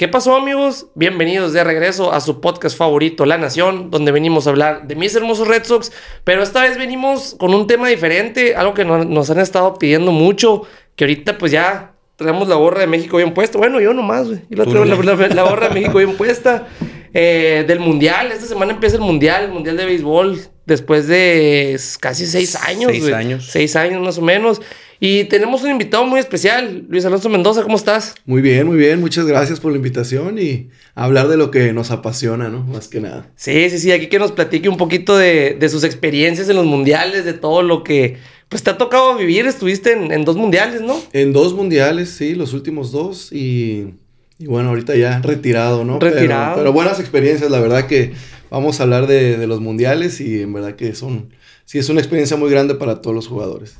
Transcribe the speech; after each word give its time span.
¿Qué 0.00 0.08
pasó 0.08 0.34
amigos? 0.34 0.86
Bienvenidos 0.94 1.52
de 1.52 1.62
regreso 1.62 2.10
a 2.10 2.22
su 2.22 2.40
podcast 2.40 2.74
favorito, 2.74 3.26
La 3.26 3.36
Nación, 3.36 3.90
donde 3.90 4.12
venimos 4.12 4.46
a 4.46 4.50
hablar 4.50 4.86
de 4.88 4.94
mis 4.94 5.14
hermosos 5.14 5.46
Red 5.46 5.64
Sox, 5.64 5.92
pero 6.24 6.42
esta 6.42 6.62
vez 6.62 6.78
venimos 6.78 7.36
con 7.38 7.52
un 7.52 7.66
tema 7.66 7.86
diferente, 7.86 8.54
algo 8.54 8.72
que 8.72 8.86
nos 8.86 9.28
han 9.28 9.40
estado 9.40 9.74
pidiendo 9.74 10.10
mucho, 10.10 10.62
que 10.96 11.04
ahorita 11.04 11.36
pues 11.36 11.52
ya 11.52 11.92
tenemos 12.16 12.48
la 12.48 12.54
gorra 12.54 12.80
de 12.80 12.86
México 12.86 13.18
bien 13.18 13.34
puesta. 13.34 13.58
Bueno, 13.58 13.78
yo 13.78 13.92
nomás, 13.92 14.26
güey. 14.26 14.40
Yo 14.48 14.56
la 14.56 14.64
traigo 14.64 14.86
la, 14.86 15.42
gorra 15.42 15.68
de 15.68 15.74
México 15.74 15.98
bien 15.98 16.16
puesta. 16.16 16.66
Eh, 17.12 17.66
del 17.68 17.80
Mundial, 17.80 18.32
esta 18.32 18.46
semana 18.46 18.72
empieza 18.72 18.96
el 18.96 19.02
Mundial, 19.02 19.44
el 19.44 19.50
Mundial 19.50 19.76
de 19.76 19.84
Béisbol, 19.84 20.40
después 20.64 21.08
de 21.08 21.78
casi 22.00 22.24
seis 22.24 22.56
años. 22.56 22.90
Seis 22.90 23.12
años. 23.12 23.46
Seis 23.50 23.76
años 23.76 24.00
más 24.00 24.16
o 24.16 24.22
menos. 24.22 24.62
Y 25.02 25.24
tenemos 25.24 25.62
un 25.62 25.70
invitado 25.70 26.04
muy 26.04 26.20
especial, 26.20 26.84
Luis 26.90 27.06
Alonso 27.06 27.30
Mendoza, 27.30 27.62
¿cómo 27.62 27.76
estás? 27.76 28.14
Muy 28.26 28.42
bien, 28.42 28.66
muy 28.66 28.76
bien, 28.76 29.00
muchas 29.00 29.24
gracias 29.24 29.58
por 29.58 29.72
la 29.72 29.78
invitación 29.78 30.38
y 30.38 30.68
hablar 30.94 31.28
de 31.28 31.38
lo 31.38 31.50
que 31.50 31.72
nos 31.72 31.90
apasiona, 31.90 32.50
¿no? 32.50 32.64
Más 32.64 32.88
que 32.88 33.00
nada. 33.00 33.30
Sí, 33.34 33.70
sí, 33.70 33.78
sí, 33.78 33.92
aquí 33.92 34.08
que 34.08 34.18
nos 34.18 34.32
platique 34.32 34.68
un 34.68 34.76
poquito 34.76 35.16
de, 35.16 35.56
sus 35.70 35.84
experiencias 35.84 36.50
en 36.50 36.56
los 36.56 36.66
mundiales, 36.66 37.24
de 37.24 37.32
todo 37.32 37.62
lo 37.62 37.82
que 37.82 38.18
pues 38.50 38.62
te 38.62 38.68
ha 38.68 38.76
tocado 38.76 39.16
vivir, 39.16 39.46
estuviste 39.46 39.92
en, 39.92 40.24
dos 40.26 40.36
mundiales, 40.36 40.82
¿no? 40.82 41.00
En 41.14 41.32
dos 41.32 41.54
mundiales, 41.54 42.10
sí, 42.10 42.34
los 42.34 42.52
últimos 42.52 42.92
dos 42.92 43.32
y, 43.32 43.94
y 44.38 44.46
bueno, 44.48 44.68
ahorita 44.68 44.96
ya 44.96 45.20
retirado, 45.20 45.82
¿no? 45.82 45.98
Retirado. 45.98 46.56
Pero, 46.56 46.74
buenas 46.74 47.00
experiencias, 47.00 47.50
la 47.50 47.60
verdad 47.60 47.86
que 47.86 48.12
vamos 48.50 48.80
a 48.80 48.82
hablar 48.82 49.06
de, 49.06 49.38
de 49.38 49.46
los 49.46 49.60
mundiales 49.60 50.20
y 50.20 50.42
en 50.42 50.52
verdad 50.52 50.74
que 50.76 50.94
son 50.94 51.30
sí 51.70 51.78
es 51.78 51.88
una 51.88 52.00
experiencia 52.00 52.36
muy 52.36 52.50
grande 52.50 52.74
para 52.74 53.00
todos 53.00 53.14
los 53.14 53.28
jugadores. 53.28 53.76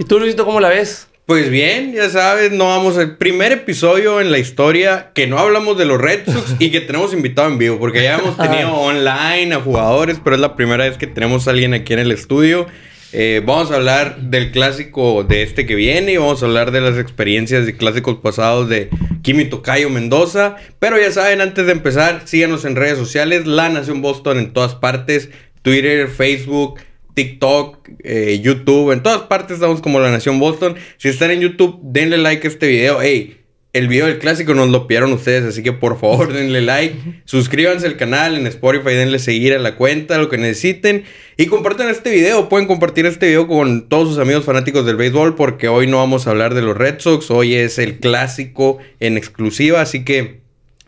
¿Y 0.00 0.02
tú, 0.02 0.18
Luisito, 0.18 0.44
cómo 0.44 0.58
la 0.58 0.70
ves? 0.70 1.06
Pues 1.24 1.50
bien, 1.50 1.92
ya 1.94 2.10
sabes, 2.10 2.50
no 2.50 2.64
vamos 2.64 2.98
al 2.98 3.16
primer 3.16 3.52
episodio 3.52 4.20
en 4.20 4.32
la 4.32 4.40
historia 4.40 5.12
que 5.14 5.28
no 5.28 5.38
hablamos 5.38 5.78
de 5.78 5.84
los 5.84 6.00
Red 6.00 6.24
Sox 6.26 6.56
y 6.58 6.72
que 6.72 6.80
tenemos 6.80 7.12
invitado 7.12 7.46
en 7.46 7.58
vivo, 7.58 7.78
porque 7.78 8.02
ya 8.02 8.16
hemos 8.18 8.36
tenido 8.38 8.74
online 8.74 9.54
a 9.54 9.60
jugadores, 9.60 10.18
pero 10.24 10.34
es 10.34 10.42
la 10.42 10.56
primera 10.56 10.82
vez 10.82 10.98
que 10.98 11.06
tenemos 11.06 11.46
a 11.46 11.52
alguien 11.52 11.74
aquí 11.74 11.92
en 11.92 12.00
el 12.00 12.10
estudio. 12.10 12.66
Eh, 13.12 13.40
vamos 13.46 13.70
a 13.70 13.76
hablar 13.76 14.20
del 14.20 14.50
clásico 14.50 15.22
de 15.22 15.44
este 15.44 15.64
que 15.64 15.76
viene 15.76 16.14
y 16.14 16.16
vamos 16.16 16.42
a 16.42 16.46
hablar 16.46 16.72
de 16.72 16.80
las 16.80 16.98
experiencias 16.98 17.66
de 17.66 17.76
clásicos 17.76 18.16
pasados 18.16 18.68
de 18.68 18.90
Kimi 19.22 19.44
Tocayo 19.44 19.90
Mendoza. 19.90 20.56
Pero 20.80 20.98
ya 20.98 21.12
saben, 21.12 21.40
antes 21.40 21.66
de 21.66 21.70
empezar, 21.70 22.22
síganos 22.24 22.64
en 22.64 22.74
redes 22.74 22.98
sociales, 22.98 23.46
La 23.46 23.68
Nación 23.68 24.02
Boston 24.02 24.38
en 24.38 24.52
todas 24.52 24.74
partes, 24.74 25.30
Twitter, 25.62 26.08
Facebook, 26.08 26.80
TikTok, 27.18 27.88
eh, 28.04 28.38
YouTube, 28.40 28.92
en 28.92 29.02
todas 29.02 29.22
partes 29.22 29.54
estamos 29.54 29.80
como 29.80 29.98
La 29.98 30.08
Nación 30.08 30.38
Boston. 30.38 30.76
Si 30.98 31.08
están 31.08 31.32
en 31.32 31.40
YouTube, 31.40 31.80
denle 31.82 32.16
like 32.16 32.46
a 32.46 32.48
este 32.48 32.68
video. 32.68 33.02
Hey, 33.02 33.40
el 33.72 33.88
video 33.88 34.06
del 34.06 34.20
clásico 34.20 34.54
nos 34.54 34.68
lo 34.68 34.86
pidieron 34.86 35.12
ustedes, 35.12 35.42
así 35.44 35.64
que 35.64 35.72
por 35.72 35.98
favor 35.98 36.32
denle 36.32 36.62
like. 36.62 36.94
Suscríbanse 37.24 37.88
al 37.88 37.96
canal 37.96 38.36
en 38.36 38.46
Spotify, 38.46 38.90
denle 38.90 39.18
seguir 39.18 39.52
a 39.52 39.58
la 39.58 39.74
cuenta, 39.74 40.16
lo 40.16 40.28
que 40.28 40.38
necesiten. 40.38 41.02
Y 41.36 41.46
compartan 41.46 41.88
este 41.88 42.12
video, 42.12 42.48
pueden 42.48 42.68
compartir 42.68 43.04
este 43.04 43.26
video 43.26 43.48
con 43.48 43.88
todos 43.88 44.10
sus 44.10 44.18
amigos 44.18 44.44
fanáticos 44.44 44.86
del 44.86 44.94
béisbol, 44.94 45.34
porque 45.34 45.66
hoy 45.66 45.88
no 45.88 45.96
vamos 45.96 46.28
a 46.28 46.30
hablar 46.30 46.54
de 46.54 46.62
los 46.62 46.76
Red 46.76 47.00
Sox, 47.00 47.32
hoy 47.32 47.56
es 47.56 47.80
el 47.80 47.98
clásico 47.98 48.78
en 49.00 49.16
exclusiva, 49.16 49.80
así 49.80 50.04
que 50.04 50.38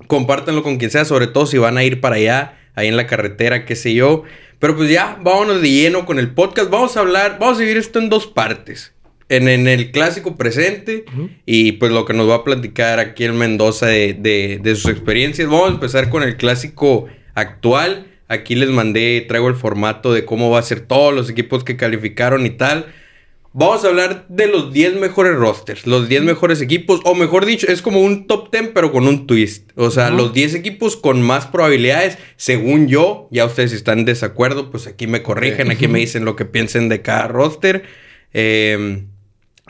compártanlo 0.07 0.63
con 0.63 0.77
quien 0.77 0.93
sea, 0.93 1.05
sobre 1.05 1.27
todo 1.27 1.47
si 1.47 1.59
van 1.59 1.77
a 1.77 1.83
ir 1.83 2.01
para 2.01 2.15
allá, 2.15 2.57
ahí 2.77 2.87
en 2.87 2.97
la 2.97 3.09
carretera, 3.09 3.65
qué 3.65 3.75
sé 3.75 3.95
yo. 3.95 4.23
Pero 4.61 4.77
pues 4.77 4.91
ya, 4.91 5.19
vámonos 5.23 5.63
de 5.63 5.71
lleno 5.71 6.05
con 6.05 6.19
el 6.19 6.31
podcast. 6.33 6.71
Vamos 6.71 6.97
a 6.97 7.01
hablar, 7.01 7.39
vamos 7.41 7.57
a 7.57 7.61
dividir 7.61 7.79
esto 7.79 7.99
en 7.99 8.11
dos 8.11 8.27
partes. 8.27 8.93
En, 9.31 9.49
el 9.49 9.91
clásico 9.93 10.37
presente 10.37 11.05
y 11.47 11.73
pues 11.73 11.93
lo 11.93 12.05
que 12.05 12.13
nos 12.15 12.29
va 12.29 12.37
a 12.37 12.45
platicar 12.45 12.99
aquí 12.99 13.25
el 13.25 13.33
Mendoza 13.33 13.87
de, 13.87 14.61
sus 14.75 14.91
experiencias. 14.91 15.49
Vamos 15.49 15.71
a 15.71 15.75
empezar 15.75 16.11
con 16.11 16.23
el 16.23 16.37
clásico 16.37 17.07
actual. 17.35 18.07
Aquí 18.29 18.55
les 18.55 18.71
mandé, 18.71 19.25
traigo 19.27 19.49
el 19.49 19.55
formato 19.55 20.13
de 20.13 20.25
cómo 20.25 20.51
va 20.51 20.59
a 20.59 20.63
ser 20.63 20.81
todos 20.81 21.15
los 21.15 21.31
equipos 21.31 21.65
que 21.65 21.77
calificaron 21.77 22.45
y 22.45 22.51
tal. 22.51 22.87
Vamos 23.53 23.85
a 23.85 23.89
hablar 23.89 24.27
de 24.29 24.47
los 24.47 24.73
10 24.73 24.95
mejores 25.01 25.35
rosters, 25.35 25.85
los 25.85 26.09
10 26.09 26.23
mejores 26.23 26.61
equipos, 26.61 27.01
o 27.03 27.17
mejor 27.17 27.45
dicho, 27.47 27.67
es 27.67 27.83
como 27.83 28.01
un 28.01 28.29
top 28.29 28.53
10 28.53 28.71
pero 28.73 28.93
con 28.93 29.09
un 29.09 29.27
twist. 29.27 29.73
O 29.75 29.91
sea, 29.91 30.11
los 30.11 30.33
10 30.33 30.55
equipos 30.55 30.97
con 30.97 31.21
más 31.21 31.47
probabilidades, 31.47 32.17
según 32.37 32.87
yo, 32.87 33.27
ya 33.33 33.45
ustedes 33.45 33.73
están 33.73 34.01
en 34.01 34.05
desacuerdo, 34.05 34.71
pues 34.71 34.87
aquí 34.87 35.09
me 35.09 35.25
corrigen, 35.25 35.73
aquí 35.73 35.89
me 35.89 35.99
dicen 35.99 36.25
lo 36.25 36.37
que 36.37 36.45
piensen 36.45 36.89
de 36.89 37.03
cada 37.03 37.27
roster. 37.27 37.83
Em, 38.33 39.09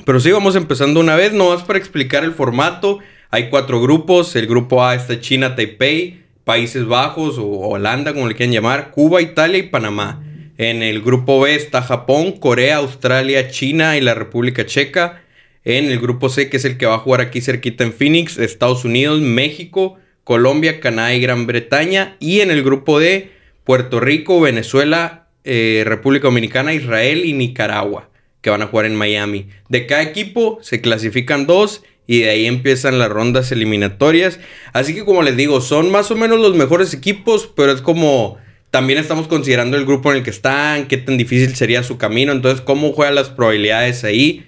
pero 0.05 0.21
sí, 0.21 0.31
vamos 0.31 0.57
empezando 0.57 1.01
una 1.01 1.17
vez, 1.17 1.33
nomás 1.33 1.63
para 1.63 1.79
explicar 1.79 2.23
el 2.23 2.35
formato. 2.35 2.99
Hay 3.31 3.49
cuatro 3.49 3.81
grupos, 3.81 4.37
el 4.37 4.47
grupo 4.47 4.85
A 4.85 4.95
está 4.95 5.21
China, 5.21 5.57
Taipei, 5.57 6.21
Países 6.45 6.85
Bajos 6.85 7.39
o 7.39 7.47
Holanda, 7.47 8.13
como 8.13 8.29
le 8.29 8.35
quieran 8.35 8.53
llamar, 8.53 8.91
Cuba, 8.91 9.23
Italia 9.23 9.57
y 9.57 9.69
Panamá. 9.71 10.23
En 10.61 10.83
el 10.83 11.01
grupo 11.01 11.41
B 11.41 11.55
está 11.55 11.81
Japón, 11.81 12.33
Corea, 12.33 12.77
Australia, 12.77 13.49
China 13.49 13.97
y 13.97 14.03
la 14.03 14.13
República 14.13 14.67
Checa. 14.67 15.23
En 15.65 15.87
el 15.87 15.99
grupo 15.99 16.29
C, 16.29 16.51
que 16.51 16.59
es 16.59 16.67
el 16.67 16.77
que 16.77 16.85
va 16.85 16.97
a 16.97 16.99
jugar 16.99 17.23
aquí 17.23 17.41
cerquita 17.41 17.83
en 17.83 17.95
Phoenix, 17.95 18.37
Estados 18.37 18.85
Unidos, 18.85 19.23
México, 19.23 19.97
Colombia, 20.23 20.79
Canadá 20.81 21.15
y 21.15 21.21
Gran 21.23 21.47
Bretaña. 21.47 22.19
Y 22.21 22.41
en 22.41 22.51
el 22.51 22.63
grupo 22.63 23.01
D, 23.01 23.31
Puerto 23.65 24.01
Rico, 24.01 24.39
Venezuela, 24.39 25.29
eh, 25.45 25.83
República 25.87 26.29
Dominicana, 26.29 26.75
Israel 26.75 27.25
y 27.25 27.33
Nicaragua, 27.33 28.11
que 28.43 28.51
van 28.51 28.61
a 28.61 28.67
jugar 28.67 28.85
en 28.85 28.97
Miami. 28.97 29.49
De 29.71 29.87
cada 29.87 30.03
equipo 30.03 30.59
se 30.61 30.83
clasifican 30.83 31.47
dos 31.47 31.85
y 32.07 32.21
de 32.21 32.29
ahí 32.29 32.45
empiezan 32.45 32.99
las 32.99 33.09
rondas 33.09 33.51
eliminatorias. 33.51 34.39
Así 34.75 34.95
que 34.95 35.07
como 35.07 35.23
les 35.23 35.39
digo, 35.39 35.63
son 35.63 35.91
más 35.91 36.11
o 36.11 36.17
menos 36.17 36.39
los 36.39 36.55
mejores 36.55 36.93
equipos, 36.93 37.51
pero 37.57 37.73
es 37.73 37.81
como 37.81 38.37
también 38.71 38.99
estamos 38.99 39.27
considerando 39.27 39.77
el 39.77 39.85
grupo 39.85 40.11
en 40.11 40.19
el 40.19 40.23
que 40.23 40.31
están, 40.31 40.87
qué 40.87 40.97
tan 40.97 41.17
difícil 41.17 41.55
sería 41.57 41.83
su 41.83 41.99
camino, 41.99 42.33
entonces 42.33 42.61
cómo 42.61 42.93
juegan 42.93 43.17
las 43.17 43.29
probabilidades 43.29 44.05
ahí. 44.05 44.47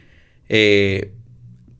Eh, 0.48 1.10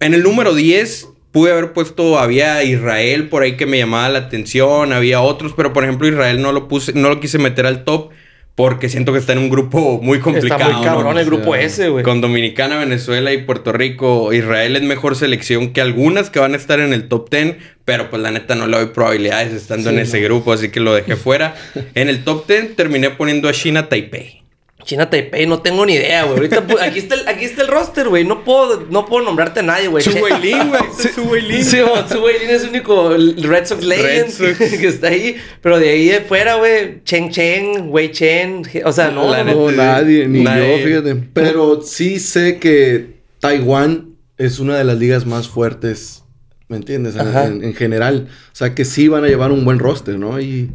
en 0.00 0.14
el 0.14 0.22
número 0.22 0.54
10 0.54 1.08
pude 1.30 1.52
haber 1.52 1.72
puesto, 1.72 2.18
había 2.18 2.62
Israel 2.64 3.28
por 3.28 3.42
ahí 3.42 3.56
que 3.56 3.66
me 3.66 3.78
llamaba 3.78 4.08
la 4.08 4.18
atención, 4.18 4.92
había 4.92 5.20
otros, 5.20 5.52
pero 5.56 5.72
por 5.72 5.84
ejemplo 5.84 6.08
Israel 6.08 6.42
no 6.42 6.52
lo 6.52 6.68
puse, 6.68 6.92
no 6.94 7.08
lo 7.08 7.20
quise 7.20 7.38
meter 7.38 7.66
al 7.66 7.84
top 7.84 8.10
porque 8.54 8.88
siento 8.88 9.12
que 9.12 9.18
está 9.18 9.32
en 9.32 9.38
un 9.38 9.48
grupo 9.48 10.00
muy 10.02 10.20
complicado. 10.20 10.60
Está 10.60 10.76
muy 10.76 10.84
cabrón 10.84 11.18
el 11.18 11.24
grupo 11.24 11.54
ese, 11.54 11.88
güey. 11.88 12.04
Con 12.04 12.20
Dominicana, 12.20 12.78
Venezuela 12.78 13.32
y 13.32 13.38
Puerto 13.38 13.72
Rico. 13.72 14.32
Israel 14.32 14.76
es 14.76 14.82
mejor 14.82 15.16
selección 15.16 15.72
que 15.72 15.80
algunas 15.80 16.28
que 16.28 16.38
van 16.38 16.52
a 16.52 16.56
estar 16.56 16.78
en 16.78 16.92
el 16.92 17.08
top 17.08 17.30
10. 17.30 17.56
Pero 17.84 18.10
pues 18.10 18.20
la 18.22 18.30
neta 18.30 18.54
no 18.54 18.66
le 18.66 18.76
doy 18.76 18.86
probabilidades 18.86 19.52
estando 19.52 19.90
en 19.90 19.98
ese 19.98 20.20
grupo, 20.20 20.52
así 20.52 20.68
que 20.68 20.80
lo 20.80 20.94
dejé 20.94 21.16
fuera. 21.16 21.54
en 21.94 22.08
el 22.08 22.24
top 22.24 22.46
10 22.46 22.76
terminé 22.76 23.10
poniendo 23.10 23.48
a 23.48 23.52
China 23.52 23.88
Taipei. 23.88 24.41
China 24.84 25.08
Taipei, 25.08 25.46
no 25.46 25.62
tengo 25.62 25.86
ni 25.86 25.94
idea, 25.94 26.24
güey. 26.24 26.36
Ahorita 26.36 26.66
pues, 26.66 26.82
aquí 26.82 26.98
está 26.98 27.14
el, 27.14 27.28
aquí 27.28 27.44
está 27.44 27.62
el 27.62 27.68
roster, 27.68 28.08
güey. 28.08 28.24
No 28.24 28.44
puedo, 28.44 28.86
no 28.90 29.06
puedo 29.06 29.24
nombrarte 29.24 29.60
a 29.60 29.62
nadie, 29.62 29.88
güey. 29.88 30.02
Su 30.02 30.10
Weilin, 30.10 30.68
güey. 30.68 30.82
Su 31.14 31.22
Weilin. 31.22 31.64
Sí, 31.64 31.78
Su 32.10 32.22
Weilin 32.22 32.50
es 32.50 32.62
el 32.64 32.70
único 32.70 33.10
Red 33.10 33.66
Sox 33.66 33.84
Legend 33.84 34.58
que 34.80 34.88
está 34.88 35.08
ahí. 35.08 35.36
Pero 35.60 35.78
de 35.78 35.90
ahí 35.90 36.08
de 36.08 36.20
fuera, 36.20 36.56
güey, 36.56 37.02
Chen 37.04 37.30
Chen, 37.30 37.88
Wei 37.88 38.10
Chen. 38.10 38.62
O 38.84 38.92
sea, 38.92 39.10
no. 39.10 39.44
no, 39.44 39.70
nadie, 39.70 40.26
ni 40.26 40.44
yo, 40.44 40.78
fíjate. 40.84 41.14
Pero 41.32 41.82
sí 41.82 42.18
sé 42.18 42.58
que 42.58 43.22
Taiwán 43.40 44.16
es 44.36 44.58
una 44.58 44.76
de 44.76 44.84
las 44.84 44.98
ligas 44.98 45.26
más 45.26 45.48
fuertes, 45.48 46.24
¿me 46.68 46.76
entiendes? 46.76 47.14
En, 47.16 47.62
en, 47.62 47.74
general. 47.74 48.28
O 48.28 48.56
sea, 48.56 48.74
que 48.74 48.84
sí 48.84 49.06
van 49.06 49.24
a 49.24 49.28
llevar 49.28 49.52
un 49.52 49.64
buen 49.64 49.78
roster, 49.78 50.18
¿no? 50.18 50.40
Y... 50.40 50.70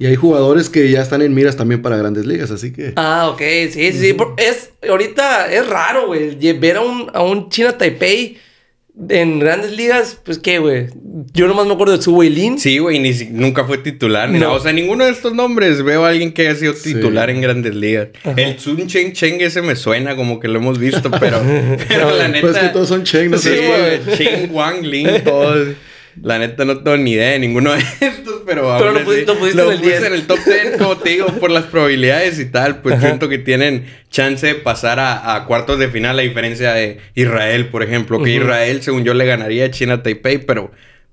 Y 0.00 0.06
hay 0.06 0.16
jugadores 0.16 0.70
que 0.70 0.90
ya 0.90 1.02
están 1.02 1.20
en 1.20 1.34
miras 1.34 1.56
también 1.56 1.82
para 1.82 1.98
grandes 1.98 2.24
ligas, 2.24 2.50
así 2.50 2.72
que. 2.72 2.94
Ah, 2.96 3.28
ok, 3.30 3.42
sí, 3.70 3.92
sí. 3.92 4.16
Es, 4.38 4.70
ahorita 4.88 5.52
es 5.52 5.68
raro, 5.68 6.06
güey. 6.06 6.34
Ver 6.54 6.78
a 6.78 6.80
un, 6.80 7.10
a 7.12 7.22
un 7.22 7.50
China 7.50 7.76
Taipei 7.76 8.38
en 9.10 9.38
grandes 9.38 9.72
ligas, 9.72 10.18
pues 10.24 10.38
qué, 10.38 10.58
güey. 10.58 10.86
Yo 11.34 11.46
nomás 11.46 11.66
me 11.66 11.74
acuerdo 11.74 11.96
de 11.96 12.02
Su 12.02 12.20
Lin. 12.22 12.58
Sí, 12.58 12.78
güey, 12.78 12.98
ni 12.98 13.12
nunca 13.30 13.64
fue 13.64 13.76
titular. 13.76 14.30
No. 14.30 14.54
O 14.54 14.60
sea, 14.60 14.72
ninguno 14.72 15.04
de 15.04 15.10
estos 15.10 15.34
nombres 15.34 15.82
veo 15.82 16.04
a 16.04 16.08
alguien 16.08 16.32
que 16.32 16.48
haya 16.48 16.58
sido 16.58 16.72
titular 16.72 17.28
en 17.28 17.42
grandes 17.42 17.74
ligas. 17.74 18.08
El 18.36 18.58
Sun 18.58 18.86
Cheng 18.86 19.12
Cheng 19.12 19.40
ese 19.40 19.62
me 19.62 19.76
suena 19.76 20.16
como 20.16 20.40
que 20.40 20.48
lo 20.48 20.58
hemos 20.58 20.78
visto, 20.78 21.10
pero, 21.20 21.42
pero 21.88 22.16
la 22.16 22.28
neta. 22.28 22.46
Pues 22.46 22.58
que 22.58 22.68
todos 22.68 22.88
son 22.88 23.04
Cheng, 23.04 23.30
no 23.30 23.38
sí, 23.38 23.50
güey. 23.50 24.16
Cheng, 24.16 24.50
Wang, 24.50 24.82
Lin, 24.82 25.08
todos. 25.24 25.68
La 26.22 26.38
neta 26.38 26.64
no 26.64 26.78
tengo 26.78 26.96
ni 26.96 27.12
idea 27.12 27.30
de 27.30 27.38
ninguno 27.38 27.72
de 27.72 27.78
estos, 28.00 28.42
pero 28.46 28.76
Pero 28.78 28.92
lo 28.92 29.04
pusiste, 29.04 29.32
en 29.32 29.70
el 29.70 29.80
10. 29.80 30.02
en 30.04 30.12
el 30.12 30.26
top 30.26 30.38
10, 30.44 30.76
como 30.78 30.96
te 30.98 31.10
digo, 31.10 31.26
por 31.26 31.50
las 31.50 31.64
probabilidades 31.64 32.38
y 32.38 32.46
tal, 32.46 32.82
pues 32.82 33.00
siento 33.00 33.28
que 33.28 33.38
tienen 33.38 33.86
chance 34.10 34.46
de 34.46 34.54
pasar 34.54 34.98
a, 35.00 35.44
cuartos 35.46 35.78
de 35.78 35.88
final 35.88 36.18
a 36.18 36.22
diferencia 36.22 36.72
de 36.72 36.98
Israel, 37.14 37.68
por 37.68 37.82
ejemplo, 37.82 38.22
que 38.22 38.34
Israel, 38.34 38.82
según 38.82 39.04
yo, 39.04 39.14
le 39.14 39.24
ganaría 39.24 39.66
a 39.66 39.70
China 39.70 40.02
Taipei, 40.02 40.38
pero 40.38 40.70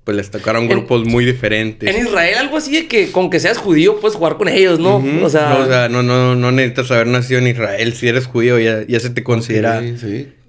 pues 0.08 0.16
les 0.16 0.30
tocaron 0.30 0.68
grupos 0.68 1.04
muy 1.04 1.26
diferentes. 1.26 1.94
En 1.94 2.06
Israel 2.06 2.38
algo 2.38 2.56
así 2.56 2.72
de 2.72 2.86
que 2.86 3.12
con 3.12 3.28
que 3.28 3.40
seas 3.40 3.58
judío 3.58 4.00
puedes 4.00 4.16
jugar 4.16 4.38
con 4.38 4.48
ellos, 4.48 4.78
¿no? 4.78 5.04
O 5.22 5.28
sea, 5.28 5.88
no, 5.90 6.02
no, 6.02 6.34
no, 6.34 6.50
necesitas 6.50 6.90
haber 6.90 7.08
nacido 7.08 7.40
en 7.40 7.48
Israel. 7.48 7.92
Si 7.92 8.08
eres 8.08 8.26
judío 8.26 8.58
ya, 8.58 8.86
ya 8.86 9.00
se 9.00 9.10
te 9.10 9.22
considera 9.22 9.82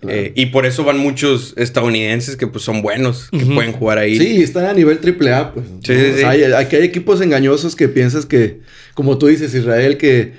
Eh, 0.08 0.32
y 0.36 0.48
por 0.48 0.66
eso 0.66 0.84
van 0.84 0.98
muchos 0.98 1.54
estadounidenses 1.58 2.38
que 2.38 2.48
pues 2.48 2.64
son 2.64 2.82
buenos, 2.82 3.30
que 3.32 3.46
pueden 3.46 3.74
jugar 3.74 3.98
ahí. 3.98 4.18
Sí, 4.18 4.42
están 4.42 4.66
a 4.66 4.74
nivel 4.74 5.00
triple 5.00 5.34
A, 5.34 5.54
pues. 5.54 5.66
Sí, 5.84 5.94
sí, 6.18 6.24
hay, 6.24 6.44
aquí 6.44 6.78
hay 6.78 6.84
equipos 6.84 7.20
engañosos 7.22 7.76
que 7.76 7.90
piensas 7.90 8.26
que, 8.26 8.62
como 8.94 9.18
tú 9.18 9.28
dices, 9.28 9.54
Israel, 9.54 9.98
que, 9.98 10.34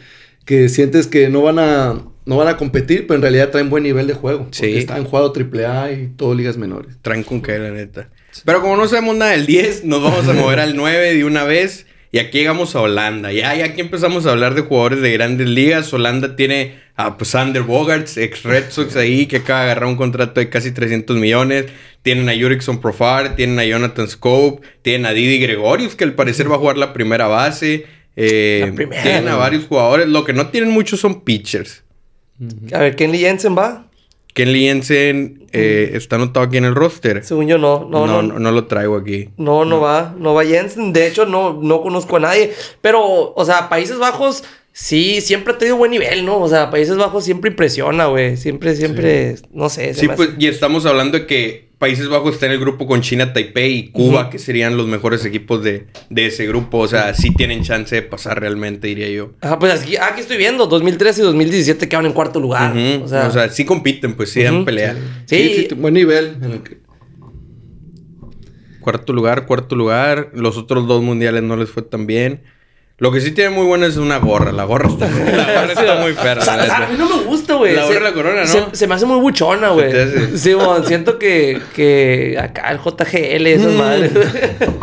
que 0.44 0.68
sientes 0.68 1.06
que 1.06 1.28
no 1.28 1.42
van 1.42 1.58
a 1.58 2.02
no 2.26 2.36
van 2.36 2.48
a 2.48 2.56
competir, 2.56 3.06
pero 3.06 3.16
en 3.16 3.22
realidad 3.22 3.50
traen 3.50 3.70
buen 3.70 3.82
nivel 3.82 4.06
de 4.06 4.14
juego. 4.14 4.46
Sí. 4.52 4.76
Están 4.76 5.04
jugando 5.04 5.32
triple 5.32 5.66
A 5.66 5.90
y 5.90 6.08
todo 6.16 6.34
ligas 6.34 6.56
menores. 6.56 6.96
Traen 7.02 7.24
con 7.24 7.42
qué, 7.42 7.58
la 7.58 7.70
neta. 7.70 8.08
Pero 8.44 8.60
como 8.60 8.76
no 8.76 8.86
sabemos 8.86 9.16
nada 9.16 9.32
del 9.32 9.46
10, 9.46 9.84
nos 9.84 10.02
vamos 10.02 10.28
a 10.28 10.32
mover 10.32 10.60
al 10.60 10.76
9 10.76 11.14
de 11.14 11.24
una 11.24 11.44
vez. 11.44 11.86
Y 12.12 12.18
aquí 12.18 12.38
llegamos 12.38 12.74
a 12.74 12.80
Holanda. 12.80 13.32
Ya, 13.32 13.54
ya 13.54 13.66
aquí 13.66 13.80
empezamos 13.80 14.26
a 14.26 14.32
hablar 14.32 14.54
de 14.54 14.62
jugadores 14.62 15.00
de 15.00 15.12
grandes 15.12 15.48
ligas. 15.48 15.92
Holanda 15.92 16.34
tiene 16.34 16.74
a 16.96 17.16
pues, 17.16 17.30
Sander 17.30 17.62
Bogarts, 17.62 18.16
ex 18.16 18.42
Red 18.42 18.70
Sox 18.70 18.96
ahí, 18.96 19.26
que 19.26 19.38
acaba 19.38 19.60
de 19.60 19.64
agarrar 19.66 19.88
un 19.88 19.96
contrato 19.96 20.40
de 20.40 20.48
casi 20.48 20.72
300 20.72 21.16
millones. 21.16 21.66
Tienen 22.02 22.28
a 22.28 22.32
Jurickson 22.34 22.80
Profar, 22.80 23.36
tienen 23.36 23.58
a 23.60 23.64
Jonathan 23.64 24.08
Scope, 24.08 24.66
tienen 24.82 25.06
a 25.06 25.12
Didi 25.12 25.38
Gregorius, 25.38 25.94
que 25.94 26.04
al 26.04 26.14
parecer 26.14 26.50
va 26.50 26.56
a 26.56 26.58
jugar 26.58 26.78
la 26.78 26.92
primera 26.92 27.28
base. 27.28 27.86
Eh, 28.16 28.72
tienen 29.02 29.28
a 29.28 29.36
varios 29.36 29.66
jugadores. 29.66 30.08
Lo 30.08 30.24
que 30.24 30.32
no 30.32 30.48
tienen 30.48 30.70
muchos 30.70 31.00
son 31.00 31.20
pitchers. 31.20 31.84
A 32.72 32.78
ver, 32.78 32.96
Kenley 32.96 33.20
Jensen 33.20 33.56
va. 33.56 33.89
Kenley 34.34 34.62
Jensen 34.62 35.46
eh, 35.52 35.92
está 35.94 36.16
anotado 36.16 36.46
aquí 36.46 36.56
en 36.56 36.64
el 36.64 36.74
roster. 36.74 37.24
Según 37.24 37.48
yo, 37.48 37.58
no. 37.58 37.88
No, 37.90 38.06
no, 38.06 38.22
no, 38.22 38.52
lo 38.52 38.66
traigo 38.66 38.96
aquí. 38.96 39.30
No, 39.36 39.64
no, 39.64 39.80
va. 39.80 40.14
No 40.18 40.34
va 40.34 40.44
Jensen. 40.44 40.92
De 40.92 41.06
hecho, 41.06 41.26
no, 41.26 41.60
no 41.60 41.82
conozco 41.82 42.16
a 42.16 42.20
nadie. 42.20 42.52
Pero, 42.80 43.32
o 43.34 43.44
sea, 43.44 43.68
Países 43.68 43.98
Bajos 43.98 44.44
sí, 44.72 45.20
siempre 45.20 45.54
ha 45.54 45.58
tenido 45.58 45.76
buen 45.76 45.90
nivel, 45.90 46.24
¿no? 46.24 46.38
O 46.40 46.48
sea, 46.48 46.70
Países 46.70 46.96
Bajos 46.96 47.24
siempre 47.24 47.50
impresiona, 47.50 48.06
güey. 48.06 48.36
Siempre, 48.36 48.76
siempre, 48.76 49.36
no 49.52 49.68
sé. 49.68 49.94
Sí, 49.94 50.08
pues, 50.14 50.30
y 50.38 50.46
estamos 50.46 50.86
hablando 50.86 51.18
de 51.18 51.26
que 51.26 51.69
Países 51.80 52.10
Bajos 52.10 52.34
está 52.34 52.44
en 52.44 52.52
el 52.52 52.60
grupo 52.60 52.86
con 52.86 53.00
China, 53.00 53.32
Taipei 53.32 53.72
y 53.72 53.88
Cuba, 53.88 54.28
que 54.28 54.38
serían 54.38 54.76
los 54.76 54.86
mejores 54.86 55.24
equipos 55.24 55.64
de, 55.64 55.86
ese 56.14 56.46
grupo. 56.46 56.76
O 56.76 56.86
sea, 56.86 57.14
sí 57.14 57.32
tienen 57.34 57.62
chance 57.62 57.94
de 57.94 58.02
pasar 58.02 58.38
realmente, 58.38 58.86
diría 58.86 59.08
yo. 59.08 59.32
Ah, 59.40 59.58
pues 59.58 59.80
aquí, 59.80 59.96
aquí 59.96 60.20
estoy 60.20 60.36
viendo. 60.36 60.66
2013 60.66 61.22
y 61.22 61.24
2017 61.24 61.88
quedan 61.88 62.04
en 62.04 62.12
cuarto 62.12 62.38
lugar. 62.38 62.76
o, 62.76 63.08
sea, 63.08 63.48
sí 63.48 63.64
compiten, 63.64 64.12
pues 64.12 64.30
sí 64.30 64.42
dan 64.42 64.66
pelea. 64.66 64.94
Sí. 65.24 65.68
buen 65.74 65.94
nivel. 65.94 66.36
Cuarto 68.80 69.14
lugar, 69.14 69.46
cuarto 69.46 69.74
lugar. 69.74 70.32
Los 70.34 70.58
otros 70.58 70.86
dos 70.86 71.02
mundiales 71.02 71.42
no 71.42 71.56
les 71.56 71.70
fue 71.70 71.82
tan 71.82 72.06
bien. 72.06 72.42
Lo 73.00 73.10
que 73.10 73.22
sí 73.22 73.30
tiene 73.30 73.48
muy 73.48 73.64
bueno 73.64 73.86
es 73.86 73.96
una 73.96 74.18
gorra. 74.18 74.52
La 74.52 74.64
gorra 74.64 74.90
está, 74.90 75.08
la 75.08 75.60
gorra 75.60 75.72
está 75.72 76.00
muy 76.02 76.12
perra. 76.12 76.84
a 76.84 76.86
mí 76.86 76.98
no 76.98 77.08
me 77.08 77.24
gusta, 77.24 77.54
güey. 77.54 77.74
La 77.74 77.84
gorra 77.84 77.94
de 77.94 78.00
la 78.00 78.12
corona, 78.12 78.44
¿no? 78.44 78.74
Se, 78.74 78.86
me 78.86 78.94
hace 78.94 79.06
muy 79.06 79.18
buchona, 79.18 79.70
güey. 79.70 79.90
Sí, 80.36 80.52
bueno, 80.52 80.84
siento 80.84 81.18
que, 81.18 81.62
que 81.74 82.36
acá 82.38 82.70
el 82.70 82.78
JGL, 82.78 83.46
esas 83.46 83.72
mm. 83.72 83.76
madres. 83.78 84.12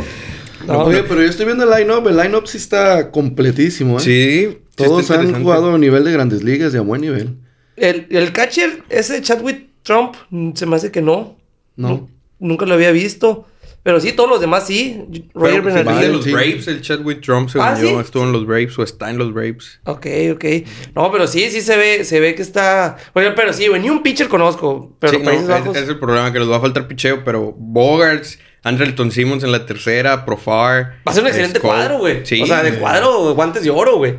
no, 0.67 0.79
Oye, 0.85 1.03
pero 1.03 1.21
yo 1.21 1.29
estoy 1.29 1.45
viendo 1.45 1.63
el 1.63 1.69
line-up. 1.69 2.07
El 2.07 2.17
line-up 2.17 2.47
sí 2.47 2.57
está 2.57 3.11
completísimo, 3.11 3.99
¿eh? 3.99 4.01
Sí. 4.01 4.57
Todos 4.75 5.11
han 5.11 5.39
jugado 5.39 5.75
a 5.75 5.77
nivel 5.77 6.03
de 6.03 6.11
grandes 6.11 6.43
ligas 6.43 6.73
y 6.73 6.77
a 6.77 6.81
buen 6.81 7.01
nivel. 7.01 7.37
El, 7.75 8.07
el 8.09 8.31
catcher, 8.33 8.81
ese 8.89 9.21
Chadwick 9.21 9.67
Trump, 9.83 10.15
se 10.55 10.65
me 10.65 10.75
hace 10.75 10.91
que 10.91 11.03
no. 11.03 11.37
No. 11.75 12.09
Nunca 12.39 12.65
lo 12.65 12.73
había 12.73 12.91
visto. 12.91 13.45
Pero 13.87 14.01
sí, 14.01 14.11
todos 14.11 14.29
los 14.29 14.41
demás 14.41 14.67
sí. 14.67 15.01
Roger 15.33 15.63
pues, 15.63 15.73
de 15.73 16.09
los 16.09 16.29
Braves, 16.29 16.67
el 16.67 16.81
Chadwick 16.81 17.21
Trump, 17.21 17.47
según 17.47 17.67
ah, 17.69 17.79
yo, 17.81 18.01
estuvo 18.01 18.25
en 18.25 18.33
los 18.33 18.45
Braves 18.45 18.77
o 18.77 18.83
está 18.83 19.09
en 19.09 19.17
los 19.17 19.33
Braves. 19.33 19.79
Ok, 19.85 20.05
ok. 20.33 20.45
No, 20.93 21.09
pero 21.09 21.25
sí, 21.25 21.49
sí 21.49 21.61
se 21.61 21.77
ve, 21.77 22.03
se 22.03 22.19
ve 22.19 22.35
que 22.35 22.41
está... 22.41 22.97
Bueno, 23.13 23.31
pero 23.33 23.53
sí, 23.53 23.65
güey, 23.69 23.81
ni 23.81 23.89
un 23.89 24.03
pitcher 24.03 24.27
conozco. 24.27 24.93
Pero 24.99 25.13
sí, 25.13 25.23
Países 25.23 25.47
Bajos... 25.47 25.77
es, 25.77 25.87
el 25.87 25.97
problema, 25.99 26.33
que 26.33 26.39
les 26.39 26.49
va 26.49 26.57
a 26.57 26.59
faltar 26.59 26.85
picheo, 26.89 27.23
pero 27.23 27.55
Bogarts... 27.57 28.37
Andrelton 28.63 29.11
Simmons 29.11 29.45
en 29.45 29.53
la 29.53 29.65
tercera, 29.65 30.25
Profar. 30.25 30.97
Va 31.07 31.11
a 31.11 31.13
ser 31.13 31.23
un 31.23 31.29
excelente 31.29 31.61
cuadro, 31.61 31.99
güey. 31.99 32.25
Sí. 32.25 32.41
O 32.41 32.45
sea, 32.45 32.63
de 32.63 32.73
cuadro, 32.73 33.33
guantes 33.33 33.63
de 33.63 33.69
oro, 33.69 33.95
güey. 33.95 34.17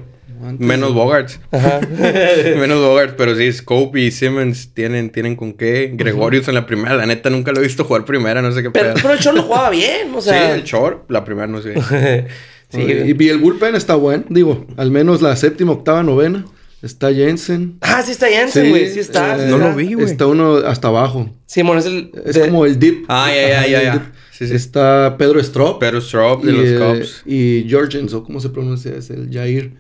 Menos 0.59 0.95
Bogarts. 0.95 1.41
Menos 1.51 2.81
Bogarts, 2.81 3.15
pero 3.17 3.35
sí, 3.37 3.53
Scope 3.53 4.01
y 4.01 4.11
Simmons 4.11 4.73
tienen, 4.75 5.11
tienen 5.11 5.37
con 5.37 5.53
qué. 5.53 5.91
Gregorius 5.95 6.49
en 6.49 6.55
la 6.55 6.67
primera, 6.67 6.97
la 6.97 7.07
neta 7.07 7.31
nunca 7.31 7.53
lo 7.53 7.61
he 7.61 7.63
visto 7.63 7.85
jugar 7.85 8.05
primera, 8.05 8.43
no 8.43 8.53
sé 8.53 8.63
qué 8.63 8.71
Pero, 8.71 8.95
pero 8.95 9.15
el 9.15 9.19
Chor 9.19 9.35
lo 9.35 9.43
jugaba 9.45 9.71
bien, 9.71 10.15
o 10.15 10.21
sea. 10.21 10.55
Sí, 10.55 10.61
el 10.61 10.65
Chor, 10.65 11.05
la 11.09 11.25
primera 11.25 11.47
no 11.47 11.61
sé. 11.61 11.75
sí, 12.71 12.81
y, 12.81 13.29
el 13.29 13.39
bullpen 13.39 13.75
está 13.75 13.95
bueno, 13.95 14.25
digo, 14.29 14.67
al 14.77 14.91
menos 14.91 15.23
la 15.23 15.37
séptima, 15.37 15.73
octava, 15.73 16.03
novena. 16.03 16.45
Está 16.81 17.13
Jensen. 17.13 17.77
Ah, 17.81 18.03
sí 18.05 18.13
está 18.13 18.29
Jensen, 18.29 18.71
güey. 18.71 18.89
Sí, 18.89 19.01
está. 19.01 19.37
Eh, 19.37 19.51
no 19.51 19.59
lo 19.59 19.75
vi, 19.75 19.95
güey. 19.95 20.07
Está 20.07 20.27
uno 20.27 20.59
hasta 20.59 20.87
abajo. 20.87 21.29
Simón, 21.45 21.79
es 21.79 21.87
el. 21.87 22.13
Es 22.25 22.39
como 22.39 22.67
el 22.67 22.79
dip. 22.79 23.05
Ah, 23.09 23.33
ya, 23.35 23.67
ya, 23.67 23.83
ya. 23.83 24.13
Está 24.39 25.17
Pedro 25.19 25.41
Strop. 25.41 25.81
Pedro 25.81 25.99
Strop 25.99 26.45
de 26.45 26.53
los 26.53 26.81
Cubs. 26.81 27.23
Y 27.27 27.67
Jorgens, 27.69 28.13
o 28.13 28.23
cómo 28.23 28.39
se 28.39 28.51
pronuncia, 28.51 28.95
es 28.95 29.11
el 29.11 29.29
Jair 29.33 29.73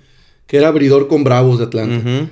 que 0.48 0.56
era 0.56 0.66
abridor 0.66 1.06
con 1.06 1.22
Bravos 1.22 1.60
de 1.60 1.66
Atlanta. 1.66 2.28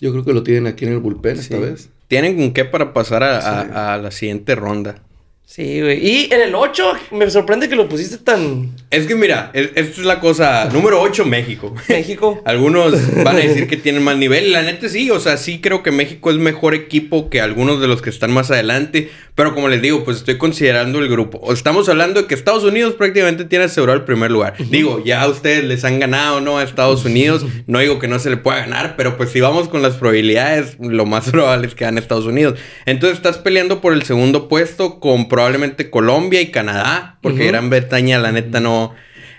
Yo 0.00 0.10
creo 0.10 0.24
que 0.24 0.32
lo 0.32 0.42
tienen 0.42 0.66
aquí 0.66 0.84
en 0.84 0.92
el 0.92 0.98
bullpen 0.98 1.38
esta 1.38 1.58
vez. 1.58 1.90
Tienen 2.08 2.36
con 2.36 2.52
qué 2.52 2.64
para 2.64 2.92
pasar 2.92 3.22
a 3.22 3.96
la 3.98 4.10
siguiente 4.10 4.56
ronda. 4.56 5.02
Sí, 5.50 5.80
güey. 5.80 6.06
Y 6.06 6.28
en 6.30 6.42
el 6.42 6.54
8, 6.54 6.92
me 7.12 7.30
sorprende 7.30 7.70
que 7.70 7.74
lo 7.74 7.88
pusiste 7.88 8.18
tan. 8.18 8.76
Es 8.90 9.06
que 9.06 9.14
mira, 9.14 9.50
esto 9.54 10.02
es 10.02 10.06
la 10.06 10.20
cosa. 10.20 10.68
Número 10.70 11.00
8, 11.00 11.24
México. 11.24 11.74
México. 11.88 12.42
algunos 12.44 13.24
van 13.24 13.36
a 13.36 13.38
decir 13.38 13.66
que 13.66 13.78
tienen 13.78 14.02
más 14.02 14.18
nivel. 14.18 14.52
La 14.52 14.60
neta 14.60 14.90
sí, 14.90 15.10
o 15.10 15.18
sea, 15.18 15.38
sí 15.38 15.62
creo 15.62 15.82
que 15.82 15.90
México 15.90 16.30
es 16.30 16.36
mejor 16.36 16.74
equipo 16.74 17.30
que 17.30 17.40
algunos 17.40 17.80
de 17.80 17.88
los 17.88 18.02
que 18.02 18.10
están 18.10 18.30
más 18.30 18.50
adelante. 18.50 19.10
Pero 19.34 19.54
como 19.54 19.68
les 19.68 19.80
digo, 19.80 20.04
pues 20.04 20.18
estoy 20.18 20.36
considerando 20.36 20.98
el 20.98 21.08
grupo. 21.08 21.50
Estamos 21.50 21.88
hablando 21.88 22.20
de 22.20 22.26
que 22.26 22.34
Estados 22.34 22.64
Unidos 22.64 22.94
prácticamente 22.94 23.44
tiene 23.44 23.66
asegurado 23.66 23.96
el 23.96 24.04
primer 24.04 24.30
lugar. 24.30 24.54
Digo, 24.58 25.02
ya 25.02 25.26
ustedes 25.28 25.64
les 25.64 25.84
han 25.84 25.98
ganado, 25.98 26.42
¿no? 26.42 26.58
A 26.58 26.62
Estados 26.62 27.04
Unidos. 27.06 27.46
No 27.66 27.78
digo 27.78 28.00
que 28.00 28.08
no 28.08 28.18
se 28.18 28.30
le 28.30 28.36
pueda 28.36 28.58
ganar, 28.58 28.96
pero 28.96 29.16
pues 29.16 29.30
si 29.30 29.40
vamos 29.40 29.68
con 29.68 29.80
las 29.80 29.94
probabilidades, 29.94 30.76
lo 30.78 31.06
más 31.06 31.30
probable 31.30 31.68
es 31.68 31.74
que 31.74 31.84
gane 31.84 32.00
Estados 32.00 32.26
Unidos. 32.26 32.58
Entonces 32.84 33.16
estás 33.16 33.38
peleando 33.38 33.80
por 33.80 33.94
el 33.94 34.02
segundo 34.02 34.48
puesto 34.48 35.00
con 35.00 35.28
probablemente 35.38 35.88
Colombia 35.88 36.40
y 36.40 36.50
Canadá, 36.50 37.16
porque 37.22 37.46
Gran 37.46 37.70
Bretaña, 37.70 38.18
la 38.18 38.32
neta, 38.32 38.58
no. 38.58 38.92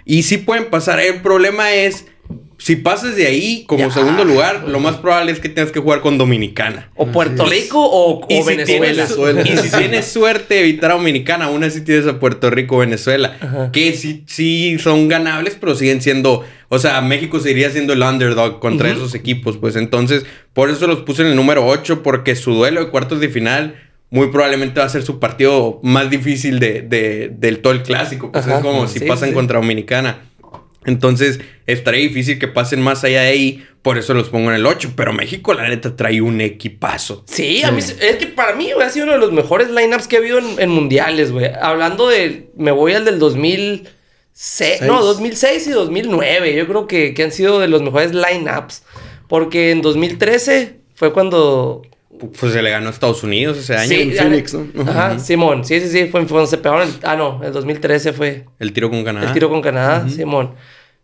Y 0.05 0.23
sí 0.23 0.37
pueden 0.37 0.69
pasar. 0.69 1.01
El 1.01 1.15
problema 1.15 1.73
es. 1.73 2.05
Si 2.57 2.77
pasas 2.77 3.17
de 3.17 3.27
ahí 3.27 3.65
como 3.67 3.91
segundo 3.91 4.23
lugar, 4.23 4.63
lo 4.69 4.79
más 4.79 4.95
probable 4.95 5.33
es 5.33 5.41
que 5.41 5.49
tengas 5.49 5.73
que 5.73 5.81
jugar 5.81 5.99
con 5.99 6.17
Dominicana. 6.17 6.89
O 6.95 7.07
Puerto 7.07 7.45
Rico 7.45 7.79
o, 7.81 8.25
Venezuela. 8.45 9.05
y 9.43 9.57
si 9.57 9.69
tienes 9.77 10.05
suerte 10.05 10.53
de 10.53 10.61
evitar 10.61 10.91
a 10.91 10.93
Dominicana, 10.93 11.45
aún 11.45 11.65
así 11.65 11.81
tienes 11.81 12.07
a 12.07 12.17
Puerto 12.17 12.49
Rico 12.49 12.77
o 12.77 12.79
Venezuela. 12.79 13.69
Que 13.73 13.91
sí, 13.91 14.23
sí 14.25 14.77
son 14.79 15.09
ganables, 15.09 15.57
pero 15.59 15.75
siguen 15.75 16.01
siendo. 16.01 16.45
O 16.69 16.79
sea, 16.79 17.01
México 17.01 17.41
seguiría 17.41 17.71
siendo 17.71 17.91
el 17.91 18.01
underdog 18.01 18.59
contra 18.59 18.89
esos 18.89 19.15
equipos. 19.15 19.57
Pues 19.57 19.75
entonces, 19.75 20.25
por 20.53 20.69
eso 20.69 20.87
los 20.87 20.99
puse 21.01 21.23
en 21.23 21.29
el 21.29 21.35
número 21.35 21.67
8, 21.67 22.03
porque 22.03 22.37
su 22.37 22.53
duelo 22.53 22.85
de 22.85 22.89
cuartos 22.89 23.19
de 23.19 23.27
final 23.27 23.88
muy 24.09 24.27
probablemente 24.27 24.79
va 24.79 24.85
a 24.87 24.89
ser 24.89 25.03
su 25.03 25.19
partido 25.19 25.79
más 25.83 26.09
difícil 26.09 26.59
de, 26.59 26.81
de 26.81 27.31
del 27.31 27.59
todo 27.59 27.73
el 27.73 27.83
clásico. 27.83 28.31
Pues 28.31 28.47
es 28.47 28.59
como 28.61 28.87
si 28.87 29.01
pasan 29.01 29.33
contra 29.33 29.59
Dominicana. 29.59 30.29
Entonces, 30.85 31.39
estaría 31.67 32.01
difícil 32.01 32.39
que 32.39 32.47
pasen 32.47 32.81
más 32.81 33.03
allá 33.03 33.21
de 33.21 33.27
ahí. 33.27 33.65
Por 33.81 33.97
eso 33.97 34.13
los 34.13 34.29
pongo 34.29 34.49
en 34.49 34.55
el 34.55 34.65
8. 34.65 34.93
Pero 34.95 35.13
México, 35.13 35.53
la 35.53 35.67
neta, 35.67 35.95
trae 35.95 36.21
un 36.21 36.41
equipazo. 36.41 37.23
Sí, 37.27 37.63
a 37.63 37.71
mí, 37.71 37.79
es 37.79 38.15
que 38.15 38.27
para 38.27 38.55
mí, 38.55 38.71
güey, 38.73 38.87
ha 38.87 38.89
sido 38.89 39.05
uno 39.05 39.13
de 39.13 39.19
los 39.19 39.31
mejores 39.31 39.69
lineups 39.69 40.07
que 40.07 40.15
ha 40.15 40.19
habido 40.19 40.39
en, 40.39 40.69
mundiales, 40.69 41.31
güey. 41.31 41.51
Hablando 41.61 42.07
de. 42.07 42.49
Me 42.55 42.71
voy 42.71 42.93
al 42.93 43.05
del 43.05 43.19
2006. 43.19 44.81
No, 44.81 45.03
2006 45.03 45.67
y 45.67 45.71
2009. 45.71 46.55
Yo 46.55 46.67
creo 46.67 46.87
que, 46.87 47.13
que 47.13 47.23
han 47.23 47.31
sido 47.31 47.59
de 47.59 47.67
los 47.67 47.81
mejores 47.81 48.13
lineups. 48.13 48.83
Porque 49.27 49.71
en 49.71 49.81
2013 49.81 50.79
fue 50.95 51.13
cuando 51.13 51.83
pues 52.19 52.53
se 52.53 52.61
le 52.61 52.69
ganó 52.69 52.87
a 52.87 52.91
Estados 52.91 53.23
Unidos 53.23 53.57
ese 53.57 53.75
año. 53.75 53.89
Sí, 53.89 54.11
Phoenix, 54.11 54.53
¿no? 54.53 54.89
Ajá, 54.89 55.19
Simón. 55.19 55.63
Sí, 55.65 55.79
sí, 55.79 55.87
sí. 55.87 56.07
Fue 56.07 56.25
cuando 56.27 56.47
se 56.47 56.57
pegaron. 56.57 56.89
ah, 57.03 57.15
no, 57.15 57.41
el 57.43 57.53
2013 57.53 58.13
fue. 58.13 58.45
El 58.59 58.73
tiro 58.73 58.89
con 58.89 59.03
Canadá. 59.03 59.27
El 59.27 59.33
tiro 59.33 59.49
con 59.49 59.61
Canadá, 59.61 60.07
Simón. 60.09 60.55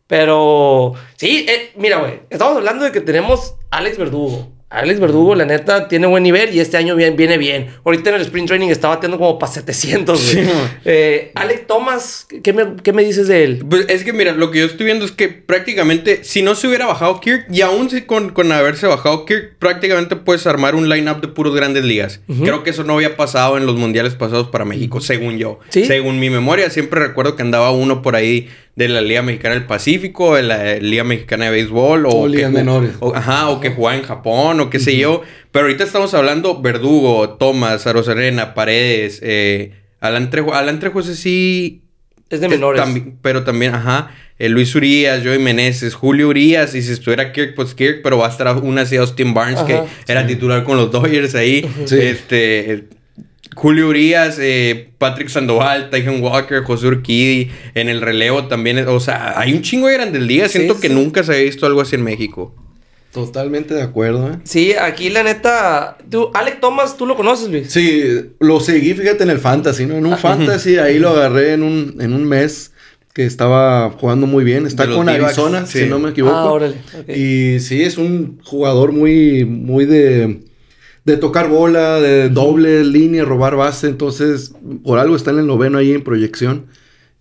Pero. 0.07 0.93
Sí, 1.15 1.45
eh, 1.50 1.72
mira, 1.77 1.98
güey. 1.98 2.22
Estamos 2.29 2.57
hablando 2.57 2.86
de 2.86 2.91
que 2.91 3.01
tenemos 3.01 3.55
Alex 3.72 3.98
Verdugo. 3.98 4.51
Alex 4.69 5.00
Verdugo, 5.00 5.36
la 5.36 5.45
neta, 5.45 5.88
tiene 5.88 6.07
buen 6.07 6.24
nivel 6.24 6.53
y 6.53 6.60
este 6.60 6.75
año 6.75 6.95
viene, 6.95 7.15
viene 7.15 7.38
bien. 7.38 7.67
Ahorita 7.86 8.10
en 8.10 8.15
el 8.17 8.22
sprint 8.24 8.48
training 8.48 8.69
está 8.69 8.88
batiendo 8.89 9.17
como 9.17 9.38
para 9.39 9.51
700, 9.51 10.36
eh, 10.86 11.31
Alex 11.36 11.67
Thomas, 11.67 12.27
¿qué 12.43 12.51
me, 12.51 12.75
¿qué 12.84 12.91
me, 12.91 13.03
dices 13.03 13.27
de 13.27 13.43
él? 13.43 13.65
Pues 13.69 13.86
es 13.89 14.03
que, 14.03 14.12
mira, 14.12 14.34
lo 14.34 14.51
que 14.51 14.60
yo 14.60 14.65
estoy 14.65 14.86
viendo 14.88 15.05
es 15.05 15.12
que 15.12 15.29
prácticamente, 15.29 16.24
si 16.24 16.41
no 16.41 16.55
se 16.55 16.67
hubiera 16.67 16.88
bajado 16.88 17.22
Kirk, 17.22 17.45
y 17.51 17.62
aún 17.62 17.89
si 17.89 18.01
con, 18.01 18.31
con 18.31 18.51
haberse 18.51 18.88
bajado 18.88 19.25
Kirk, 19.25 19.55
prácticamente 19.60 20.15
puedes 20.15 20.45
armar 20.48 20.75
un 20.75 20.89
lineup 20.89 21.22
de 21.22 21.27
puros 21.27 21.55
grandes 21.55 21.86
ligas. 21.86 22.19
Creo 22.41 22.63
que 22.63 22.72
eso 22.72 22.84
no 22.84 22.95
había 22.95 23.15
pasado 23.15 23.57
en 23.57 23.65
los 23.65 23.77
mundiales 23.77 24.15
pasados 24.15 24.48
para 24.50 24.65
México, 24.65 25.00
según 25.00 25.38
yo. 25.38 25.60
Según 25.69 26.19
mi 26.19 26.29
memoria, 26.29 26.69
siempre 26.69 27.00
recuerdo 27.00 27.36
que 27.36 27.43
andaba 27.43 27.72
uno 27.72 28.01
por 28.01 28.15
ahí 28.15 28.50
de 28.75 28.89
la 28.89 29.00
Liga 29.00 29.22
Mexicana 29.22 29.55
del 29.55 29.63
Pacífico, 29.65 30.36
de 30.36 30.43
la 30.43 30.75
Liga 30.75 31.05
Mexicana 31.05 31.45
de 31.45 31.51
Béisbol. 31.51 32.05
O, 32.07 32.10
O 32.24 32.27
ligas 32.27 32.51
menores. 32.51 32.91
o- 33.00 33.15
ajá, 33.15 33.48
o 33.50 33.62
que 33.62 33.69
jugaba 33.69 33.95
en 33.98 34.03
Japón, 34.03 34.54
o 34.59 34.69
qué 34.69 34.79
sé 34.79 34.97
yo. 34.97 35.21
Pero 35.51 35.65
ahorita 35.65 35.83
estamos 35.83 36.13
hablando 36.13 36.62
Verdugo, 36.62 37.29
Thomas, 37.39 37.88
Arozarena, 37.88 38.53
Paredes, 38.53 39.19
eh, 39.24 39.74
Alan 40.00 40.29
Trejo. 40.29 40.53
Alan 40.53 40.79
Trejo 40.79 41.00
ese 41.00 41.15
sí... 41.15 41.81
Es 42.29 42.39
de 42.39 42.47
es 42.47 42.51
menores. 42.51 42.83
pero 43.21 43.43
también, 43.43 43.75
ajá, 43.75 44.12
eh, 44.39 44.50
Luis 44.50 44.74
Urias, 44.75 45.21
Joey 45.24 45.38
Meneses, 45.38 45.93
Julio 45.93 46.27
Urias, 46.27 46.74
y 46.74 46.81
si 46.81 46.91
estuviera 46.91 47.31
Kirk, 47.31 47.53
pues 47.55 47.75
Kirk, 47.75 48.01
pero 48.03 48.17
va 48.17 48.27
a 48.27 48.29
estar 48.31 48.47
aún 48.47 48.77
así 48.79 48.97
Austin 48.97 49.33
Barnes, 49.33 49.59
Ajá. 49.59 49.67
que 49.67 50.12
era 50.12 50.25
titular 50.25 50.63
con 50.63 50.75
los 50.75 50.91
Dodgers 50.91 51.35
ahí. 51.35 51.69
Sí. 51.85 51.97
Este, 52.00 52.85
Julio 53.55 53.88
Urias, 53.88 54.38
eh, 54.39 54.89
Patrick 54.97 55.29
Sandoval, 55.29 55.89
Tyson 55.89 56.21
Walker, 56.21 56.63
José 56.63 56.88
Urquidi, 56.88 57.51
en 57.74 57.88
el 57.88 58.01
relevo 58.01 58.47
también, 58.47 58.85
o 58.88 59.00
sea, 59.00 59.39
hay 59.39 59.53
un 59.53 59.62
chingo 59.62 59.88
de 59.88 59.93
grandes 59.93 60.21
ligas, 60.21 60.51
Sí, 60.51 60.57
siento 60.57 60.79
que 60.79 60.89
nunca 60.89 61.24
se 61.24 61.31
había 61.31 61.45
visto 61.45 61.65
algo 61.65 61.79
así 61.79 61.95
en 61.95 62.03
México. 62.03 62.53
Totalmente 63.15 63.74
de 63.74 63.81
acuerdo, 63.81 64.29
¿eh? 64.29 64.39
Sí, 64.43 64.74
aquí 64.74 65.10
la 65.10 65.24
neta. 65.24 65.98
Tú, 66.10 66.29
Alec 66.34 66.60
Thomas, 66.60 66.98
¿tú 66.98 67.05
lo 67.05 67.15
conoces, 67.15 67.50
Luis? 67.50 67.72
Sí, 67.72 68.03
lo 68.39 68.60
seguí, 68.60 68.93
fíjate, 68.93 69.24
en 69.24 69.29
el 69.29 69.39
Fantasy, 69.39 69.86
¿no? 69.86 69.95
En 69.95 70.05
un 70.05 70.17
Fantasy, 70.17 70.77
ahí 70.77 71.00
lo 71.00 71.12
agarré 71.12 71.53
en 71.53 71.63
un, 71.63 71.95
en 72.01 72.12
un 72.12 72.25
mes 72.25 72.74
que 73.13 73.25
estaba 73.25 73.89
jugando 73.91 74.27
muy 74.27 74.43
bien. 74.43 74.67
Está 74.67 74.86
con 74.89 75.07
Arizona, 75.07 75.65
sí. 75.65 75.79
si 75.79 75.86
no 75.86 75.98
me 75.98 76.10
equivoco. 76.10 76.36
Ah, 76.36 76.51
órale. 76.51 76.75
Y 77.07 77.62
sí, 77.62 77.81
es 77.84 77.98
un 77.98 78.41
jugador 78.43 78.91
muy, 78.91 79.45
muy 79.45 79.86
de, 79.86 80.41
de 81.05 81.15
tocar 81.15 81.48
bola, 81.48 82.01
de 82.01 82.27
doble 82.27 82.84
línea, 82.84 83.24
robar 83.24 83.55
base. 83.55 83.88
Entonces, 83.88 84.51
por 84.84 85.00
algo 85.00 85.15
está 85.15 85.31
en 85.31 85.39
el 85.39 85.48
noveno 85.48 85.77
ahí 85.77 85.93
en 85.93 86.03
proyección. 86.03 86.65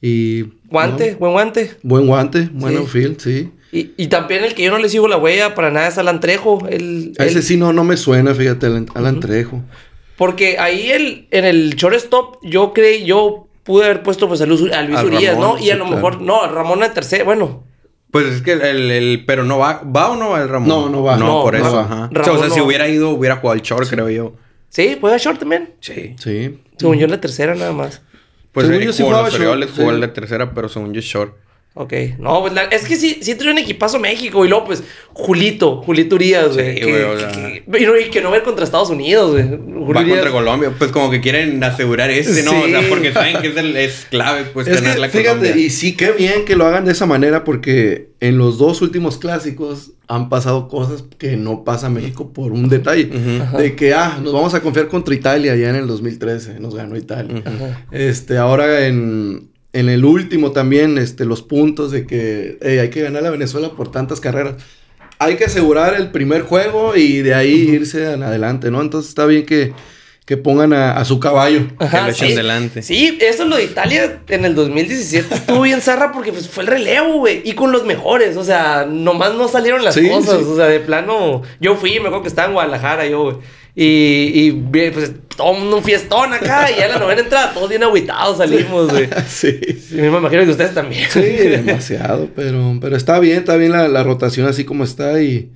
Y. 0.02 0.46
Guante, 0.68 1.12
no, 1.12 1.18
buen 1.18 1.32
guante. 1.32 1.70
buen 1.84 2.06
guante, 2.08 2.48
buen 2.52 2.72
Sí. 2.74 2.78
outfield, 2.80 3.20
sí. 3.20 3.50
Y, 3.74 3.92
y 3.96 4.06
también 4.06 4.44
el 4.44 4.54
que 4.54 4.62
yo 4.62 4.70
no 4.70 4.78
le 4.78 4.88
sigo 4.88 5.08
la 5.08 5.16
huella 5.16 5.54
para 5.56 5.70
nada 5.72 5.88
es 5.88 5.98
Alan 5.98 6.20
Trejo. 6.20 6.64
El, 6.68 7.12
A 7.18 7.24
ese 7.24 7.38
el- 7.38 7.42
sí 7.42 7.56
no, 7.56 7.72
no 7.72 7.82
me 7.82 7.96
suena, 7.96 8.32
fíjate, 8.34 8.66
Alan, 8.66 8.86
Alan 8.94 9.18
Trejo. 9.18 9.62
Porque 10.16 10.58
ahí 10.60 10.90
el, 10.92 11.26
en 11.32 11.44
el 11.44 11.74
shortstop 11.74 12.36
yo 12.44 12.72
creí, 12.72 13.04
yo 13.04 13.48
pude 13.64 13.86
haber 13.86 14.02
puesto 14.04 14.28
pues 14.28 14.40
a 14.42 14.46
Luis, 14.46 14.60
a 14.72 14.82
Luis 14.82 15.02
Urias, 15.02 15.34
Ramón, 15.34 15.56
¿no? 15.58 15.64
Y 15.64 15.70
a 15.70 15.72
sí, 15.72 15.78
lo 15.78 15.86
claro. 15.86 15.96
mejor, 15.96 16.20
no, 16.22 16.46
Ramón 16.46 16.84
en 16.84 16.94
tercer, 16.94 17.24
bueno. 17.24 17.64
Pues 18.12 18.26
es 18.26 18.42
que 18.42 18.52
el, 18.52 18.62
el- 18.62 18.90
el- 18.92 19.24
pero 19.26 19.42
no 19.42 19.58
va, 19.58 19.82
¿va 19.82 20.10
o 20.12 20.16
no 20.16 20.30
va 20.30 20.42
el 20.42 20.48
Ramón? 20.48 20.68
No, 20.68 20.88
no 20.88 21.02
va. 21.02 21.16
No, 21.16 21.26
No, 21.26 21.42
por 21.42 21.58
no 21.58 21.66
eso, 21.66 21.80
ajá. 21.80 22.08
Ramón 22.12 22.36
o 22.36 22.38
sea, 22.38 22.50
si 22.50 22.60
no. 22.60 22.66
hubiera 22.66 22.86
ido, 22.88 23.10
hubiera 23.10 23.36
jugado 23.36 23.54
el 23.56 23.62
short, 23.62 23.88
creo 23.90 24.08
yo. 24.08 24.34
Sí, 24.68 24.96
juega 25.00 25.16
short 25.16 25.40
también. 25.40 25.74
Sí. 25.80 26.14
Sí. 26.22 26.60
Según 26.76 26.98
yo 26.98 27.06
en 27.06 27.10
la 27.10 27.20
tercera 27.20 27.56
nada 27.56 27.72
más. 27.72 28.02
Pues 28.52 28.66
Según 28.68 28.82
eh, 28.82 28.86
yo 28.86 28.92
sí 28.92 29.02
jugó 29.02 29.14
en 29.14 29.18
jugaba 29.26 29.36
short, 29.56 29.70
jugó 29.76 29.92
sí. 29.92 29.98
la 30.00 30.12
tercera, 30.12 30.54
pero 30.54 30.68
según 30.68 30.92
yo 30.94 31.00
short. 31.00 31.34
Ok. 31.76 31.92
No, 32.20 32.40
pues 32.40 32.52
la- 32.52 32.62
es 32.64 32.84
que 32.86 32.94
sí, 32.94 33.18
sí 33.20 33.34
trae 33.34 33.50
un 33.50 33.58
equipazo 33.58 33.98
México. 33.98 34.44
Y 34.44 34.48
luego, 34.48 34.64
pues, 34.66 34.84
Julito, 35.12 35.82
Julito 35.82 36.14
Urias, 36.14 36.54
güey. 36.54 36.74
Sí, 36.74 36.80
que, 36.80 36.90
güey, 36.90 37.02
o 37.02 37.18
sea. 37.18 37.32
que- 37.32 37.64
y, 37.80 37.84
no, 37.86 37.98
y 37.98 38.04
que 38.10 38.20
no 38.20 38.30
ver 38.30 38.44
contra 38.44 38.64
Estados 38.64 38.90
Unidos, 38.90 39.32
güey. 39.32 39.42
Julio 39.48 39.80
Va 39.92 40.00
Urias- 40.02 40.08
contra 40.18 40.30
Colombia. 40.30 40.72
Pues 40.78 40.92
como 40.92 41.10
que 41.10 41.20
quieren 41.20 41.62
asegurar 41.64 42.10
ese, 42.10 42.44
¿no? 42.44 42.52
O 42.62 42.66
sea, 42.68 42.80
porque 42.88 43.12
saben 43.12 43.40
que 43.40 43.48
es, 43.48 43.56
el- 43.56 43.76
es 43.76 44.06
clave, 44.08 44.44
pues, 44.52 44.68
Es 44.68 44.76
tener 44.76 44.94
que, 44.94 45.00
la 45.00 45.08
fíjate, 45.08 45.28
Colombia. 45.38 45.56
y 45.56 45.70
sí, 45.70 45.96
qué 45.96 46.12
bien 46.12 46.44
que 46.44 46.54
lo 46.54 46.64
hagan 46.64 46.84
de 46.84 46.92
esa 46.92 47.06
manera 47.06 47.42
porque 47.42 48.10
en 48.20 48.38
los 48.38 48.56
dos 48.58 48.80
últimos 48.80 49.18
clásicos 49.18 49.90
han 50.06 50.28
pasado 50.28 50.68
cosas 50.68 51.02
que 51.18 51.36
no 51.36 51.64
pasa 51.64 51.90
México 51.90 52.32
por 52.32 52.52
un 52.52 52.68
detalle. 52.68 53.10
De 53.58 53.74
que, 53.74 53.94
ah, 53.94 54.20
nos 54.22 54.32
vamos 54.32 54.54
a 54.54 54.60
confiar 54.62 54.86
contra 54.86 55.12
Italia 55.12 55.56
ya 55.56 55.70
en 55.70 55.76
el 55.76 55.88
2013, 55.88 56.60
nos 56.60 56.74
ganó 56.76 56.96
Italia. 56.96 57.42
Este, 57.90 58.36
ahora 58.36 58.86
en, 58.86 59.48
en 59.74 59.88
el 59.90 60.04
último 60.04 60.52
también, 60.52 60.96
este, 60.98 61.24
los 61.26 61.42
puntos 61.42 61.90
de 61.90 62.06
que 62.06 62.58
"Ey, 62.62 62.78
hay 62.78 62.90
que 62.90 63.02
ganar 63.02 63.26
a 63.26 63.30
Venezuela 63.30 63.70
por 63.76 63.90
tantas 63.90 64.20
carreras. 64.20 64.54
Hay 65.18 65.36
que 65.36 65.44
asegurar 65.44 65.94
el 65.94 66.10
primer 66.10 66.42
juego 66.42 66.96
y 66.96 67.22
de 67.22 67.34
ahí 67.34 67.52
irse 67.70 68.12
en 68.12 68.22
adelante, 68.22 68.70
¿no? 68.70 68.80
Entonces 68.80 69.10
está 69.10 69.26
bien 69.26 69.46
que, 69.46 69.72
que 70.26 70.36
pongan 70.36 70.72
a, 70.72 70.92
a 70.92 71.04
su 71.04 71.20
caballo. 71.20 71.68
Que 71.78 72.00
lo 72.00 72.08
echen 72.08 72.34
delante. 72.34 72.82
Sí, 72.82 73.18
eso 73.20 73.44
lo 73.44 73.56
de 73.56 73.64
Italia 73.64 74.20
en 74.28 74.44
el 74.44 74.54
2017 74.54 75.34
estuvo 75.34 75.60
bien 75.62 75.80
zarra 75.80 76.10
porque 76.12 76.32
pues, 76.32 76.48
fue 76.48 76.64
el 76.64 76.68
relevo, 76.68 77.18
güey. 77.18 77.42
Y 77.44 77.52
con 77.52 77.70
los 77.72 77.84
mejores. 77.84 78.36
O 78.36 78.42
sea, 78.44 78.86
nomás 78.88 79.34
no 79.34 79.46
salieron 79.48 79.84
las 79.84 79.94
Sí, 79.94 80.08
cosas. 80.08 80.38
sí. 80.40 80.44
O 80.48 80.56
sea, 80.56 80.66
de 80.66 80.80
plano. 80.80 81.42
Yo 81.60 81.76
fui, 81.76 81.92
me 81.94 82.06
acuerdo 82.06 82.22
que 82.22 82.28
estaba 82.28 82.48
en 82.48 82.54
Guadalajara, 82.54 83.06
yo, 83.06 83.22
güey. 83.22 83.36
Y, 83.76 84.30
y 84.34 84.50
bien, 84.52 84.92
pues 84.92 85.12
todo 85.36 85.52
mundo 85.54 85.78
un 85.78 85.82
fiestón 85.82 86.32
acá. 86.32 86.70
Y 86.70 86.76
ya 86.78 86.86
en 86.86 86.92
la 86.92 86.98
novena 86.98 87.22
entrada, 87.22 87.52
todos 87.52 87.68
bien 87.68 87.82
agüitados 87.82 88.38
salimos, 88.38 88.88
güey. 88.90 89.08
sí. 89.28 89.58
Sí, 89.88 89.96
me 89.96 90.06
imagino 90.06 90.44
que 90.44 90.50
ustedes 90.50 90.74
también. 90.74 91.08
Sí, 91.10 91.20
demasiado, 91.20 92.28
pero, 92.36 92.78
pero 92.80 92.96
está 92.96 93.18
bien, 93.18 93.38
está 93.38 93.56
bien 93.56 93.72
la, 93.72 93.88
la 93.88 94.02
rotación 94.04 94.46
así 94.46 94.64
como 94.64 94.84
está 94.84 95.20
y, 95.20 95.50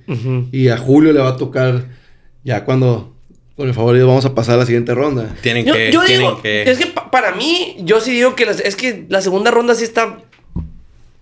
y 0.51 0.67
a 0.67 0.77
Julio 0.77 1.13
le 1.13 1.21
va 1.21 1.29
a 1.29 1.37
tocar 1.37 1.85
ya 2.43 2.65
cuando, 2.65 3.15
con 3.55 3.67
el 3.69 3.73
favorito, 3.73 4.05
vamos 4.07 4.25
a 4.25 4.35
pasar 4.35 4.55
a 4.55 4.57
la 4.59 4.65
siguiente 4.65 4.93
ronda. 4.93 5.33
Tienen 5.41 5.65
Yo, 5.65 5.73
que, 5.73 5.91
yo 5.91 6.01
tienen 6.03 6.19
digo, 6.27 6.41
que... 6.41 6.63
es 6.69 6.77
que 6.77 6.87
pa- 6.87 7.09
para 7.11 7.31
mí, 7.35 7.77
yo 7.83 8.01
sí 8.01 8.11
digo 8.11 8.35
que 8.35 8.45
las- 8.45 8.59
es 8.59 8.75
que 8.75 9.05
la 9.07 9.21
segunda 9.21 9.49
ronda 9.51 9.75
sí 9.75 9.83
está 9.85 10.17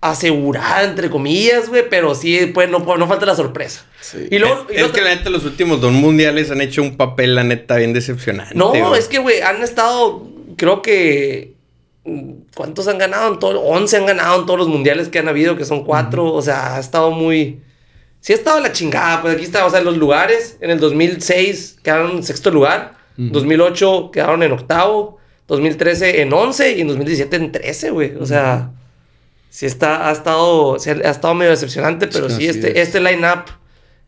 asegurada, 0.00 0.84
entre 0.84 1.10
comillas, 1.10 1.68
güey, 1.68 1.88
pero 1.88 2.14
sí, 2.14 2.50
pues 2.54 2.68
no, 2.70 2.78
no 2.78 3.08
falta 3.08 3.26
la 3.26 3.34
sorpresa. 3.34 3.84
Sí. 4.00 4.28
Y 4.30 4.38
luego, 4.38 4.66
y 4.70 4.76
es 4.76 4.92
que 4.92 5.00
la 5.00 5.14
neta, 5.14 5.28
los 5.28 5.44
últimos 5.44 5.80
dos 5.80 5.92
mundiales 5.92 6.50
han 6.50 6.60
hecho 6.60 6.82
un 6.82 6.96
papel, 6.96 7.34
la 7.34 7.42
neta, 7.42 7.76
bien 7.76 7.92
decepcionante. 7.92 8.54
no, 8.54 8.68
güey. 8.70 8.98
es 8.98 9.08
que, 9.08 9.18
güey, 9.18 9.40
han 9.40 9.62
estado, 9.62 10.28
creo 10.56 10.82
que, 10.82 11.54
mm, 12.04 12.30
¿cuántos 12.54 12.86
han 12.86 12.98
ganado? 12.98 13.32
En 13.32 13.38
todo, 13.40 13.60
11 13.60 13.96
han 13.96 14.06
ganado 14.06 14.40
en 14.40 14.46
todos 14.46 14.58
los 14.58 14.68
mundiales 14.68 15.08
que 15.08 15.18
han 15.18 15.28
habido, 15.28 15.56
que 15.56 15.64
son 15.64 15.84
cuatro, 15.84 16.32
o 16.32 16.42
sea, 16.42 16.76
ha 16.76 16.80
estado 16.80 17.10
muy... 17.10 17.60
Sí 18.20 18.32
ha 18.32 18.36
estado 18.36 18.60
la 18.60 18.72
chingada, 18.72 19.22
pues 19.22 19.34
aquí 19.34 19.44
está, 19.44 19.64
o 19.64 19.70
sea, 19.70 19.80
los 19.80 19.96
lugares, 19.96 20.58
en 20.60 20.70
el 20.70 20.80
2006 20.80 21.78
quedaron 21.82 22.12
en 22.12 22.22
sexto 22.22 22.50
lugar, 22.50 22.98
Ujú. 23.16 23.30
2008 23.30 24.10
quedaron 24.12 24.42
en 24.42 24.52
octavo, 24.52 25.18
2013 25.48 26.22
en 26.22 26.32
11 26.32 26.72
y 26.76 26.80
en 26.82 26.88
2017 26.88 27.36
en 27.36 27.52
13, 27.52 27.90
güey. 27.90 28.14
O 28.16 28.26
sea, 28.26 28.70
sí 29.58 29.66
está, 29.66 30.08
ha 30.08 30.12
estado, 30.12 30.78
sí 30.78 30.88
ha, 30.88 31.10
estado 31.10 31.34
medio 31.34 31.50
decepcionante, 31.50 32.06
pero 32.06 32.30
sí, 32.30 32.46
este, 32.46 32.80
es. 32.80 32.86
este 32.86 33.00
line-up, 33.00 33.42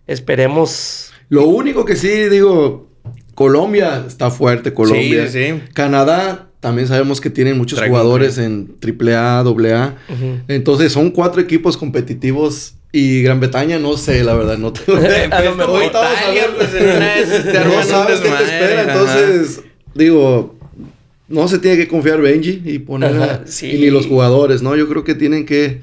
esperemos. 0.06 1.10
Lo 1.28 1.46
único 1.46 1.84
que 1.84 1.96
sí 1.96 2.28
digo, 2.28 2.88
Colombia 3.34 4.04
está 4.06 4.30
fuerte, 4.30 4.72
Colombia. 4.72 5.26
Sí, 5.26 5.50
sí. 5.50 5.60
Canadá 5.74 6.50
también 6.60 6.86
sabemos 6.86 7.20
que 7.20 7.30
tienen 7.30 7.58
muchos 7.58 7.82
jugadores 7.82 8.38
en 8.38 8.76
AAA, 8.80 9.40
AA. 9.40 9.96
Ujú. 10.08 10.38
Entonces 10.46 10.92
son 10.92 11.10
cuatro 11.10 11.42
equipos 11.42 11.76
competitivos 11.76 12.74
y 12.92 13.24
Gran 13.24 13.40
Bretaña 13.40 13.80
no 13.80 13.96
sé, 13.96 14.22
la 14.22 14.34
verdad, 14.34 14.56
no. 14.56 14.68
A 15.32 15.42
lo 15.42 15.80
esas 16.62 17.42
te 17.50 17.58
arman 17.58 17.76
no 17.76 17.82
sabes 17.82 18.20
qué 18.20 18.28
te 18.28 18.44
espera, 18.44 18.82
entonces 18.82 19.62
digo, 19.94 20.59
no 21.30 21.48
se 21.48 21.58
tiene 21.58 21.78
que 21.78 21.88
confiar 21.88 22.20
Benji 22.20 22.60
y 22.66 22.78
poner 22.80 23.14
a- 23.22 23.42
sí. 23.46 23.70
y 23.70 23.78
ni 23.78 23.88
los 23.90 24.06
jugadores, 24.06 24.60
¿no? 24.60 24.76
Yo 24.76 24.86
creo 24.88 25.02
que 25.04 25.14
tienen 25.14 25.46
que 25.46 25.78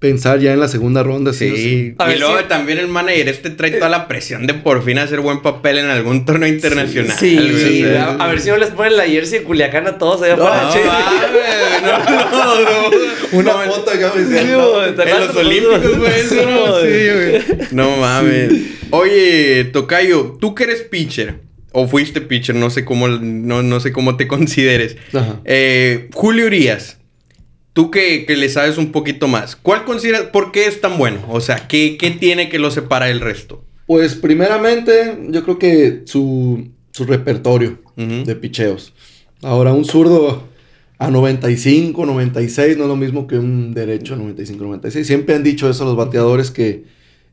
pensar 0.00 0.38
ya 0.38 0.52
en 0.52 0.60
la 0.60 0.68
segunda 0.68 1.02
ronda, 1.02 1.32
sí, 1.32 1.94
A 1.98 2.04
y 2.06 2.08
ver, 2.10 2.20
luego 2.20 2.38
sí. 2.38 2.44
también 2.48 2.78
el 2.78 2.86
manager 2.86 3.28
este 3.30 3.50
trae 3.50 3.72
toda 3.72 3.88
la 3.88 4.06
presión 4.06 4.46
de 4.46 4.54
por 4.54 4.84
fin 4.84 4.96
hacer 4.98 5.18
buen 5.20 5.42
papel 5.42 5.78
en 5.78 5.86
algún 5.86 6.24
torneo 6.24 6.48
internacional. 6.48 7.16
Sí, 7.18 7.36
sí, 7.36 7.82
o 7.84 7.88
sea. 7.88 8.10
a, 8.14 8.26
ver 8.28 8.40
si 8.40 8.48
no 8.48 8.58
les 8.58 8.70
ponen 8.70 8.96
la 8.96 9.04
jersey 9.06 9.40
de 9.40 9.44
Culiacán 9.44 9.88
a 9.88 9.98
todos 9.98 10.22
allá 10.22 10.36
No, 10.36 10.46
afuera. 10.46 10.70
No, 11.82 11.98
no, 12.30 12.30
no, 12.30 12.90
no. 12.90 12.96
Una 13.32 13.52
No, 13.66 13.72
foto 13.72 13.90
acá 13.90 14.12
me 14.14 14.22
Sí, 14.24 14.28
decían, 14.30 14.58
güey, 14.70 14.94
¿te 14.94 15.02
En 15.02 15.18
los 15.26 15.36
Olímpicos, 15.36 15.98
güey, 15.98 16.12
eso, 16.20 16.34
¿no? 16.46 16.80
Sí, 16.80 17.08
güey. 17.56 17.68
No 17.72 17.96
mames. 17.96 18.52
Oye, 18.90 19.64
Tocayo, 19.72 20.38
tú 20.40 20.54
que 20.54 20.64
eres 20.64 20.82
pitcher, 20.82 21.40
o 21.78 21.88
fuiste 21.88 22.20
pitcher, 22.20 22.54
no 22.54 22.70
sé 22.70 22.84
cómo, 22.84 23.08
no, 23.08 23.62
no 23.62 23.80
sé 23.80 23.92
cómo 23.92 24.16
te 24.16 24.26
consideres. 24.28 24.96
Ajá. 25.12 25.40
Eh, 25.44 26.08
Julio 26.12 26.46
Urias, 26.46 26.98
tú 27.72 27.90
que, 27.90 28.26
que 28.26 28.36
le 28.36 28.48
sabes 28.48 28.78
un 28.78 28.92
poquito 28.92 29.28
más, 29.28 29.56
¿cuál 29.56 29.84
consideras, 29.84 30.22
por 30.24 30.52
qué 30.52 30.66
es 30.66 30.80
tan 30.80 30.98
bueno? 30.98 31.20
O 31.28 31.40
sea, 31.40 31.68
¿qué, 31.68 31.96
qué 31.98 32.10
tiene 32.10 32.48
que 32.48 32.58
lo 32.58 32.70
separa 32.70 33.06
del 33.06 33.20
resto? 33.20 33.64
Pues 33.86 34.14
primeramente, 34.14 35.18
yo 35.28 35.44
creo 35.44 35.58
que 35.58 36.02
su, 36.04 36.68
su 36.90 37.04
repertorio 37.04 37.78
de 37.96 38.36
picheos. 38.36 38.92
Ahora, 39.42 39.72
un 39.72 39.84
zurdo 39.84 40.46
a 40.98 41.10
95, 41.10 42.06
96 42.06 42.76
no 42.76 42.84
es 42.84 42.88
lo 42.88 42.96
mismo 42.96 43.26
que 43.26 43.38
un 43.38 43.72
derecho 43.72 44.14
a 44.14 44.16
95, 44.18 44.64
96. 44.64 45.06
Siempre 45.06 45.34
han 45.34 45.42
dicho 45.42 45.70
eso 45.70 45.84
los 45.84 45.96
bateadores 45.96 46.50
que, 46.50 46.84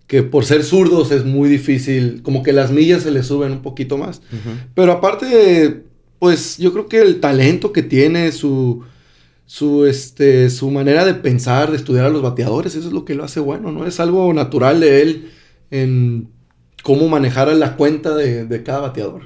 que 0.07 0.24
por 0.24 0.45
ser 0.45 0.63
zurdos 0.63 1.12
es 1.12 1.25
muy 1.25 1.50
difícil, 1.50 2.21
como 2.21 2.43
que 2.43 2.53
las 2.53 2.71
millas 2.71 3.03
se 3.03 3.12
les 3.12 3.27
suben 3.27 3.51
un 3.51 3.62
poquito 3.62 3.97
más. 3.97 4.21
Pero 4.74 4.91
aparte, 4.91 5.83
pues 6.19 6.57
yo 6.57 6.71
creo 6.74 6.88
que 6.88 7.01
el 7.01 7.19
talento 7.19 7.71
que 7.71 7.81
tiene, 7.81 8.31
su, 8.31 8.83
su, 9.45 9.85
este, 9.85 10.50
su 10.50 10.69
manera 10.69 11.05
de 11.05 11.15
pensar, 11.15 11.71
de 11.71 11.77
estudiar 11.77 12.05
a 12.05 12.09
los 12.09 12.21
bateadores, 12.21 12.75
eso 12.75 12.88
es 12.88 12.93
lo 12.93 13.05
que 13.05 13.15
lo 13.15 13.24
hace 13.24 13.39
bueno, 13.39 13.71
¿no? 13.71 13.85
Es 13.85 14.00
algo 14.00 14.33
natural 14.33 14.79
de 14.79 15.01
él 15.01 15.31
en 15.71 16.29
cómo 16.83 17.07
manejar 17.09 17.47
la 17.55 17.75
cuenta 17.75 18.15
de, 18.15 18.45
de 18.45 18.63
cada 18.63 18.79
bateador. 18.81 19.24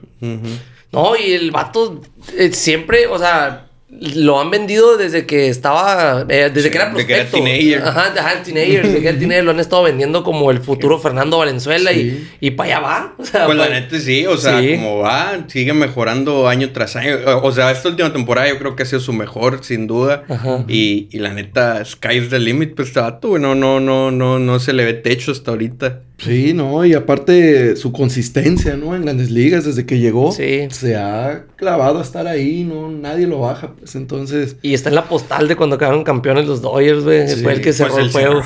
No, 0.91 1.15
y 1.15 1.33
el 1.33 1.51
vato 1.51 2.01
eh, 2.37 2.51
siempre, 2.53 3.07
o 3.07 3.19
sea, 3.19 3.68
lo 3.91 4.39
han 4.39 4.51
vendido 4.51 4.97
desde 4.97 5.25
que 5.25 5.47
estaba, 5.47 6.25
eh, 6.29 6.51
desde 6.53 6.69
que 6.69 6.77
era 6.77 6.91
prospecto. 6.91 7.37
De 7.37 7.43
que 7.43 7.47
era 7.47 7.59
teenager. 7.59 7.81
Ajá, 7.87 8.13
ajá, 8.17 8.43
teenager, 8.43 8.85
desde 8.85 9.01
que 9.01 9.07
era 9.07 9.17
teenager 9.17 9.43
lo 9.43 9.51
han 9.51 9.59
estado 9.59 9.83
vendiendo 9.83 10.23
como 10.23 10.51
el 10.51 10.59
futuro 10.59 10.99
Fernando 10.99 11.39
Valenzuela 11.39 11.91
y, 11.91 12.29
y 12.39 12.51
para 12.51 12.77
allá 12.77 12.79
va. 12.79 13.15
O 13.17 13.25
sea, 13.25 13.45
pues 13.45 13.57
la 13.57 13.69
neta 13.69 13.99
sí, 13.99 14.25
o 14.27 14.37
sea, 14.37 14.61
como 14.75 14.99
va, 14.99 15.45
sigue 15.47 15.73
mejorando 15.73 16.47
año 16.47 16.71
tras 16.71 16.95
año. 16.95 17.17
O 17.41 17.51
sea, 17.51 17.71
esta 17.71 17.89
última 17.89 18.13
temporada 18.13 18.47
yo 18.47 18.59
creo 18.59 18.75
que 18.75 18.83
ha 18.83 18.85
sido 18.85 18.99
su 18.99 19.13
mejor, 19.13 19.63
sin 19.63 19.87
duda. 19.87 20.23
Y, 20.67 21.07
y, 21.11 21.19
la 21.19 21.33
neta, 21.33 21.83
sky's 21.83 22.29
the 22.29 22.39
limit, 22.39 22.75
pues 22.75 22.89
este 22.89 22.99
vato, 22.99 23.39
no, 23.39 23.55
no, 23.55 23.79
no, 23.79 24.11
no, 24.11 24.39
no 24.39 24.59
se 24.59 24.73
le 24.73 24.85
ve 24.85 24.93
techo 24.93 25.31
hasta 25.31 25.51
ahorita. 25.51 26.01
Sí, 26.19 26.53
no, 26.53 26.85
y 26.85 26.93
aparte 26.93 27.75
su 27.75 27.91
consistencia, 27.91 28.75
¿no? 28.75 28.95
En 28.95 29.03
grandes 29.03 29.31
ligas, 29.31 29.63
desde 29.63 29.85
que 29.85 29.99
llegó, 29.99 30.31
se 30.31 30.95
ha 30.95 31.45
clavado 31.55 31.99
a 31.99 32.01
estar 32.01 32.27
ahí, 32.27 32.63
¿no? 32.63 32.89
Nadie 32.89 33.25
lo 33.25 33.39
baja, 33.39 33.73
pues 33.79 33.95
entonces. 33.95 34.57
Y 34.61 34.73
está 34.73 34.89
en 34.89 34.95
la 34.95 35.05
postal 35.05 35.47
de 35.47 35.55
cuando 35.55 35.77
quedaron 35.77 36.03
campeones 36.03 36.45
los 36.45 36.61
Dodgers, 36.61 37.03
güey. 37.03 37.27
Fue 37.37 37.53
el 37.53 37.61
que 37.61 37.71
cerró 37.71 37.95
pues 37.95 38.05
el, 38.05 38.11
juego. 38.11 38.41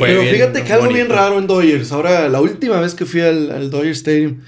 Pero 0.00 0.22
fíjate 0.22 0.64
que 0.64 0.72
algo 0.72 0.88
bien 0.88 1.08
raro 1.08 1.38
en 1.38 1.46
Dodgers. 1.46 1.92
Ahora, 1.92 2.28
la 2.28 2.40
última 2.40 2.80
vez 2.80 2.94
que 2.94 3.04
fui 3.04 3.20
al, 3.20 3.50
al 3.50 3.70
Dodger 3.70 3.92
Stadium, 3.92 4.40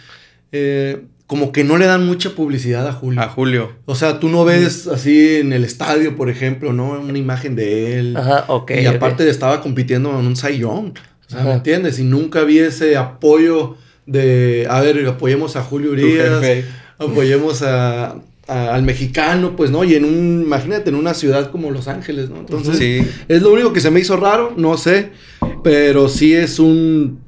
eh, 0.52 1.02
como 1.26 1.52
que 1.52 1.62
no 1.62 1.76
le 1.76 1.84
dan 1.84 2.06
mucha 2.06 2.30
publicidad 2.30 2.88
a 2.88 2.92
Julio. 2.92 3.20
A 3.20 3.28
Julio. 3.28 3.72
O 3.84 3.94
sea, 3.94 4.18
tú 4.18 4.30
no 4.30 4.46
ves 4.46 4.86
así 4.86 5.36
en 5.36 5.52
el 5.52 5.64
estadio, 5.64 6.16
por 6.16 6.30
ejemplo, 6.30 6.72
¿no? 6.72 6.92
Una 6.92 7.18
imagen 7.18 7.54
de 7.54 7.98
él. 7.98 8.16
Ajá, 8.16 8.46
ok. 8.48 8.72
Y 8.80 8.86
aparte 8.86 9.28
estaba 9.28 9.60
compitiendo 9.60 10.18
en 10.18 10.26
un 10.26 10.36
Cy 10.36 10.56
Young. 10.56 10.94
O 11.28 11.30
sea, 11.30 11.44
¿me 11.44 11.52
entiendes? 11.52 11.98
Y 11.98 12.04
nunca 12.04 12.42
vi 12.44 12.58
ese 12.58 12.96
apoyo 12.96 13.76
de, 14.06 14.66
a 14.68 14.80
ver, 14.80 15.06
apoyemos 15.06 15.56
a 15.56 15.62
Julio 15.62 15.92
Urias, 15.92 16.64
apoyemos 16.98 17.62
a, 17.62 18.16
al 18.46 18.82
mexicano, 18.82 19.54
pues, 19.54 19.70
¿no? 19.70 19.84
Y 19.84 19.94
en 19.94 20.04
un, 20.04 20.42
imagínate, 20.44 20.88
en 20.88 20.96
una 20.96 21.12
ciudad 21.12 21.50
como 21.50 21.70
Los 21.70 21.86
Ángeles, 21.86 22.30
¿no? 22.30 22.38
Entonces, 22.38 22.78
sí. 22.78 23.06
es 23.28 23.42
lo 23.42 23.52
único 23.52 23.74
que 23.74 23.80
se 23.80 23.90
me 23.90 24.00
hizo 24.00 24.16
raro, 24.16 24.54
no 24.56 24.78
sé, 24.78 25.10
pero 25.62 26.08
sí 26.08 26.34
es 26.34 26.58
un 26.58 27.20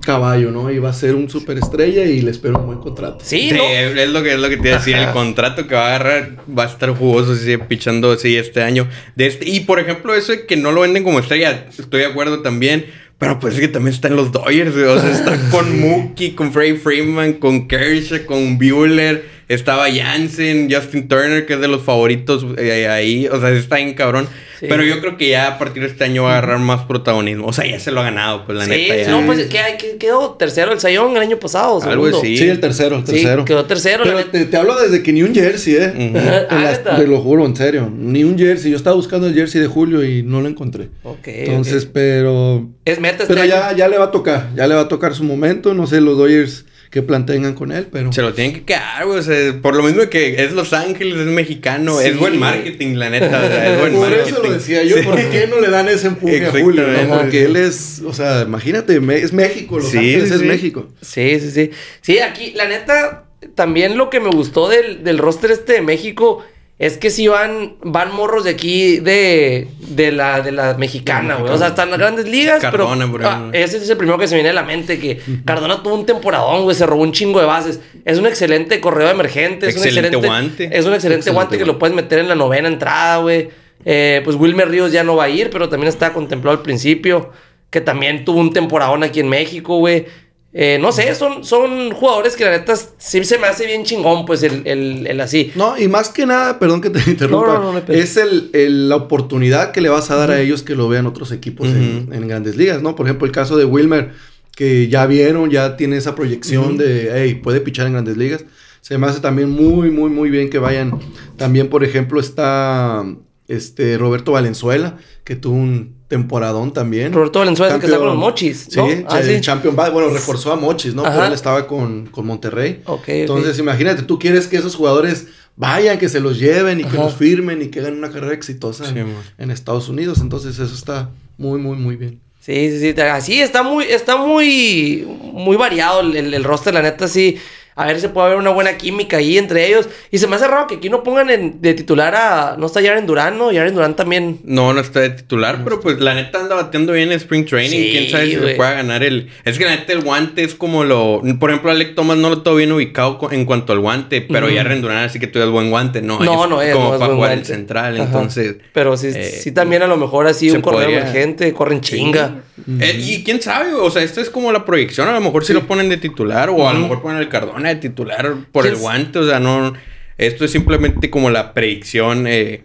caballo, 0.00 0.50
¿no? 0.50 0.70
Y 0.72 0.78
va 0.78 0.90
a 0.90 0.92
ser 0.92 1.14
un 1.14 1.30
superestrella 1.30 2.04
y 2.04 2.22
le 2.22 2.32
espero 2.32 2.58
un 2.58 2.66
buen 2.66 2.78
contrato. 2.78 3.18
Sí, 3.22 3.50
es 3.50 4.10
lo 4.10 4.22
que 4.22 4.34
es 4.34 4.40
lo 4.40 4.48
que 4.48 4.56
te 4.56 4.68
iba 4.68 4.76
a 4.76 4.78
decir, 4.80 4.96
el 4.96 5.10
contrato 5.12 5.68
que 5.68 5.74
va 5.74 5.82
a 5.82 5.94
agarrar 5.94 6.36
va 6.58 6.64
a 6.64 6.66
estar 6.66 6.90
jugoso 6.90 7.36
si 7.36 7.42
sigue 7.44 7.58
pichando 7.60 8.10
así 8.10 8.36
este 8.36 8.62
año. 8.62 8.88
De 9.14 9.26
este, 9.26 9.48
y 9.48 9.60
por 9.60 9.78
ejemplo, 9.78 10.14
eso 10.14 10.32
de 10.32 10.46
que 10.46 10.56
no 10.56 10.72
lo 10.72 10.80
venden 10.80 11.04
como 11.04 11.20
estrella, 11.20 11.66
estoy 11.68 12.00
de 12.00 12.06
acuerdo 12.06 12.40
también. 12.40 12.86
Pero 13.20 13.38
pues 13.38 13.52
es 13.52 13.60
que 13.60 13.68
también 13.68 13.94
están 13.94 14.16
los 14.16 14.32
Dodgers, 14.32 14.74
O 14.74 14.98
sea, 14.98 15.10
está 15.10 15.38
con 15.50 15.78
Mookie, 15.78 16.34
con 16.34 16.54
Freddie 16.54 16.76
Freeman, 16.76 17.34
con 17.34 17.68
Kershaw, 17.68 18.24
con 18.24 18.58
Bueller. 18.58 19.26
Estaba 19.46 19.92
Jansen, 19.92 20.72
Justin 20.72 21.06
Turner, 21.06 21.44
que 21.44 21.54
es 21.54 21.60
de 21.60 21.68
los 21.68 21.82
favoritos 21.82 22.46
eh, 22.56 22.88
ahí. 22.88 23.28
O 23.28 23.38
sea, 23.38 23.50
está 23.50 23.76
bien 23.76 23.92
cabrón. 23.92 24.26
Pero 24.60 24.84
yo 24.84 25.00
creo 25.00 25.16
que 25.16 25.28
ya 25.28 25.48
a 25.48 25.58
partir 25.58 25.82
de 25.82 25.88
este 25.88 26.04
año 26.04 26.24
va 26.24 26.30
a 26.34 26.38
agarrar 26.38 26.58
más 26.58 26.84
protagonismo. 26.84 27.46
O 27.46 27.52
sea, 27.52 27.66
ya 27.66 27.80
se 27.80 27.90
lo 27.90 28.00
ha 28.00 28.04
ganado, 28.04 28.44
pues 28.44 28.58
la 28.58 28.66
neta. 28.66 28.96
Ya. 28.96 29.10
No, 29.10 29.24
pues 29.26 29.46
que, 29.46 29.96
quedó 29.98 30.32
tercero 30.32 30.72
el 30.72 30.80
Sayón 30.80 31.16
el 31.16 31.22
año 31.22 31.38
pasado. 31.38 31.82
Algo 31.82 32.06
así. 32.06 32.36
Sí, 32.36 32.48
el 32.48 32.60
tercero, 32.60 32.96
el 32.96 33.04
tercero. 33.04 33.44
quedó 33.44 33.64
tercero. 33.64 34.04
Pero 34.04 34.48
te, 34.48 34.56
hablo 34.56 34.80
desde 34.80 35.02
que 35.02 35.12
ni 35.12 35.22
un 35.22 35.34
jersey, 35.34 35.76
¿eh? 35.76 36.46
Ah, 36.50 36.96
te 36.96 37.06
lo 37.06 37.20
juro, 37.20 37.46
en 37.46 37.56
serio. 37.56 37.90
Ni 37.94 38.24
un 38.24 38.38
jersey. 38.38 38.70
Yo 38.70 38.76
estaba 38.76 38.96
buscando 38.96 39.26
el 39.26 39.34
jersey 39.34 39.60
de 39.60 39.66
Julio 39.66 40.04
y 40.04 40.22
no 40.22 40.40
lo 40.40 40.48
encontré. 40.48 40.88
Ok. 41.02 41.26
Entonces, 41.26 41.86
pero. 41.86 42.68
Es 42.84 43.00
meta 43.00 43.22
este 43.22 43.34
Pero 43.34 43.46
ya, 43.46 43.74
ya 43.74 43.88
le 43.88 43.98
va 43.98 44.06
a 44.06 44.10
tocar. 44.10 44.50
Ya 44.54 44.66
le 44.66 44.74
va 44.74 44.82
a 44.82 44.88
tocar 44.88 45.14
su 45.14 45.24
momento. 45.24 45.74
No 45.74 45.86
sé, 45.86 46.00
los 46.00 46.18
Dodgers 46.18 46.66
que 46.90 47.02
planteen 47.02 47.54
con 47.54 47.70
él, 47.70 47.86
pero... 47.90 48.12
Se 48.12 48.20
lo 48.20 48.34
tienen 48.34 48.52
que 48.52 48.64
quedar, 48.64 49.06
güey. 49.06 49.20
O 49.20 49.22
sea, 49.22 49.54
por 49.62 49.76
lo 49.76 49.84
mismo 49.84 50.08
que 50.10 50.42
es 50.42 50.52
Los 50.52 50.72
Ángeles, 50.72 51.20
es 51.20 51.26
mexicano, 51.26 52.00
es 52.00 52.18
buen 52.18 52.36
marketing, 52.36 52.96
la 52.96 53.10
neta. 53.10 53.72
es 53.72 53.78
buen 53.80 53.94
por 53.94 54.12
eso 54.12 54.42
lo 54.42 54.52
decía 54.52 54.82
yo, 54.82 55.00
¿por 55.04 55.16
qué 55.30 55.46
no 55.46 55.60
le 55.60 55.68
dan 55.68 55.88
ese 55.88 56.08
empuje 56.08 56.44
a 56.44 56.50
Julio? 56.50 56.84
Porque 57.08 57.44
él 57.44 57.54
es, 57.54 58.02
o 58.04 58.12
sea, 58.12 58.42
imagínate, 58.42 59.00
es 59.22 59.32
México, 59.32 59.78
Los 59.78 59.94
Ángeles 59.94 60.32
es 60.32 60.42
México. 60.42 60.88
Sí, 61.00 61.38
sí, 61.38 61.50
sí. 61.52 61.70
Sí, 62.00 62.18
aquí, 62.18 62.52
la 62.56 62.66
neta, 62.66 63.24
también 63.54 63.96
lo 63.96 64.10
que 64.10 64.18
me 64.18 64.30
gustó 64.30 64.68
del, 64.68 65.04
del 65.04 65.18
roster 65.18 65.52
este 65.52 65.74
de 65.74 65.82
México 65.82 66.44
es 66.80 66.96
que 66.96 67.10
si 67.10 67.28
van, 67.28 67.74
van 67.82 68.10
morros 68.10 68.44
de 68.44 68.50
aquí 68.52 69.00
de, 69.00 69.68
de, 69.80 70.12
la, 70.12 70.40
de 70.40 70.50
la 70.50 70.78
mexicana, 70.78 71.34
güey. 71.34 71.52
O 71.52 71.58
sea, 71.58 71.68
están 71.68 71.90
las 71.90 71.98
grandes 71.98 72.26
ligas, 72.26 72.58
Cardona, 72.58 73.06
pero. 73.12 73.28
Ah, 73.28 73.50
ese 73.52 73.76
es 73.76 73.90
el 73.90 73.98
primero 73.98 74.16
que 74.16 74.26
se 74.26 74.34
viene 74.34 74.48
a 74.48 74.54
la 74.54 74.62
mente, 74.62 74.98
que 74.98 75.20
Cardona 75.44 75.82
tuvo 75.82 75.94
un 75.94 76.06
temporadón, 76.06 76.62
güey, 76.62 76.74
se 76.74 76.86
robó 76.86 77.02
un 77.02 77.12
chingo 77.12 77.38
de 77.38 77.44
bases. 77.44 77.80
Es 78.06 78.18
un 78.18 78.24
excelente 78.24 78.80
correo 78.80 79.10
emergente. 79.10 79.68
Es 79.68 79.76
excelente, 79.76 80.16
un 80.16 80.24
excelente 80.24 80.26
guante. 80.26 80.64
Es 80.72 80.86
un 80.86 80.94
excelente, 80.94 81.30
guante, 81.30 81.58
que 81.58 81.66
lo 81.66 81.78
puedes 81.78 81.94
meter 81.94 82.18
en 82.18 82.28
la 82.28 82.34
novena 82.34 82.66
entrada, 82.66 83.18
güey. 83.18 83.50
Eh, 83.84 84.22
pues 84.24 84.36
Wilmer 84.36 84.70
Ríos 84.70 84.90
ya 84.90 85.04
no 85.04 85.16
va 85.16 85.24
a 85.24 85.28
ir, 85.28 85.50
pero 85.50 85.68
también 85.68 85.88
está 85.88 86.14
contemplado 86.14 86.56
al 86.56 86.62
principio. 86.62 87.30
Que 87.68 87.82
también 87.82 88.24
tuvo 88.24 88.40
un 88.40 88.54
temporadón 88.54 89.02
aquí 89.02 89.20
en 89.20 89.28
México, 89.28 89.76
güey. 89.76 90.06
Eh, 90.52 90.78
no 90.80 90.90
sé, 90.90 91.14
son, 91.14 91.44
son 91.44 91.92
jugadores 91.92 92.34
que 92.34 92.44
la 92.44 92.50
neta 92.50 92.74
sí 92.98 93.22
se 93.24 93.38
me 93.38 93.46
hace 93.46 93.66
bien 93.66 93.84
chingón, 93.84 94.26
pues 94.26 94.42
el, 94.42 94.66
el, 94.66 95.20
así. 95.20 95.52
No, 95.54 95.78
y 95.78 95.86
más 95.86 96.08
que 96.08 96.26
nada, 96.26 96.58
perdón 96.58 96.80
que 96.80 96.90
te 96.90 96.98
interrumpa, 97.10 97.84
es 97.86 98.16
el, 98.16 98.88
la 98.88 98.96
oportunidad 98.96 99.70
que 99.70 99.80
le 99.80 99.88
vas 99.88 100.10
a 100.10 100.16
dar 100.16 100.32
a 100.32 100.40
ellos 100.40 100.64
que 100.64 100.74
lo 100.74 100.88
vean 100.88 101.06
otros 101.06 101.30
equipos 101.30 101.68
en, 101.68 102.26
grandes 102.26 102.56
ligas, 102.56 102.82
¿no? 102.82 102.96
Por 102.96 103.06
ejemplo, 103.06 103.26
el 103.26 103.32
caso 103.32 103.56
de 103.56 103.64
Wilmer, 103.64 104.10
que 104.56 104.88
ya 104.88 105.06
vieron, 105.06 105.50
ya 105.50 105.76
tiene 105.76 105.96
esa 105.96 106.16
proyección 106.16 106.76
de, 106.76 107.10
hey, 107.14 107.40
puede 107.40 107.60
pichar 107.60 107.86
en 107.86 107.92
grandes 107.92 108.16
ligas. 108.16 108.44
Se 108.80 108.98
me 108.98 109.06
hace 109.06 109.20
también 109.20 109.50
muy, 109.50 109.90
muy, 109.90 110.10
muy 110.10 110.30
bien 110.30 110.50
que 110.50 110.58
vayan. 110.58 110.98
También, 111.36 111.68
por 111.68 111.84
ejemplo, 111.84 112.18
está 112.18 113.04
este 113.46 113.98
Roberto 113.98 114.32
Valenzuela, 114.32 114.98
que 115.22 115.36
tuvo 115.36 115.54
un 115.54 115.99
temporadón 116.10 116.72
también. 116.72 117.12
Roberto 117.12 117.38
Valenzuela 117.38 117.78
que 117.78 117.86
está 117.86 117.96
con 117.96 118.08
los 118.08 118.16
Mochis, 118.16 118.76
¿no? 118.76 118.84
Sí, 118.84 119.04
ah, 119.08 119.20
el 119.20 119.40
Champion 119.40 119.76
bueno, 119.76 120.08
reforzó 120.08 120.52
a 120.52 120.56
Mochis, 120.56 120.92
¿no? 120.92 121.04
Pero 121.04 121.24
él 121.24 121.32
estaba 121.32 121.68
con, 121.68 122.06
con 122.06 122.26
Monterrey. 122.26 122.82
Entonces, 123.06 123.60
imagínate, 123.60 124.02
tú 124.02 124.18
quieres 124.18 124.48
que 124.48 124.56
esos 124.56 124.74
jugadores 124.74 125.28
vayan, 125.54 125.98
que 125.98 126.08
se 126.08 126.18
los 126.18 126.40
lleven 126.40 126.80
y 126.80 126.84
que 126.84 126.96
los 126.96 127.14
firmen 127.14 127.62
y 127.62 127.68
que 127.68 127.78
hagan 127.78 127.96
una 127.96 128.10
carrera 128.10 128.34
exitosa 128.34 128.92
en, 129.38 129.50
Estados 129.52 129.88
Unidos. 129.88 130.18
Entonces, 130.20 130.58
eso 130.58 130.74
está 130.74 131.10
muy, 131.38 131.60
muy, 131.60 131.76
muy 131.76 131.94
bien. 131.94 132.20
Sí, 132.40 132.70
sí, 132.70 132.92
sí. 132.92 133.00
Así 133.00 133.40
está 133.40 133.62
muy, 133.62 133.84
está 133.84 134.16
muy, 134.16 135.06
muy 135.32 135.56
variado 135.56 136.00
el, 136.00 136.34
el 136.34 136.44
roster, 136.44 136.74
la 136.74 136.82
neta, 136.82 137.06
sí 137.06 137.38
a 137.80 137.86
ver 137.86 137.98
si 137.98 138.08
puede 138.08 138.26
haber 138.26 138.38
una 138.38 138.50
buena 138.50 138.76
química 138.76 139.16
ahí 139.16 139.38
entre 139.38 139.66
ellos. 139.66 139.88
Y 140.10 140.18
se 140.18 140.26
me 140.26 140.36
hace 140.36 140.46
raro 140.46 140.66
que 140.66 140.74
aquí 140.74 140.90
no 140.90 141.02
pongan 141.02 141.60
de 141.60 141.74
titular 141.74 142.14
a. 142.14 142.56
No 142.58 142.66
está 142.66 142.82
Yaren 142.82 143.06
Durán, 143.06 143.38
¿no? 143.38 143.50
Yaren 143.52 143.74
Durán 143.74 143.96
también. 143.96 144.38
No, 144.44 144.74
no 144.74 144.80
está 144.80 145.00
de 145.00 145.10
titular, 145.10 145.60
pero 145.64 145.80
pues 145.80 145.98
la 145.98 146.14
neta 146.14 146.40
anda 146.40 146.56
bateando 146.56 146.92
bien 146.92 147.10
en 147.10 147.16
Spring 147.16 147.46
Training. 147.46 147.90
Quién 147.90 148.10
sabe 148.10 148.26
si 148.26 148.34
se 148.34 148.54
pueda 148.54 148.72
ganar 148.72 149.02
el. 149.02 149.30
Es 149.46 149.56
que 149.56 149.64
la 149.64 149.70
neta 149.76 149.94
el 149.94 150.02
guante 150.02 150.44
es 150.44 150.54
como 150.54 150.84
lo. 150.84 151.22
Por 151.38 151.50
ejemplo, 151.50 151.70
Alec 151.70 151.94
Thomas 151.94 152.18
no 152.18 152.28
lo 152.28 152.42
tengo 152.42 152.58
bien 152.58 152.70
ubicado 152.70 153.18
en 153.30 153.46
cuanto 153.46 153.72
al 153.72 153.78
guante, 153.78 154.20
pero 154.20 154.46
uh 154.46 154.50
Yaren 154.50 154.82
Durán 154.82 154.98
así 154.98 155.18
que 155.18 155.26
tú 155.26 155.38
eres 155.38 155.50
buen 155.50 155.70
guante. 155.70 156.02
No, 156.02 156.20
no, 156.20 156.46
no 156.46 156.60
es. 156.60 156.74
Como 156.74 156.98
para 156.98 157.14
jugar 157.14 157.32
el 157.32 157.46
central, 157.46 157.96
entonces. 157.96 158.56
Pero 158.74 158.96
sí, 158.98 159.08
eh, 159.14 159.24
sí 159.24 159.52
también 159.52 159.82
a 159.82 159.86
lo 159.86 159.96
mejor 159.96 160.26
así 160.26 160.50
un 160.50 160.60
corredor 160.60 160.90
emergente, 160.90 161.52
corren 161.54 161.80
chinga. 161.80 162.42
Eh, 162.78 163.00
y 163.02 163.24
quién 163.24 163.40
sabe, 163.40 163.72
o 163.72 163.90
sea, 163.90 164.02
esto 164.02 164.20
es 164.20 164.28
como 164.28 164.52
la 164.52 164.64
proyección. 164.66 165.08
A 165.08 165.12
lo 165.12 165.20
mejor 165.20 165.44
si 165.44 165.54
lo 165.54 165.66
ponen 165.66 165.88
de 165.88 165.96
titular, 165.96 166.50
o 166.50 166.68
a 166.68 166.74
lo 166.74 166.80
mejor 166.80 167.00
ponen 167.00 167.18
el 167.18 167.28
Cardona 167.28 167.69
de 167.74 167.80
titular 167.80 168.36
por 168.52 168.66
el 168.66 168.76
guante. 168.76 169.18
O 169.18 169.26
sea, 169.26 169.40
no. 169.40 169.72
Esto 170.18 170.44
es 170.44 170.50
simplemente 170.50 171.08
como 171.08 171.30
la 171.30 171.54
predicción 171.54 172.26
eh, 172.26 172.64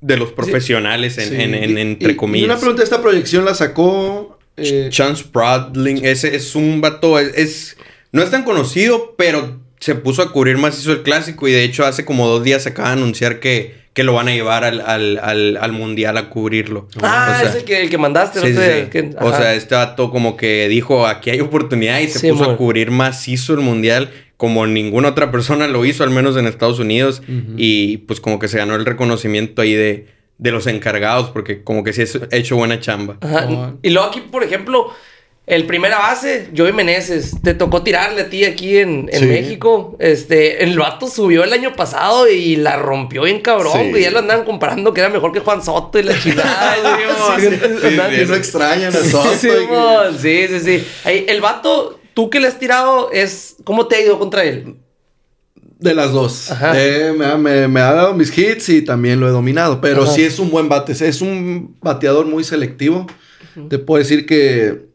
de 0.00 0.16
los 0.16 0.32
profesionales, 0.32 1.18
en, 1.18 1.54
entre 1.54 2.16
comillas. 2.16 2.42
Y 2.42 2.50
una 2.50 2.58
pregunta: 2.58 2.82
¿esta 2.82 3.00
proyección 3.00 3.44
la 3.44 3.54
sacó. 3.54 4.38
Eh... 4.56 4.88
Chance 4.90 5.24
Bradling, 5.32 6.04
ese 6.04 6.34
es 6.34 6.54
un 6.54 6.80
vato. 6.80 7.18
Es, 7.18 7.76
no 8.12 8.22
es 8.22 8.30
tan 8.30 8.44
conocido, 8.44 9.14
pero 9.16 9.60
se 9.78 9.94
puso 9.94 10.22
a 10.22 10.32
cubrir 10.32 10.58
más 10.58 10.78
hizo 10.78 10.92
el 10.92 11.02
clásico. 11.02 11.48
Y 11.48 11.52
de 11.52 11.64
hecho, 11.64 11.86
hace 11.86 12.04
como 12.04 12.28
dos 12.28 12.42
días 12.42 12.64
se 12.64 12.70
acaba 12.70 12.88
de 12.88 12.94
anunciar 12.94 13.40
que 13.40 13.80
que 13.92 14.04
lo 14.04 14.14
van 14.14 14.28
a 14.28 14.32
llevar 14.32 14.64
al, 14.64 14.80
al, 14.80 15.56
al, 15.56 15.72
mundial 15.72 16.16
a 16.16 16.28
cubrirlo. 16.28 16.88
Ah, 17.02 17.42
es 17.44 17.56
el 17.56 17.64
que, 17.64 17.82
el 17.82 17.90
que 17.90 17.98
mandaste. 17.98 18.38
o 18.38 19.32
sea, 19.32 19.54
este 19.54 19.74
vato 19.74 20.10
como 20.10 20.36
que 20.36 20.68
dijo, 20.68 21.06
aquí 21.06 21.30
hay 21.30 21.40
oportunidad 21.40 21.98
y 21.98 22.08
se 22.08 22.30
puso 22.32 22.50
a 22.50 22.56
cubrir 22.56 22.90
macizo 22.90 23.54
el 23.54 23.60
mundial 23.60 24.10
como 24.40 24.66
ninguna 24.66 25.10
otra 25.10 25.30
persona 25.30 25.68
lo 25.68 25.84
hizo, 25.84 26.02
al 26.02 26.08
menos 26.08 26.34
en 26.38 26.46
Estados 26.46 26.78
Unidos. 26.78 27.22
Y 27.58 27.98
pues 27.98 28.22
como 28.22 28.38
que 28.38 28.48
se 28.48 28.56
ganó 28.56 28.74
el 28.74 28.86
reconocimiento 28.86 29.60
ahí 29.60 29.74
de, 29.74 30.06
de 30.38 30.50
los 30.50 30.66
encargados, 30.66 31.28
porque 31.28 31.62
como 31.62 31.84
que 31.84 31.92
sí 31.92 32.02
ha 32.02 32.34
hecho 32.34 32.56
buena 32.56 32.80
chamba. 32.80 33.18
Y 33.82 33.90
luego 33.90 34.08
aquí, 34.08 34.22
por 34.22 34.42
ejemplo 34.42 34.94
el 35.50 35.66
primera 35.66 35.98
base, 35.98 36.48
Joey 36.56 36.72
Meneses, 36.72 37.32
te 37.42 37.54
tocó 37.54 37.82
tirarle 37.82 38.22
a 38.22 38.30
ti 38.30 38.44
aquí 38.44 38.78
en, 38.78 39.06
México. 39.06 39.96
Este, 39.98 40.62
el 40.62 40.78
vato 40.78 41.08
subió 41.08 41.42
el 41.42 41.52
año 41.52 41.74
pasado 41.74 42.28
y 42.28 42.54
la 42.54 42.76
rompió 42.76 43.24
bien 43.24 43.40
cabrón, 43.40 43.90
Y 43.96 44.00
Ya 44.00 44.12
lo 44.12 44.20
andaban 44.20 44.44
comparando 44.44 44.94
que 44.94 45.00
era 45.00 45.10
mejor 45.10 45.32
que 45.32 45.40
Juan 45.40 45.62
Soto 45.62 45.98
y 45.98 46.04
la 46.04 46.18
chingada. 46.22 46.76
sí, 47.40 48.26
no 48.28 48.34
extrañan 48.36 48.94
a 48.94 48.98
Soto. 48.98 50.18
Sí, 50.18 50.46
sí, 50.48 50.60
sí. 50.60 50.86
el 51.04 51.40
vato, 51.40 51.99
tú 52.14 52.30
que 52.30 52.40
le 52.40 52.48
has 52.48 52.58
tirado, 52.58 53.10
es. 53.12 53.56
¿Cómo 53.64 53.86
te 53.86 53.96
ha 53.96 54.00
ido 54.00 54.18
contra 54.18 54.44
él? 54.44 54.76
De 55.78 55.94
las 55.94 56.12
dos. 56.12 56.50
Eh, 56.74 57.14
me, 57.16 57.80
ha 57.80 57.92
dado 57.92 58.14
mis 58.14 58.36
hits 58.36 58.68
y 58.68 58.82
también 58.82 59.18
lo 59.18 59.26
he 59.26 59.30
dominado. 59.30 59.80
Pero 59.80 60.06
sí 60.06 60.22
es 60.22 60.38
un 60.38 60.50
buen 60.50 60.68
bate. 60.68 60.92
Es 60.92 61.22
un 61.22 61.76
bateador 61.80 62.26
muy 62.26 62.44
selectivo. 62.44 63.06
Te 63.68 63.78
puedo 63.78 63.98
decir 63.98 64.26
que 64.26 64.90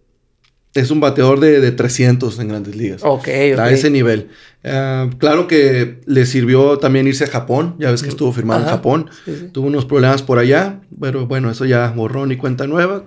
es 0.75 0.91
un 0.91 0.99
bateador 0.99 1.39
de, 1.39 1.71
300 1.71 2.37
en 2.37 2.47
grandes 2.49 2.75
ligas. 2.75 3.01
Ok, 3.03 3.27
A 3.27 3.71
ese 3.71 3.89
nivel. 3.89 4.29
Eh, 4.63 5.09
claro 5.17 5.47
que 5.47 6.01
le 6.05 6.25
sirvió 6.27 6.77
también 6.77 7.07
irse 7.07 7.23
a 7.23 7.27
Japón. 7.27 7.75
Ya 7.79 7.89
ves 7.89 8.03
que 8.03 8.09
estuvo 8.09 8.31
firmado 8.31 8.61
en 8.61 8.67
Japón. 8.67 9.09
Tuvo 9.53 9.67
unos 9.67 9.85
problemas 9.85 10.21
por 10.21 10.37
allá. 10.37 10.81
Pero 11.01 11.25
bueno, 11.25 11.49
eso 11.49 11.65
ya 11.65 11.91
borró 11.95 12.27
ni 12.27 12.37
cuenta 12.37 12.67
nueva. 12.67 13.05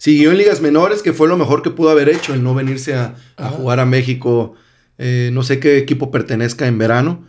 Siguió 0.00 0.30
en 0.30 0.38
ligas 0.38 0.62
menores, 0.62 1.02
que 1.02 1.12
fue 1.12 1.28
lo 1.28 1.36
mejor 1.36 1.60
que 1.60 1.68
pudo 1.68 1.90
haber 1.90 2.08
hecho, 2.08 2.32
el 2.32 2.42
no 2.42 2.54
venirse 2.54 2.94
a, 2.94 3.14
jugar 3.50 3.80
a 3.80 3.84
México 3.84 4.54
eh, 4.96 5.28
no 5.30 5.42
sé 5.42 5.60
qué 5.60 5.76
equipo 5.76 6.10
pertenezca 6.10 6.66
en 6.66 6.78
verano. 6.78 7.28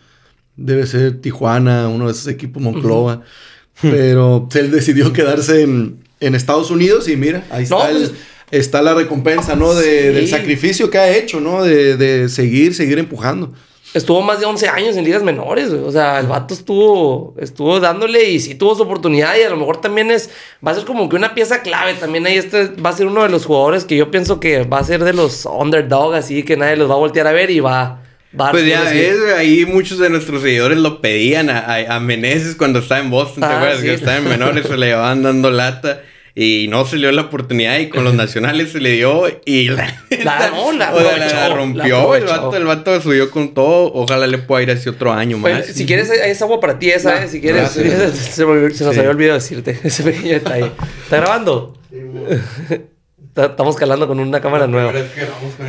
Debe 0.55 0.88
ser 0.88 1.19
Tijuana, 1.19 1.89
uno 1.89 2.05
de 2.05 2.13
esos 2.13 2.27
equipos 2.27 2.63
Monclova. 2.63 3.23
Pero 3.81 4.47
él 4.53 4.71
decidió 4.71 5.12
quedarse 5.12 5.63
en, 5.63 5.99
Estados 6.21 6.71
Unidos 6.71 7.10
y 7.10 7.17
mira, 7.17 7.45
ahí 7.49 7.63
está, 7.63 7.89
pues, 7.89 8.13
está 8.51 8.81
la 8.81 8.93
recompensa, 8.93 9.57
¿no? 9.57 9.73
De, 9.73 10.13
Del 10.13 10.29
sacrificio 10.29 10.89
que 10.89 10.97
ha 10.97 11.13
hecho, 11.13 11.41
¿no? 11.41 11.63
De, 11.63 11.97
de 11.97 12.29
seguir, 12.29 12.73
seguir 12.73 12.99
empujando 12.99 13.53
estuvo 13.93 14.21
más 14.21 14.39
de 14.39 14.45
11 14.45 14.69
años 14.69 14.97
en 14.97 15.04
ligas 15.04 15.23
menores, 15.23 15.69
O 15.69 15.91
sea, 15.91 16.19
el 16.19 16.27
vato 16.27 16.54
estuvo, 16.54 17.36
estuvo 17.39 17.80
dándole 17.80 18.30
y 18.30 18.39
sí 18.39 18.56
tuvo 18.56 18.75
su 18.75 18.84
oportunidad 18.84 19.36
y 19.38 19.43
a 19.43 19.49
lo 19.49 19.58
mejor 19.58 19.82
también 19.82 20.12
es, 20.12 20.30
va 20.65 20.71
a 20.71 20.75
ser 20.75 20.86
como 20.86 21.10
que 21.10 21.15
una 21.15 21.34
pieza 21.34 21.62
clave. 21.62 21.93
También 21.95 22.25
ahí 22.25 22.38
este 22.38 22.67
va 22.84 22.91
a 22.91 22.93
ser 22.93 23.08
uno 23.08 23.23
de 23.23 23.30
los 23.30 23.45
jugadores 23.45 23.86
que 23.86 23.97
yo 23.97 24.12
pienso 24.12 24.39
que 24.39 24.63
va 24.63 24.80
a 24.80 24.84
ser 24.84 25.04
de 25.04 25.13
los 25.13 25.45
underdog, 25.45 26.15
así 26.15 26.43
que 26.43 26.58
nadie 26.58 26.77
los 26.77 26.89
va 26.89 26.95
a 26.95 26.97
voltear 26.97 27.27
a 27.27 27.32
ver 27.32 27.51
y 27.51 27.60
va... 27.60 28.01
va 28.39 28.51
pues 28.51 28.65
ya 28.65 28.91
es, 28.93 29.17
ahí 29.38 29.65
muchos 29.65 29.97
de 29.99 30.10
nuestros 30.10 30.41
seguidores 30.41 30.77
lo 30.77 31.01
pedían 31.01 31.49
a, 31.49 31.95
a, 31.95 31.99
Meneses 31.99 32.56
cuando 32.56 32.80
estaba 32.80 33.01
en 33.01 33.10
Boston, 33.10 33.41
¿te 33.41 33.45
ah, 33.45 33.58
acuerdas? 33.58 33.82
Que 33.82 33.93
estaba 33.93 34.17
en 34.17 34.30
menores, 34.30 34.67
se 34.67 34.77
le 34.77 34.88
llevaban 34.88 35.23
dando 35.23 35.51
lata 35.51 36.01
y 36.36 36.67
no 36.70 36.86
se 36.86 36.96
le 36.96 37.08
dio 37.08 37.12
la 37.12 37.24
oportunidad 37.24 37.80
y 37.80 37.89
con 37.89 38.04
los 38.04 38.13
nacionales 38.15 38.72
se 38.72 38.80
le 38.80 38.91
dio 38.91 39.24
y 39.46 39.70
la, 39.70 39.94
la, 40.24 41.50
rompió. 41.54 42.15
el, 42.15 42.26
vato, 42.26 42.56
el 42.56 42.65
vato 42.65 43.02
subió 43.02 43.30
con 43.32 43.54
todo. 43.54 43.91
Ojalá 43.94 44.28
le 44.28 44.38
pueda 44.38 44.63
ir 44.63 44.72
así 44.72 44.89
otro 44.89 45.12
año 45.12 45.38
más. 45.38 45.65
si 45.65 45.86
quieres, 45.86 46.10
es 46.10 46.41
agua 46.41 46.60
para 46.60 46.80
ti 46.80 46.89
esa, 46.89 47.24
¿eh? 47.24 47.28
Si 47.28 47.41
quieres. 47.41 47.72
Se, 47.72 48.46
nos 48.46 48.98
había 48.98 49.10
olvidado 49.10 49.39
decirte 49.39 49.80
ese 49.84 50.04
pequeño 50.04 50.34
detalle. 50.34 50.72
¿Está 51.04 51.17
grabando? 51.17 51.78
Estamos 53.34 53.78
calando 53.78 54.10
con 54.10 54.20
una 54.20 54.41
cámara 54.41 54.67
nueva. 54.67 54.91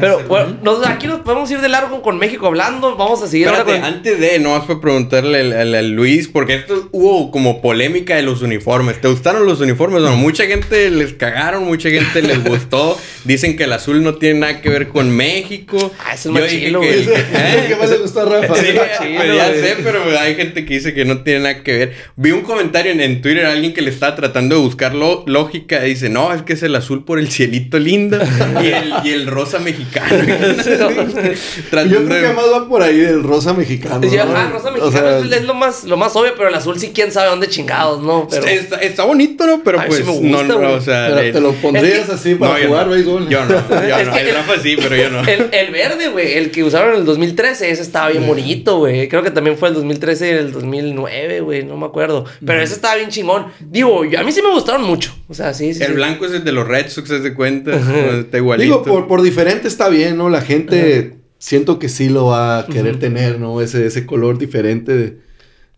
Pero 0.01 0.25
bueno, 0.27 0.59
aquí 0.85 1.07
nos 1.07 1.21
podemos 1.21 1.49
ir 1.53 1.61
de 1.61 1.69
largo 1.69 2.03
con 2.03 2.19
México 2.19 2.49
hablando. 2.49 2.97
Vamos 2.97 3.23
a 3.23 3.29
seguir. 3.29 3.49
Antes 3.49 4.19
de, 4.19 4.41
no 4.41 4.51
más 4.51 4.67
fue 4.67 4.81
preguntarle 4.81 5.55
al, 5.55 5.91
Luis, 5.91 6.27
porque 6.27 6.57
esto 6.57 6.89
hubo 6.91 7.31
como 7.31 7.63
polémica 7.63 8.17
de 8.17 8.23
los 8.23 8.43
uniformes. 8.43 9.01
¿Te 9.01 9.07
gustaron 9.07 9.47
los 9.47 9.61
uniformes? 9.61 10.03
Bueno, 10.03 10.17
mucha 10.17 10.45
gente 10.47 10.91
les 10.91 11.13
cagaron, 11.13 11.65
mucha 11.65 11.89
gente 11.89 12.23
les 12.23 12.43
gustó. 12.49 12.99
Dicen 13.25 13.57
que 13.57 13.65
el 13.65 13.73
azul 13.73 14.03
no 14.03 14.17
tiene 14.17 14.41
nada 14.41 14.61
que 14.61 14.69
ver 14.69 14.89
con 14.89 15.15
México. 15.15 15.93
Ah, 16.05 16.15
es 16.15 16.27
el 16.27 16.33
más 16.33 16.49
chilo, 16.49 16.81
güey. 16.81 17.05
¿Qué 17.05 17.77
más 17.79 17.91
le 17.91 17.99
gustó 17.99 18.23
a 18.23 18.25
Rafa? 18.25 18.57
Sí, 18.57 18.73
pues 19.17 19.37
ya 19.37 19.47
sé, 19.55 19.77
pero 19.85 20.03
hay 20.19 20.35
gente 20.35 20.65
que 20.65 20.75
dice 20.75 20.95
que 20.95 21.05
no 21.05 21.23
tiene 21.23 21.41
nada 21.41 21.63
que 21.63 21.79
ver. 21.79 21.93
Vi 22.17 22.33
un 22.33 22.41
comentario 22.41 22.91
en, 22.91 23.01
en 23.01 23.23
Twitter 23.23 23.47
alguien 23.47 23.73
que 23.73 23.83
le 23.83 23.91
estaba 23.91 24.17
tratando 24.17 24.57
de 24.57 24.63
buscar 24.63 24.97
lógica. 24.97 25.81
Dice, 25.83 26.09
no, 26.09 26.35
es 26.35 26.43
que 26.43 26.55
es 26.55 26.63
el 26.65 26.75
azul 26.75 27.05
por 27.05 27.21
el 27.21 27.31
cielo 27.31 27.52
lindo 27.79 28.19
y 28.63 28.67
el, 28.67 28.95
y 29.05 29.11
el 29.11 29.27
rosa 29.27 29.59
mexicano. 29.59 30.17
Yo 31.91 32.05
creo 32.05 32.29
que 32.29 32.33
más 32.35 32.45
va 32.53 32.69
por 32.69 32.83
ahí 32.83 33.01
el 33.01 33.23
rosa 33.23 33.53
mexicano. 33.53 34.01
Ah, 34.35 34.51
rosa 34.53 34.71
mexicano 34.71 35.09
es 35.09 35.45
lo 35.45 35.55
más, 35.55 35.85
lo 35.85 35.97
más 35.97 36.15
obvio, 36.17 36.33
pero 36.37 36.49
el 36.49 36.55
azul 36.55 36.79
sí, 36.79 36.93
quién 36.95 37.13
sabe 37.13 37.29
dónde 37.29 37.49
chingados, 37.49 38.03
¿no? 38.03 38.29
Pero... 38.31 38.47
Está, 38.47 39.05
bonito, 39.05 39.47
¿no? 39.47 39.63
Pero 39.63 39.79
pues 39.87 40.05
no, 40.05 40.43
no, 40.43 40.73
o 40.73 40.81
sea. 40.81 41.15
te 41.15 41.41
lo 41.41 41.53
pondrías 41.55 42.09
así 42.09 42.35
para 42.35 42.67
jugar 42.67 42.89
béisbol. 42.89 43.29
Yo 43.29 43.45
no, 43.45 43.55
yo 43.89 44.05
no. 44.05 44.17
El 44.17 44.35
Rafa 44.35 44.59
sí, 44.63 44.77
pero 44.77 44.97
yo 44.97 45.11
no. 45.11 45.23
El, 45.23 45.71
verde, 45.71 46.09
güey, 46.09 46.35
el 46.35 46.51
que 46.51 46.65
usaron 46.65 46.95
en 46.95 47.01
el 47.01 47.05
2013, 47.05 47.71
ese 47.71 47.83
estaba 47.83 48.11
bien 48.11 48.27
bonito, 48.27 48.79
güey. 48.79 49.09
Creo 49.09 49.23
que 49.23 49.31
también 49.31 49.57
fue 49.57 49.69
el 49.69 49.75
2013 49.75 50.27
y 50.27 50.31
el 50.31 50.53
2009, 50.53 51.41
güey, 51.41 51.65
no 51.65 51.77
me 51.77 51.87
acuerdo. 51.87 52.25
Pero 52.45 52.61
ese 52.61 52.75
estaba 52.75 52.97
bien 52.97 53.11
chingón. 53.11 53.47
Digo, 53.61 54.03
a 54.03 54.23
mí 54.23 54.33
sí 54.33 54.43
me 54.43 54.51
gustaron 54.51 54.83
mucho. 54.83 55.15
O 55.29 55.35
sea, 55.35 55.55
sí, 55.55 55.75
sí. 55.75 55.83
El 55.83 55.95
blanco 55.95 56.27
es 56.27 56.33
el 56.33 56.45
de 56.45 56.53
los 56.53 56.67
Red 56.67 56.89
Sox, 56.89 57.09
¿se 57.09 57.21
de 57.21 57.35
cuenta? 57.43 58.19
Está 58.21 58.37
igualito. 58.37 58.85
Digo, 58.85 59.09
por, 59.09 59.23
diferente 59.23 59.67
está 59.67 59.89
bien, 59.89 60.17
¿no? 60.17 60.29
La 60.29 60.43
gente 60.43 61.17
siento 61.39 61.81
que 61.81 61.89
sí 61.89 62.09
lo 62.09 62.27
va 62.27 62.61
a 62.61 62.67
querer 62.67 63.01
tener, 63.01 63.41
¿no? 63.41 63.61
Ese, 63.61 63.85
ese 63.85 64.07
color 64.07 64.39
diferente 64.39 65.19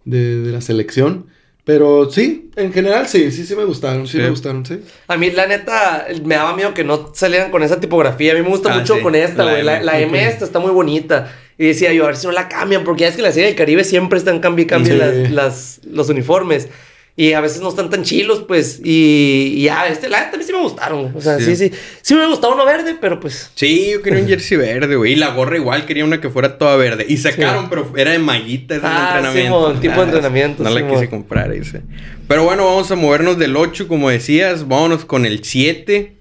de, 0.05 0.53
la 0.53 0.61
selección. 0.61 1.27
Pero 1.65 2.11
sí, 2.11 2.51
en 2.57 2.75
general 2.75 3.09
sí, 3.09 3.31
sí, 3.31 3.47
sí 3.47 3.57
me 3.57 3.65
gustaron, 3.65 4.07
sí, 4.07 4.19
me 4.19 4.29
gustaron, 4.29 4.67
sí. 4.67 4.81
A 5.09 5.17
mí, 5.17 5.31
la 5.31 5.47
neta, 5.47 6.07
me 6.23 6.35
daba 6.35 6.55
miedo 6.55 6.75
que 6.75 6.85
no 6.85 7.13
salieran 7.15 7.51
con 7.51 7.63
esa 7.63 7.81
tipografía. 7.81 8.33
A 8.33 8.35
mí 8.35 8.43
me 8.43 8.51
gusta 8.51 8.75
ah, 8.75 8.79
mucho 8.79 9.01
con 9.01 9.15
esta, 9.15 9.45
güey. 9.45 9.63
La, 9.63 10.01
M, 10.01 10.29
esta 10.29 10.45
está 10.45 10.59
muy 10.59 10.73
bonita. 10.73 11.33
Y 11.57 11.69
decía 11.69 11.95
yo, 11.95 12.05
a 12.05 12.09
ver 12.09 12.17
si 12.17 12.27
no 12.27 12.33
la 12.33 12.49
cambian, 12.51 12.85
porque 12.85 13.03
ya 13.03 13.09
es 13.09 13.17
que 13.17 13.23
la 13.23 13.33
serie 13.33 13.47
del 13.47 13.57
Caribe 13.57 13.85
siempre 13.85 14.19
están 14.19 14.41
cambiando 14.41 14.91
las, 15.31 15.81
los 15.85 16.11
uniformes. 16.11 16.69
Y 17.17 17.33
a 17.33 17.41
veces 17.41 17.61
no 17.61 17.69
están 17.69 17.91
tan 17.91 18.03
chilos, 18.03 18.43
pues. 18.47 18.81
Y, 18.83 19.63
ya, 19.63 19.87
este, 19.87 20.09
la 20.09 20.31
también 20.31 20.47
sí 20.49 20.53
me 20.53 20.61
gustaron. 20.61 21.13
O 21.15 21.21
sea, 21.21 21.39
sí. 21.39 21.55
sí, 21.55 21.71
sí. 22.03 22.15
me 22.17 22.27
gustaba 22.27 22.55
uno 22.55 22.67
verde, 22.67 22.97
pero 23.01 23.21
pues. 23.21 23.53
Sí, 23.55 23.91
yo 23.93 24.03
quería 24.03 24.21
un 24.21 24.27
jersey 24.29 24.59
verde, 24.59 24.97
güey. 24.97 25.13
Y 25.13 25.17
la 25.17 25.31
gorra 25.31 25.57
igual, 25.57 25.87
quería 25.87 26.05
una 26.05 26.21
que 26.21 26.29
fuera 26.29 26.59
toda 26.59 26.77
verde. 26.77 27.07
Y 27.09 27.17
sacaron, 27.19 27.71
pero 27.71 27.93
era 27.97 28.11
de 28.11 28.19
mallita, 28.19 28.75
ese 28.75 28.87
ah, 28.87 29.15
entrenamiento. 29.15 29.75
Sí, 29.75 29.81
tipo 29.81 29.95
de 29.95 30.03
entrenamiento. 30.03 30.63
No 30.65 30.71
la 30.71 30.89
quise 30.89 31.09
comprar 31.09 31.53
ese. 31.53 31.83
Pero 32.27 32.45
bueno, 32.45 32.65
vamos 32.65 32.91
a 32.91 32.97
movernos 32.97 33.39
del 33.39 33.57
8, 33.57 33.87
como 33.87 34.11
decías. 34.11 34.67
Vámonos 34.67 35.05
con 35.05 35.25
el 35.25 35.45
7. 35.45 36.17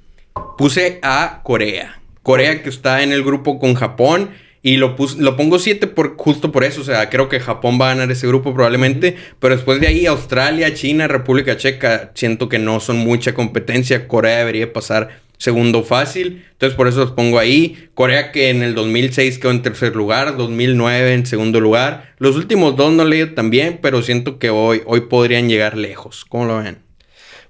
Puse 0.59 0.99
a 1.01 1.41
Corea. 1.43 1.99
Corea 2.21 2.61
que 2.61 2.69
está 2.69 3.01
en 3.01 3.11
el 3.13 3.23
grupo 3.23 3.57
con 3.57 3.73
Japón. 3.73 4.29
Y 4.65 4.77
lo, 4.77 4.95
lo 5.17 5.35
pongo 5.35 5.59
7 5.59 5.87
por, 5.87 6.15
justo 6.15 6.51
por 6.53 6.63
eso. 6.63 6.81
O 6.81 6.83
sea, 6.85 7.09
creo 7.09 7.27
que 7.27 7.41
Japón 7.41 7.77
va 7.79 7.87
a 7.87 7.93
ganar 7.93 8.09
ese 8.11 8.25
grupo 8.27 8.53
probablemente. 8.53 9.17
Pero 9.39 9.55
después 9.55 9.81
de 9.81 9.87
ahí, 9.87 10.05
Australia, 10.05 10.73
China, 10.73 11.07
República 11.09 11.57
Checa, 11.57 12.11
siento 12.15 12.47
que 12.47 12.59
no 12.59 12.79
son 12.79 12.97
mucha 12.97 13.33
competencia. 13.33 14.07
Corea 14.07 14.39
debería 14.39 14.71
pasar 14.71 15.21
segundo 15.37 15.83
fácil. 15.83 16.45
Entonces 16.53 16.77
por 16.77 16.87
eso 16.87 17.01
los 17.01 17.11
pongo 17.11 17.39
ahí. 17.39 17.89
Corea 17.93 18.31
que 18.31 18.49
en 18.49 18.63
el 18.63 18.73
2006 18.73 19.37
quedó 19.37 19.51
en 19.51 19.61
tercer 19.61 19.97
lugar, 19.97 20.37
2009 20.37 21.13
en 21.13 21.25
segundo 21.25 21.59
lugar. 21.59 22.13
Los 22.17 22.37
últimos 22.37 22.77
dos 22.77 22.93
no 22.93 23.03
leído 23.03 23.33
tan 23.33 23.49
bien, 23.49 23.79
pero 23.81 24.01
siento 24.01 24.39
que 24.39 24.49
hoy, 24.49 24.81
hoy 24.85 25.01
podrían 25.01 25.49
llegar 25.49 25.75
lejos. 25.75 26.23
¿Cómo 26.23 26.45
lo 26.45 26.63
ven? 26.63 26.77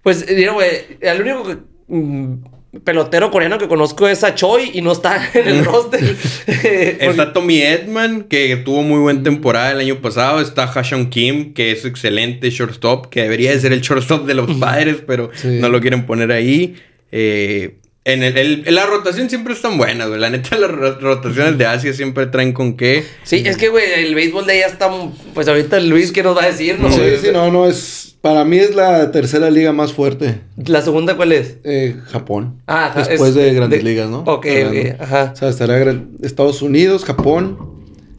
Pues, 0.02 0.26
digo, 0.26 0.54
güey, 0.54 0.98
el 1.00 1.22
único 1.22 1.44
que 1.48 1.58
mm, 1.88 2.44
pelotero 2.84 3.30
coreano 3.30 3.58
que 3.58 3.68
conozco 3.68 4.08
es 4.08 4.24
a 4.24 4.34
Choi 4.34 4.72
y 4.74 4.82
no 4.82 4.92
está 4.92 5.30
en 5.34 5.48
el 5.48 5.66
roster. 5.66 6.02
está 6.48 7.34
Tommy 7.34 7.62
Edman, 7.62 8.24
que 8.24 8.56
tuvo 8.58 8.84
muy 8.84 9.00
buena 9.00 9.24
temporada 9.24 9.72
el 9.72 9.80
año 9.80 10.02
pasado. 10.02 10.42
Está 10.42 10.68
Hashon 10.68 11.10
Kim, 11.10 11.54
que 11.54 11.72
es 11.72 11.86
excelente 11.86 12.50
shortstop, 12.50 13.08
que 13.08 13.22
debería 13.24 13.52
de 13.52 13.60
ser 13.60 13.74
el 13.74 13.82
shortstop 13.82 14.26
de 14.26 14.34
los 14.34 14.52
padres, 14.58 14.98
pero 15.06 15.30
no 15.44 15.70
lo 15.70 15.80
quieren 15.82 16.06
poner 16.06 16.32
ahí. 16.32 16.76
Eh, 17.12 17.78
en, 18.06 18.24
el, 18.24 18.66
la 18.68 18.86
rotación 18.86 19.30
siempre 19.30 19.54
están 19.54 19.78
buenas, 19.78 20.10
güey. 20.10 20.20
La 20.20 20.30
neta, 20.30 20.58
las 20.58 20.72
rotaciones 20.72 21.58
de 21.58 21.66
Asia 21.66 21.94
siempre 21.94 22.26
traen 22.26 22.52
con 22.52 22.76
qué. 22.76 23.06
Sí, 23.24 23.44
es 23.46 23.56
que, 23.56 23.70
güey, 23.70 23.86
el 23.98 24.14
béisbol 24.14 24.46
de 24.46 24.58
ella 24.58 24.68
está. 24.68 24.92
Pues 25.34 25.48
ahorita 25.48 25.80
Luis, 25.80 26.12
¿qué 26.12 26.22
nos 26.22 26.36
va 26.36 26.44
a 26.44 26.48
decir? 26.48 26.80
No, 26.80 26.92
sí, 26.92 27.02
sí, 27.22 27.28
no, 27.32 27.50
no, 27.52 27.68
es. 27.68 28.16
Para 28.20 28.46
mí 28.46 28.58
es 28.58 28.74
la 28.74 29.12
tercera 29.12 29.50
liga 29.50 29.74
más 29.74 29.92
fuerte. 29.92 30.40
¿La 30.66 30.82
segunda 30.82 31.18
cuál 31.18 31.34
es? 31.34 31.58
Eh, 31.66 31.98
Japón. 32.08 32.62
Ah, 32.68 32.94
Después 32.96 33.36
de 33.36 33.54
grandes 33.54 33.84
ligas, 33.84 34.10
¿no? 34.10 34.20
Ok, 34.20 34.48
ok, 34.68 35.02
ajá. 35.02 35.32
O 35.34 35.36
sea, 35.36 35.50
estará 35.50 35.94
Estados 36.22 36.62
Unidos, 36.62 37.04
Japón, 37.04 37.58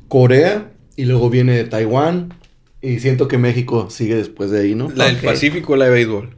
Corea 0.09 0.71
y 0.97 1.05
luego 1.05 1.31
viene 1.31 1.65
Taiwán. 1.65 2.35
Y 2.83 3.01
siento 3.01 3.29
que 3.29 3.39
México 3.39 3.89
sigue 3.89 4.15
después 4.15 4.51
de 4.51 4.61
ahí, 4.61 4.75
¿no? 4.75 4.91
¿La 4.95 5.07
del 5.07 5.17
Pacífico 5.17 5.73
o 5.73 5.77
la 5.77 5.87
de 5.87 5.91
béisbol? 5.93 6.37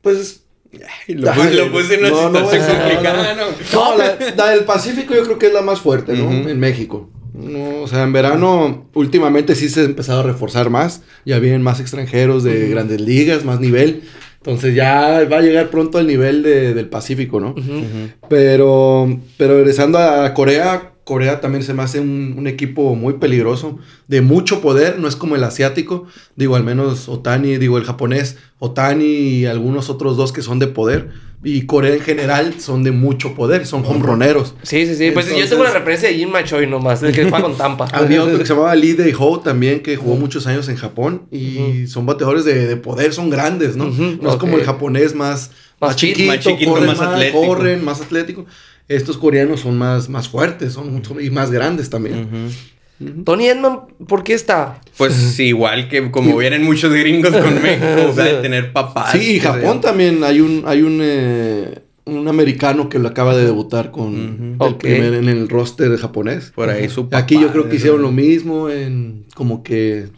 Pues 0.00 0.43
lo, 1.08 1.32
puse, 1.72 1.94
en 1.94 2.12
una 2.12 2.40
situación 2.40 2.78
complicada, 2.78 3.34
¿no? 3.34 3.44
No, 3.72 3.96
la, 3.96 4.50
del 4.50 4.64
Pacífico 4.66 5.14
yo 5.14 5.24
creo 5.24 5.38
que 5.38 5.46
es 5.46 5.52
la 5.52 5.62
más 5.62 5.80
fuerte, 5.80 6.14
¿no? 6.14 6.48
En 6.48 6.58
México. 6.58 7.10
No, 7.34 7.82
o 7.82 7.88
sea, 7.88 8.04
en 8.04 8.12
verano 8.12 8.86
últimamente 8.94 9.56
sí 9.56 9.68
se 9.68 9.80
ha 9.80 9.84
empezado 9.84 10.20
a 10.20 10.22
reforzar 10.22 10.70
más. 10.70 11.02
Ya 11.24 11.38
vienen 11.40 11.62
más 11.62 11.80
extranjeros 11.80 12.44
de 12.44 12.68
grandes 12.68 13.00
ligas, 13.00 13.44
más 13.44 13.58
nivel. 13.60 14.02
Entonces 14.36 14.74
ya 14.74 15.26
va 15.30 15.38
a 15.38 15.40
llegar 15.40 15.70
pronto 15.70 15.98
al 15.98 16.06
nivel 16.06 16.42
del 16.42 16.88
Pacífico, 16.88 17.40
¿no? 17.40 17.54
Pero, 18.28 19.18
pero 19.36 19.56
regresando 19.56 19.98
a 19.98 20.32
Corea, 20.34 20.93
Corea 21.04 21.40
también 21.40 21.62
se 21.62 21.74
me 21.74 21.82
hace 21.82 22.00
un, 22.00 22.34
un, 22.38 22.46
equipo 22.46 22.94
muy 22.94 23.14
peligroso, 23.14 23.78
de 24.08 24.22
mucho 24.22 24.60
poder, 24.62 24.98
no 24.98 25.06
es 25.06 25.16
como 25.16 25.36
el 25.36 25.44
asiático, 25.44 26.06
digo, 26.34 26.56
al 26.56 26.64
menos 26.64 27.08
Otani, 27.08 27.58
digo, 27.58 27.76
el 27.76 27.84
japonés, 27.84 28.38
Otani 28.58 29.04
y 29.04 29.46
algunos 29.46 29.90
otros 29.90 30.16
dos 30.16 30.32
que 30.32 30.42
son 30.42 30.58
de 30.58 30.66
poder. 30.66 31.10
Y 31.46 31.66
Corea 31.66 31.92
en 31.92 32.00
general 32.00 32.54
son 32.58 32.82
de 32.84 32.90
mucho 32.90 33.34
poder, 33.34 33.66
son 33.66 33.84
hombroneros. 33.84 34.54
Sí, 34.62 34.86
sí, 34.86 34.96
sí. 34.96 35.10
pues 35.10 35.28
yo 35.28 35.46
tengo 35.46 35.62
la 35.62 35.72
referencia 35.72 36.08
de 36.08 36.14
Jin 36.14 36.30
Machoy 36.30 36.66
nomás, 36.66 37.02
el 37.02 37.12
que 37.12 37.24
juega 37.24 37.42
con 37.42 37.54
Tampa. 37.54 37.84
Había 37.92 38.22
otro 38.22 38.38
que 38.38 38.46
se 38.46 38.54
llamaba 38.54 38.74
Lee 38.74 38.94
Dae-ho 38.94 39.40
también, 39.40 39.80
que 39.80 39.96
jugó 39.96 40.16
muchos 40.16 40.46
años 40.46 40.70
en 40.70 40.76
Japón. 40.76 41.24
Y 41.30 41.86
son 41.86 42.06
bateadores 42.06 42.46
de, 42.46 42.66
de, 42.66 42.76
poder, 42.78 43.12
son 43.12 43.28
grandes, 43.28 43.76
¿no? 43.76 43.90
No 43.90 44.30
es 44.30 44.36
como 44.36 44.56
el 44.56 44.64
japonés 44.64 45.14
más, 45.14 45.50
más, 45.80 45.96
chiquito, 45.96 46.32
más, 46.32 46.40
chiquito, 46.40 46.70
corren 46.70 46.86
más, 46.86 47.00
atlético. 47.02 47.46
corren, 47.46 47.84
más 47.84 48.00
atlético. 48.00 48.46
Estos 48.88 49.16
coreanos 49.16 49.60
son 49.60 49.78
más, 49.78 50.08
más 50.08 50.28
fuertes 50.28 50.74
son, 50.74 51.02
y 51.20 51.30
más 51.30 51.50
grandes 51.50 51.88
también. 51.90 52.50
Tony 53.24 53.48
Edman, 53.48 53.80
¿por 54.06 54.22
qué 54.22 54.34
está? 54.34 54.80
Pues 54.96 55.38
igual 55.40 55.88
que 55.88 56.10
como 56.10 56.36
vienen 56.36 56.62
muchos 56.62 56.92
gringos 56.92 57.34
con 57.34 57.54
México, 57.62 58.08
o 58.08 58.14
sea, 58.14 58.24
de 58.24 58.42
tener 58.42 58.72
papás. 58.72 59.12
Sí, 59.12 59.40
Japón 59.40 59.80
también 59.80 60.22
hay 60.22 60.40
un, 60.40 60.62
hay 60.66 60.82
un, 60.82 61.00
eh, 61.02 61.80
un 62.04 62.28
americano 62.28 62.88
que 62.88 62.98
lo 62.98 63.08
acaba 63.08 63.36
de 63.36 63.44
debutar 63.44 63.90
con 63.90 64.58
el 64.60 64.76
primer 64.76 65.14
en 65.14 65.28
el 65.28 65.48
roster 65.48 65.96
japonés. 65.96 66.52
Por 66.54 66.68
ahí 66.68 66.88
su 66.88 67.08
papá. 67.08 67.18
Aquí 67.18 67.40
yo 67.40 67.50
creo 67.50 67.68
que 67.68 67.76
hicieron 67.76 68.02
lo 68.02 68.12
mismo 68.12 68.70
en 68.70 69.26
como 69.34 69.62
que 69.64 70.08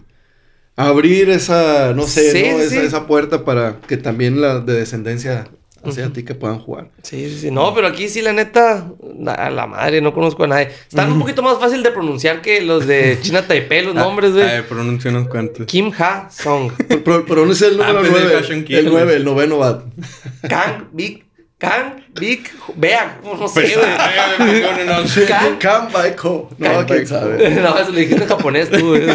abrir 0.76 1.31
esa, 1.31 1.94
no 1.94 2.02
sé, 2.02 2.52
¿no? 2.52 2.61
Esa, 2.61 2.83
esa, 2.83 3.07
puerta 3.07 3.44
para 3.44 3.81
que 3.81 3.96
también 3.96 4.42
la 4.42 4.61
de 4.61 4.74
descendencia 4.74 5.48
a 5.88 6.12
ti 6.12 6.25
que 6.25 6.35
puedan 6.35 6.59
jugar. 6.59 6.88
Sí, 7.03 7.29
sí, 7.29 7.38
sí. 7.38 7.51
No, 7.51 7.75
pero 7.75 7.87
aquí 7.87 8.09
sí, 8.09 8.22
la 8.22 8.33
neta, 8.33 8.92
a 9.27 9.51
la 9.51 9.66
madre, 9.66 10.01
no 10.01 10.12
conozco 10.12 10.44
a 10.44 10.46
nadie. 10.46 10.68
Están 10.88 11.12
un 11.12 11.20
poquito 11.20 11.42
más 11.42 11.59
fácil 11.59 11.83
de 11.83 11.90
pronunciar 11.90 12.42
que 12.42 12.61
los 12.61 12.87
de 12.87 13.18
China 13.22 13.46
Taipei, 13.46 13.85
los 13.85 13.94
nombres, 13.94 14.33
güey. 14.33 14.44
A 14.44 14.53
ver, 14.53 14.66
pronuncia 14.68 15.11
unos 15.11 15.29
cuantos. 15.29 15.66
Kim 15.66 15.92
Ha 15.99 16.29
Song. 16.31 16.72
pronuncia 17.27 17.68
el 17.68 17.77
número 17.77 18.03
9. 18.03 18.66
el 18.68 18.87
9, 18.87 19.16
el 19.16 19.25
noveno 19.25 19.59
bat. 19.59 19.83
Kang 20.49 20.88
Big 20.92 21.27
Kang, 21.59 22.05
Big, 22.12 22.51
Bea, 22.75 23.18
no 23.25 23.49
sé, 23.49 23.62
pues, 23.62 23.77
güey. 24.38 25.27
Kang, 25.27 25.59
Kang 25.59 25.90
Baiko. 25.90 26.51
No, 26.59 26.85
quién 26.85 27.07
sabe. 27.07 27.49
No, 27.62 27.79
eso 27.79 27.92
lo 27.92 27.99
dijiste 27.99 28.25
en 28.25 28.29
japonés 28.29 28.68
tú, 28.70 28.88
güey. 28.88 29.07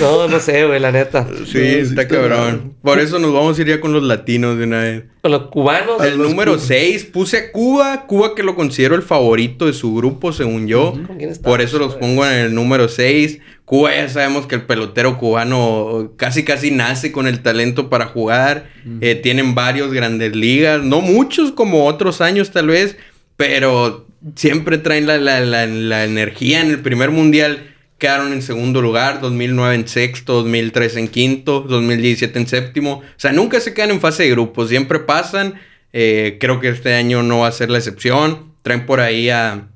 No, 0.00 0.28
no 0.28 0.38
sé, 0.38 0.66
güey, 0.66 0.80
la 0.80 0.92
neta. 0.92 1.26
Sí, 1.46 1.58
está 1.58 2.06
cabrón. 2.06 2.74
Por 2.82 2.98
eso 2.98 3.18
nos 3.18 3.32
vamos 3.32 3.58
a 3.58 3.62
ir 3.62 3.68
ya 3.68 3.80
con 3.80 3.92
los 3.92 4.02
latinos 4.02 4.58
de 4.58 4.64
una 4.64 4.80
vez. 4.82 5.04
Con 5.22 5.32
los 5.32 5.48
cubanos. 5.48 6.02
El 6.04 6.18
número 6.18 6.58
6, 6.58 7.04
puse 7.06 7.38
a 7.38 7.52
Cuba. 7.52 8.06
Cuba 8.06 8.34
que 8.34 8.42
lo 8.42 8.54
considero 8.54 8.94
el 8.94 9.02
favorito 9.02 9.66
de 9.66 9.72
su 9.72 9.94
grupo, 9.94 10.32
según 10.32 10.68
yo. 10.68 10.94
Por 11.42 11.62
eso 11.62 11.78
los 11.78 11.94
pongo 11.94 12.26
en 12.26 12.32
el 12.34 12.54
número 12.54 12.88
6. 12.88 13.38
Cuba 13.64 13.94
ya 13.94 14.08
sabemos 14.08 14.46
que 14.46 14.56
el 14.56 14.62
pelotero 14.62 15.18
cubano 15.18 16.12
casi 16.16 16.44
casi 16.44 16.70
nace 16.70 17.10
con 17.10 17.26
el 17.26 17.40
talento 17.40 17.88
para 17.88 18.06
jugar. 18.06 18.68
Eh, 19.00 19.14
tienen 19.14 19.54
varios 19.54 19.92
grandes 19.92 20.36
ligas. 20.36 20.82
No 20.82 21.00
muchos 21.00 21.52
como 21.52 21.86
otros 21.86 22.20
años 22.20 22.50
tal 22.50 22.68
vez. 22.68 22.96
Pero 23.36 24.06
siempre 24.34 24.78
traen 24.78 25.06
la, 25.06 25.18
la 25.18 26.04
energía 26.04 26.60
en 26.60 26.70
el 26.70 26.80
primer 26.80 27.10
mundial 27.10 27.74
quedaron 27.98 28.32
en 28.32 28.42
segundo 28.42 28.80
lugar, 28.80 29.20
2009 29.20 29.74
en 29.74 29.88
sexto, 29.88 30.34
2003 30.34 30.96
en 30.96 31.08
quinto, 31.08 31.60
2017 31.60 32.38
en 32.38 32.46
séptimo. 32.46 32.92
O 33.00 33.02
sea, 33.16 33.32
nunca 33.32 33.60
se 33.60 33.74
quedan 33.74 33.90
en 33.90 34.00
fase 34.00 34.22
de 34.22 34.30
grupos, 34.30 34.68
siempre 34.68 35.00
pasan. 35.00 35.54
Eh, 35.92 36.36
creo 36.40 36.60
que 36.60 36.68
este 36.68 36.94
año 36.94 37.22
no 37.22 37.40
va 37.40 37.48
a 37.48 37.52
ser 37.52 37.70
la 37.70 37.78
excepción. 37.78 38.52
Traen 38.62 38.86
por 38.86 39.00
ahí 39.00 39.30
a, 39.30 39.66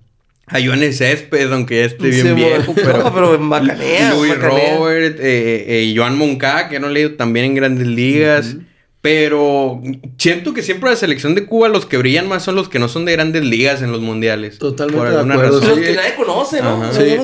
a 0.46 0.60
Joanes 0.60 0.98
Céspedes, 0.98 1.50
aunque 1.50 1.80
ya 1.80 1.84
esté 1.86 2.10
bien 2.10 2.36
viejo, 2.36 2.74
pero... 2.74 2.98
No, 2.98 3.14
pero 3.14 3.38
macanea, 3.38 4.14
Luis 4.14 4.38
Robert, 4.38 5.18
eh, 5.18 5.64
eh, 5.66 5.94
Joan 5.96 6.16
Monca, 6.16 6.68
que 6.68 6.78
no 6.78 6.88
leído 6.88 7.14
también 7.14 7.46
en 7.46 7.54
grandes 7.56 7.86
ligas. 7.86 8.56
Pero 9.02 9.82
siento 10.16 10.54
que 10.54 10.62
siempre 10.62 10.88
la 10.88 10.94
selección 10.94 11.34
de 11.34 11.44
Cuba 11.44 11.68
los 11.68 11.86
que 11.86 11.96
brillan 11.98 12.28
más 12.28 12.44
son 12.44 12.54
los 12.54 12.68
que 12.68 12.78
no 12.78 12.86
son 12.86 13.04
de 13.04 13.10
grandes 13.10 13.44
ligas 13.44 13.82
en 13.82 13.90
los 13.90 14.00
mundiales. 14.00 14.58
Totalmente 14.58 15.10
de 15.10 15.18
acuerdo. 15.20 15.60
Los 15.60 15.78
que 15.78 15.92
nadie 15.92 16.14
conoce, 16.16 16.62
¿no? 16.62 16.80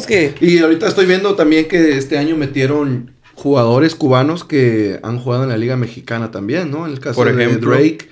Que... 0.06 0.34
Y 0.40 0.58
ahorita 0.58 0.88
estoy 0.88 1.06
viendo 1.06 1.36
también 1.36 1.68
que 1.68 1.96
este 1.96 2.18
año 2.18 2.36
metieron 2.36 3.12
jugadores 3.34 3.94
cubanos 3.94 4.42
que 4.42 4.98
han 5.04 5.20
jugado 5.20 5.44
en 5.44 5.50
la 5.50 5.56
Liga 5.56 5.76
Mexicana 5.76 6.32
también, 6.32 6.72
¿no? 6.72 6.84
En 6.84 6.92
el 6.92 6.98
caso 6.98 7.14
Por 7.14 7.32
de 7.32 7.46
Drake, 7.56 8.08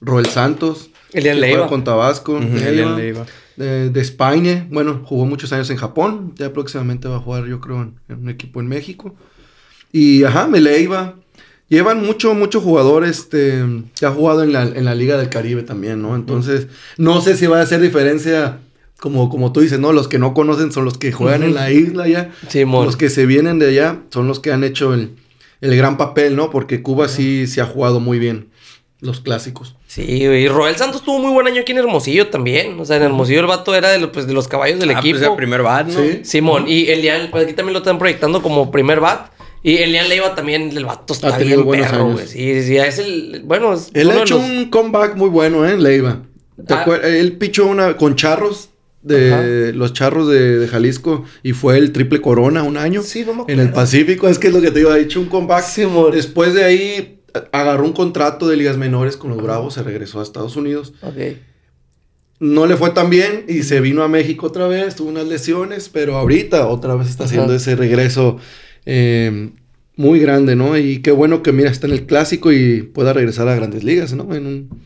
Roel 0.00 0.26
Santos. 0.26 0.90
Elian 1.12 1.40
Leiva. 1.40 1.66
Con 1.66 1.82
Tabasco. 1.82 2.38
Leiva. 2.38 3.26
De, 3.56 3.90
de, 3.90 4.00
España. 4.00 4.68
Bueno, 4.70 5.02
jugó 5.04 5.26
muchos 5.26 5.52
años 5.52 5.68
en 5.70 5.76
Japón. 5.76 6.32
Ya 6.36 6.52
próximamente 6.52 7.08
va 7.08 7.16
a 7.16 7.20
jugar, 7.20 7.46
yo 7.46 7.60
creo, 7.60 7.82
en, 7.82 7.94
en 8.08 8.20
un 8.20 8.28
equipo 8.28 8.60
en 8.60 8.68
México. 8.68 9.16
Y, 9.90 10.22
ajá, 10.22 10.46
Meleiva. 10.46 11.16
Llevan 11.70 12.04
mucho, 12.04 12.34
mucho 12.34 12.60
jugador 12.60 13.04
este, 13.04 13.64
que 13.98 14.04
ha 14.04 14.10
jugado 14.10 14.42
en 14.42 14.52
la, 14.52 14.62
en 14.62 14.84
la 14.84 14.96
Liga 14.96 15.16
del 15.16 15.28
Caribe 15.28 15.62
también, 15.62 16.02
¿no? 16.02 16.16
Entonces, 16.16 16.66
no 16.98 17.20
sé 17.20 17.36
si 17.36 17.46
va 17.46 17.60
a 17.60 17.62
hacer 17.62 17.80
diferencia, 17.80 18.58
como, 18.98 19.30
como 19.30 19.52
tú 19.52 19.60
dices, 19.60 19.78
¿no? 19.78 19.92
Los 19.92 20.08
que 20.08 20.18
no 20.18 20.34
conocen 20.34 20.72
son 20.72 20.84
los 20.84 20.98
que 20.98 21.12
juegan 21.12 21.44
en 21.44 21.54
la 21.54 21.70
isla 21.70 22.08
ya. 22.08 22.32
Sí, 22.48 22.64
los 22.64 22.96
que 22.96 23.08
se 23.08 23.24
vienen 23.24 23.60
de 23.60 23.68
allá 23.68 24.00
son 24.10 24.26
los 24.26 24.40
que 24.40 24.50
han 24.50 24.64
hecho 24.64 24.92
el, 24.92 25.12
el 25.60 25.76
gran 25.76 25.96
papel, 25.96 26.34
¿no? 26.34 26.50
Porque 26.50 26.82
Cuba 26.82 27.06
sí 27.06 27.46
se 27.46 27.60
ha 27.60 27.66
jugado 27.66 28.00
muy 28.00 28.18
bien 28.18 28.48
los 29.00 29.20
clásicos. 29.20 29.76
Sí, 29.86 30.02
y 30.02 30.48
Roel 30.48 30.76
Santos 30.76 31.02
tuvo 31.02 31.20
muy 31.20 31.32
buen 31.32 31.46
año 31.46 31.62
aquí 31.62 31.72
en 31.72 31.78
Hermosillo 31.78 32.28
también. 32.28 32.78
O 32.80 32.84
sea, 32.84 32.96
en 32.96 33.04
Hermosillo 33.04 33.40
el 33.40 33.46
vato 33.46 33.74
era 33.74 33.90
de, 33.90 34.06
pues, 34.08 34.26
de 34.26 34.32
los 34.32 34.48
caballos 34.48 34.78
del 34.78 34.90
ah, 34.90 34.94
pues, 34.94 35.04
equipo. 35.04 35.18
Pues 35.18 35.30
el 35.30 35.36
primer 35.36 35.62
bat, 35.62 35.86
¿no? 35.86 36.00
Sí. 36.00 36.20
Simón. 36.24 36.64
Y 36.66 36.88
Elian, 36.88 37.28
pues 37.30 37.44
aquí 37.44 37.54
también 37.54 37.74
lo 37.74 37.78
están 37.78 37.98
proyectando 37.98 38.42
como 38.42 38.70
primer 38.70 39.00
bat. 39.00 39.30
Y 39.62 39.76
Elian 39.76 40.08
Leiva 40.08 40.34
también, 40.34 40.74
el 40.74 40.84
vato 40.84 41.12
está 41.12 41.36
bien 41.36 41.68
perro, 41.68 42.12
güey. 42.12 42.26
Sí, 42.26 42.62
sí, 42.62 42.76
es 42.76 42.98
el... 42.98 43.42
Bueno, 43.44 43.74
Él 43.92 44.10
ha 44.10 44.22
hecho 44.22 44.38
un 44.38 44.70
comeback 44.70 45.16
muy 45.16 45.28
bueno, 45.28 45.66
¿eh, 45.66 45.76
Leiva. 45.76 46.22
Ah. 46.68 46.84
Él 47.02 47.36
pichó 47.36 47.66
una 47.66 47.96
con 47.96 48.16
charros 48.16 48.70
de 49.02 49.72
los 49.72 49.92
charros 49.92 50.28
de, 50.28 50.68
Jalisco 50.68 51.24
y 51.42 51.52
fue 51.52 51.78
el 51.78 51.92
triple 51.92 52.20
corona 52.20 52.62
un 52.62 52.76
año. 52.76 53.02
Sí, 53.02 53.24
no 53.24 53.44
En 53.48 53.60
el 53.60 53.72
Pacífico, 53.72 54.28
es 54.28 54.38
que 54.38 54.48
es 54.48 54.54
lo 54.54 54.60
que 54.60 54.70
te 54.70 54.80
digo, 54.80 54.90
ha 54.90 54.98
hecho 54.98 55.20
un 55.20 55.26
comeback. 55.26 55.64
Sí, 55.64 55.86
Después 56.12 56.54
de 56.54 56.64
ahí 56.64 57.20
agarró 57.52 57.84
un 57.84 57.92
contrato 57.92 58.48
de 58.48 58.56
ligas 58.56 58.76
menores 58.76 59.16
con 59.16 59.30
los 59.30 59.42
Bravos, 59.42 59.74
se 59.74 59.82
regresó 59.82 60.20
a 60.20 60.22
Estados 60.22 60.56
Unidos. 60.56 60.94
Ok. 61.02 61.36
No 62.40 62.66
le 62.66 62.76
fue 62.76 62.90
tan 62.90 63.10
bien 63.10 63.44
y 63.48 63.64
se 63.64 63.80
vino 63.80 64.02
a 64.02 64.08
México 64.08 64.46
otra 64.46 64.66
vez, 64.66 64.96
tuvo 64.96 65.10
unas 65.10 65.26
lesiones, 65.26 65.90
pero 65.90 66.16
ahorita 66.16 66.66
otra 66.68 66.94
vez 66.94 67.10
está 67.10 67.24
haciendo 67.24 67.54
ese 67.54 67.76
regreso 67.76 68.38
eh, 68.92 69.50
muy 69.96 70.18
grande, 70.18 70.56
¿no? 70.56 70.76
Y 70.76 71.00
qué 71.00 71.12
bueno 71.12 71.42
que, 71.42 71.52
mira, 71.52 71.70
está 71.70 71.86
en 71.86 71.92
el 71.92 72.06
clásico 72.06 72.50
y 72.50 72.82
pueda 72.82 73.12
regresar 73.12 73.46
a 73.48 73.54
grandes 73.54 73.84
ligas, 73.84 74.14
¿no? 74.14 74.34
En 74.34 74.46
un, 74.46 74.80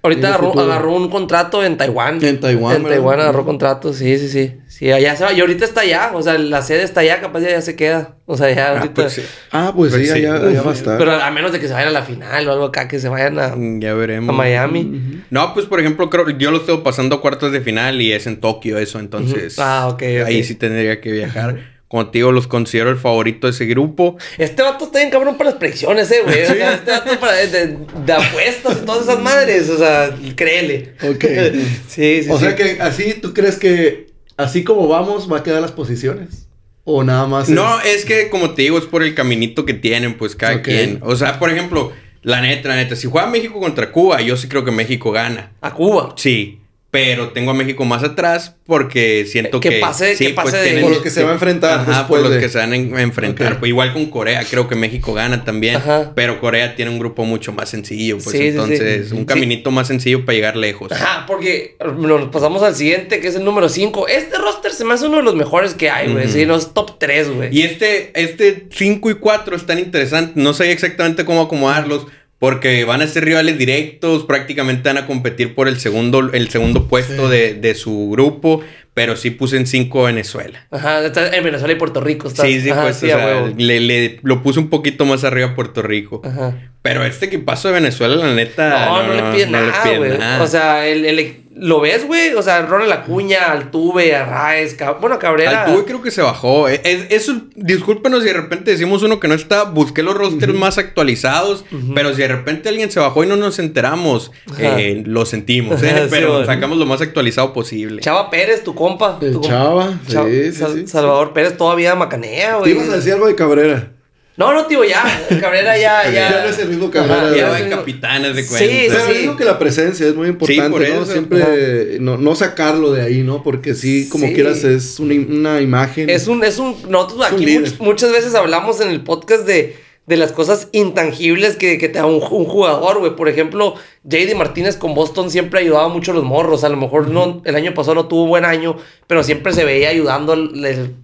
Ahorita 0.00 0.34
agarró, 0.34 0.94
un 0.94 1.10
contrato 1.10 1.64
en 1.64 1.76
Taiwán. 1.76 2.22
En 2.24 2.38
Taiwán. 2.38 2.76
En 2.76 2.82
Taiwán 2.84 3.20
agarró 3.20 3.44
contrato, 3.44 3.92
sí, 3.92 4.16
sí, 4.18 4.28
sí. 4.28 4.54
Sí, 4.68 4.92
allá 4.92 5.16
se 5.16 5.24
va. 5.24 5.32
Y 5.32 5.40
ahorita 5.40 5.64
está 5.64 5.80
allá. 5.80 6.12
O 6.14 6.22
sea, 6.22 6.38
la 6.38 6.62
sede 6.62 6.84
está 6.84 7.00
allá, 7.00 7.20
capaz 7.20 7.40
ya, 7.40 7.60
se 7.60 7.74
queda. 7.74 8.14
O 8.24 8.36
sea, 8.36 8.54
ya 8.54 8.68
ah, 8.68 8.76
ahorita. 8.76 9.02
Pues 9.02 9.12
sí. 9.14 9.22
Ah, 9.50 9.72
pues, 9.74 9.92
sí, 9.92 10.08
Allá, 10.08 10.38
va 10.38 10.70
a 10.70 10.74
estar. 10.74 10.98
Pero 10.98 11.12
a 11.12 11.30
menos 11.32 11.50
de 11.50 11.58
que 11.58 11.66
se 11.66 11.74
vayan 11.74 11.88
a 11.88 11.92
la 11.92 12.02
final 12.02 12.46
o 12.46 12.52
algo 12.52 12.64
acá, 12.66 12.86
que 12.86 13.00
se 13.00 13.08
vayan 13.08 13.40
a. 13.40 13.56
Mm, 13.56 13.80
ya 13.80 13.94
veremos. 13.94 14.32
A 14.32 14.36
Miami. 14.36 15.24
No, 15.30 15.52
pues 15.52 15.66
por 15.66 15.80
ejemplo, 15.80 16.08
creo 16.08 16.30
yo 16.30 16.52
lo 16.52 16.58
estoy 16.58 16.78
pasando 16.78 17.16
a 17.16 17.20
cuartos 17.20 17.50
de 17.50 17.60
final 17.60 18.00
y 18.00 18.12
es 18.12 18.28
en 18.28 18.40
Tokio 18.40 18.78
eso, 18.78 19.00
entonces. 19.00 19.58
Ah, 19.58 19.88
ok. 19.88 20.02
Ahí 20.24 20.44
sí 20.44 20.54
tendría 20.54 21.00
que 21.00 21.10
viajar. 21.10 21.58
Como 21.88 22.10
te 22.10 22.18
digo, 22.18 22.32
los 22.32 22.46
considero 22.46 22.90
el 22.90 22.98
favorito 22.98 23.46
de 23.46 23.52
ese 23.52 23.64
grupo. 23.64 24.18
Este 24.36 24.62
vato 24.62 24.84
está 24.84 24.98
bien 24.98 25.10
cabrón 25.10 25.38
para 25.38 25.50
las 25.50 25.58
predicciones, 25.58 26.10
eh, 26.10 26.20
güey. 26.22 26.42
O 26.42 26.46
sea, 26.46 26.74
este 26.74 26.90
vato 26.90 27.18
para 27.18 27.32
de, 27.36 27.78
de, 28.04 28.12
apuestas 28.12 28.78
y 28.82 28.84
todas 28.84 29.04
esas 29.04 29.20
madres. 29.20 29.70
O 29.70 29.78
sea, 29.78 30.14
créele. 30.36 30.92
Ok. 31.02 31.24
sí, 31.88 32.22
sí. 32.24 32.30
O 32.30 32.38
sea 32.38 32.54
que 32.54 32.78
así, 32.80 33.14
¿tú 33.14 33.32
crees 33.32 33.56
que 33.56 34.08
así 34.36 34.64
como 34.64 34.86
vamos 34.86 35.32
va 35.32 35.38
a 35.38 35.42
quedar 35.42 35.62
las 35.62 35.72
posiciones? 35.72 36.46
¿O 36.84 37.04
nada 37.04 37.26
más? 37.26 37.48
No, 37.48 37.80
es 37.80 38.04
que 38.04 38.28
como 38.28 38.54
te 38.54 38.62
digo, 38.62 38.78
es 38.78 38.84
por 38.84 39.02
el 39.02 39.14
caminito 39.14 39.64
que 39.64 39.74
tienen, 39.74 40.18
pues 40.18 40.34
cada 40.36 40.60
quien. 40.60 41.00
O 41.02 41.16
sea, 41.16 41.38
por 41.38 41.50
ejemplo, 41.50 41.92
la 42.22 42.42
neta, 42.42 42.68
la 42.68 42.76
neta, 42.76 42.96
si 42.96 43.08
juega 43.08 43.26
México 43.26 43.60
contra 43.60 43.92
Cuba, 43.92 44.20
yo 44.20 44.36
sí 44.36 44.48
creo 44.48 44.64
que 44.64 44.70
México 44.70 45.10
gana. 45.10 45.52
¿A 45.60 45.72
Cuba? 45.72 46.14
Sí. 46.16 46.60
Pero 46.90 47.32
tengo 47.32 47.50
a 47.50 47.54
México 47.54 47.84
más 47.84 48.02
atrás 48.02 48.56
porque 48.64 49.26
siento 49.26 49.60
que... 49.60 49.68
Que 49.68 49.78
pase, 49.78 50.16
que 50.16 50.30
pues, 50.30 50.52
de... 50.52 50.80
Por 50.80 50.90
lo 50.90 51.02
que 51.02 51.10
se 51.10 51.22
va 51.22 51.30
a 51.30 51.34
enfrentar 51.34 51.80
Ajá, 51.80 52.08
por 52.08 52.20
los 52.20 52.34
que 52.38 52.48
se 52.48 52.56
van 52.56 52.72
a 52.72 52.76
enfrentar. 53.02 53.58
Pues, 53.58 53.68
igual 53.68 53.92
con 53.92 54.06
Corea, 54.06 54.42
creo 54.48 54.68
que 54.68 54.74
México 54.74 55.12
gana 55.12 55.44
también. 55.44 55.76
Ajá. 55.76 56.12
Pero 56.14 56.40
Corea 56.40 56.76
tiene 56.76 56.90
un 56.90 56.98
grupo 56.98 57.26
mucho 57.26 57.52
más 57.52 57.68
sencillo. 57.68 58.16
Pues 58.16 58.34
entonces, 58.36 59.12
un 59.12 59.26
caminito 59.26 59.70
más 59.70 59.86
sencillo 59.88 60.24
para 60.24 60.36
llegar 60.36 60.56
lejos. 60.56 60.90
Ajá, 60.90 61.26
porque 61.26 61.76
nos 61.98 62.30
pasamos 62.30 62.62
al 62.62 62.74
siguiente, 62.74 63.20
que 63.20 63.28
es 63.28 63.34
el 63.34 63.44
número 63.44 63.68
5. 63.68 64.08
Este 64.08 64.38
roster 64.38 64.72
se 64.72 64.86
me 64.86 64.94
hace 64.94 65.08
uno 65.08 65.18
de 65.18 65.24
los 65.24 65.34
mejores 65.34 65.74
que 65.74 65.90
hay, 65.90 66.10
güey. 66.10 66.28
Sí, 66.28 66.46
los 66.46 66.72
top 66.72 66.98
3, 66.98 67.30
güey. 67.30 67.54
Y 67.54 67.62
este, 67.62 68.12
este 68.14 68.66
5 68.70 69.10
y 69.10 69.14
4 69.14 69.56
están 69.56 69.78
interesantes. 69.78 70.36
No 70.36 70.54
sé 70.54 70.72
exactamente 70.72 71.26
cómo 71.26 71.42
acomodarlos. 71.42 72.06
Porque 72.38 72.84
van 72.84 73.02
a 73.02 73.06
ser 73.06 73.24
rivales 73.24 73.58
directos, 73.58 74.24
prácticamente 74.24 74.88
van 74.88 74.98
a 74.98 75.06
competir 75.06 75.54
por 75.54 75.66
el 75.66 75.80
segundo, 75.80 76.30
el 76.32 76.48
segundo 76.50 76.86
puesto 76.86 77.28
de, 77.28 77.54
de, 77.54 77.74
su 77.74 78.10
grupo, 78.10 78.60
pero 78.98 79.16
sí 79.16 79.30
puse 79.30 79.56
en 79.56 79.68
cinco 79.68 80.02
Venezuela. 80.02 80.66
Ajá, 80.72 81.06
está 81.06 81.28
en 81.28 81.44
Venezuela 81.44 81.72
y 81.72 81.76
Puerto 81.76 82.00
Rico. 82.00 82.30
Sí, 82.30 82.60
sí, 82.60 82.72
pues, 82.72 82.96
o 82.96 83.06
sea, 83.06 83.46
le, 83.56 83.78
le, 83.78 84.18
lo 84.24 84.42
puse 84.42 84.58
un 84.58 84.70
poquito 84.70 85.04
más 85.04 85.22
arriba 85.22 85.50
a 85.50 85.54
Puerto 85.54 85.82
Rico. 85.82 86.20
Ajá. 86.24 86.56
Pero 86.82 87.04
este 87.04 87.26
equipazo 87.26 87.68
de 87.68 87.74
Venezuela, 87.74 88.16
la 88.16 88.34
neta. 88.34 88.86
No, 88.86 89.02
no, 89.04 89.14
le 89.14 89.22
pide 89.36 89.46
nada, 89.46 89.84
güey. 89.96 90.12
O 90.40 90.46
sea, 90.48 90.86
el, 90.88 91.04
el, 91.04 91.44
¿lo 91.54 91.80
ves, 91.80 92.06
güey? 92.06 92.34
O 92.34 92.42
sea, 92.42 92.62
Ronald 92.62 92.92
Acuña, 92.92 93.50
Altuve, 93.50 94.14
Arraez, 94.14 94.74
Cab 94.74 95.00
bueno, 95.00 95.18
Cabrera. 95.18 95.64
Altuve 95.64 95.84
creo 95.84 96.02
que 96.02 96.10
se 96.10 96.22
bajó. 96.22 96.68
Es, 96.68 96.80
eso, 97.10 97.42
discúlpenos 97.56 98.22
si 98.22 98.28
de 98.28 98.34
repente 98.34 98.70
decimos 98.70 99.02
uno 99.02 99.18
que 99.20 99.28
no 99.28 99.34
está. 99.34 99.64
Busqué 99.64 100.02
los 100.02 100.14
rosters 100.14 100.54
más 100.54 100.78
actualizados, 100.78 101.64
pero 101.94 102.14
si 102.14 102.22
de 102.22 102.28
repente 102.28 102.68
alguien 102.68 102.90
se 102.90 103.00
bajó 103.00 103.24
y 103.24 103.26
no 103.26 103.36
nos 103.36 103.58
enteramos, 103.58 104.30
eh, 104.58 105.02
lo 105.04 105.26
sentimos, 105.26 105.82
¿eh? 105.82 106.06
pero 106.10 106.44
sacamos 106.46 106.78
lo 106.78 106.86
más 106.86 107.00
actualizado 107.00 107.52
posible. 107.52 108.00
Chava 108.02 108.30
Pérez, 108.30 108.62
tu 108.62 108.74
compa. 108.88 109.18
Tu 109.18 109.40
Chava, 109.40 109.98
sí, 110.06 110.52
sí, 110.52 110.86
Salvador 110.86 111.32
Pérez 111.32 111.56
todavía 111.56 111.94
macanea, 111.94 112.56
güey. 112.56 112.64
Te 112.64 112.78
ibas 112.78 112.88
a 112.92 112.96
decir 112.96 113.12
algo 113.12 113.26
de 113.26 113.34
Cabrera. 113.34 113.92
No, 114.38 114.54
no, 114.54 114.66
tío, 114.66 114.84
ya. 114.84 115.02
Cabrera 115.40 115.76
ya, 115.76 116.04
ya. 116.12 116.12
ya 116.12 116.42
no 116.44 116.48
es 116.48 116.58
el 116.60 116.68
mismo 116.68 116.92
Cabrera. 116.92 117.36
ya 117.36 117.48
va 117.48 117.58
en 117.58 117.70
capitanes 117.70 118.36
de 118.36 118.46
cuenta. 118.46 118.66
Sí, 118.72 118.86
Pero 118.88 119.06
sí. 119.06 119.18
digo 119.18 119.36
que 119.36 119.44
la 119.44 119.58
presencia 119.58 120.06
es 120.06 120.14
muy 120.14 120.28
importante, 120.28 120.94
¿no? 120.94 121.04
Siempre 121.04 121.98
no, 121.98 122.16
no, 122.16 122.36
sacarlo 122.36 122.92
de 122.92 123.02
ahí, 123.02 123.22
¿no? 123.22 123.42
Porque 123.42 123.74
sí, 123.74 124.08
como 124.08 124.32
quieras, 124.32 124.62
es 124.62 125.00
una, 125.00 125.14
una, 125.14 125.60
imagen. 125.60 126.08
Es 126.08 126.28
un, 126.28 126.44
es 126.44 126.58
un, 126.58 126.76
nosotros 126.88 127.26
aquí 127.32 127.58
muchas 127.80 128.12
veces 128.12 128.36
hablamos 128.36 128.80
en 128.80 128.90
el 128.90 129.02
podcast 129.02 129.44
de 129.44 129.87
de 130.08 130.16
las 130.16 130.32
cosas 130.32 130.68
intangibles 130.72 131.56
que, 131.56 131.76
que 131.76 131.90
te 131.90 131.98
da 131.98 132.06
un, 132.06 132.20
jugador, 132.20 132.98
güey. 132.98 133.14
Por 133.14 133.28
ejemplo, 133.28 133.74
JD 134.04 134.34
Martínez 134.36 134.78
con 134.78 134.94
Boston 134.94 135.30
siempre 135.30 135.60
ayudaba 135.60 135.88
mucho 135.88 136.12
a 136.12 136.14
los 136.14 136.24
morros. 136.24 136.64
A 136.64 136.70
lo 136.70 136.78
mejor 136.78 137.08
no, 137.10 137.42
el 137.44 137.54
año 137.54 137.74
pasado 137.74 137.94
no 137.94 138.08
tuvo 138.08 138.26
buen 138.26 138.46
año, 138.46 138.76
pero 139.06 139.22
siempre 139.22 139.52
se 139.52 139.66
veía 139.66 139.90
ayudando, 139.90 140.34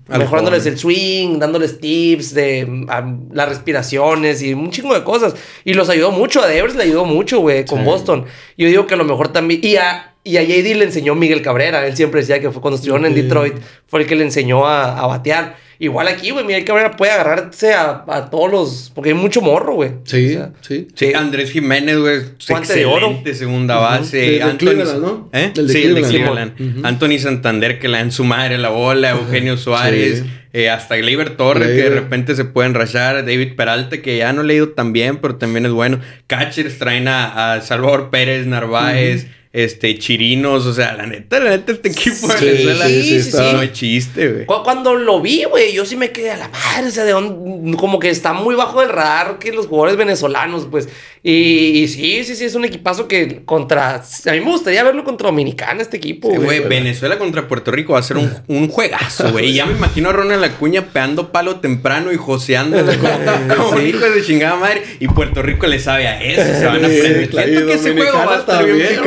mejorándoles 0.09 0.64
el 0.64 0.79
swing, 0.79 1.38
dándoles 1.38 1.81
tips 1.81 2.33
de 2.33 2.87
las 3.31 3.47
respiraciones 3.47 4.40
y 4.43 4.55
un 4.55 4.71
chingo 4.71 4.95
de 4.95 5.05
cosas. 5.05 5.35
Y 5.67 5.75
los 5.75 5.90
ayudó 5.90 6.11
mucho. 6.11 6.43
A 6.43 6.47
Devers 6.47 6.75
le 6.75 6.85
ayudó 6.85 7.05
mucho, 7.05 7.40
güey, 7.40 7.67
con 7.67 7.85
Boston. 7.85 8.25
Yo 8.57 8.69
digo 8.69 8.87
que 8.87 8.95
a 8.95 8.97
lo 8.97 9.05
mejor 9.05 9.29
también. 9.29 9.61
Y 9.62 9.77
a, 9.77 10.14
y 10.25 10.38
a 10.38 10.43
JD 10.43 10.77
le 10.77 10.85
enseñó 10.85 11.14
Miguel 11.14 11.43
Cabrera. 11.43 11.87
Él 11.87 11.95
siempre 11.95 12.23
decía 12.23 12.40
que 12.40 12.51
fue 12.51 12.62
cuando 12.62 12.77
estuvieron 12.77 13.05
en 13.05 13.14
Detroit, 13.14 13.57
fue 13.87 14.01
el 14.01 14.07
que 14.07 14.17
le 14.17 14.25
enseñó 14.25 14.67
a, 14.67 14.99
a 14.99 15.07
batear. 15.07 15.62
Igual 15.79 16.09
aquí, 16.09 16.31
güey, 16.31 16.45
Miguel 16.45 16.65
Cabrera 16.65 16.97
puede 16.97 17.13
agarrarse 17.13 17.75
a, 17.75 18.05
a, 18.07 18.31
todos 18.31 18.51
los. 18.51 18.93
Porque 18.95 19.11
hay 19.11 19.15
mucho 19.15 19.41
morro, 19.41 19.75
güey. 19.75 19.91
Sí, 20.05 20.39
sí. 20.61 20.89
Sí, 20.95 21.13
Andrés 21.15 21.51
Jiménez, 21.51 21.99
güey. 21.99 22.17
Excelente 22.17 22.75
de 22.75 22.87
oro. 22.87 23.23
segunda 23.33 23.77
base. 23.77 24.17
De, 24.17 24.43
Anthony, 24.43 25.01
¿no? 25.01 25.31
¿Eh? 25.33 25.53
sí, 25.55 25.83
el 25.83 25.95
de 25.95 26.03
Cleveland. 26.03 26.85
Anthony 26.85 27.19
Santander, 27.19 27.79
que 27.79 27.89
le 27.89 27.99
dan 27.99 28.13
su 28.13 28.25
madre 28.25 28.59
la 28.59 28.71
bola. 28.71 29.11
Eugenio 29.11 29.57
Suárez. 29.57 30.25
Eh, 30.57 30.71
hasta 30.71 30.97
Gleyber 30.97 31.31
Torres, 31.37 31.67
que 31.67 31.83
de 31.83 31.91
repente 31.91 32.37
se 32.37 32.45
pueden 32.45 32.75
rachar. 32.75 33.27
David 33.27 33.57
Peralta, 33.57 34.01
que 34.01 34.19
ya 34.19 34.33
no 34.33 34.43
he 34.43 34.45
leído 34.45 34.69
tan 34.69 34.93
bien, 34.93 35.17
pero 35.17 35.35
también 35.35 35.67
es 35.67 35.73
bueno. 35.73 35.99
Catchers 36.29 36.79
traen 36.79 37.09
a, 37.09 37.61
Salvador 37.61 38.11
Pérez, 38.11 38.47
Narváez 38.47 39.27
este, 39.55 39.97
chirinos, 40.01 40.67
o 40.67 40.75
sea, 40.75 40.95
la 40.95 41.07
neta, 41.07 41.38
la 41.38 41.51
neta, 41.51 41.71
este 41.71 41.88
equipo 41.90 42.27
de 42.27 42.45
Venezuela 42.45 42.88
sí, 42.88 43.23
sí, 43.23 43.31
sí, 43.31 43.38
no 43.53 43.64
chiste, 43.67 44.29
güey. 44.29 44.47
Cuando 44.47 44.97
lo 44.97 45.21
vi, 45.21 45.45
güey, 45.45 45.73
yo 45.73 45.85
sí 45.85 45.95
me 45.95 46.11
quedé 46.11 46.33
a 46.33 46.37
la 46.37 46.49
madre, 46.49 46.88
o 46.88 46.90
sea, 46.90 47.05
de 47.05 47.12
dónde, 47.12 47.77
como 47.77 48.01
que 48.01 48.11
está 48.11 48.33
muy 48.33 48.57
bajo 48.57 48.81
del 48.81 48.88
radar 48.88 49.38
que 49.38 49.53
los 49.53 49.69
jugadores 49.69 49.97
venezolanos, 49.97 50.67
pues, 50.69 50.88
y, 51.23 51.87
sí, 51.87 52.25
sí, 52.25 52.35
sí, 52.35 52.45
es 52.45 52.57
un 52.57 52.64
equipazo 52.64 53.07
que 53.07 53.45
contra, 53.45 53.95
a 53.95 54.33
mí 54.33 54.40
me 54.40 54.51
gustaría 54.51 54.83
verlo 54.83 55.05
contra 55.05 55.29
Dominicana, 55.29 55.83
este 55.83 55.99
equipo, 55.99 56.31
güey. 56.31 56.59
Venezuela 56.59 57.17
contra 57.17 57.47
Puerto 57.47 57.71
Rico 57.71 57.93
va 57.93 58.01
a 58.01 58.03
ser 58.03 58.17
un, 58.17 58.31
un 58.49 58.67
juegazo, 58.67 59.31
güey, 59.31 59.55
ya 59.55 59.67
me 59.67 59.75
imagino 59.75 60.09
a 60.11 60.12
Ronald 60.14 60.43
Acuña 60.43 60.87
peando 60.87 61.31
palo 61.31 61.61
temprano 61.61 62.12
y 62.12 62.17
joseando 62.17 62.77
como, 63.57 63.81
hijo 63.81 64.01
de 64.01 64.21
chingada 64.25 64.57
madre, 64.57 64.83
y 64.99 65.07
Puerto 65.07 65.43
Rico 65.43 65.69
le 65.69 65.79
sabe 65.79 66.09
a 66.09 66.21
eso, 66.21 66.43
se 66.43 66.67
van 66.67 66.85
a 66.85 66.87
aprender. 66.88 67.31
Siento 67.31 67.67
que 67.67 67.73
ese 67.75 67.93
juego 67.93 68.19
va 68.19 68.35
a 68.35 68.38
estar 68.40 68.67
bien, 68.67 69.01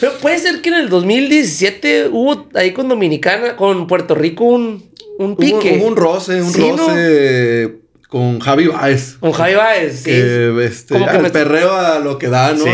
pero 0.00 0.12
puede 0.18 0.38
ser 0.38 0.60
que 0.60 0.70
en 0.70 0.76
el 0.76 0.88
2017 0.88 2.08
hubo 2.10 2.48
ahí 2.54 2.72
con 2.72 2.88
Dominicana, 2.88 3.56
con 3.56 3.86
Puerto 3.86 4.14
Rico 4.14 4.44
un, 4.44 4.90
un 5.18 5.36
pique. 5.36 5.78
Hubo, 5.78 5.88
un 5.88 5.96
roce, 5.96 6.42
un 6.42 6.52
roce. 6.52 7.83
Con 8.08 8.38
Javi 8.38 8.68
Baez. 8.68 9.16
Con 9.18 9.32
Javi 9.32 9.54
Baez, 9.54 10.00
sí. 10.00 10.10
Que, 10.10 10.64
este, 10.64 10.94
como 10.94 11.06
que 11.06 11.16
el 11.16 11.32
perreo 11.32 11.74
a 11.74 11.98
lo 11.98 12.16
que 12.18 12.28
da, 12.28 12.52
¿no? 12.52 12.64
Sí, 12.64 12.70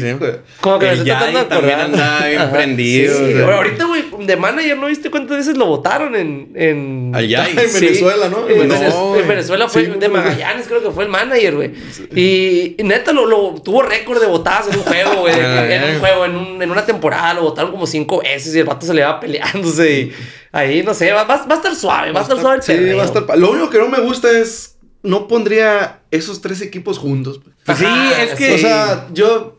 sí. 0.00 0.16
Como 0.60 0.78
que 0.78 0.86
me 0.86 0.92
estoy 0.92 1.06
tratando 1.06 1.38
de 1.40 1.44
también 1.44 1.80
anda 1.80 2.26
bien 2.26 2.50
prendido. 2.50 3.18
Sí, 3.18 3.34
ahorita, 3.38 3.84
güey, 3.84 4.04
de 4.20 4.36
manager, 4.36 4.78
¿no 4.78 4.86
viste 4.86 5.10
cuántas 5.10 5.36
veces 5.36 5.56
lo 5.56 5.66
votaron 5.66 6.16
en... 6.16 6.52
en... 6.54 7.12
Allá, 7.14 7.48
en 7.48 7.56
Venezuela, 7.56 8.28
¿no? 8.28 8.48
En, 8.48 8.70
en 8.70 9.28
Venezuela 9.28 9.68
fue 9.68 9.86
de 9.86 10.08
Magallanes, 10.08 10.66
creo 10.66 10.82
que 10.82 10.90
fue 10.90 11.04
el 11.04 11.10
manager, 11.10 11.54
güey. 11.56 11.72
Y, 12.14 12.76
neta, 12.82 13.12
lo, 13.12 13.26
lo, 13.26 13.60
tuvo 13.62 13.82
récord 13.82 14.20
de 14.20 14.26
votadas 14.26 14.68
en 14.68 14.78
un 14.78 14.84
juego, 14.84 15.20
güey. 15.20 15.34
en 15.38 15.94
un 15.94 16.00
juego, 16.00 16.24
en, 16.24 16.36
un, 16.36 16.62
en 16.62 16.70
una 16.70 16.86
temporada, 16.86 17.34
lo 17.34 17.42
votaron 17.42 17.70
como 17.70 17.86
cinco 17.86 18.20
veces 18.22 18.54
y 18.54 18.60
el 18.60 18.64
vato 18.64 18.86
se 18.86 18.94
le 18.94 19.02
va 19.02 19.20
peleándose 19.20 19.92
y... 19.92 20.12
Ahí, 20.52 20.82
no 20.82 20.94
sé, 20.94 21.12
va, 21.12 21.24
va, 21.24 21.34
a 21.34 21.54
estar 21.54 21.74
suave, 21.74 22.12
va, 22.12 22.20
a 22.20 22.22
estar 22.22 22.40
suave 22.40 22.56
el 22.56 22.62
Sí, 22.62 22.94
va 22.94 23.02
a 23.02 23.06
estar... 23.06 23.38
Lo 23.38 23.50
único 23.50 23.70
que 23.70 23.78
no 23.78 23.88
me 23.88 24.00
gusta 24.00 24.30
es 24.30 24.78
no 25.02 25.28
pondría 25.28 26.00
esos 26.10 26.40
tres 26.40 26.60
equipos 26.60 26.98
juntos. 26.98 27.40
Pues 27.64 27.78
sí, 27.78 27.86
es 28.20 28.34
que. 28.34 28.54
O 28.54 28.58
sea, 28.58 29.08
yo 29.12 29.58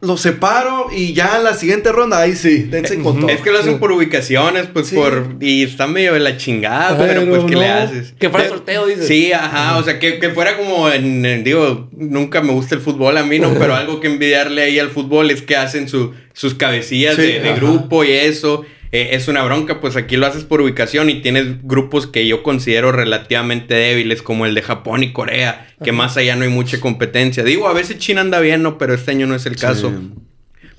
los 0.00 0.20
separo 0.20 0.88
y 0.94 1.14
ya 1.14 1.38
en 1.38 1.44
la 1.44 1.54
siguiente 1.54 1.90
ronda, 1.90 2.20
ahí 2.20 2.36
sí, 2.36 2.64
dense 2.64 2.98
con 3.00 3.20
todo. 3.20 3.30
Es 3.30 3.40
que 3.40 3.50
lo 3.50 3.58
hacen 3.58 3.78
por 3.78 3.92
ubicaciones, 3.92 4.66
pues 4.66 4.90
por. 4.92 5.36
Y 5.40 5.62
está 5.64 5.86
medio 5.86 6.12
de 6.12 6.20
la 6.20 6.36
chingada, 6.36 6.96
pero, 6.98 7.26
pues, 7.26 7.44
¿qué 7.44 7.56
le 7.56 7.68
haces? 7.68 8.14
Que 8.18 8.30
fuera 8.30 8.48
sorteo, 8.48 8.86
dices. 8.86 9.06
Sí, 9.06 9.32
ajá, 9.32 9.78
o 9.78 9.82
sea, 9.82 9.98
que, 9.98 10.18
que 10.18 10.30
fuera 10.30 10.56
como 10.56 10.88
en, 10.90 11.44
Digo, 11.44 11.88
nunca 11.92 12.40
me 12.42 12.52
gusta 12.52 12.74
el 12.74 12.80
fútbol 12.80 13.16
a 13.16 13.22
mí, 13.22 13.38
¿no? 13.38 13.54
pero 13.54 13.74
algo 13.74 14.00
que 14.00 14.06
envidiarle 14.06 14.62
ahí 14.62 14.78
al 14.78 14.90
fútbol 14.90 15.30
es 15.30 15.42
que 15.42 15.56
hacen 15.56 15.88
su, 15.88 16.12
sus 16.32 16.54
cabecillas 16.54 17.16
de, 17.16 17.40
de 17.40 17.52
grupo 17.54 18.04
y 18.04 18.12
eso. 18.12 18.64
Eh, 18.96 19.14
es 19.14 19.28
una 19.28 19.42
bronca, 19.42 19.78
pues 19.78 19.94
aquí 19.94 20.16
lo 20.16 20.26
haces 20.26 20.44
por 20.44 20.62
ubicación 20.62 21.10
y 21.10 21.20
tienes 21.20 21.62
grupos 21.62 22.06
que 22.06 22.26
yo 22.26 22.42
considero 22.42 22.92
relativamente 22.92 23.74
débiles, 23.74 24.22
como 24.22 24.46
el 24.46 24.54
de 24.54 24.62
Japón 24.62 25.02
y 25.02 25.12
Corea, 25.12 25.68
que 25.84 25.92
más 25.92 26.16
allá 26.16 26.34
no 26.34 26.44
hay 26.44 26.50
mucha 26.50 26.80
competencia. 26.80 27.44
Digo, 27.44 27.68
a 27.68 27.74
veces 27.74 27.98
China 27.98 28.22
anda 28.22 28.40
bien, 28.40 28.62
¿no? 28.62 28.78
Pero 28.78 28.94
este 28.94 29.10
año 29.10 29.26
no 29.26 29.34
es 29.34 29.44
el 29.44 29.56
caso. 29.56 29.92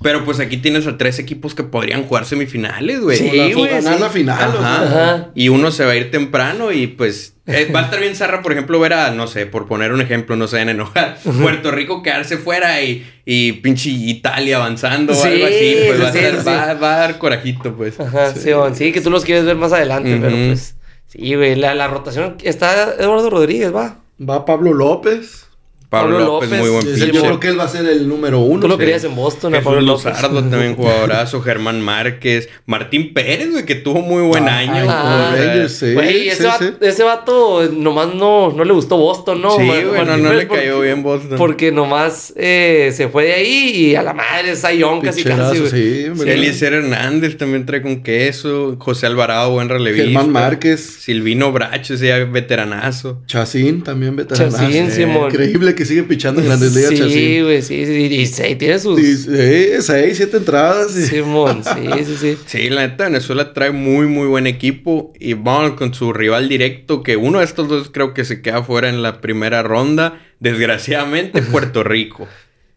Pero 0.02 0.24
pues 0.24 0.40
aquí 0.40 0.58
tienes 0.58 0.86
a 0.86 0.98
tres 0.98 1.18
equipos 1.18 1.56
que 1.56 1.64
podrían 1.64 2.04
jugar 2.04 2.26
semifinales, 2.26 3.02
güey. 3.02 3.18
Sí, 3.18 3.54
güey. 3.54 3.72
Ganar 3.72 4.00
la 4.00 4.10
final. 4.10 4.58
Ajá. 4.60 5.30
Y 5.34 5.50
uno 5.50 5.72
se 5.72 5.86
va 5.86 5.94
a 5.94 5.96
ir 5.96 6.12
temprano 6.12 6.72
y 6.72 6.86
pues 6.86 7.34
eh, 7.48 7.72
va 7.74 7.80
a 7.80 7.84
estar 7.84 8.00
bien 8.00 8.16
zarra, 8.16 8.44
por 8.44 8.52
ejemplo, 8.52 8.80
ver 8.80 8.94
a, 8.94 9.12
no 9.12 9.26
sé, 9.26 9.48
por 9.48 9.68
poner 9.68 9.94
un 9.94 10.02
ejemplo, 10.02 10.36
no 10.36 10.48
se 10.48 10.58
vayan 10.58 10.68
a 10.68 10.72
enojar, 10.72 11.18
Puerto 11.42 11.72
Rico 11.72 12.04
quedarse 12.04 12.38
fuera 12.38 12.82
y, 12.82 13.10
y 13.26 13.54
pinche 13.54 13.90
Italia 13.90 14.58
avanzando 14.58 15.14
o 15.14 15.24
algo 15.24 15.46
así, 15.46 15.78
pues 15.88 16.02
va, 16.02 16.08
a 16.08 16.10
estar, 16.10 16.48
va, 16.48 16.74
va, 16.74 16.96
a 16.96 16.98
dar 17.00 17.18
corajito, 17.18 17.74
pues. 17.76 18.00
Ajá, 18.00 18.34
sí, 18.36 18.52
sí, 18.76 18.92
que 18.92 19.02
tú 19.02 19.10
los 19.10 19.24
quieres 19.24 19.46
ver 19.46 19.56
más 19.56 19.74
adelante, 19.74 20.18
pero 20.22 20.36
pues, 20.36 20.76
sí, 21.08 21.36
güey, 21.36 21.56
la, 21.56 21.74
la 21.74 21.88
rotación, 21.88 22.36
está 22.44 22.94
Eduardo 23.00 23.30
Rodríguez, 23.30 23.74
va. 23.74 24.00
Va 24.22 24.46
Pablo 24.46 24.74
López. 24.74 25.47
Pablo, 25.90 26.20
López, 26.20 26.50
muy 26.50 26.70
buen 26.70 26.86
pitcher. 26.86 27.12
Yo 27.14 27.22
creo 27.22 27.40
que 27.40 27.48
él 27.48 27.58
va 27.58 27.64
a 27.64 27.68
ser 27.70 27.86
el 27.86 28.10
número 28.10 28.40
uno. 28.40 28.60
Tú 28.60 28.68
lo 28.68 28.78
querías 28.78 29.06
en 29.06 29.16
Boston, 29.16 29.56
a 29.56 29.62
Pablo 29.62 29.80
López. 29.80 30.06
Luzardo 30.06 30.44
también 30.44 30.76
jugadorazo, 30.78 31.42
Germán 31.42 31.80
Márquez, 31.82 32.50
Martín 32.66 33.14
Pérez, 33.14 33.52
güey, 33.52 33.66
que 33.66 33.76
tuvo 33.76 34.02
muy 34.02 34.24
buen 34.24 34.50
ah, 34.50 34.58
año. 34.58 34.86
Ah, 34.90 35.36
sí, 35.70 35.94
güey, 35.94 36.28
ese, 36.28 36.46
vato, 36.46 36.66
ese, 36.82 37.04
vato, 37.04 37.70
nomás 37.72 38.14
no, 38.14 38.52
no 38.52 38.66
le 38.66 38.74
gustó 38.74 38.98
Boston, 38.98 39.42
¿no? 39.42 39.52
Sí, 39.52 39.66
güey, 39.66 40.06
no, 40.06 40.18
no 40.18 40.34
le 40.34 40.48
cayó 40.48 40.82
bien 40.82 41.04
Boston. 41.04 41.38
Porque 41.38 41.72
nomás 41.72 42.34
eh, 42.36 42.92
se 42.94 43.08
fue 43.08 43.26
de 43.26 43.34
ahí 43.34 43.70
y 43.76 43.96
a 43.96 44.04
la 44.04 44.14
madre 44.14 44.58
Sayón 44.58 45.00
casi 45.00 45.24
casi, 45.24 45.60
güey. 45.60 45.72
Sí, 45.72 46.06
Eliezer 46.26 46.74
Hernández 46.74 47.38
también 47.38 47.66
trae 47.66 47.82
con 47.82 48.04
queso, 48.04 48.76
José 48.78 49.06
Alvarado, 49.06 49.52
buen 49.52 49.70
relevista. 49.70 50.04
Germán 50.04 50.32
Márquez. 50.32 50.98
Silvino 51.00 51.54
Bracho, 51.54 51.94
ese 51.94 52.26
veteranazo. 52.26 53.22
Chacín 53.26 53.84
también 53.84 54.18
veteranazo. 54.18 54.58
Chacín, 54.58 54.92
Simón. 54.92 55.32
Increíble 55.32 55.77
que 55.78 55.86
sigue 55.86 56.04
pichando 56.04 56.42
en 56.42 56.60
Sí, 56.60 57.42
güey, 57.42 57.62
sí, 57.62 57.86
sí. 57.86 57.94
Y 57.94 58.26
seis, 58.26 58.58
tiene 58.58 58.80
sus. 58.80 59.00
Sí, 59.00 59.70
seis, 59.80 60.18
siete 60.18 60.38
entradas. 60.38 60.92
Sí. 60.92 61.06
Simón, 61.06 61.64
sí, 61.64 62.04
sí, 62.04 62.18
sí. 62.20 62.38
Sí, 62.48 62.70
la 62.70 62.88
neta, 62.88 63.06
Venezuela 63.06 63.54
trae 63.54 63.72
muy, 63.72 64.08
muy 64.08 64.28
buen 64.28 64.48
equipo. 64.48 65.14
Y 65.20 65.36
vamos 65.36 65.74
con 65.78 65.94
su 65.94 66.12
rival 66.12 66.50
directo, 66.50 67.04
que 67.04 67.16
uno 67.16 67.40
de 67.40 67.46
estos 67.46 67.70
dos 67.70 67.90
creo 67.92 68.14
que 68.14 68.26
se 68.26 68.42
queda 68.42 68.64
fuera 68.64 68.90
en 68.90 69.02
la 69.02 69.22
primera 69.22 69.64
ronda. 69.64 70.22
Desgraciadamente, 70.40 71.42
Puerto 71.52 71.84
Rico. 71.84 72.28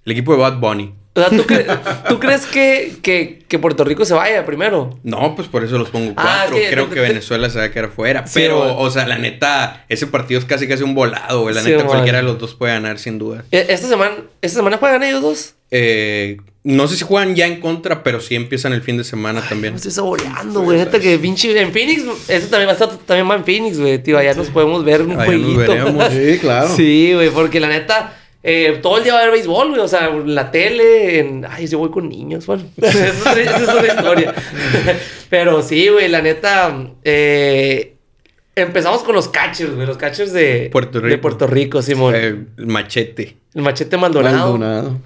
El 0.05 0.13
equipo 0.13 0.33
de 0.33 0.39
Bad 0.39 0.61
Bunny. 0.61 0.95
O 1.13 1.21
sea, 1.21 1.29
¿tú, 2.09 2.21
crees 2.21 2.47
que, 2.47 3.41
que, 3.49 3.59
Puerto 3.59 3.83
Rico 3.83 4.05
se 4.05 4.15
vaya 4.15 4.47
primero? 4.47 4.97
No, 5.03 5.35
pues 5.35 5.49
por 5.49 5.65
eso 5.65 5.77
los 5.77 5.91
pongo 5.91 6.13
ah, 6.17 6.45
cuatro. 6.47 6.57
Creo 6.71 6.89
que 6.89 7.01
Venezuela 7.01 7.51
se 7.51 7.59
va 7.59 7.65
a 7.65 7.71
quedar 7.73 7.91
fuera. 7.91 8.25
pero, 8.33 8.79
o 8.79 8.91
sea, 8.91 9.07
la 9.09 9.19
neta, 9.19 9.85
ese 9.89 10.07
partido 10.07 10.39
es 10.39 10.47
casi 10.47 10.69
casi 10.69 10.85
un 10.85 10.95
volado, 10.95 11.43
güey. 11.43 11.55
La 11.55 11.63
neta, 11.63 11.85
cualquiera 11.85 12.19
de 12.19 12.25
los 12.25 12.39
dos 12.39 12.55
puede 12.55 12.75
ganar, 12.75 13.01
sin 13.01 13.19
duda. 13.19 13.45
¿E-, 13.51 13.67
¿Esta 13.71 13.89
semana, 13.89 14.19
¿Esta 14.41 14.59
semana 14.59 14.77
juegan 14.77 15.03
ellos 15.03 15.21
dos? 15.21 15.55
Eh, 15.73 16.37
no 16.63 16.87
sé 16.87 16.97
si 16.97 17.05
juegan 17.05 17.35
ya 17.35 17.47
en 17.47 17.61
contra, 17.61 18.05
pero 18.05 18.21
sí 18.21 18.37
empiezan 18.37 18.73
el 18.73 18.83
fin 18.83 18.97
de 18.97 19.03
semana 19.03 19.41
también. 19.41 19.73
Me 19.73 19.79
estoy 19.79 19.93
saboreando, 19.93 20.61
güey. 20.61 20.79
Neta 20.79 21.01
que 21.01 21.19
pinche 21.19 21.59
en 21.61 21.73
Phoenix, 21.73 22.05
eso 22.29 22.47
también 22.49 22.69
va 22.69 22.73
a 22.73 22.75
estar 22.75 22.89
también 22.99 23.29
va 23.29 23.35
en 23.35 23.45
Phoenix, 23.45 23.81
güey. 23.81 24.01
Tío, 24.01 24.17
allá 24.17 24.35
nos 24.35 24.51
podemos 24.51 24.85
ver 24.85 25.03
un 25.03 25.17
jueguito. 25.17 26.11
sí, 26.11 26.39
claro. 26.39 26.69
Sí, 26.77 27.15
güey, 27.15 27.31
porque 27.31 27.59
la 27.59 27.69
neta 27.69 28.20
eh, 28.43 28.79
todo 28.81 28.99
el 28.99 29.05
día 29.05 29.13
va 29.13 29.19
a 29.19 29.23
haber 29.23 29.35
béisbol, 29.35 29.69
güey. 29.71 29.81
O 29.81 29.89
sea, 29.89 30.11
la 30.11 30.51
tele. 30.51 31.19
En... 31.19 31.47
Ay, 31.49 31.67
yo 31.67 31.79
voy 31.79 31.91
con 31.91 32.09
niños, 32.09 32.47
bueno. 32.47 32.65
esa, 32.77 33.41
es 33.41 33.69
otra 33.69 33.87
historia. 33.87 34.35
Pero 35.31 35.63
sí, 35.63 35.89
güey, 35.89 36.09
la 36.09 36.23
neta. 36.23 36.75
Eh, 37.05 37.95
empezamos 38.55 39.03
con 39.03 39.15
los 39.15 39.29
catchers, 39.29 39.75
güey. 39.75 39.87
Los 39.87 39.99
catchers 39.99 40.33
de 40.33 40.71
Puerto 40.73 41.01
Rico, 41.01 41.11
de 41.11 41.19
Puerto 41.19 41.47
Rico 41.47 41.83
Simón. 41.83 42.15
Eh, 42.17 42.47
machete. 42.59 43.37
El 43.55 43.63
machete 43.63 43.97
Maldonado. 43.97 44.57
Maldonado. 44.57 45.01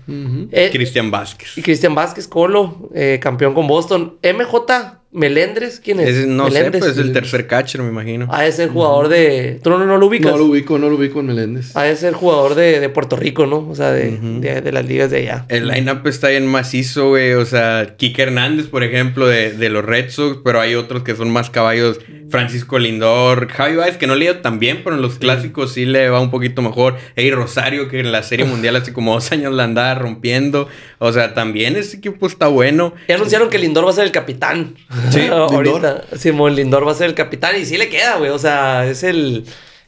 Cristian 0.73 1.11
Vázquez. 1.11 1.57
Y 1.57 1.63
Cristian 1.63 1.95
Vázquez, 1.95 2.29
Colo, 2.29 2.91
campeón 3.21 3.55
con 3.55 3.67
Boston. 3.67 4.19
MJ 4.23 5.01
Melendres, 5.15 5.79
¿quién 5.79 6.01
es? 6.01 6.27
no 6.27 6.51
sé, 6.51 6.73
pues 6.73 6.87
es 6.87 6.99
el 6.99 7.13
tercer 7.13 7.47
catcher, 7.47 7.81
me 7.83 7.89
imagino. 7.89 8.27
Ah, 8.31 8.47
es 8.47 8.59
el 8.59 8.71
jugador 8.71 9.07
de. 9.07 9.61
¿Tú 9.63 9.71
no, 9.71 9.79
lo 9.79 10.07
ubicas? 10.07 10.33
No 10.33 10.39
lo 10.39 10.47
ubico, 10.47 10.77
no 10.77 10.91
lo 10.91 10.97
ubico 10.97 11.21
en 11.21 11.27
Meléndez. 11.27 11.71
Ah, 11.77 11.87
es 11.87 12.03
el 12.03 12.15
jugador 12.15 12.57
de, 12.57 12.81
de 12.81 12.89
Puerto 12.89 13.15
Rico, 13.15 13.47
¿no? 13.47 13.59
O 13.59 13.77
sea, 13.77 13.93
de, 13.93 14.11
de, 14.11 14.73
las 14.73 14.85
ligas 14.85 15.13
de 15.13 15.19
allá. 15.19 15.47
El 15.51 15.69
line-up 15.69 16.05
está 16.09 16.31
bien 16.31 16.49
macizo, 16.49 17.11
güey. 17.11 17.35
O 17.35 17.47
sea, 17.47 17.95
Kike 17.97 18.23
Hernández, 18.23 18.67
por 18.67 18.83
ejemplo, 18.83 19.29
de, 19.29 19.53
de, 19.53 19.69
los 19.69 19.85
Red 19.85 20.11
Sox, 20.11 20.41
pero 20.45 20.61
hay 20.61 20.75
otros 20.75 21.05
que 21.05 21.15
son 21.15 21.31
más 21.31 21.49
caballos. 21.49 22.01
Francisco 22.29 22.81
Lindor, 22.81 23.47
Javi 23.49 23.77
Baez, 23.77 23.97
que 23.97 24.09
no 24.09 24.17
le 24.17 24.25
ido 24.25 24.39
tan 24.39 24.59
bien, 24.59 24.81
pero 24.83 24.97
en 24.97 25.03
los 25.03 25.21
clásicos 25.21 25.75
sí 25.75 25.85
le 25.85 26.09
va 26.09 26.21
un 26.21 26.33
poquito 26.33 26.61
mejor. 26.61 26.97
Ey, 27.15 27.31
Rosario, 27.31 27.89
que 27.89 28.01
en 28.01 28.11
la 28.11 28.25
Serie 28.37 28.51
Mundial 28.51 28.77
hace 28.77 28.93
como 28.93 29.15
dos 29.15 29.31
años 29.33 29.53
la 29.53 29.65
andaba 29.65 29.95
rompiendo. 29.95 30.69
O 30.99 31.13
sea, 31.13 31.35
también 31.35 31.77
ese 31.77 31.99
equipo 31.99 32.27
está 32.27 32.49
bueno. 32.49 32.95
Y 33.09 33.13
anunciaron 33.13 33.49
que 33.49 33.59
Lindor 33.59 33.87
va 33.87 33.91
a 33.91 33.95
ser 33.95 34.05
el 34.05 34.13
capitán. 34.13 34.75
Sí, 35.11 35.27
ahorita. 35.31 36.05
Simón 36.17 36.55
Lindor 36.55 36.87
va 36.87 36.93
a 36.93 36.95
ser 36.95 37.07
el 37.07 37.15
capitán 37.15 37.57
y 37.61 37.65
sí 37.65 37.77
le 37.77 37.89
queda, 37.89 38.17
güey. 38.17 38.31
O 38.31 38.39
sea, 38.39 38.87
es 38.87 39.03
el, 39.03 39.45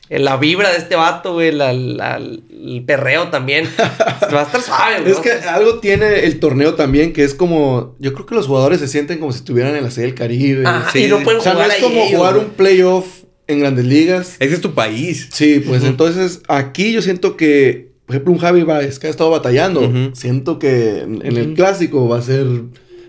la 0.08 0.36
vibra 0.36 0.70
de 0.70 0.78
este 0.78 0.94
vato, 0.94 1.34
güey. 1.34 1.48
el 1.48 2.84
perreo 2.86 3.28
también. 3.28 3.68
va 3.78 4.40
a 4.40 4.44
estar 4.44 4.62
suave, 4.62 5.00
güey. 5.00 5.12
Es 5.12 5.18
que 5.18 5.32
algo 5.32 5.80
tiene 5.80 6.20
el 6.24 6.38
torneo 6.38 6.74
también 6.74 7.12
que 7.12 7.24
es 7.24 7.34
como. 7.34 7.96
Yo 7.98 8.12
creo 8.12 8.26
que 8.26 8.34
los 8.34 8.46
jugadores 8.46 8.80
se 8.80 8.88
sienten 8.88 9.18
como 9.18 9.32
si 9.32 9.38
estuvieran 9.38 9.74
en 9.74 9.82
la 9.82 9.90
Serie 9.90 10.10
del 10.10 10.18
Caribe. 10.18 10.64
y 10.94 11.06
no 11.06 11.20
pueden 11.20 11.40
o 11.40 11.42
sea, 11.42 11.54
no 11.54 11.62
es 11.62 11.76
como 11.76 12.06
jugar 12.06 12.36
un 12.36 12.50
playoff 12.50 13.06
en 13.46 13.60
grandes 13.60 13.84
ligas. 13.84 14.36
Ese 14.38 14.54
es 14.54 14.60
tu 14.60 14.74
país. 14.74 15.28
Sí, 15.32 15.62
pues 15.66 15.84
entonces 15.84 16.42
aquí 16.48 16.92
yo 16.92 17.02
siento 17.02 17.36
que, 17.36 17.85
por 18.06 18.14
ejemplo, 18.14 18.32
un 18.32 18.38
Javi 18.38 18.62
Baez 18.62 19.00
que 19.00 19.08
ha 19.08 19.10
estado 19.10 19.30
batallando, 19.30 20.12
siento 20.14 20.60
que 20.60 21.00
en, 21.00 21.22
el 21.24 21.54
clásico 21.54 22.08
va 22.08 22.18
a 22.18 22.22
ser 22.22 22.46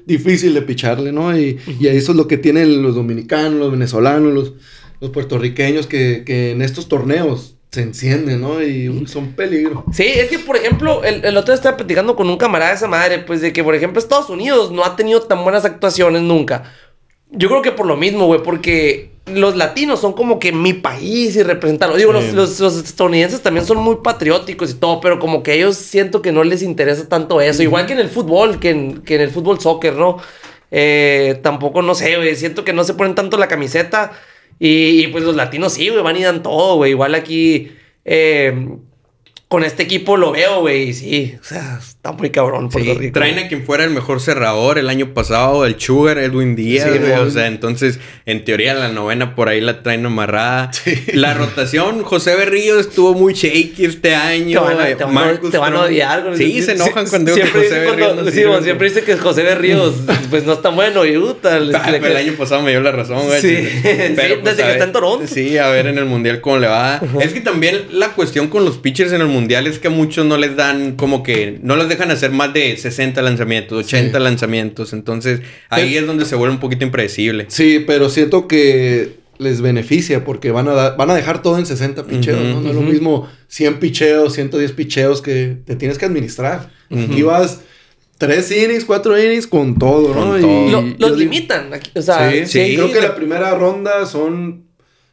difícil 0.08 0.56
de 0.56 0.64
picharle, 0.64 1.12
¿no? 1.12 1.38
Y, 1.38 1.60
eso 1.82 2.12
es 2.14 2.18
lo 2.18 2.28
que 2.28 2.38
tienen 2.38 2.82
los 2.82 2.96
dominicanos, 2.96 3.60
los 3.60 3.72
venezolanos, 3.72 4.34
los, 4.34 4.54
los 5.00 5.12
puertorriqueños 5.12 5.86
que, 5.86 6.24
en 6.52 6.64
estos 6.64 6.88
torneos 6.88 7.58
se 7.70 7.84
encienden, 7.84 8.42
¿no? 8.42 8.64
Y 8.64 9.06
son 9.06 9.34
peligro. 9.34 9.86
Sí, 9.94 10.06
es 10.06 10.30
que, 10.30 10.40
por 10.40 10.56
ejemplo, 10.56 11.04
el, 11.04 11.24
el 11.24 11.38
otro 11.38 11.54
día 11.54 11.56
estaba 11.56 11.78
platicando 11.78 12.16
con 12.16 12.28
un 12.28 12.38
camarada 12.38 12.72
de 12.72 12.78
esa 12.78 12.88
madre, 12.88 13.20
pues 13.20 13.42
de 13.42 13.54
que, 13.54 13.64
por 13.64 13.76
ejemplo, 13.76 14.00
Estados 14.00 14.32
Unidos 14.32 14.72
no 14.72 14.84
ha 14.84 14.96
tenido 14.96 15.22
tan 15.22 15.44
buenas 15.44 15.64
actuaciones 15.64 16.24
nunca. 16.24 16.74
Yo 17.30 17.50
creo 17.50 17.62
que 17.62 17.72
por 17.72 17.86
lo 17.86 17.98
mismo, 17.98 18.26
güey, 18.26 18.42
porque 18.42 19.12
los 19.34 19.56
latinos 19.56 20.00
son 20.00 20.14
como 20.14 20.40
que 20.40 20.52
mi 20.52 20.74
país 20.74 21.36
y 21.36 21.44
representarlo. 21.44 21.96
Digo, 21.96 22.14
los, 22.14 22.60
estadounidenses 22.60 23.42
también 23.42 23.66
son 23.66 23.78
muy 23.78 23.98
patrióticos 24.04 24.72
y 24.72 24.74
todo, 24.76 25.02
pero 25.02 25.20
como 25.20 25.44
que 25.44 25.54
ellos 25.54 25.78
siento 25.78 26.22
que 26.22 26.32
no 26.32 26.44
les 26.44 26.62
interesa 26.62 27.08
tanto 27.10 27.42
eso. 27.42 27.64
Igual 27.64 27.86
que 27.86 27.94
en 27.94 28.00
el 28.00 28.10
fútbol, 28.10 28.60
que 28.60 28.70
en, 28.70 29.02
que 29.02 29.16
en 29.16 29.22
el 29.22 29.30
fútbol 29.30 29.60
soccer, 29.60 29.94
¿no? 29.94 30.18
Eh, 30.72 31.40
tampoco, 31.44 31.82
no 31.82 31.96
sé, 31.96 32.16
güey. 32.18 32.36
Siento 32.36 32.64
que 32.64 32.74
no 32.74 32.84
se 32.84 32.94
ponen 32.94 33.16
tanto 33.16 33.38
la 33.38 33.48
camiseta. 33.48 34.12
Y, 34.60 35.08
pues 35.08 35.24
los 35.24 35.36
latinos 35.36 35.74
sí, 35.74 35.90
güey, 35.90 36.02
van 36.02 36.18
y 36.18 36.24
dan 36.24 36.44
todo, 36.44 36.78
güey. 36.78 36.92
Igual 36.92 37.16
aquí. 37.16 37.72
Eh, 38.06 38.78
con 39.48 39.64
este 39.64 39.84
equipo 39.84 40.18
lo 40.18 40.34
veo, 40.34 40.60
güey. 40.60 40.92
Sí, 40.94 41.36
o 41.40 41.44
sea, 41.44 41.80
está 41.80 42.12
muy 42.12 42.32
cabrón 42.32 42.68
Puerto 42.68 43.00
sí, 43.00 43.12
Traen 43.12 43.40
a 43.40 43.48
quien 43.48 43.66
fuera 43.66 43.86
el 43.86 43.92
mejor 43.92 44.20
cerrador 44.20 44.78
el 44.78 44.90
año 44.90 45.14
pasado, 45.14 45.66
el 45.66 45.80
Sugar, 45.80 46.18
Edwin 46.18 46.58
Díaz, 46.58 46.90
güey. 47.00 47.14
O 47.14 47.30
sea, 47.30 47.48
entonces, 47.48 48.00
en 48.26 48.44
teoría, 48.44 48.74
la 48.74 48.90
novena 48.90 49.36
por 49.36 49.48
ahí 49.48 49.62
la 49.62 49.84
traen 49.84 50.06
amarrada. 50.06 50.72
La 51.14 51.34
rotación, 51.34 52.04
José 52.04 52.36
Berrío 52.36 52.78
estuvo 52.78 53.14
muy 53.14 53.34
shaky 53.34 53.86
este 53.86 54.16
año. 54.16 54.60
Te 54.60 54.66
van 54.66 54.82
a, 54.82 54.98
te 55.50 55.58
van, 55.58 55.76
a 55.76 55.82
odiar. 55.84 56.26
Con 56.26 56.38
sí, 56.38 56.62
se 56.62 56.74
enojan 56.74 57.08
cuando 57.08 57.34
digo 57.34 57.46
que 57.46 57.52
José 57.54 57.80
Berrío. 57.80 58.32
sí, 58.32 58.64
siempre 58.64 58.90
dice 58.90 59.04
que 59.04 59.16
José 59.16 59.44
Berrío, 59.44 59.94
pues 60.30 60.44
no 60.44 60.54
está 60.54 60.70
bueno. 60.70 61.06
Y 61.06 61.18
puta, 61.18 61.56
ah, 61.56 61.90
el 61.96 62.18
año 62.18 62.34
pasado 62.34 62.64
me 62.64 62.72
dio 62.72 62.82
la 62.82 62.92
razón, 62.92 63.26
güey. 63.26 63.40
Sí, 63.40 63.66
Pero, 63.82 64.42
pues, 64.42 64.58
desde 64.58 64.64
que 64.64 64.72
está 64.74 64.84
en 64.84 64.92
Toronto. 64.92 65.26
Sí, 65.26 65.58
a 65.58 65.70
ver 65.70 65.88
en 65.88 65.98
el 65.98 66.06
mundial 66.06 66.42
cómo 66.42 66.58
le 66.58 66.68
va. 66.68 67.00
Es 67.22 67.32
que 67.32 67.40
también 67.40 67.86
la 67.92 68.10
cuestión 68.10 68.50
con 68.50 68.66
los 68.66 68.78
pitchers 68.78 69.14
en 69.14 69.22
el 69.22 69.28
mundial 69.28 69.37
es 69.46 69.80
que 69.80 69.88
a 69.88 69.92
muchos 69.92 70.26
no 70.26 70.38
les 70.38 70.56
dan 70.56 70.96
como 70.96 71.24
que 71.24 71.60
no 71.62 71.76
les 71.76 71.90
dejan 71.90 72.12
hacer 72.12 72.32
más 72.32 72.54
de 72.54 72.78
60 72.78 73.22
lanzamientos, 73.22 73.86
80 73.86 74.20
lanzamientos. 74.20 74.94
Entonces 74.94 75.42
ahí 75.70 75.98
es 75.98 76.06
donde 76.06 76.26
se 76.26 76.36
vuelve 76.36 76.56
un 76.56 76.60
poquito 76.60 76.86
impredecible. 76.86 77.46
Sí, 77.50 77.84
pero 77.86 78.10
siento 78.10 78.48
que 78.48 79.18
les 79.38 79.62
beneficia 79.62 80.24
porque 80.26 80.52
van 80.52 80.68
a, 80.68 80.92
van 80.92 81.10
a 81.12 81.16
dejar 81.16 81.42
todo 81.42 81.58
en 81.58 81.66
60 81.66 82.06
picheos. 82.06 82.44
¿no? 82.44 82.62
no 82.62 82.70
es 82.70 82.76
lo 82.76 82.82
mismo 82.82 83.30
100 83.48 83.80
picheos, 83.80 84.34
110 84.34 84.72
picheos 84.74 85.22
que 85.22 85.58
te 85.66 85.76
tienes 85.76 85.98
que 85.98 86.06
administrar. 86.06 86.72
Aquí 86.92 87.22
vas. 87.22 87.62
Tres 88.18 88.50
innings, 88.52 88.84
cuatro 88.84 89.16
innings 89.16 89.46
con 89.46 89.78
todo, 89.78 90.16
¿no? 90.16 90.40
Y, 90.40 90.96
los 90.98 91.16
limitan. 91.16 91.70
O 91.94 92.02
sea, 92.02 92.32
sí, 92.48 92.74
creo 92.74 92.92
que 92.92 93.00
la 93.00 93.16
primera 93.16 93.54
ronda 93.54 94.08
son 94.08 94.67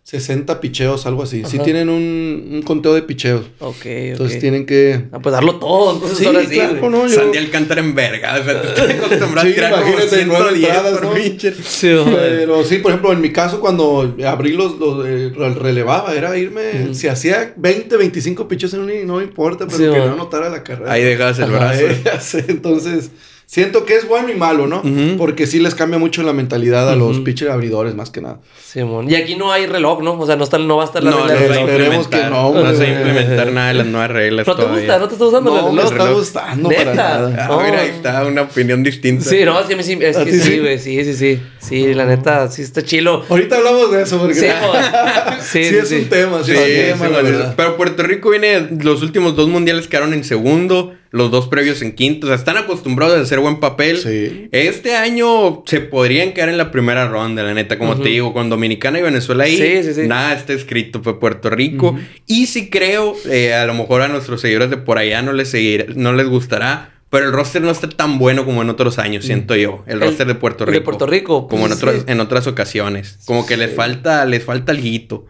60 0.05 0.61
picheos, 0.61 1.07
algo 1.07 1.23
así. 1.23 1.45
Sí 1.47 1.59
tienen 1.61 1.89
un, 1.89 2.51
un, 2.53 2.63
conteo 2.63 2.93
de 2.93 3.01
picheos. 3.01 3.47
Ok, 3.59 3.87
Entonces 3.87 4.39
tienen 4.39 4.67
que... 4.67 5.07
Ah, 5.11 5.19
pues 5.19 5.33
darlo 5.33 5.57
todo. 5.57 5.95
Entonces 5.95 6.19
sí, 6.19 6.27
ahora 6.27 6.43
sí, 6.43 6.57
claro, 6.57 6.91
no, 6.91 7.07
yo... 7.07 7.15
Sandy 7.15 7.39
Alcántara 7.39 7.81
en 7.81 7.95
verga. 7.95 8.39
O 8.39 8.45
sea, 8.45 8.61
te 8.61 8.69
estoy 8.69 8.93
acostumbrado 8.93 9.49
a 9.49 9.53
tirar 9.55 9.73
como 9.73 9.99
110 9.99 10.13
entradas, 10.13 10.99
por 10.99 11.15
pitcher. 11.15 11.55
Sí, 11.55 11.97
Pero 12.05 12.65
sí, 12.65 12.79
por 12.79 12.91
ejemplo, 12.91 13.13
en 13.15 13.23
mi 13.23 13.33
caso, 13.33 13.61
cuando 13.61 14.15
abrí 14.27 14.53
los... 14.53 14.79
los 14.79 15.07
eh, 15.07 15.33
relevaba, 15.59 16.15
era 16.15 16.37
irme... 16.37 16.95
Si 16.95 17.09
hacía 17.09 17.55
20, 17.57 17.97
25 17.97 18.47
picheos 18.47 18.75
en 18.75 18.81
un 18.81 19.07
no 19.07 19.17
me 19.17 19.25
importa, 19.25 19.67
pero 19.67 19.91
que 19.91 19.99
no 20.01 20.13
anotara 20.13 20.51
la 20.51 20.63
carrera. 20.63 20.93
Ahí 20.93 21.03
dejabas 21.03 21.39
el 21.39 21.51
brazo. 21.51 22.39
Entonces... 22.49 23.11
Siento 23.55 23.85
que 23.85 23.95
es 23.95 24.09
bueno 24.09 24.33
y 24.33 24.35
malo, 24.35 24.67
¿no? 24.67 24.83
Porque 25.17 25.47
sí 25.47 25.61
les 25.61 25.77
cambia 25.77 25.97
mucho 25.97 26.25
la 26.25 26.33
mentalidad 26.33 26.91
a 26.91 26.97
los 26.97 27.21
pitcher 27.21 27.53
abridores, 27.53 27.95
más 27.95 28.11
que 28.11 28.21
nada. 28.21 28.41
Simón. 28.61 29.09
Y 29.09 29.15
aquí 29.15 29.37
no 29.37 29.53
hay 29.53 29.67
reloj, 29.67 30.03
¿no? 30.03 30.19
O 30.19 30.27
sea, 30.27 30.35
no, 30.35 30.43
está, 30.43 30.59
no 30.59 30.79
va 30.79 30.83
a 30.83 30.87
estar 30.87 31.05
la 31.05 31.13
no, 31.13 31.19
regla 31.19 31.35
no, 31.35 31.47
reloj. 31.47 31.69
Esperemos 31.69 32.09
que 32.09 32.17
no. 32.25 32.53
No 32.53 32.75
se 32.75 32.79
va 32.79 32.83
a 32.83 33.01
implementar 33.01 33.53
nada 33.53 33.69
de 33.69 33.75
las 33.75 33.87
nuevas 33.87 34.11
reglas 34.11 34.45
¿No 34.49 34.57
te 34.57 34.65
gusta? 34.65 34.99
¿No 34.99 35.07
te 35.07 35.13
está 35.13 35.25
gustando 35.27 35.55
no, 35.55 35.63
No 35.63 35.73
me 35.73 35.83
está 35.85 36.11
gustando 36.11 36.69
para 36.69 36.95
nada. 36.95 37.47
Ah, 37.49 37.63
mira, 37.65 37.83
ahí 37.83 37.91
está 37.91 38.25
una 38.25 38.43
opinión 38.43 38.83
distinta. 38.83 39.25
Sí, 39.25 39.45
no, 39.45 39.63
sí, 39.63 39.77
sí 39.83 39.99
es 40.01 40.17
que 40.17 40.33
sí, 40.33 40.59
güey. 40.59 40.81
Sí, 40.81 41.05
sí, 41.05 41.15
sí. 41.15 41.41
Sí, 41.61 41.95
la 41.95 42.07
neta, 42.07 42.51
sí 42.51 42.63
está 42.63 42.83
chilo. 42.83 43.25
Ahorita 43.29 43.55
hablamos 43.55 43.93
de 43.93 44.03
eso 44.03 44.19
porque... 44.19 44.35
Sí, 44.35 44.47
sí, 45.43 45.65
sí, 45.65 45.77
es 45.77 45.93
un 45.93 46.09
tema. 46.09 46.43
Sí, 46.43 46.55
es 46.57 47.01
un 47.01 47.07
tema, 47.07 47.55
Pero 47.57 47.77
Puerto 47.77 48.03
Rico 48.03 48.31
viene... 48.31 48.69
Los 48.83 49.01
últimos 49.03 49.37
dos 49.37 49.49
mundiales 49.49 49.87
quedaron 49.87 50.13
en 50.13 50.25
segundo 50.25 50.93
los 51.15 51.31
dos 51.31 51.47
previos 51.47 51.81
en 51.81 51.93
quinto. 51.93 52.27
O 52.27 52.29
sea, 52.29 52.35
están 52.35 52.57
acostumbrados 52.57 53.17
a 53.17 53.21
hacer 53.21 53.39
buen 53.39 53.61
papel. 53.61 53.99
Sí. 53.99 54.49
Este 54.51 54.97
año 54.97 55.62
se 55.65 55.79
podrían 55.81 56.33
quedar 56.33 56.49
en 56.49 56.59
la 56.59 56.73
primera 56.73 57.07
ronda, 57.07 57.45
la 57.45 57.55
neta, 57.55 57.79
como 57.79 57.97
te 58.01 58.09
digo, 58.09 58.33
con 58.33 58.51
Dominicana 58.51 58.99
y 58.99 59.03
Venezuela 59.03 59.45
ahí. 59.45 59.57
Sí, 59.57 59.85
sí, 59.85 59.95
sí. 59.95 60.09
Nada 60.09 60.35
está 60.35 60.55
escrito, 60.55 61.05
fue 61.05 61.21
Puerto 61.21 61.51
Rico. 61.51 61.97
Y 62.27 62.47
sí 62.47 62.69
creo, 62.69 63.15
eh, 63.31 63.55
a 63.55 63.65
lo 63.65 63.75
mejor 63.75 64.03
a 64.03 64.09
nuestros 64.09 64.41
seguidores 64.41 64.71
de 64.71 64.77
por 64.77 64.99
allá 64.99 65.23
no 65.23 65.33
les, 65.33 65.51
seguir, 65.51 65.97
no 65.97 66.12
les 66.12 66.27
gustará. 66.27 66.91
Pero 67.11 67.27
el 67.27 67.33
roster 67.33 67.62
no 67.62 67.71
está 67.71 67.89
tan 67.89 68.19
bueno 68.19 68.45
como 68.45 68.62
en 68.62 68.71
otros 68.71 68.99
años, 68.99 69.25
siento 69.25 69.55
yo. 69.55 69.85
El, 69.87 70.01
roster 70.01 70.27
de 70.27 70.35
Puerto 70.35 70.67
Rico. 70.67 70.73
De 70.77 70.81
Puerto 70.81 71.07
Rico. 71.07 71.47
Como 71.47 71.69
en, 71.69 71.79
pues, 71.79 72.05
en 72.09 72.19
otras 72.19 72.49
ocasiones. 72.49 73.21
Como 73.25 73.47
que 73.47 73.57
les 73.57 73.73
falta, 73.73 74.27
les 74.27 74.43
falta 74.43 74.73
algo. 74.73 75.27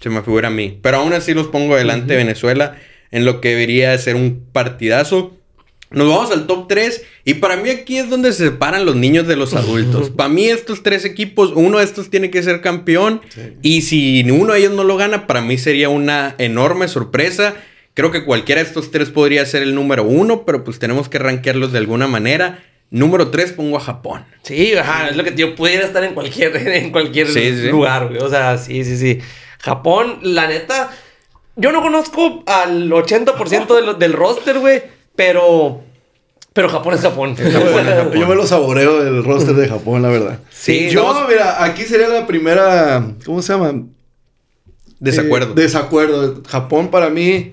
Se 0.00 0.08
me 0.08 0.22
figura 0.22 0.46
a 0.46 0.50
mí. 0.52 0.78
Pero 0.80 0.98
aún 0.98 1.14
así 1.14 1.34
los 1.34 1.48
pongo 1.48 1.74
delante 1.74 2.12
de 2.12 2.18
Venezuela 2.18 2.76
en 3.10 3.24
lo 3.24 3.40
que 3.40 3.50
debería 3.50 3.96
ser 3.98 4.16
un 4.16 4.46
partidazo. 4.52 5.36
Nos 5.90 6.08
vamos 6.08 6.32
al 6.32 6.46
top 6.46 6.66
3 6.68 7.02
y 7.24 7.34
para 7.34 7.56
mí 7.56 7.70
aquí 7.70 7.98
es 7.98 8.10
donde 8.10 8.32
se 8.32 8.44
separan 8.46 8.84
los 8.84 8.96
niños 8.96 9.26
de 9.26 9.36
los 9.36 9.54
adultos. 9.54 10.10
para 10.10 10.28
mí 10.28 10.46
estos 10.46 10.82
tres 10.82 11.04
equipos, 11.04 11.52
uno 11.54 11.78
de 11.78 11.84
estos 11.84 12.10
tiene 12.10 12.30
que 12.30 12.42
ser 12.42 12.60
campeón 12.60 13.20
y 13.62 13.82
si 13.82 14.28
uno 14.30 14.52
de 14.52 14.60
ellos 14.60 14.72
no 14.72 14.82
lo 14.82 14.96
gana, 14.96 15.26
para 15.26 15.40
mí 15.42 15.58
sería 15.58 15.88
una 15.88 16.34
enorme 16.38 16.88
sorpresa 16.88 17.54
Creo 17.96 18.10
que 18.10 18.26
cualquiera 18.26 18.60
de 18.60 18.66
estos 18.68 18.90
tres 18.90 19.08
podría 19.08 19.46
ser 19.46 19.62
el 19.62 19.74
número 19.74 20.04
uno, 20.04 20.44
pero 20.44 20.64
pues 20.64 20.78
tenemos 20.78 21.08
que 21.08 21.18
rankearlos 21.18 21.72
de 21.72 21.78
alguna 21.78 22.06
manera. 22.06 22.62
Número 22.90 23.30
tres 23.30 23.52
pongo 23.52 23.78
a 23.78 23.80
Japón. 23.80 24.26
Sí, 24.42 24.74
ajá, 24.74 25.08
es 25.08 25.16
lo 25.16 25.24
que 25.24 25.34
yo 25.34 25.54
pudiera 25.54 25.86
estar 25.86 26.04
en 26.04 26.12
cualquier, 26.12 26.54
en 26.68 26.92
cualquier 26.92 27.30
lugar, 27.70 28.08
güey. 28.08 28.18
O 28.18 28.28
sea, 28.28 28.58
sí, 28.58 28.84
sí, 28.84 28.98
sí. 28.98 29.20
Japón, 29.60 30.18
la 30.20 30.46
neta, 30.46 30.90
yo 31.56 31.72
no 31.72 31.82
conozco 31.82 32.42
al 32.46 32.90
80% 32.90 33.96
del 33.96 34.12
roster, 34.12 34.58
güey, 34.58 34.82
pero 35.14 35.82
pero 36.56 36.70
Japón 36.70 36.94
es 36.94 37.02
Japón. 37.02 37.36
Yo 37.36 38.26
me 38.26 38.34
lo 38.34 38.46
saboreo 38.46 39.04
del 39.04 39.22
roster 39.22 39.54
de 39.54 39.68
Japón, 39.68 40.00
la 40.00 40.08
verdad. 40.08 40.40
Sí. 40.50 40.88
Yo, 40.88 41.26
mira, 41.28 41.62
aquí 41.62 41.82
sería 41.82 42.08
la 42.08 42.26
primera. 42.26 43.14
¿Cómo 43.26 43.42
se 43.42 43.52
llama? 43.52 43.84
Desacuerdo. 44.98 45.52
Eh, 45.52 45.54
desacuerdo. 45.54 46.42
Japón 46.48 46.88
para 46.88 47.10
mí 47.10 47.52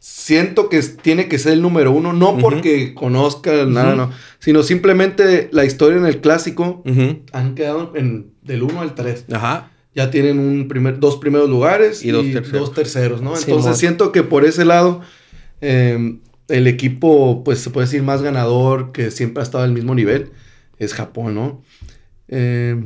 siento 0.00 0.68
que 0.68 0.82
tiene 0.82 1.28
que 1.28 1.38
ser 1.38 1.52
el 1.52 1.62
número 1.62 1.92
uno, 1.92 2.12
no 2.12 2.38
porque 2.38 2.92
conozca 2.92 3.66
nada, 3.66 3.94
no, 3.94 4.10
sino 4.40 4.64
simplemente 4.64 5.48
la 5.52 5.64
historia 5.64 5.98
en 5.98 6.06
el 6.06 6.20
clásico 6.20 6.82
han 7.32 7.54
quedado 7.54 7.92
en, 7.94 8.32
del 8.42 8.64
1 8.64 8.80
al 8.80 8.94
3. 8.96 9.26
Ajá. 9.32 9.70
Ya 10.00 10.10
tienen 10.10 10.38
un 10.38 10.66
primer, 10.66 10.98
dos 10.98 11.18
primeros 11.18 11.50
lugares 11.50 12.02
y, 12.02 12.10
dos, 12.10 12.24
terceros. 12.72 13.20
¿no? 13.20 13.36
Entonces 13.36 13.76
siento 13.76 14.12
que 14.12 14.22
por 14.22 14.46
ese 14.46 14.64
lado 14.64 15.02
eh, 15.60 16.18
el 16.48 16.66
equipo, 16.66 17.44
pues 17.44 17.58
se 17.58 17.68
puede 17.68 17.86
decir 17.86 18.02
más 18.02 18.22
ganador, 18.22 18.92
que 18.92 19.10
siempre 19.10 19.42
ha 19.42 19.44
estado 19.44 19.62
al 19.62 19.72
mismo 19.72 19.94
nivel, 19.94 20.30
es 20.78 20.94
Japón, 20.94 21.34
¿no? 21.34 21.62
Eh, 22.28 22.82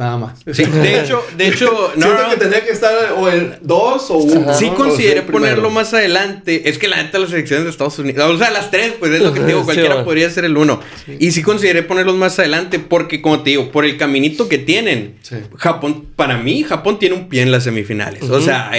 Nada 0.00 0.16
más. 0.16 0.38
Sí, 0.50 0.64
de 0.64 0.98
hecho, 0.98 1.22
de 1.36 1.48
hecho, 1.48 1.92
no, 1.94 2.06
Siento 2.06 2.30
que 2.30 2.36
tendría 2.38 2.64
que 2.64 2.70
estar 2.70 3.12
o 3.18 3.28
el 3.28 3.56
2 3.60 4.10
o 4.10 4.16
1. 4.16 4.54
Sí, 4.54 4.70
consideré 4.70 5.20
ponerlo 5.20 5.68
más 5.68 5.92
adelante. 5.92 6.70
Es 6.70 6.78
que 6.78 6.88
la 6.88 7.02
neta, 7.02 7.18
las 7.18 7.30
elecciones 7.34 7.64
de 7.66 7.70
Estados 7.70 7.98
Unidos, 7.98 8.34
o 8.34 8.38
sea, 8.38 8.50
las 8.50 8.70
tres, 8.70 8.94
pues 8.98 9.12
es 9.12 9.20
lo 9.20 9.34
que 9.34 9.40
te 9.40 9.48
digo, 9.48 9.62
cualquiera 9.62 10.02
podría 10.02 10.30
ser 10.30 10.46
el 10.46 10.56
1. 10.56 10.80
Y 11.18 11.32
sí 11.32 11.42
consideré 11.42 11.82
ponerlos 11.82 12.16
más 12.16 12.38
adelante 12.38 12.78
porque, 12.78 13.20
como 13.20 13.42
te 13.42 13.50
digo, 13.50 13.70
por 13.70 13.84
el 13.84 13.98
caminito 13.98 14.48
que 14.48 14.56
tienen, 14.56 15.16
Japón, 15.56 16.06
para 16.16 16.38
mí, 16.38 16.62
Japón 16.62 16.98
tiene 16.98 17.16
un 17.16 17.28
pie 17.28 17.42
en 17.42 17.52
las 17.52 17.64
semifinales. 17.64 18.22
O 18.22 18.40
sea, 18.40 18.72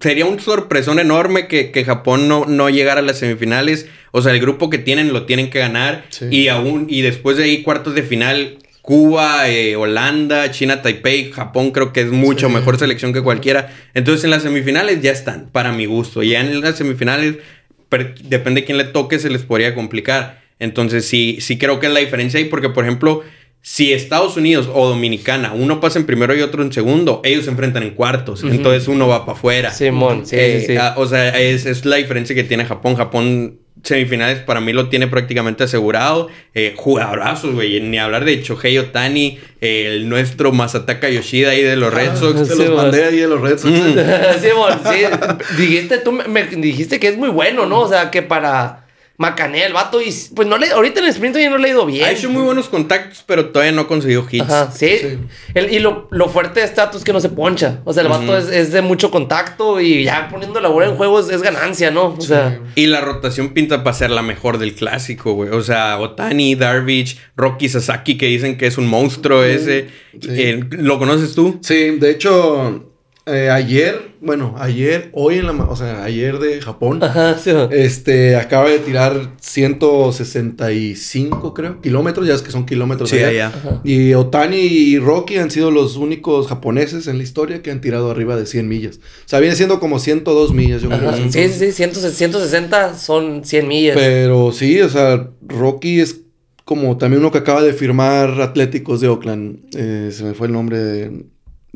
sería 0.00 0.26
un 0.26 0.38
sorpresón 0.38 0.98
enorme 0.98 1.48
que, 1.48 1.70
que 1.70 1.86
Japón 1.86 2.28
no, 2.28 2.44
no 2.44 2.68
llegara 2.68 3.00
a 3.00 3.02
las 3.02 3.18
semifinales. 3.20 3.86
O 4.10 4.20
sea, 4.20 4.32
el 4.32 4.40
grupo 4.40 4.68
que 4.68 4.76
tienen 4.76 5.14
lo 5.14 5.24
tienen 5.24 5.48
que 5.48 5.60
ganar. 5.60 6.04
Y 6.30 6.48
aún, 6.48 6.88
y 6.90 7.00
después 7.00 7.38
de 7.38 7.44
ahí, 7.44 7.62
cuartos 7.62 7.94
de 7.94 8.02
final 8.02 8.58
Cuba, 8.88 9.50
eh, 9.50 9.76
Holanda, 9.76 10.50
China, 10.50 10.80
Taipei, 10.80 11.30
Japón 11.30 11.72
creo 11.72 11.92
que 11.92 12.00
es 12.00 12.10
mucho 12.10 12.48
mejor 12.48 12.78
selección 12.78 13.12
que 13.12 13.20
cualquiera. 13.20 13.70
Entonces 13.92 14.24
en 14.24 14.30
las 14.30 14.42
semifinales 14.42 15.02
ya 15.02 15.12
están, 15.12 15.50
para 15.52 15.72
mi 15.72 15.84
gusto. 15.84 16.22
Ya 16.22 16.40
en 16.40 16.62
las 16.62 16.78
semifinales, 16.78 17.36
depende 17.90 18.62
de 18.62 18.64
quién 18.64 18.78
le 18.78 18.84
toque, 18.84 19.18
se 19.18 19.28
les 19.28 19.42
podría 19.42 19.74
complicar. 19.74 20.40
Entonces 20.58 21.04
sí, 21.04 21.36
sí 21.42 21.58
creo 21.58 21.80
que 21.80 21.88
es 21.88 21.92
la 21.92 22.00
diferencia 22.00 22.40
ahí, 22.40 22.46
porque 22.46 22.70
por 22.70 22.84
ejemplo, 22.84 23.24
si 23.60 23.92
Estados 23.92 24.38
Unidos 24.38 24.70
o 24.72 24.88
Dominicana, 24.88 25.52
uno 25.52 25.82
pasa 25.82 25.98
en 25.98 26.06
primero 26.06 26.34
y 26.34 26.40
otro 26.40 26.62
en 26.62 26.72
segundo, 26.72 27.20
ellos 27.24 27.44
se 27.44 27.50
enfrentan 27.50 27.82
en 27.82 27.90
cuartos. 27.90 28.42
Entonces 28.42 28.88
uno 28.88 29.06
va 29.06 29.26
para 29.26 29.36
afuera. 29.36 29.70
Simón, 29.70 30.24
sí, 30.24 30.36
eh, 30.38 30.64
sí. 30.66 30.76
Ah, 30.78 30.94
o 30.96 31.06
sea, 31.06 31.38
es, 31.38 31.66
es 31.66 31.84
la 31.84 31.96
diferencia 31.96 32.34
que 32.34 32.42
tiene 32.42 32.64
Japón. 32.64 32.96
Japón 32.96 33.58
semifinales 33.82 34.40
para 34.40 34.60
mí 34.60 34.72
lo 34.72 34.88
tiene 34.88 35.06
prácticamente 35.06 35.64
asegurado. 35.64 36.28
Eh, 36.54 36.74
jugadorazos, 36.76 37.54
güey. 37.54 37.80
Ni 37.80 37.98
hablar 37.98 38.24
de 38.24 38.42
Chohei 38.42 38.78
Otani, 38.78 39.38
el 39.60 40.08
nuestro 40.08 40.52
Masataka 40.52 41.08
Yoshida 41.08 41.50
ahí 41.50 41.62
de 41.62 41.76
los 41.76 41.92
Red 41.92 42.16
Sox. 42.16 42.48
Se 42.48 42.56
los 42.56 42.76
mandé 42.76 43.04
ahí 43.04 43.16
de 43.16 43.28
los 43.28 43.40
Red 43.40 43.58
Sox. 43.58 43.72
Mm. 43.72 43.98
sí, 44.40 44.48
bueno, 44.56 44.80
sí. 44.84 45.56
Dijiste, 45.56 45.98
tú 45.98 46.12
me 46.12 46.44
dijiste 46.44 46.98
que 47.00 47.08
es 47.08 47.16
muy 47.16 47.28
bueno, 47.28 47.66
¿no? 47.66 47.80
O 47.80 47.88
sea, 47.88 48.10
que 48.10 48.22
para 48.22 48.87
Macané, 49.18 49.66
el 49.66 49.72
vato, 49.72 50.00
y 50.00 50.14
pues 50.32 50.46
no 50.46 50.56
le, 50.58 50.70
ahorita 50.70 51.00
en 51.00 51.06
el 51.06 51.10
sprint 51.10 51.36
ya 51.38 51.50
no 51.50 51.58
le 51.58 51.66
ha 51.66 51.72
ido 51.72 51.84
bien. 51.84 52.04
Ha 52.04 52.12
hecho 52.12 52.30
muy 52.30 52.40
buenos 52.40 52.68
contactos, 52.68 53.24
pero 53.26 53.46
todavía 53.46 53.72
no 53.72 53.80
ha 53.80 53.88
conseguido 53.88 54.24
hits. 54.30 54.44
Ajá, 54.44 54.70
sí. 54.70 55.18
y 55.56 55.80
lo, 55.80 56.08
fuerte 56.28 56.60
de 56.60 56.66
Status 56.66 56.98
es 56.98 57.04
que 57.04 57.12
no 57.12 57.18
se 57.18 57.28
poncha. 57.28 57.80
O 57.84 57.92
sea, 57.92 58.04
el 58.04 58.08
vato 58.08 58.38
es, 58.38 58.70
de 58.70 58.80
mucho 58.80 59.10
contacto 59.10 59.80
y 59.80 60.04
ya 60.04 60.28
poniendo 60.30 60.60
la 60.60 60.68
bola 60.68 60.86
en 60.86 60.94
juego 60.94 61.18
es, 61.18 61.42
ganancia, 61.42 61.90
¿no? 61.90 62.14
O 62.16 62.20
sea. 62.20 62.60
Y 62.76 62.86
la 62.86 63.00
rotación 63.00 63.48
pinta 63.54 63.82
para 63.82 63.94
ser 63.94 64.10
la 64.10 64.22
mejor 64.22 64.58
del 64.58 64.74
clásico, 64.74 65.32
güey. 65.32 65.50
O 65.50 65.62
sea, 65.62 65.98
Otani, 65.98 66.54
Darvish, 66.54 67.18
Rocky 67.36 67.68
Sasaki, 67.68 68.16
que 68.16 68.26
dicen 68.26 68.56
que 68.56 68.68
es 68.68 68.78
un 68.78 68.86
monstruo 68.86 69.42
ese. 69.42 69.88
Eh, 70.28 70.60
¿Lo 70.70 71.00
conoces 71.00 71.34
tú? 71.34 71.58
Sí, 71.60 71.96
de 71.98 72.12
hecho, 72.12 72.87
eh, 73.28 73.50
ayer, 73.50 74.12
bueno, 74.20 74.54
ayer, 74.58 75.10
hoy 75.12 75.38
en 75.38 75.46
la, 75.46 75.52
o 75.52 75.76
sea, 75.76 76.04
ayer 76.04 76.38
de 76.38 76.60
Japón, 76.60 77.00
este, 77.70 78.36
acaba 78.36 78.68
de 78.68 78.78
tirar 78.78 79.34
165, 79.40 81.54
creo, 81.54 81.80
kilómetros, 81.80 82.26
ya 82.26 82.34
es 82.34 82.42
que 82.42 82.50
son 82.50 82.66
kilómetros 82.66 83.10
sí, 83.10 83.18
allá. 83.18 83.52
Y 83.84 84.14
Otani 84.14 84.56
y 84.56 84.98
Rocky 84.98 85.36
han 85.36 85.50
sido 85.50 85.70
los 85.70 85.96
únicos 85.96 86.48
japoneses 86.48 87.06
en 87.06 87.18
la 87.18 87.24
historia 87.24 87.62
que 87.62 87.70
han 87.70 87.80
tirado 87.80 88.10
arriba 88.10 88.36
de 88.36 88.46
100 88.46 88.66
millas. 88.66 88.96
O 88.96 89.28
sea, 89.28 89.40
viene 89.40 89.56
siendo 89.56 89.78
como 89.78 89.98
102 89.98 90.54
millas, 90.54 90.80
yo 90.82 90.88
creo. 90.88 91.12
Sí, 91.14 91.30
sí, 91.30 91.72
sí, 91.72 91.72
160 91.72 92.96
son 92.96 93.44
100 93.44 93.68
millas. 93.68 93.96
Pero 93.96 94.52
sí, 94.52 94.80
o 94.80 94.88
sea, 94.88 95.28
Rocky 95.46 96.00
es 96.00 96.20
como 96.64 96.98
también 96.98 97.22
uno 97.22 97.32
que 97.32 97.38
acaba 97.38 97.62
de 97.62 97.72
firmar 97.72 98.42
Atléticos 98.42 99.00
de 99.00 99.08
Oakland, 99.08 99.60
eh, 99.74 100.10
se 100.12 100.22
me 100.22 100.34
fue 100.34 100.48
el 100.48 100.52
nombre 100.52 100.78
de 100.78 101.24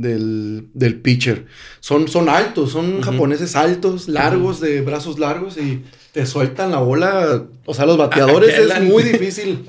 del, 0.02 0.66
del 0.74 1.00
pitcher. 1.00 1.46
Son, 1.80 2.08
son 2.08 2.28
altos, 2.28 2.72
son 2.72 3.00
japoneses 3.00 3.56
altos, 3.56 4.08
largos, 4.08 4.60
de 4.60 4.82
brazos 4.82 5.18
largos 5.18 5.56
y 5.56 5.82
te 6.12 6.26
sueltan 6.26 6.72
la 6.72 6.80
bola. 6.80 7.44
O 7.64 7.72
sea, 7.72 7.86
los 7.86 7.96
bateadores 7.96 8.58
es 8.58 8.82
muy 8.82 9.02
difícil 9.02 9.60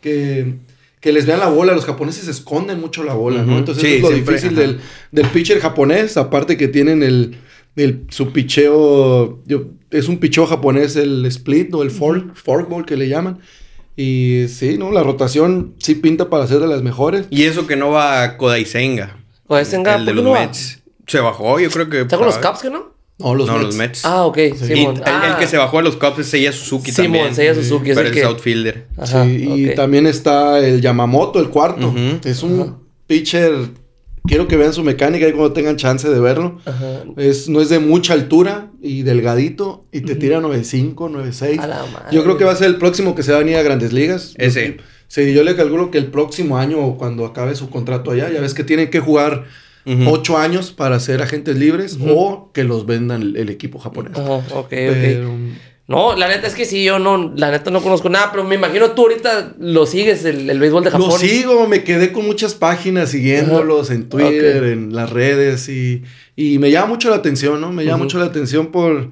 que, 0.00 0.54
que, 1.00 1.12
les 1.12 1.26
vean 1.26 1.38
la 1.38 1.48
bola. 1.48 1.74
Los 1.74 1.84
japoneses 1.84 2.26
esconden 2.26 2.80
mucho 2.80 3.04
la 3.04 3.14
bola, 3.14 3.44
¿no? 3.44 3.58
Entonces 3.58 3.84
es 3.84 4.02
lo 4.02 4.10
difícil 4.10 4.56
del, 4.56 4.80
del, 5.12 5.28
pitcher 5.28 5.60
japonés. 5.60 6.16
Aparte 6.16 6.56
que 6.56 6.66
tienen 6.66 7.02
el, 7.04 7.36
el 7.76 8.06
su 8.08 8.32
picheo, 8.32 9.40
es 9.90 10.08
un 10.08 10.18
picheo 10.18 10.46
japonés 10.46 10.96
el 10.96 11.24
split, 11.26 11.72
o 11.74 11.82
El 11.82 11.90
fork, 11.90 12.34
fork 12.34 12.68
ball 12.68 12.84
que 12.84 12.96
le 12.96 13.08
llaman. 13.08 13.38
Y 13.96 14.46
sí, 14.48 14.76
¿no? 14.76 14.90
La 14.90 15.04
rotación 15.04 15.74
sí 15.78 15.94
pinta 15.94 16.28
para 16.28 16.46
ser 16.48 16.58
de 16.58 16.66
las 16.66 16.82
mejores. 16.82 17.26
Y 17.30 17.44
eso 17.44 17.68
que 17.68 17.76
no 17.76 17.90
va 17.90 18.24
a 18.24 18.36
Kodaisenga. 18.36 19.23
O 19.46 19.56
es 19.56 19.72
en 19.72 19.86
El 19.86 20.06
de 20.06 20.14
los 20.14 20.24
Mets. 20.24 20.82
Se 21.06 21.20
bajó, 21.20 21.60
yo 21.60 21.70
creo 21.70 21.88
que. 21.88 22.00
¿Está 22.02 22.16
con 22.16 22.26
los 22.26 22.38
Cubs 22.38 22.62
que 22.62 22.70
no? 22.70 22.94
No, 23.18 23.34
los, 23.34 23.74
Mets. 23.76 24.04
Ah, 24.04 24.24
ok. 24.24 24.38
El, 24.38 25.02
ah. 25.04 25.36
que 25.38 25.46
se 25.46 25.56
bajó 25.56 25.78
a 25.78 25.82
los 25.82 25.96
Cubs 25.96 26.18
es 26.18 26.26
Seiya 26.26 26.52
Suzuki 26.52 26.90
también. 26.90 27.24
Simón, 27.24 27.34
Seiya 27.34 27.54
Suzuki. 27.54 27.90
Es 27.90 27.96
pero 27.96 28.08
el, 28.08 28.24
outfielder. 28.24 28.88
sí, 29.04 29.46
y 29.48 29.74
también 29.74 30.06
está 30.06 30.58
el 30.58 30.80
Yamamoto, 30.80 31.38
el 31.38 31.48
cuarto. 31.48 31.94
Es 32.24 32.42
un 32.42 32.84
pitcher... 33.06 33.84
Quiero 34.26 34.48
que 34.48 34.56
vean 34.56 34.72
su 34.72 34.82
mecánica 34.82 35.28
y 35.28 35.32
cuando 35.32 35.52
tengan 35.52 35.76
chance 35.76 36.08
de 36.08 36.18
verlo. 36.18 36.58
Es, 37.18 37.46
no 37.50 37.60
es 37.60 37.68
de 37.68 37.78
mucha 37.78 38.14
altura 38.14 38.70
y 38.80 39.02
delgadito. 39.02 39.84
Y 39.92 40.00
te 40.00 40.16
tira 40.16 40.40
9.5, 40.40 40.94
9.6. 40.94 42.10
Yo 42.10 42.24
creo 42.24 42.38
que 42.38 42.44
va 42.44 42.52
a 42.52 42.56
ser 42.56 42.68
el 42.68 42.76
próximo 42.76 43.14
que 43.14 43.22
se 43.22 43.32
va 43.32 43.36
a 43.36 43.40
venir 43.40 43.56
a 43.56 43.62
Grandes 43.62 43.92
Ligas. 43.92 44.34
Ese. 44.38 44.78
Sí, 45.08 45.32
yo 45.32 45.44
le 45.44 45.54
calculo 45.56 45.90
que 45.90 45.98
el 45.98 46.06
próximo 46.06 46.58
año, 46.58 46.96
cuando 46.96 47.24
acabe 47.24 47.54
su 47.54 47.70
contrato 47.70 48.10
allá, 48.10 48.30
ya 48.30 48.40
ves 48.40 48.54
que 48.54 48.64
tienen 48.64 48.90
que 48.90 49.00
jugar 49.00 49.44
ocho 50.06 50.38
años 50.38 50.70
para 50.72 50.98
ser 50.98 51.22
agentes 51.22 51.58
libres 51.58 51.98
o 52.00 52.50
que 52.52 52.64
los 52.64 52.86
vendan 52.86 53.22
el, 53.36 53.50
equipo 53.50 53.78
japonés. 53.78 54.16
Ajá, 54.16 54.42
ok, 54.54 54.72
No, 55.86 56.16
la 56.16 56.28
neta 56.28 56.46
es 56.46 56.54
que 56.54 56.64
sí, 56.64 56.82
yo 56.82 56.98
no, 56.98 57.34
la 57.36 57.50
neta 57.50 57.70
no 57.70 57.82
conozco 57.82 58.08
nada, 58.08 58.30
pero 58.30 58.44
me 58.44 58.54
imagino 58.54 58.92
tú 58.92 59.02
ahorita 59.02 59.54
lo 59.58 59.84
sigues, 59.84 60.24
el, 60.24 60.48
el 60.48 60.58
béisbol 60.58 60.84
de 60.84 60.90
Japón. 60.90 61.08
Lo 61.08 61.18
sigo, 61.18 61.68
me 61.68 61.84
quedé 61.84 62.12
con 62.12 62.24
muchas 62.24 62.54
páginas 62.54 63.10
siguiéndolos 63.10 63.90
en 63.90 64.08
Twitter, 64.08 64.64
en 64.64 64.94
las 64.94 65.10
redes 65.10 65.68
y, 65.68 66.02
y, 66.34 66.58
me 66.58 66.70
llama 66.70 66.86
mucho 66.86 67.10
la 67.10 67.16
atención, 67.16 67.60
¿no? 67.60 67.70
Me 67.70 67.84
llama 67.84 68.04
mucho 68.04 68.18
la 68.18 68.26
atención 68.26 68.68
por 68.68 69.10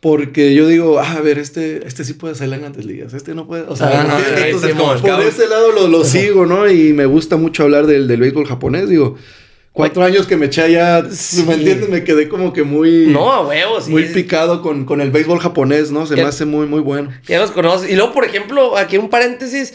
porque 0.00 0.54
yo 0.54 0.66
digo, 0.66 0.98
ah, 0.98 1.12
a 1.18 1.20
ver, 1.20 1.38
este, 1.38 1.86
este 1.86 2.04
sí 2.04 2.14
puede 2.14 2.34
salir 2.34 2.54
en 2.54 2.60
grandes 2.60 2.86
ligas, 2.86 3.12
este 3.12 3.34
no 3.34 3.46
puede. 3.46 3.64
O 3.64 3.76
sea, 3.76 4.06
por 5.02 5.20
ese 5.20 5.46
lado 5.46 5.72
lo, 5.72 5.88
lo 5.88 6.04
sigo, 6.06 6.46
¿no? 6.46 6.68
Y 6.70 6.94
me 6.94 7.04
gusta 7.04 7.36
mucho 7.36 7.64
hablar 7.64 7.86
del, 7.86 8.08
del 8.08 8.18
béisbol 8.18 8.46
japonés. 8.46 8.88
Digo, 8.88 9.16
cuatro 9.72 10.02
años 10.02 10.26
que 10.26 10.38
me 10.38 10.46
eché 10.46 10.62
allá, 10.62 11.02
¿me 11.46 11.54
entiendes? 11.54 11.90
Me 11.90 12.02
quedé 12.02 12.30
como 12.30 12.54
que 12.54 12.62
muy. 12.62 13.08
No, 13.08 13.30
a 13.30 13.46
huevos, 13.46 13.88
Muy 13.90 14.04
picado 14.04 14.62
con, 14.62 14.86
con, 14.86 15.02
el 15.02 15.10
béisbol 15.10 15.38
japonés, 15.38 15.90
¿no? 15.90 16.06
Se 16.06 16.16
me 16.16 16.22
hace 16.22 16.46
muy, 16.46 16.66
muy 16.66 16.80
bueno. 16.80 17.10
Ya 17.26 17.38
los 17.38 17.50
conoces. 17.50 17.90
Y 17.90 17.94
luego, 17.94 18.14
por 18.14 18.24
ejemplo, 18.24 18.78
aquí 18.78 18.96
un 18.96 19.10
paréntesis, 19.10 19.74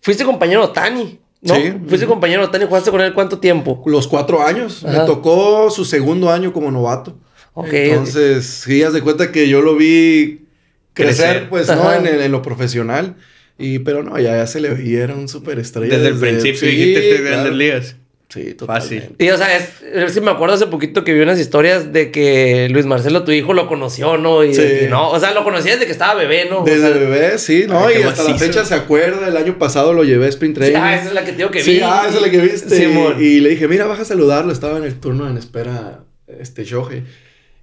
fuiste 0.00 0.24
compañero 0.24 0.70
Tani. 0.70 1.18
¿No? 1.42 1.54
Sí. 1.54 1.72
Fuiste 1.88 2.06
compañero 2.06 2.48
Tani, 2.50 2.66
¿jugaste 2.66 2.90
con 2.92 3.00
él 3.00 3.12
cuánto 3.12 3.38
tiempo? 3.38 3.82
Los 3.86 4.06
cuatro 4.06 4.42
años. 4.42 4.84
Me 4.84 5.00
tocó 5.00 5.70
su 5.70 5.84
segundo 5.84 6.30
año 6.30 6.52
como 6.52 6.70
novato. 6.70 7.16
Entonces, 7.64 8.44
sí, 8.44 8.82
haz 8.82 8.92
de 8.92 9.00
cuenta 9.00 9.32
que 9.32 9.48
yo 9.48 9.62
lo 9.62 9.76
vi 9.76 10.46
crecer, 10.92 11.48
pues, 11.48 11.68
¿no? 11.68 11.92
En, 11.92 12.30
lo 12.32 12.42
profesional. 12.42 13.16
Y, 13.58 13.78
pero 13.78 14.02
no, 14.02 14.18
ya, 14.18 14.46
se 14.46 14.60
le 14.60 14.70
veía, 14.70 15.04
era 15.04 15.14
un 15.14 15.28
superestrella. 15.28 15.96
Desde, 15.96 16.08
el 16.08 16.16
principio 16.16 16.68
dijiste, 16.68 17.10
estoy 17.10 17.26
grandes 17.26 17.54
ligas. 17.54 17.96
Sí, 18.28 18.54
totalmente. 18.54 19.00
Fácil. 19.00 19.16
Y 19.18 19.30
o 19.30 19.36
sea, 19.38 19.56
es, 19.56 20.12
si 20.12 20.20
me 20.20 20.32
acuerdo 20.32 20.56
hace 20.56 20.66
poquito 20.66 21.04
que 21.04 21.14
vi 21.14 21.20
unas 21.20 21.38
historias 21.38 21.92
de 21.92 22.10
que 22.10 22.68
Luis 22.70 22.84
Marcelo, 22.84 23.22
tu 23.22 23.30
hijo, 23.30 23.54
lo 23.54 23.68
conoció, 23.68 24.18
¿no? 24.18 24.44
Y, 24.44 24.52
sí. 24.52 24.62
no, 24.90 25.10
o 25.10 25.20
sea, 25.20 25.32
lo 25.32 25.44
conocía 25.44 25.72
desde 25.72 25.86
que 25.86 25.92
estaba 25.92 26.14
bebé, 26.14 26.48
¿no? 26.50 26.64
Desde 26.64 26.92
bebé, 26.92 27.38
sí, 27.38 27.66
¿no? 27.68 27.88
y 27.90 28.02
hasta 28.02 28.24
la 28.24 28.36
fecha 28.36 28.64
se 28.64 28.74
acuerda, 28.74 29.28
el 29.28 29.36
año 29.36 29.58
pasado 29.58 29.92
lo 29.92 30.02
llevé 30.02 30.26
a 30.26 30.28
Sprint 30.28 30.56
Training. 30.56 30.76
ah, 30.76 30.96
esa 30.96 31.06
es 31.06 31.14
la 31.14 31.24
que 31.24 31.32
tengo 31.32 31.50
que 31.50 31.60
vi. 31.60 31.64
Sí, 31.64 31.80
ah, 31.82 32.04
esa 32.08 32.16
es 32.16 32.22
la 32.22 32.30
que 32.30 32.40
viste. 32.40 32.76
Sí, 32.76 32.84
y, 33.20 33.22
y, 33.22 33.40
le 33.40 33.50
dije, 33.50 33.68
mira, 33.68 33.86
baja 33.86 34.02
a 34.02 34.04
saludarlo, 34.04 34.52
estaba 34.52 34.76
en 34.76 34.84
el 34.84 34.98
turno 34.98 35.30
en 35.30 35.38
espera, 35.38 36.00
este, 36.26 36.64
Shohei. 36.64 37.04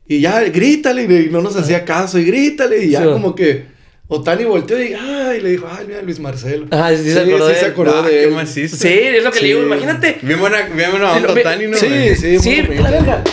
Y 0.08 0.20
ya, 0.20 0.42
grítale, 0.42 1.04
y 1.04 1.30
no 1.30 1.42
nos 1.42 1.56
hacía 1.56 1.86
caso, 1.86 2.20
y 2.20 2.26
grítale, 2.26 2.84
y 2.84 2.90
ya 2.90 3.04
como 3.06 3.34
que 3.36 3.66
Otani 4.08 4.44
volteó 4.44 4.82
y 4.82 4.94
ay, 4.94 5.40
le 5.42 5.52
dijo, 5.52 5.68
ay, 5.72 5.86
mira 5.88 6.02
Luis 6.02 6.20
Marcelo. 6.20 6.68
Ah, 6.72 6.92
sí, 6.96 7.12
se 7.12 7.20
acordó 7.22 7.50
sí, 7.50 7.56
se 7.60 7.66
acordó 7.66 8.00
ah, 8.00 8.08
de 8.08 8.24
él. 8.26 8.48
Sí, 8.48 8.64
es 8.64 9.24
lo 9.24 9.32
que 9.32 9.40
le 9.40 9.48
digo, 9.48 9.64
imagínate. 9.64 10.18
Bien 10.22 10.40
buena, 10.40 10.62
bien 10.64 10.92
buena 10.92 11.14
onda 11.14 11.32
Otani, 11.32 11.68
¿no? 11.68 11.78
Sí, 11.78 12.16
sí. 12.16 12.38
Sí, 12.40 12.62
la 12.62 12.92
verga. 12.92 13.24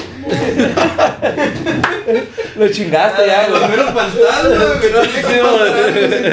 Lo 2.56 2.68
chingaste 2.68 3.26
ya, 3.26 3.48
güey. 3.48 3.60
Los 3.60 3.70
menos 3.70 3.86
fantasmas, 3.92 4.78
güey. 4.78 4.92
No 4.92 5.00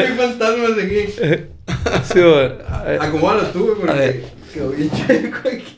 hay 0.03 0.13
fantasmas 0.17 0.71
aquí. 0.83 1.13
Sí, 2.13 2.19
güey. 2.19 2.51
Acomódalos 2.99 3.53
tú, 3.53 3.65
güey, 3.65 3.77
porque 3.79 4.23
quedó 4.53 4.69
bien 4.69 4.89
chico 4.95 5.37
aquí. 5.45 5.76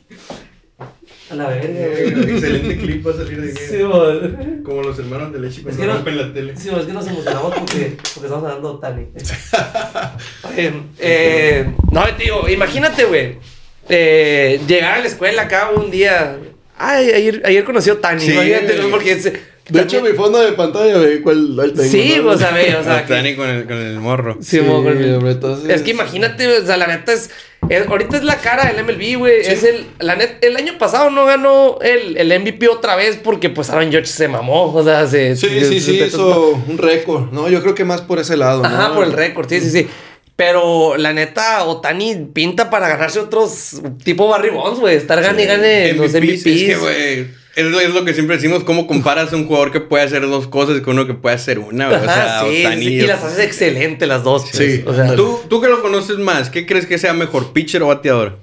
A 1.31 1.35
la 1.35 1.47
verga, 1.47 1.67
güey. 1.67 2.31
Excelente 2.35 2.77
clip 2.77 3.05
va 3.05 3.11
a 3.11 3.15
salir 3.17 3.41
de 3.41 3.51
aquí. 3.51 3.61
Sí, 3.69 3.77
güey. 3.83 4.63
Como 4.63 4.81
los 4.83 4.97
hermanos 4.97 5.31
de 5.31 5.39
leche 5.39 5.61
cuando 5.61 5.81
es 5.81 5.87
que 5.87 5.93
rompen 5.93 6.17
la 6.17 6.33
tele. 6.33 6.53
Sí, 6.57 6.69
es 6.69 6.85
que 6.85 6.93
nos 6.93 7.07
emocionamos 7.07 7.53
porque, 7.53 7.97
porque 8.15 8.27
estamos 8.27 8.43
hablando 8.45 8.73
de 8.73 8.81
Tani. 8.81 9.05
Oye, 10.49 10.73
eh, 10.99 11.65
no, 11.91 12.03
tío, 12.17 12.49
imagínate, 12.49 13.05
güey. 13.05 13.37
Eh, 13.87 14.59
llegar 14.67 14.93
a 14.95 14.99
la 14.99 15.07
escuela 15.07 15.43
acá 15.43 15.69
un 15.75 15.89
día. 15.91 16.37
Ay, 16.77 17.11
ayer, 17.11 17.41
ayer 17.45 17.63
conocí 17.63 17.89
a 17.89 17.99
Tani. 17.99 18.21
Sí, 18.21 18.31
imagínate, 18.33 18.77
güey. 18.77 18.91
porque 18.91 19.15
De 19.15 19.81
hecho, 19.81 20.01
mi 20.01 20.09
fondo 20.13 20.39
de 20.39 20.53
pantalla, 20.53 20.97
ve 20.97 21.21
cuál 21.21 21.55
tengo. 21.75 21.83
Sí, 21.83 22.15
¿no? 22.23 22.31
o 22.31 22.37
sea, 22.37 22.51
ve, 22.51 22.75
o 22.75 22.83
sea. 22.83 23.05
que- 23.05 23.13
Otani 23.13 23.35
con 23.35 23.49
el, 23.49 23.65
con 23.65 23.77
el 23.77 23.99
morro. 23.99 24.37
Sí, 24.41 24.59
Sí, 24.59 24.65
con 24.65 24.87
el- 24.87 25.27
entonces- 25.27 25.69
Es 25.69 25.81
que 25.83 25.91
imagínate, 25.91 26.47
o 26.57 26.65
sea, 26.65 26.77
la 26.77 26.87
neta 26.87 27.13
es, 27.13 27.29
es- 27.69 27.87
ahorita 27.87 28.17
es 28.17 28.23
la 28.23 28.37
cara 28.37 28.71
del 28.71 28.83
MLB, 28.83 29.17
güey. 29.17 29.41
Es 29.41 29.63
el, 29.63 29.85
la 29.99 30.15
net, 30.15 30.37
el 30.41 30.55
año 30.57 30.77
pasado 30.77 31.09
no 31.09 31.25
ganó 31.25 31.77
el, 31.81 32.17
el 32.17 32.39
MVP 32.41 32.67
otra 32.67 32.95
vez 32.95 33.17
porque 33.23 33.49
pues 33.49 33.69
Aaron 33.69 33.91
George 33.91 34.07
se 34.07 34.27
mamó, 34.27 34.73
o 34.73 34.83
sea, 34.83 35.07
se... 35.07 35.35
Sí, 35.35 35.47
se- 35.47 35.65
sí, 35.65 35.79
se- 35.79 35.91
sí, 35.91 36.03
hizo 36.03 36.59
un 36.67 36.77
récord, 36.77 37.31
¿no? 37.31 37.47
Yo 37.49 37.61
creo 37.61 37.75
que 37.75 37.85
más 37.85 38.01
por 38.01 38.19
ese 38.19 38.35
lado, 38.37 38.61
¿no? 38.63 38.67
Ajá, 38.67 38.93
por 38.93 39.05
el 39.05 39.13
récord, 39.13 39.47
sí, 39.49 39.59
sí, 39.61 39.69
sí. 39.71 39.87
Pero 40.35 40.95
la 40.95 41.11
neta, 41.11 41.65
Otani 41.65 42.29
pinta 42.33 42.69
para 42.69 42.87
ganarse 42.87 43.19
otros 43.19 43.81
tipo 44.05 44.27
Barry 44.29 44.49
Bonds, 44.51 44.79
güey. 44.79 44.95
Estar 44.95 45.21
gane 45.21 45.43
y 45.43 45.45
gane 45.45 45.93
los 45.93 46.11
MVPs, 46.13 46.21
MVPs. 46.21 46.45
Es 46.45 46.63
que, 46.63 46.75
güey, 46.77 47.27
es 47.59 47.65
lo, 47.65 47.79
es 47.79 47.93
lo 47.93 48.05
que 48.05 48.13
siempre 48.13 48.37
decimos, 48.37 48.63
cómo 48.63 48.87
comparas 48.87 49.33
a 49.33 49.35
un 49.35 49.45
jugador 49.45 49.71
que 49.71 49.81
puede 49.81 50.03
hacer 50.03 50.21
dos 50.21 50.47
cosas 50.47 50.79
con 50.81 50.93
uno 50.97 51.07
que 51.07 51.13
puede 51.13 51.35
hacer 51.35 51.59
una, 51.59 51.87
güey. 51.89 51.99
O 51.99 52.03
sea, 52.03 52.39
Ajá, 52.39 52.45
sí, 52.49 52.65
sí, 52.79 52.93
y 52.95 53.01
las 53.01 53.23
haces 53.23 53.45
excelente 53.45 54.07
las 54.07 54.23
dos. 54.23 54.47
Sí, 54.51 54.81
pues, 54.83 54.87
o 54.87 54.95
sea, 54.95 55.15
¿Tú, 55.15 55.39
tú 55.47 55.61
que 55.61 55.67
lo 55.67 55.81
conoces 55.81 56.17
más, 56.17 56.49
¿qué 56.49 56.65
crees 56.65 56.85
que 56.85 56.97
sea 56.97 57.13
mejor, 57.13 57.53
pitcher 57.53 57.83
o 57.83 57.87
bateador? 57.87 58.39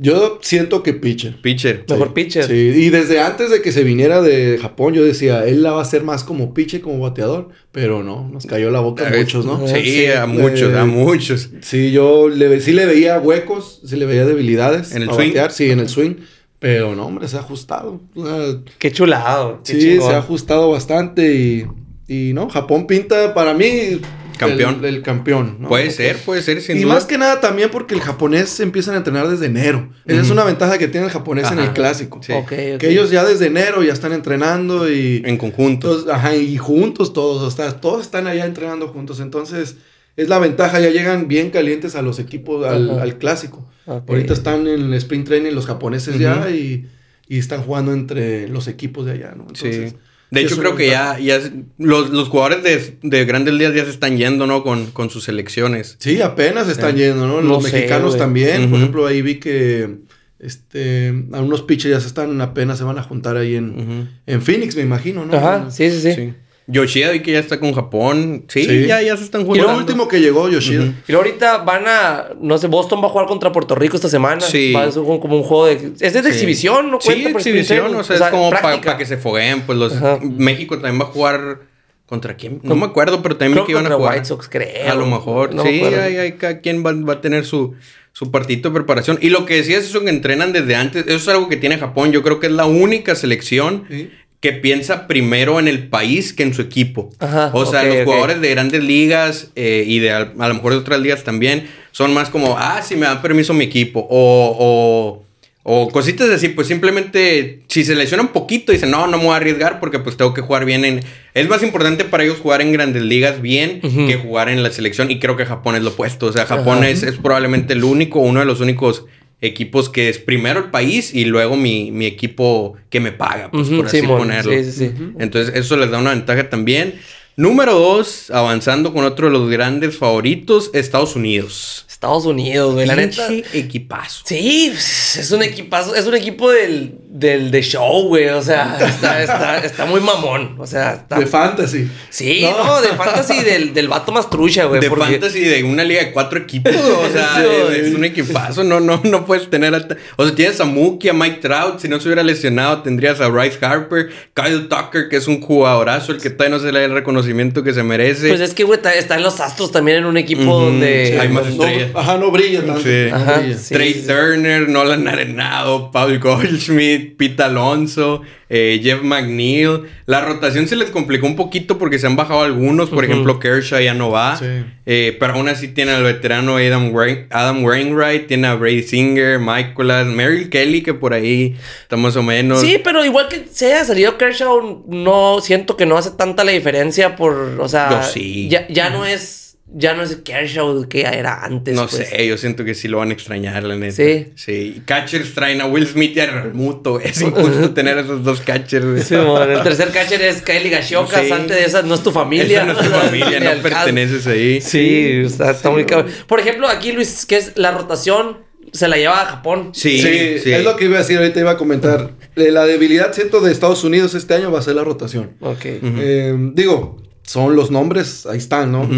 Yo 0.00 0.38
siento 0.42 0.84
que 0.84 0.94
pitcher. 0.94 1.40
Pitcher. 1.42 1.84
mejor 1.88 2.14
pitcher. 2.14 2.44
Sí, 2.44 2.54
y 2.54 2.88
desde 2.88 3.18
antes 3.18 3.50
de 3.50 3.60
que 3.60 3.72
se 3.72 3.82
viniera 3.82 4.22
de 4.22 4.56
Japón, 4.62 4.94
yo 4.94 5.04
decía, 5.04 5.44
él 5.44 5.64
la 5.64 5.72
va 5.72 5.80
a 5.80 5.82
hacer 5.82 6.04
más 6.04 6.22
como 6.22 6.54
pitcher, 6.54 6.80
como 6.80 7.00
bateador, 7.00 7.48
pero 7.72 8.04
no, 8.04 8.30
nos 8.32 8.46
cayó 8.46 8.70
la 8.70 8.78
boca 8.78 9.08
a 9.08 9.12
Eh, 9.12 9.18
muchos, 9.18 9.44
¿no? 9.44 9.66
Sí, 9.66 9.82
Sí, 9.82 10.06
a 10.06 10.26
muchos, 10.26 10.72
eh, 10.72 10.78
a 10.78 10.84
muchos. 10.84 11.50
Sí, 11.62 11.90
yo 11.90 12.28
le, 12.28 12.60
sí 12.60 12.70
le 12.72 12.86
veía 12.86 13.18
huecos, 13.18 13.80
sí 13.84 13.96
le 13.96 14.06
veía 14.06 14.24
debilidades. 14.24 14.92
¿En 14.92 15.02
el 15.02 15.10
swing? 15.10 15.28
batear, 15.28 15.50
sí, 15.50 15.68
en 15.68 15.80
el 15.80 15.88
swing, 15.88 16.14
pero 16.58 16.94
no, 16.96 17.06
hombre, 17.06 17.28
se 17.28 17.36
ha 17.36 17.40
ajustado. 17.40 18.00
O 18.14 18.26
sea, 18.26 18.58
Qué 18.78 18.90
chulado. 18.92 19.60
qué 19.64 19.72
sí, 19.74 19.78
chingón. 19.80 20.08
se 20.08 20.14
ha 20.14 20.18
ajustado 20.18 20.70
bastante 20.70 21.34
y, 21.34 21.66
y 22.08 22.32
no, 22.32 22.48
Japón 22.48 22.86
pinta 22.86 23.34
para 23.34 23.54
mí 23.54 24.00
Campeón. 24.38 24.78
El, 24.78 24.84
el 24.96 25.02
campeón. 25.02 25.56
¿no? 25.60 25.68
Puede 25.68 25.90
ser, 25.90 26.16
puede 26.18 26.42
ser, 26.42 26.62
sin 26.62 26.78
y 26.78 26.82
duda. 26.82 26.94
más 26.94 27.04
que 27.04 27.18
nada 27.18 27.40
también 27.40 27.70
porque 27.70 27.94
el 27.94 28.00
japonés 28.00 28.58
empiezan 28.60 28.94
a 28.94 28.98
entrenar 28.98 29.28
desde 29.28 29.46
enero. 29.46 29.90
Esa 30.06 30.20
es 30.22 30.30
una 30.30 30.44
ventaja 30.44 30.78
que 30.78 30.88
tiene 30.88 31.06
el 31.06 31.12
japonés 31.12 31.50
en 31.50 31.58
el 31.58 31.72
clásico. 31.72 32.20
Sí. 32.22 32.32
Que 32.48 32.78
ellos 32.82 33.10
ya 33.10 33.24
desde 33.24 33.46
enero 33.46 33.82
ya 33.82 33.92
están 33.92 34.12
entrenando 34.12 34.90
y, 34.90 35.22
En 35.24 35.36
conjunto. 35.36 35.88
entonces, 35.88 36.12
ajá, 36.12 36.34
y 36.36 36.56
juntos 36.56 37.12
todos, 37.12 37.42
o 37.42 37.50
sea, 37.54 37.80
todos 37.80 38.02
están 38.02 38.26
allá 38.26 38.46
entrenando 38.46 38.88
juntos. 38.88 39.20
Entonces, 39.20 39.76
es 40.16 40.28
la 40.28 40.38
ventaja, 40.38 40.80
ya 40.80 40.90
llegan 40.90 41.28
bien 41.28 41.50
calientes 41.50 41.94
a 41.96 42.02
los 42.02 42.18
equipos, 42.18 42.64
al 42.64 43.18
clásico. 43.18 43.68
Ahorita 43.88 44.32
están 44.34 44.66
en 44.66 44.80
el 44.92 44.94
sprint 44.94 45.26
training 45.26 45.52
los 45.52 45.66
japoneses 45.66 46.18
ya 46.18 46.50
y, 46.50 46.86
y 47.28 47.38
están 47.38 47.62
jugando 47.62 47.92
entre 47.92 48.48
los 48.48 48.68
equipos 48.68 49.06
de 49.06 49.12
allá, 49.12 49.32
¿no? 49.36 49.42
Entonces, 49.48 49.90
sí. 49.92 49.96
De 50.30 50.42
hecho, 50.42 50.58
creo 50.58 50.76
que 50.76 50.88
ya, 50.88 51.18
ya 51.18 51.40
los, 51.78 52.10
los 52.10 52.28
jugadores 52.28 52.62
de, 52.62 52.98
de 53.02 53.24
grandes 53.24 53.54
ligas 53.54 53.74
ya 53.74 53.84
se 53.84 53.90
están 53.90 54.18
yendo, 54.18 54.46
¿no? 54.46 54.62
Con, 54.62 54.90
con 54.90 55.08
sus 55.08 55.24
selecciones. 55.24 55.96
Sí, 56.00 56.20
apenas 56.20 56.68
están 56.68 56.92
Sí. 56.92 56.98
yendo, 56.98 57.26
¿no? 57.26 57.40
Los 57.40 57.62
mexicanos 57.62 58.18
también. 58.18 58.68
Por 58.68 58.78
ejemplo, 58.78 59.06
ahí 59.06 59.22
vi 59.22 59.36
que 59.36 60.00
este, 60.38 61.08
algunos 61.32 61.62
pitchers 61.62 61.94
ya 61.94 62.00
se 62.00 62.08
están, 62.08 62.38
apenas 62.42 62.76
se 62.78 62.84
van 62.84 62.98
a 62.98 63.02
juntar 63.02 63.36
ahí 63.38 63.56
en, 63.56 64.08
en 64.26 64.42
Phoenix, 64.42 64.76
me 64.76 64.82
imagino, 64.82 65.24
¿no? 65.24 65.34
Ajá, 65.34 65.70
sí, 65.70 65.90
sí, 65.90 66.00
sí. 66.00 66.12
Sí. 66.14 66.34
Yoshida 66.70 67.10
vi 67.12 67.20
que 67.20 67.32
ya 67.32 67.38
está 67.38 67.58
con 67.58 67.72
Japón. 67.72 68.44
Sí, 68.48 68.62
Sí. 68.64 68.86
Ya, 68.86 69.00
ya 69.00 69.16
se 69.16 69.24
están 69.24 69.44
jugando. 69.46 69.72
lo 69.72 69.78
último 69.78 70.06
que 70.06 70.20
llegó 70.20 70.48
Yoshida. 70.50 70.84
Y 70.84 71.12
luego 71.12 71.24
ahorita 71.24 71.58
van 71.64 71.84
a, 71.88 72.26
no 72.40 72.58
sé, 72.58 72.66
Boston 72.66 73.02
va 73.02 73.06
a 73.06 73.08
jugar 73.08 73.26
contra 73.26 73.50
Puerto 73.52 73.74
Rico 73.74 73.96
esta 73.96 74.08
semana. 74.10 74.40
Sí. 74.42 74.72
Va 74.74 74.84
a 74.84 74.92
ser 74.92 75.02
como, 75.02 75.36
un 75.38 75.42
juego 75.42 75.66
de... 75.66 75.92
Es 75.98 76.12
de 76.12 76.22
Sí. 76.22 76.28
exhibición, 76.28 76.90
¿no? 76.90 77.00
Sí, 77.00 77.08
Cuenta 77.08 77.30
por 77.30 77.40
exhibición, 77.40 77.94
o 77.94 78.04
sea, 78.04 78.16
es 78.16 78.22
como 78.30 78.50
para 78.50 78.96
que 78.98 79.06
se 79.06 79.16
fogueen, 79.16 79.62
pues 79.62 79.78
los 79.78 79.96
Ajá. 79.96 80.18
México 80.22 80.76
también 80.78 81.00
va 81.00 81.04
a 81.08 81.12
jugar 81.12 81.60
contra 82.06 82.36
quién, 82.36 82.60
no 82.62 82.74
me 82.76 82.86
acuerdo, 82.86 83.22
pero 83.22 83.36
también 83.36 83.52
Creo 83.54 83.66
que 83.66 83.72
iban 83.72 83.84
a 83.86 83.88
contra 83.88 83.96
jugar. 83.98 84.14
White 84.14 84.24
Sox, 84.26 84.48
creo. 84.48 84.90
A 84.90 84.94
lo 84.94 85.06
mejor, 85.06 85.54
No 85.54 85.62
sí, 85.62 85.68
hay, 85.82 86.16
hay- 86.16 86.32
cada 86.32 86.60
quien 86.60 86.84
va, 86.84 86.92
va 86.92 87.14
a 87.14 87.20
tener 87.20 87.44
su, 87.44 87.74
su 88.12 88.30
partito 88.30 88.68
de 88.70 88.74
preparación. 88.74 89.18
Y 89.20 89.28
lo 89.30 89.44
que 89.46 89.56
decías 89.56 89.84
es 89.84 89.90
eso 89.90 90.02
que 90.02 90.08
entrenan 90.10 90.52
desde 90.52 90.74
antes, 90.74 91.04
eso 91.06 91.16
es 91.16 91.28
algo 91.28 91.48
que 91.48 91.56
tiene 91.56 91.76
Japón, 91.78 92.12
yo 92.12 92.22
creo 92.22 92.40
que 92.40 92.46
es 92.46 92.52
la 92.52 92.64
única 92.66 93.14
selección 93.14 93.84
Sí. 93.90 94.10
Que 94.40 94.52
piensa 94.52 95.06
primero 95.06 95.58
en 95.58 95.66
el 95.66 95.88
país 95.88 96.32
que 96.32 96.44
en 96.44 96.54
su 96.54 96.62
equipo. 96.62 97.10
Ajá, 97.18 97.50
o 97.52 97.66
sea, 97.66 97.82
los 97.82 98.04
jugadores 98.04 98.40
de 98.40 98.50
grandes 98.50 98.84
ligas 98.84 99.50
eh, 99.56 99.84
y 99.86 99.98
de 99.98 100.12
a, 100.12 100.32
a 100.38 100.48
lo 100.48 100.54
mejor 100.54 100.72
de 100.72 100.78
otras 100.78 101.00
ligas 101.00 101.24
también 101.24 101.66
son 101.90 102.14
más 102.14 102.30
como, 102.30 102.56
ah, 102.56 102.80
si 102.82 102.94
me 102.94 103.06
dan 103.06 103.20
permiso 103.20 103.52
mi 103.52 103.64
equipo. 103.64 104.06
O, 104.08 104.56
o, 104.58 105.24
o 105.64 105.88
cositas 105.90 106.30
así, 106.30 106.48
pues 106.48 106.68
simplemente 106.68 107.64
si 107.68 107.84
se 107.84 107.96
lesionan 107.96 108.28
poquito 108.28 108.70
dicen, 108.70 108.92
no, 108.92 109.08
no 109.08 109.18
me 109.18 109.24
voy 109.24 109.32
a 109.32 109.36
arriesgar 109.36 109.80
porque 109.80 109.98
pues 109.98 110.16
tengo 110.16 110.32
que 110.32 110.40
jugar 110.40 110.64
bien 110.64 110.84
en... 110.84 111.00
Es 111.34 111.48
más 111.48 111.62
importante 111.64 112.04
para 112.04 112.22
ellos 112.22 112.38
jugar 112.38 112.62
en 112.62 112.72
grandes 112.72 113.02
ligas 113.02 113.42
bien 113.42 113.80
que 113.80 114.16
jugar 114.16 114.48
en 114.48 114.62
la 114.62 114.70
selección 114.70 115.10
y 115.10 115.18
creo 115.18 115.36
que 115.36 115.44
Japón 115.44 115.74
es 115.74 115.82
lo 115.82 115.90
opuesto. 115.90 116.26
O 116.26 116.32
sea, 116.32 116.46
Japón 116.46 116.84
es, 116.84 117.02
es 117.02 117.16
probablemente 117.16 117.74
el 117.74 117.84
único, 117.84 118.20
uno 118.20 118.40
de 118.40 118.46
los 118.46 118.60
únicos 118.60 119.04
equipos 119.40 119.88
que 119.88 120.08
es 120.08 120.18
primero 120.18 120.60
el 120.60 120.70
país 120.70 121.14
y 121.14 121.24
luego 121.24 121.56
mi, 121.56 121.90
mi 121.92 122.06
equipo 122.06 122.76
que 122.90 123.00
me 123.00 123.12
paga, 123.12 123.50
pues 123.50 123.68
por 123.68 123.86
así 123.86 124.02
ponerlo. 124.02 124.52
Sí, 124.52 124.72
sí. 124.72 124.92
Entonces, 125.18 125.54
eso 125.54 125.76
les 125.76 125.90
da 125.90 125.98
una 125.98 126.10
ventaja 126.10 126.48
también. 126.50 126.94
Número 127.36 127.74
dos, 127.74 128.32
avanzando 128.32 128.92
con 128.92 129.04
otro 129.04 129.28
de 129.28 129.32
los 129.32 129.48
grandes 129.48 129.96
favoritos, 129.96 130.70
Estados 130.74 131.14
Unidos. 131.14 131.86
Estados 131.88 132.26
Unidos, 132.26 132.74
güey. 132.74 132.86
La 132.86 132.96
neta. 132.96 133.28
Equipazo. 133.52 134.24
Sí, 134.24 134.72
es 134.74 135.30
un 135.30 135.44
equipazo, 135.44 135.94
es 135.94 136.04
un 136.06 136.14
equipo 136.16 136.50
del, 136.50 136.94
del 137.10 137.50
de 137.50 137.62
show, 137.62 138.08
güey. 138.08 138.28
O 138.28 138.42
sea, 138.42 138.76
está, 138.80 139.22
está, 139.22 139.58
está 139.58 139.86
muy 139.86 140.00
mamón. 140.00 140.56
O 140.58 140.66
sea, 140.66 140.92
está. 140.94 141.18
De 141.18 141.26
fantasy. 141.26 141.90
sí, 142.10 142.42
No. 142.42 142.64
no, 142.64 142.82
de 142.82 142.88
fantasy 142.88 143.40
del, 143.42 143.72
del 143.72 143.88
vato 143.88 144.12
más 144.12 144.28
trucha, 144.28 144.64
güey. 144.66 144.80
De 144.80 144.88
porque- 144.90 145.04
fantasy 145.04 145.40
de 145.40 145.64
una 145.64 145.84
liga 145.84 146.00
de 146.04 146.12
cuatro 146.12 146.38
equipos, 146.38 146.74
o 146.74 147.08
sea, 147.12 147.36
Sí, 147.36 147.42
es, 147.72 147.86
es 147.88 147.94
un 147.94 148.04
equipazo, 148.04 148.62
no, 148.64 148.80
no, 148.80 149.00
no 149.04 149.24
puedes 149.26 149.48
tener 149.50 149.74
a... 149.74 149.86
O 150.16 150.26
sea, 150.26 150.34
tienes 150.34 150.60
a 150.60 150.64
Mookie, 150.64 151.08
a 151.08 151.12
Mike 151.12 151.38
Trout, 151.40 151.80
si 151.80 151.88
no 151.88 151.98
se 152.00 152.08
hubiera 152.08 152.22
lesionado 152.22 152.82
tendrías 152.82 153.20
a 153.20 153.28
Bryce 153.28 153.58
Harper, 153.64 154.10
Kyle 154.34 154.68
Tucker, 154.68 155.08
que 155.08 155.16
es 155.16 155.26
un 155.28 155.40
jugadorazo, 155.40 156.12
el 156.12 156.20
que 156.20 156.30
todavía 156.30 156.56
no 156.58 156.62
se 156.62 156.72
le 156.72 156.80
da 156.80 156.84
el 156.84 156.92
reconocimiento 156.92 157.62
que 157.64 157.72
se 157.72 157.82
merece. 157.82 158.28
Pues 158.28 158.40
es 158.40 158.54
que, 158.54 158.64
güey, 158.64 158.78
está, 158.94 159.16
en 159.16 159.22
los 159.22 159.40
Astros 159.40 159.72
también 159.72 159.98
en 159.98 160.04
un 160.06 160.16
equipo 160.16 160.42
donde. 160.60 161.08
sí, 161.12 161.18
hay 161.18 161.28
más 161.28 161.46
No- 161.46 161.64
estrellas. 161.64 161.90
ajá, 161.94 162.16
no 162.18 162.30
brilla 162.30 162.60
tanto. 162.64 162.80
Sí. 162.82 163.06
no 163.10 163.16
Ajá, 163.16 163.38
brilla. 163.38 163.58
sí. 163.58 163.74
Trey 163.74 163.92
sí, 163.94 164.00
sí. 164.02 164.06
Turner, 164.06 164.68
Nolan 164.68 165.06
Arenado, 165.08 165.90
Paul 165.90 166.18
Goldschmidt, 166.18 166.97
Pete 166.98 167.42
Alonso, 167.42 168.22
eh, 168.48 168.80
Jeff 168.82 169.02
McNeil. 169.02 169.82
La 170.06 170.20
rotación 170.22 170.66
se 170.68 170.76
les 170.76 170.90
complicó 170.90 171.26
un 171.26 171.36
poquito 171.36 171.78
porque 171.78 171.98
se 171.98 172.06
han 172.06 172.16
bajado 172.16 172.42
algunos. 172.42 172.90
Por 172.90 173.04
ejemplo, 173.04 173.38
Kershaw 173.38 173.80
ya 173.80 173.94
no 173.94 174.10
va. 174.10 174.36
Sí. 174.36 174.46
Eh, 174.86 175.16
pero 175.20 175.34
aún 175.34 175.48
así 175.48 175.68
tiene 175.68 175.92
al 175.92 176.02
veterano 176.02 176.56
Adam, 176.56 176.92
Wain- 176.94 177.26
Adam 177.30 177.62
Wainwright, 177.64 178.26
tiene 178.26 178.46
a 178.48 178.54
Brady 178.54 178.82
Singer, 178.82 179.38
Michaelas, 179.38 180.06
Merrill 180.06 180.48
Kelly, 180.50 180.82
que 180.82 180.94
por 180.94 181.12
ahí 181.12 181.56
está 181.82 181.96
más 181.96 182.16
o 182.16 182.22
menos. 182.22 182.60
Sí, 182.60 182.80
pero 182.82 183.04
igual 183.04 183.28
que 183.28 183.44
se 183.50 183.66
haya 183.66 183.84
salido 183.84 184.16
Kershaw, 184.18 184.84
no 184.88 185.40
siento 185.42 185.76
que 185.76 185.86
no 185.86 185.96
hace 185.98 186.12
tanta 186.12 186.44
la 186.44 186.52
diferencia 186.52 187.16
por, 187.16 187.34
o 187.60 187.68
sea, 187.68 187.90
Yo 187.90 188.02
sí. 188.02 188.48
ya, 188.48 188.66
ya 188.68 188.90
no 188.90 189.04
es 189.04 189.47
ya 189.74 189.94
no 189.94 190.02
es 190.02 190.16
Kershaw 190.16 190.88
que 190.88 191.02
era 191.02 191.44
antes. 191.44 191.74
No 191.74 191.86
pues. 191.86 192.08
sé, 192.08 192.26
yo 192.26 192.38
siento 192.38 192.64
que 192.64 192.74
sí 192.74 192.88
lo 192.88 192.98
van 192.98 193.10
a 193.10 193.12
extrañar, 193.12 193.62
la 193.64 193.76
neta. 193.76 193.96
Sí. 193.96 194.28
Sí. 194.34 194.82
Catchers 194.86 195.34
traen 195.34 195.60
a 195.60 195.66
Will 195.66 195.86
Smith 195.86 196.16
y 196.16 196.20
a 196.20 196.26
Realmuto. 196.26 197.00
Es 197.08 197.20
injusto 197.20 197.72
tener 197.74 197.98
esos 197.98 198.24
dos 198.24 198.40
catchers. 198.40 199.04
Sí, 199.06 199.14
mon, 199.16 199.50
el 199.50 199.62
tercer 199.62 199.90
catcher 199.90 200.22
es 200.22 200.42
Kylie 200.42 200.70
Gashioka. 200.70 201.22
Sí. 201.22 201.30
Antes 201.30 201.56
de 201.56 201.64
esa 201.64 201.82
no 201.82 201.94
es 201.94 202.02
tu 202.02 202.10
familia. 202.10 202.62
Esa 202.62 202.72
no 202.72 202.80
es 202.80 202.86
tu 202.86 202.90
familia, 202.90 203.40
no 203.54 203.62
perteneces 203.62 204.26
ahí. 204.26 204.60
Sí, 204.60 205.22
está, 205.24 205.50
está 205.50 205.70
muy 205.70 205.84
cabrón. 205.84 206.10
Por 206.26 206.40
ejemplo, 206.40 206.68
aquí 206.68 206.92
Luis, 206.92 207.26
que 207.26 207.36
es 207.36 207.52
la 207.56 207.72
rotación, 207.72 208.38
se 208.72 208.88
la 208.88 208.96
lleva 208.96 209.22
a 209.22 209.26
Japón. 209.26 209.70
Sí, 209.74 210.00
Sí, 210.00 210.38
sí. 210.38 210.52
es 210.52 210.64
lo 210.64 210.76
que 210.76 210.86
iba 210.86 210.96
a 210.96 211.00
decir, 211.00 211.18
ahorita 211.18 211.40
iba 211.40 211.52
a 211.52 211.56
comentar. 211.56 212.10
Eh, 212.36 212.50
la 212.50 212.64
debilidad, 212.64 213.12
siento, 213.12 213.40
de 213.40 213.52
Estados 213.52 213.84
Unidos 213.84 214.14
este 214.14 214.34
año 214.34 214.50
va 214.50 214.60
a 214.60 214.62
ser 214.62 214.76
la 214.76 214.84
rotación. 214.84 215.32
Ok. 215.40 215.64
Eh, 215.64 216.34
digo, 216.54 217.02
son 217.28 217.54
los 217.56 217.70
nombres, 217.70 218.24
ahí 218.26 218.38
están, 218.38 218.72
¿no? 218.72 218.88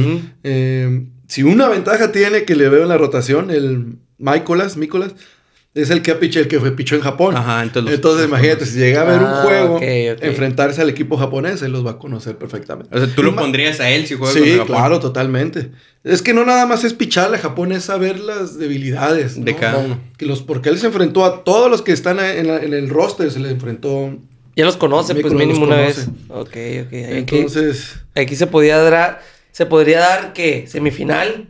Eh, 0.44 1.06
si 1.26 1.42
una 1.42 1.68
ventaja 1.68 2.12
tiene 2.12 2.44
que 2.44 2.54
le 2.56 2.68
veo 2.68 2.82
en 2.82 2.88
la 2.88 2.96
rotación, 2.98 3.50
el 3.50 3.96
Michaelas, 4.18 4.76
Nicolas, 4.76 5.14
es 5.72 5.90
el 5.90 6.02
que 6.02 6.10
ha 6.10 6.18
pichado, 6.18 6.42
el 6.42 6.48
que 6.48 6.58
fue 6.58 6.72
pichó 6.72 6.96
en 6.96 7.00
Japón. 7.02 7.36
Ajá, 7.36 7.62
entonces 7.62 7.94
entonces, 7.94 8.22
los- 8.22 8.28
imagínate, 8.30 8.66
si 8.66 8.76
llega 8.78 9.02
a 9.02 9.04
ver 9.04 9.20
Ah, 9.20 9.24
un 9.24 9.34
juego, 9.42 9.76
ok, 9.76 9.82
ok. 10.16 10.24
enfrentarse 10.24 10.80
al 10.82 10.90
equipo 10.90 11.16
japonés, 11.16 11.62
él 11.62 11.70
los 11.70 11.86
va 11.86 11.92
a 11.92 11.98
conocer 11.98 12.36
perfectamente. 12.36 12.96
O 12.96 12.98
sea, 13.00 13.14
tú 13.14 13.22
lo 13.22 13.36
pondrías 13.36 13.78
a 13.78 13.88
él 13.90 14.04
si 14.06 14.14
juega 14.16 14.32
Sí, 14.32 14.40
con 14.40 14.50
Japón. 14.58 14.66
claro, 14.66 14.98
totalmente. 15.00 15.70
Es 16.02 16.22
que 16.22 16.34
no 16.34 16.44
nada 16.44 16.66
más 16.66 16.82
es 16.82 16.92
picharle 16.94 17.36
a 17.36 17.40
Japón, 17.40 17.70
es 17.70 17.84
saber 17.84 18.18
las 18.18 18.58
debilidades. 18.58 19.42
De 19.44 19.54
cada 19.54 19.78
uno. 19.78 20.00
Que 20.16 20.26
los, 20.26 20.42
porque 20.42 20.70
él 20.70 20.78
se 20.78 20.86
enfrentó 20.86 21.24
a 21.24 21.44
todos 21.44 21.70
los 21.70 21.82
que 21.82 21.92
están 21.92 22.18
en, 22.18 22.48
la- 22.48 22.62
en 22.62 22.74
el 22.74 22.88
roster, 22.88 23.30
se 23.30 23.38
le 23.38 23.50
enfrentó. 23.50 24.18
Ya 24.60 24.66
los 24.66 24.76
conoce, 24.76 25.14
pues 25.14 25.32
mínimo 25.32 25.64
una 25.64 25.76
conoce. 25.76 26.00
vez. 26.00 26.08
Ok, 26.28 26.86
ok. 26.86 27.22
Aquí, 27.22 27.36
Entonces, 27.38 27.96
aquí 28.14 28.36
se 28.36 28.46
podía 28.46 28.76
dar, 28.78 29.20
se 29.52 29.64
podría 29.66 30.00
dar 30.00 30.32
que 30.32 30.66
semifinal. 30.68 31.46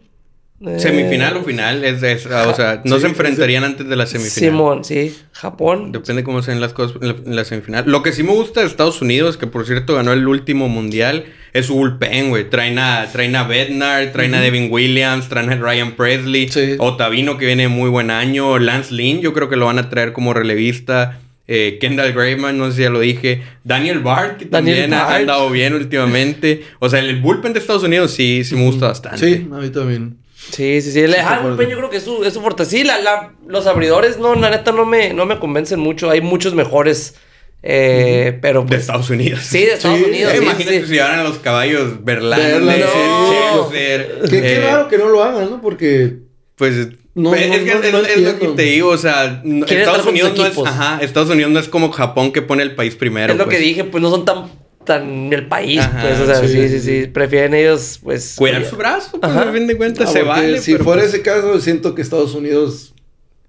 Eh, 0.67 0.79
Semifinal 0.79 1.39
o 1.39 1.43
final, 1.43 1.83
es, 1.87 2.03
es- 2.03 2.27
o 2.27 2.55
sea, 2.55 2.83
no 2.85 2.97
Sí, 2.97 3.01
se 3.01 3.07
enfrentarían 3.09 3.65
antes 3.65 3.89
de 3.89 3.97
la 3.97 4.05
semifinal. 4.07 4.51
Simón, 4.51 4.85
sí. 4.85 5.17
Japón. 5.33 5.91
Depende 5.91 6.23
cómo 6.23 6.43
sean 6.43 6.61
las 6.61 6.75
cosas 6.75 6.99
en 7.01 7.09
la, 7.09 7.15
en 7.25 7.35
la 7.37 7.45
semifinal. 7.47 7.85
Lo 7.87 8.03
que 8.03 8.13
sí 8.13 8.23
me 8.23 8.33
gusta 8.33 8.61
de 8.61 8.67
Estados 8.67 9.01
Unidos, 9.01 9.39
que 9.39 9.47
por 9.47 9.65
cierto 9.65 9.95
ganó 9.95 10.13
el 10.13 10.29
último 10.29 10.69
mundial, 10.69 11.25
es 11.55 11.65
su 11.67 11.75
bullpen, 11.77 12.29
güey. 12.29 12.51
Traen 12.51 12.79
a, 12.79 13.09
traen 13.11 13.37
a 13.37 13.45
Bednar, 13.45 14.13
traen 14.13 14.35
a 14.35 14.41
Devin 14.43 14.71
Williams, 14.71 15.31
traen 15.31 15.51
a 15.51 15.57
Ryan 15.57 15.93
Presley, 15.97 16.49
Sí. 16.51 16.75
Otavino 16.79 17.39
que 17.39 17.47
viene 17.47 17.69
muy 17.69 17.89
buen 17.89 18.11
año, 18.11 18.59
Lance 18.59 18.93
Lynn, 18.95 19.23
yo 19.23 19.33
creo 19.33 19.49
que 19.49 19.57
lo 19.57 19.65
van 19.65 19.79
a 19.79 19.89
traer 19.89 20.13
como 20.13 20.35
relevista. 20.35 21.21
Eh, 21.53 21.79
Kendall 21.81 22.13
Grayman, 22.13 22.57
no 22.57 22.71
sé 22.71 22.77
si 22.77 22.83
ya 22.83 22.91
lo 22.91 23.01
dije. 23.01 23.43
Daniel 23.65 23.99
Bart, 23.99 24.37
que 24.39 24.45
Daniel 24.45 24.77
también 24.89 24.95
ha 24.95 25.17
andado 25.17 25.51
bien 25.51 25.75
últimamente. 25.75 26.63
O 26.79 26.89
sea, 26.89 27.01
el 27.01 27.21
bullpen 27.21 27.53
de 27.53 27.59
Estados 27.59 27.83
Unidos 27.83 28.13
sí, 28.13 28.45
sí 28.45 28.55
me 28.55 28.63
gusta 28.67 28.87
bastante. 28.87 29.19
sí, 29.19 29.49
a 29.53 29.57
mí 29.57 29.69
también. 29.71 30.17
Sí, 30.53 30.81
sí, 30.81 30.93
sí. 30.93 31.01
El, 31.01 31.15
ah, 31.17 31.41
bullpen 31.43 31.69
yo 31.69 31.77
creo 31.77 31.91
que 31.91 31.97
es 31.97 32.05
su, 32.05 32.25
es 32.25 32.33
su 32.35 32.41
fuerte. 32.41 32.65
Sí, 32.65 32.85
la, 32.85 32.99
la- 33.01 33.33
los 33.49 33.67
abridores, 33.67 34.17
no, 34.19 34.35
la 34.37 34.49
neta 34.51 34.71
no 34.73 34.87
me, 34.87 35.13
no 35.13 35.27
me 35.27 35.39
convencen 35.41 35.81
mucho. 35.81 36.09
Hay 36.09 36.21
muchos 36.21 36.55
mejores. 36.55 37.17
eh, 37.63 38.39
pero 38.41 38.63
De 38.63 38.69
pues. 38.69 38.81
Estados 38.83 39.11
Unidos. 39.11 39.41
Sí, 39.43 39.59
de 39.59 39.73
Estados 39.75 39.99
Sí, 39.99 40.05
Unidos. 40.09 40.33
Eh, 40.33 40.37
sí, 40.39 40.43
imagínate 40.45 40.81
sí. 40.83 40.87
si 40.87 40.93
llevaran 40.95 41.19
a 41.21 41.25
los 41.25 41.39
caballos 41.41 42.03
Verlander, 42.05 42.53
Verlander, 42.55 42.87
sí. 42.87 43.69
Scherzer, 43.69 44.21
Qué, 44.31 44.41
qué 44.41 44.57
eh, 44.57 44.61
raro 44.61 44.89
que 44.89 44.97
no 44.99 45.09
lo 45.09 45.23
hagan, 45.23 45.51
¿no? 45.51 45.61
Porque 45.61 46.15
Pues 46.57 46.89
No, 47.15 47.35
es, 47.35 47.49
no, 47.49 47.81
que 47.81 47.91
no, 47.91 47.99
es, 47.99 48.21
lo 48.21 48.39
que 48.39 48.49
te 48.49 48.63
digo, 48.63 48.91
o 48.91 48.97
sea, 48.97 49.43
Estados 49.45 50.07
Unidos 50.07 50.33
no 50.37 50.47
es, 50.47 50.57
ajá, 50.59 50.99
Estados 51.03 51.31
Unidos 51.31 51.51
no 51.51 51.59
es 51.59 51.69
como 51.69 51.91
Japón 51.91 52.33
que 52.33 52.41
pone 52.41 52.63
el 52.63 52.77
país 52.77 52.95
primero. 52.95 53.33
es 53.33 53.39
lo 53.39 53.47
pues. 53.47 53.57
que 53.57 53.63
dije, 53.63 53.83
pues 53.85 54.01
no 54.01 54.11
son 54.11 54.25
tan, 54.25 54.49
tan 54.85 55.33
el 55.33 55.49
país, 55.49 55.81
Ajá, 55.81 56.03
pues, 56.03 56.21
o 56.21 56.27
sea, 56.27 56.37
sí, 56.37 56.49
sí, 56.49 56.69
sí, 56.69 56.81
sí. 56.81 57.01
sí. 57.03 57.07
Prefieren 57.09 57.55
ellos, 57.55 57.99
pues. 58.03 58.35
Cuidar 58.37 58.65
su 58.65 58.77
brazo, 58.77 59.19
pues 59.21 59.33
a 59.33 59.53
fin 59.53 59.67
de 59.67 59.77
cuentas 59.77 60.09
Ah, 60.09 60.13
se 60.13 60.23
vale. 60.23 60.61
si 60.61 60.73
pero, 60.73 60.85
fuera 60.85 61.03
pues, 61.03 61.15
ese 61.15 61.23
caso, 61.23 61.61
siento 61.61 61.97
que 61.97 62.03
Estados 62.03 62.35
Unidos 62.35 62.95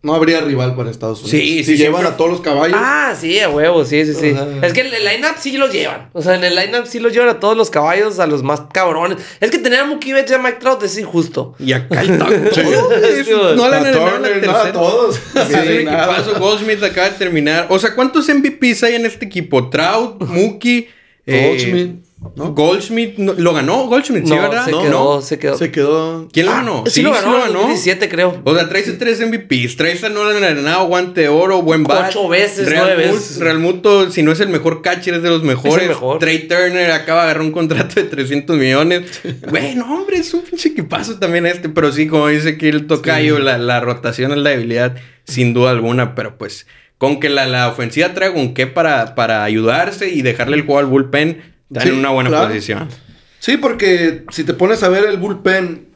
no 0.04 0.16
habría 0.16 0.42
rival 0.42 0.76
para 0.76 0.90
Estados 0.90 1.20
Unidos. 1.22 1.32
Sí, 1.32 1.64
si 1.64 1.64
sí, 1.64 1.78
llevan 1.78 2.02
siempre- 2.02 2.14
a 2.14 2.18
todos 2.18 2.32
los 2.32 2.42
caballos. 2.42 2.76
Ah, 2.82 3.14
sí, 3.20 3.40
a 3.40 3.50
huevo, 3.50 3.86
sí, 3.86 4.04
sí, 4.06 4.14
sí. 4.16 4.36
Es 4.64 4.74
que 4.74 4.82
el, 4.82 4.94
el 4.94 5.06
line-up 5.06 5.36
sí 5.38 5.56
los 5.58 5.72
llevan. 5.72 6.10
O 6.14 6.22
sea, 6.24 6.36
en 6.36 6.44
el 6.44 6.56
line-up 6.56 6.88
sí 6.88 7.00
los 7.00 7.14
llevan 7.14 7.30
a 7.30 7.40
todos 7.40 7.56
los 7.56 7.70
caballos, 7.70 8.18
a 8.20 8.26
los 8.26 8.42
más 8.42 8.62
cabrones. 8.74 9.20
Es 9.40 9.52
que 9.52 9.60
tener 9.60 9.82
a 9.82 9.86
Mookie 9.86 10.14
Betts 10.14 10.32
y 10.32 10.34
a 10.34 10.38
Mike 10.40 10.58
Trout 10.60 10.82
es 10.84 10.98
injusto. 10.98 11.54
Y 11.60 11.74
acá 11.74 12.02
el 12.02 12.18
taco. 12.18 12.32
Sí. 12.52 12.62
no 13.56 13.70
le 13.70 13.76
a 13.76 13.80
han 13.80 13.92
Turner, 13.92 14.44
no, 14.46 14.52
a 14.58 14.72
todos. 14.72 15.16
Sí, 15.34 15.54
un 15.78 15.86
nada. 15.86 16.18
equipazo. 16.18 16.40
Goldschmidt 16.40 16.84
acaba 16.84 17.10
de 17.10 17.18
terminar. 17.18 17.68
O 17.70 17.78
sea, 17.78 17.94
¿cuántos 17.94 18.28
MVPs 18.28 18.84
hay 18.84 18.96
en 18.96 19.06
este 19.06 19.26
equipo? 19.26 19.70
Trout, 19.70 20.20
Mookie, 20.24 20.88
eh, 21.28 21.48
Goldschmidt, 21.50 22.04
¿no? 22.36 22.54
Goldschmidt, 22.54 23.18
no- 23.18 23.34
¿lo 23.34 23.54
ganó 23.54 23.88
Goldschmidt? 23.88 24.26
¿Sí, 24.26 24.30
no, 24.36 24.42
verdad? 24.42 24.66
se 24.66 24.72
No, 24.72 24.82
quedó, 24.82 25.16
no. 25.16 25.22
se 25.22 25.40
quedó. 25.40 25.58
Se 25.58 25.72
quedó. 25.72 26.28
¿Quién 26.32 26.46
lo 26.46 26.52
Ah, 26.52 26.56
ganó? 26.58 26.84
Sí, 26.86 27.02
lo 27.02 27.12
ganó, 27.12 27.46
en 27.46 27.54
2017, 27.54 28.10
creo. 28.10 28.42
O 28.44 28.56
sea, 28.56 28.70
traes 28.70 28.98
tres 29.00 29.20
MVPs, 29.22 29.76
traes 29.76 30.04
a 30.04 30.10
Nolan 30.10 30.44
Arenado, 30.44 30.86
guante 30.88 31.22
de 31.22 31.28
oro, 31.30 31.62
buen 31.62 31.84
bat. 31.84 32.10
Ocho 32.10 32.28
veces, 32.30 32.68
Real 32.70 32.84
nueve 32.88 33.08
Mut- 33.08 33.14
veces. 33.16 33.40
Real 33.40 33.60
Muto, 33.60 34.12
si 34.12 34.22
no 34.24 34.32
es 34.32 34.40
el 34.40 34.50
mejor 34.50 34.82
catcher, 34.82 35.16
es 35.16 35.24
de 35.24 35.30
los 35.30 35.44
mejores. 35.44 35.88
mejor. 35.88 36.20
Trey 36.20 36.48
Turner 36.48 36.92
acaba 36.92 37.22
de 37.22 37.32
agarrar 37.32 37.42
un 37.44 37.52
contrato 37.52 37.96
de 37.96 38.04
300 38.04 38.56
millones. 38.58 39.22
Güey, 39.50 39.76
no, 39.76 39.94
hombre, 39.94 40.18
es 40.18 40.34
un 40.34 40.42
pinche 40.42 40.70
equipazo 40.70 41.18
también 41.18 41.46
este. 41.48 41.70
Pero 41.70 41.92
sí, 41.92 42.08
como 42.08 42.28
dice 42.28 42.50
aquí 42.50 42.68
el 42.68 42.88
tocayo, 42.88 43.40
la, 43.40 43.58
la 43.58 43.80
rotación 43.80 44.32
es 44.32 44.38
la 44.38 44.52
debilidad, 44.52 44.96
sin 45.26 45.54
duda 45.54 45.72
alguna. 45.72 46.14
Pero 46.16 46.38
pues, 46.38 46.68
con 46.98 47.20
que 47.20 47.30
la, 47.30 47.48
la 47.48 47.68
ofensiva 47.68 48.14
traiga 48.14 48.36
un 48.40 48.54
qué 48.54 48.68
para, 48.68 49.16
para 49.16 49.44
ayudarse 49.44 50.10
y 50.10 50.22
dejarle 50.22 50.56
el 50.58 50.62
juego 50.66 50.80
al 50.80 50.86
bullpen, 50.86 51.51
Sí, 51.80 51.90
en 51.90 51.96
una 51.96 52.10
buena 52.10 52.30
claro. 52.30 52.48
posición. 52.48 52.88
Sí, 53.40 53.58
porque 53.58 54.26
si 54.32 54.44
te 54.44 54.54
pones 54.54 54.84
a 54.84 54.90
ver 54.90 55.06
el 55.06 55.18
bullpen, 55.18 55.88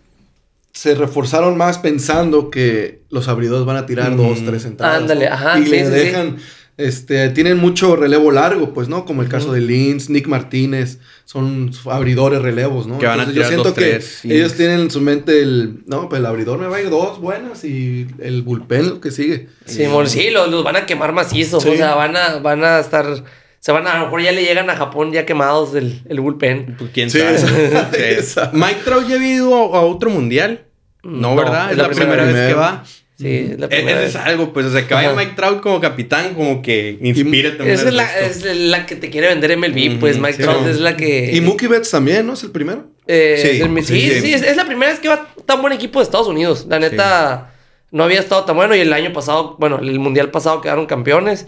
se 0.73 0.95
reforzaron 0.95 1.57
más 1.57 1.77
pensando 1.77 2.49
que 2.49 3.01
los 3.09 3.27
abridores 3.27 3.65
van 3.65 3.77
a 3.77 3.85
tirar 3.85 4.11
Mm. 4.11 4.17
dos, 4.17 4.39
tres 4.45 4.65
entradas. 4.65 5.01
Ándale, 5.01 5.27
ajá, 5.27 5.59
Y 5.59 5.65
sí, 5.65 5.69
le 5.71 5.79
sí, 5.79 5.85
sí. 5.85 5.91
dejan, 5.91 6.37
este, 6.77 7.29
tienen 7.29 7.57
mucho 7.57 7.95
relevo 7.95 8.31
largo, 8.31 8.73
pues, 8.73 8.89
¿no? 8.89 9.05
Como 9.05 9.21
el 9.21 9.29
caso 9.29 9.53
de 9.53 9.61
Lins, 9.61 10.09
Nick 10.09 10.27
Martínez, 10.27 10.99
son 11.23 11.71
abridores 11.89 12.41
relevos, 12.41 12.87
¿no? 12.87 12.97
Que 12.97 13.05
van 13.05 13.19
a 13.21 13.23
Entonces, 13.23 13.35
yo 13.35 13.41
tirar 13.47 13.49
siento 13.49 13.69
dos, 13.69 13.73
que 13.77 13.91
tres, 13.91 14.17
sí. 14.21 14.33
ellos 14.33 14.53
tienen 14.55 14.79
en 14.81 14.91
su 14.91 14.99
mente 14.99 15.41
el, 15.41 15.83
no, 15.85 16.09
pues 16.09 16.19
el 16.19 16.25
abridor 16.25 16.59
me 16.59 16.67
va 16.67 16.77
a 16.77 16.81
ir 16.81 16.89
dos 16.89 17.21
buenas 17.21 17.63
y 17.63 18.07
el 18.19 18.41
bullpen 18.41 18.89
lo 18.89 18.99
que 19.01 19.11
sigue. 19.11 19.47
Simón, 19.65 20.09
sí, 20.09 20.29
los, 20.31 20.49
los 20.49 20.63
van 20.63 20.75
a 20.75 20.85
quemar 20.85 21.13
macizo. 21.13 21.61
Sí. 21.61 21.69
O 21.69 21.75
sea, 21.77 21.95
van 21.95 22.17
a, 22.17 22.37
van 22.39 22.63
a 22.65 22.79
estar. 22.79 23.23
Se 23.65 23.71
van 23.71 23.87
a, 23.87 23.93
a 23.93 23.97
lo 23.97 24.03
mejor 24.05 24.21
ya 24.21 24.31
le 24.31 24.43
llegan 24.43 24.69
a 24.69 24.75
Japón 24.75 25.11
ya 25.11 25.25
quemados 25.25 25.73
el, 25.73 25.99
el 26.07 26.19
bullpen. 26.19 26.75
Pues 26.77 26.91
quién 26.93 27.09
Sí, 27.09 27.17
sabe. 27.17 27.39
Sí. 28.21 28.39
Mike 28.53 28.81
Trout 28.85 29.07
ya 29.07 29.15
había 29.15 29.33
ido 29.33 29.55
a, 29.73 29.79
a 29.79 29.81
otro 29.81 30.11
mundial. 30.11 30.65
No, 31.01 31.31
No, 31.31 31.35
¿verdad? 31.35 31.71
Es 31.71 31.77
la, 31.79 31.89
primera, 31.89 32.25
vez 32.25 32.47
que 32.49 32.53
va. 32.53 32.83
Sí, 33.17 33.49
es 33.53 33.59
la 33.59 33.67
primera 33.67 34.03
es 34.03 34.15
algo, 34.15 34.53
pues, 34.53 34.67
o 34.67 34.71
sea, 34.71 34.85
que 34.87 34.93
vaya 34.93 35.09
Ajá. 35.09 35.17
Mike 35.19 35.33
Trout 35.35 35.61
como 35.61 35.81
capitán, 35.81 36.35
como 36.35 36.61
que 36.61 36.99
inspira 37.01 37.57
también. 37.57 37.75
Esa 37.75 37.87
es 37.87 37.93
la, 37.95 38.19
es 38.19 38.43
la 38.55 38.85
que 38.85 38.97
te 38.97 39.09
quiere 39.09 39.29
vender 39.29 39.57
MLB, 39.57 39.89
Ujú, 39.93 39.99
pues 39.99 40.19
Mike 40.19 40.33
sí, 40.33 40.43
Trout 40.43 40.61
no. 40.61 40.69
es 40.69 40.79
la 40.79 40.95
que. 40.95 41.31
Y 41.35 41.41
Mookie 41.41 41.65
Betts 41.65 41.89
también, 41.89 42.27
¿no? 42.27 42.33
Es 42.33 42.43
el 42.43 42.51
primero. 42.51 42.85
Eh, 43.07 43.39
Sí, 43.41 43.61
el- 43.61 43.83
sí, 43.83 43.95
sí, 43.99 44.09
sí, 44.11 44.21
sí. 44.21 44.33
es, 44.35 44.43
es 44.43 44.57
la 44.57 44.65
primera 44.65 44.91
vez 44.91 44.99
que 44.99 45.07
va 45.07 45.27
tan 45.47 45.59
buen 45.61 45.73
equipo 45.73 45.97
de 45.97 46.03
Estados 46.03 46.27
Unidos. 46.27 46.67
La 46.69 46.77
neta, 46.77 47.51
no 47.89 48.03
había 48.03 48.19
estado 48.19 48.43
tan 48.45 48.55
bueno 48.57 48.75
y 48.75 48.81
el 48.81 48.93
año 48.93 49.11
pasado, 49.11 49.55
bueno, 49.57 49.79
el 49.79 49.97
mundial 49.99 50.29
pasado 50.29 50.61
quedaron 50.61 50.85
campeones. 50.85 51.47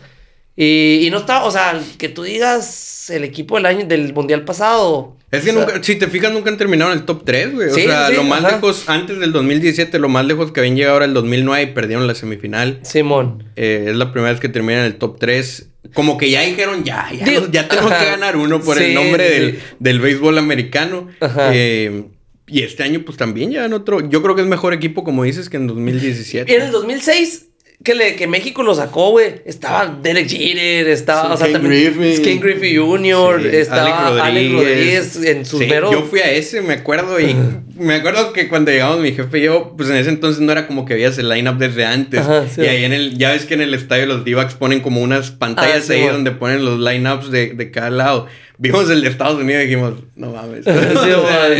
Y, 0.60 1.05
y 1.05 1.10
no 1.12 1.20
estaba, 1.20 1.45
o 1.45 1.51
sea, 1.51 1.80
que 1.99 2.10
tú 2.10 2.24
digas 2.24 3.10
el 3.12 3.24
equipo 3.24 3.55
del 3.55 3.68
año 3.68 3.86
del 3.86 4.12
mundial 4.14 4.43
pasado. 4.43 5.16
Es 5.30 5.43
que 5.43 5.51
o 5.51 5.53
sea, 5.53 5.66
nunca, 5.66 5.84
si 5.84 5.95
te 5.97 6.08
fijas, 6.08 6.32
nunca 6.34 6.49
han 6.49 6.58
terminado 6.58 6.91
en 6.91 6.97
el 6.99 7.05
top 7.05 7.24
3, 7.26 7.53
güey. 7.53 7.70
O 7.70 7.74
Sí, 7.76 7.84
sea, 7.84 8.08
sí, 8.08 8.16
lo 8.16 8.24
más 8.24 8.43
ajá. 8.43 8.55
lejos, 8.55 8.89
antes 8.89 9.20
del 9.20 9.32
2017, 9.34 9.99
lo 9.99 10.10
más 10.10 10.26
lejos 10.26 10.51
que 10.51 10.62
habían 10.62 10.76
llegado 10.76 10.97
era 10.97 11.05
el 11.05 11.14
2009 11.14 11.62
y 11.62 11.66
perdieron 11.74 12.08
la 12.08 12.16
semifinal. 12.16 12.80
Simón. 12.82 13.43
Eh, 13.55 13.86
es 13.89 13.95
la 13.95 14.12
primera 14.12 14.32
vez 14.32 14.41
que 14.41 14.49
terminan 14.49 14.80
en 14.82 14.86
el 14.88 14.95
top 14.95 15.20
3. 15.20 15.70
Como 15.93 16.18
que 16.18 16.32
ya 16.32 16.41
dijeron, 16.41 16.84
ya, 16.84 17.08
ya, 17.18 17.24
Digo, 17.26 17.47
ya 17.51 17.68
tenemos 17.68 17.91
ajá. 17.91 18.03
que 18.03 18.10
ganar 18.12 18.36
uno 18.36 18.60
por 18.60 18.78
Sí, 18.78 18.86
el 18.86 18.93
nombre 18.95 19.30
del, 19.30 19.60
del 19.80 19.99
béisbol 19.99 20.38
americano. 20.38 21.08
Ajá. 21.20 21.51
Eh, 21.53 22.05
y 22.47 22.64
este 22.64 22.84
año, 22.84 23.01
pues 23.05 23.18
también 23.18 23.51
ya 23.51 23.66
en 23.66 23.74
otro. 23.74 24.10
Yo 24.10 24.24
creo 24.24 24.34
que 24.34 24.41
es 24.41 24.47
mejor 24.47 24.74
equipo, 24.74 25.03
como 25.03 25.24
dices, 25.24 25.49
que 25.49 25.58
en 25.58 25.68
2017. 25.68 26.55
En 26.55 26.62
el 26.62 26.72
2006, 26.72 27.46
que, 27.84 27.95
le, 27.95 28.15
que 28.15 28.28
México 28.28 28.63
lo 28.63 28.73
sacó, 28.75 29.11
güey, 29.11 29.41
estaba 29.45 29.86
Derek 30.01 30.28
Jeter, 30.28 30.88
estaba, 30.88 31.28
Sí, 31.28 31.34
o 31.34 31.38
sea, 31.38 31.51
también 31.53 31.93
Griffey. 32.41 32.75
Jr., 32.75 33.41
Sí, 33.41 33.55
estaba 33.55 34.25
Alex 34.25 34.51
Rodríguez, 34.51 35.15
en 35.23 35.45
sus 35.45 35.59
Sí, 35.59 35.67
meros... 35.67 35.91
Yo 35.91 36.03
fui 36.03 36.19
a 36.19 36.32
ese, 36.32 36.61
me 36.61 36.73
acuerdo, 36.73 37.19
y 37.19 37.36
me 37.80 37.95
acuerdo 37.95 38.34
que 38.34 38.47
cuando 38.47 38.71
llegamos 38.71 38.99
mi 38.99 39.11
jefe 39.13 39.39
y 39.39 39.43
yo, 39.43 39.73
pues 39.78 39.89
en 39.89 39.97
ese 39.97 40.09
entonces 40.09 40.41
no 40.41 40.51
era 40.51 40.67
como 40.67 40.86
que 40.86 40.93
veías 40.95 41.17
el 41.17 41.30
lineup 41.30 41.57
desde 41.57 41.86
antes. 41.86 42.19
Ajá, 42.21 42.45
sí. 42.47 42.61
y 42.61 42.65
ahí 42.65 42.84
en 42.86 42.93
el, 42.93 43.17
ya 43.17 43.32
ves 43.32 43.45
que 43.45 43.53
en 43.53 43.61
el 43.61 43.73
estadio 43.73 44.05
los 44.05 44.25
D-backs 44.25 44.55
ponen 44.55 44.80
como 44.82 45.01
unas 45.01 45.32
pantallas 45.32 45.78
Ah, 45.78 45.82
sí, 45.88 45.93
ahí 45.93 45.99
bueno. 46.01 46.15
donde 46.15 46.32
ponen 46.32 46.65
los 46.65 46.80
lineups 46.80 47.32
de, 47.32 47.53
de 47.53 47.71
cada 47.71 47.89
lado. 47.89 48.28
Vimos 48.59 48.89
el 48.89 49.01
de 49.01 49.09
Estados 49.09 49.39
Unidos 49.41 49.61
y 49.63 49.65
dijimos, 49.67 49.93
no 50.15 50.32
mames. 50.32 50.65
Sí, 50.65 50.71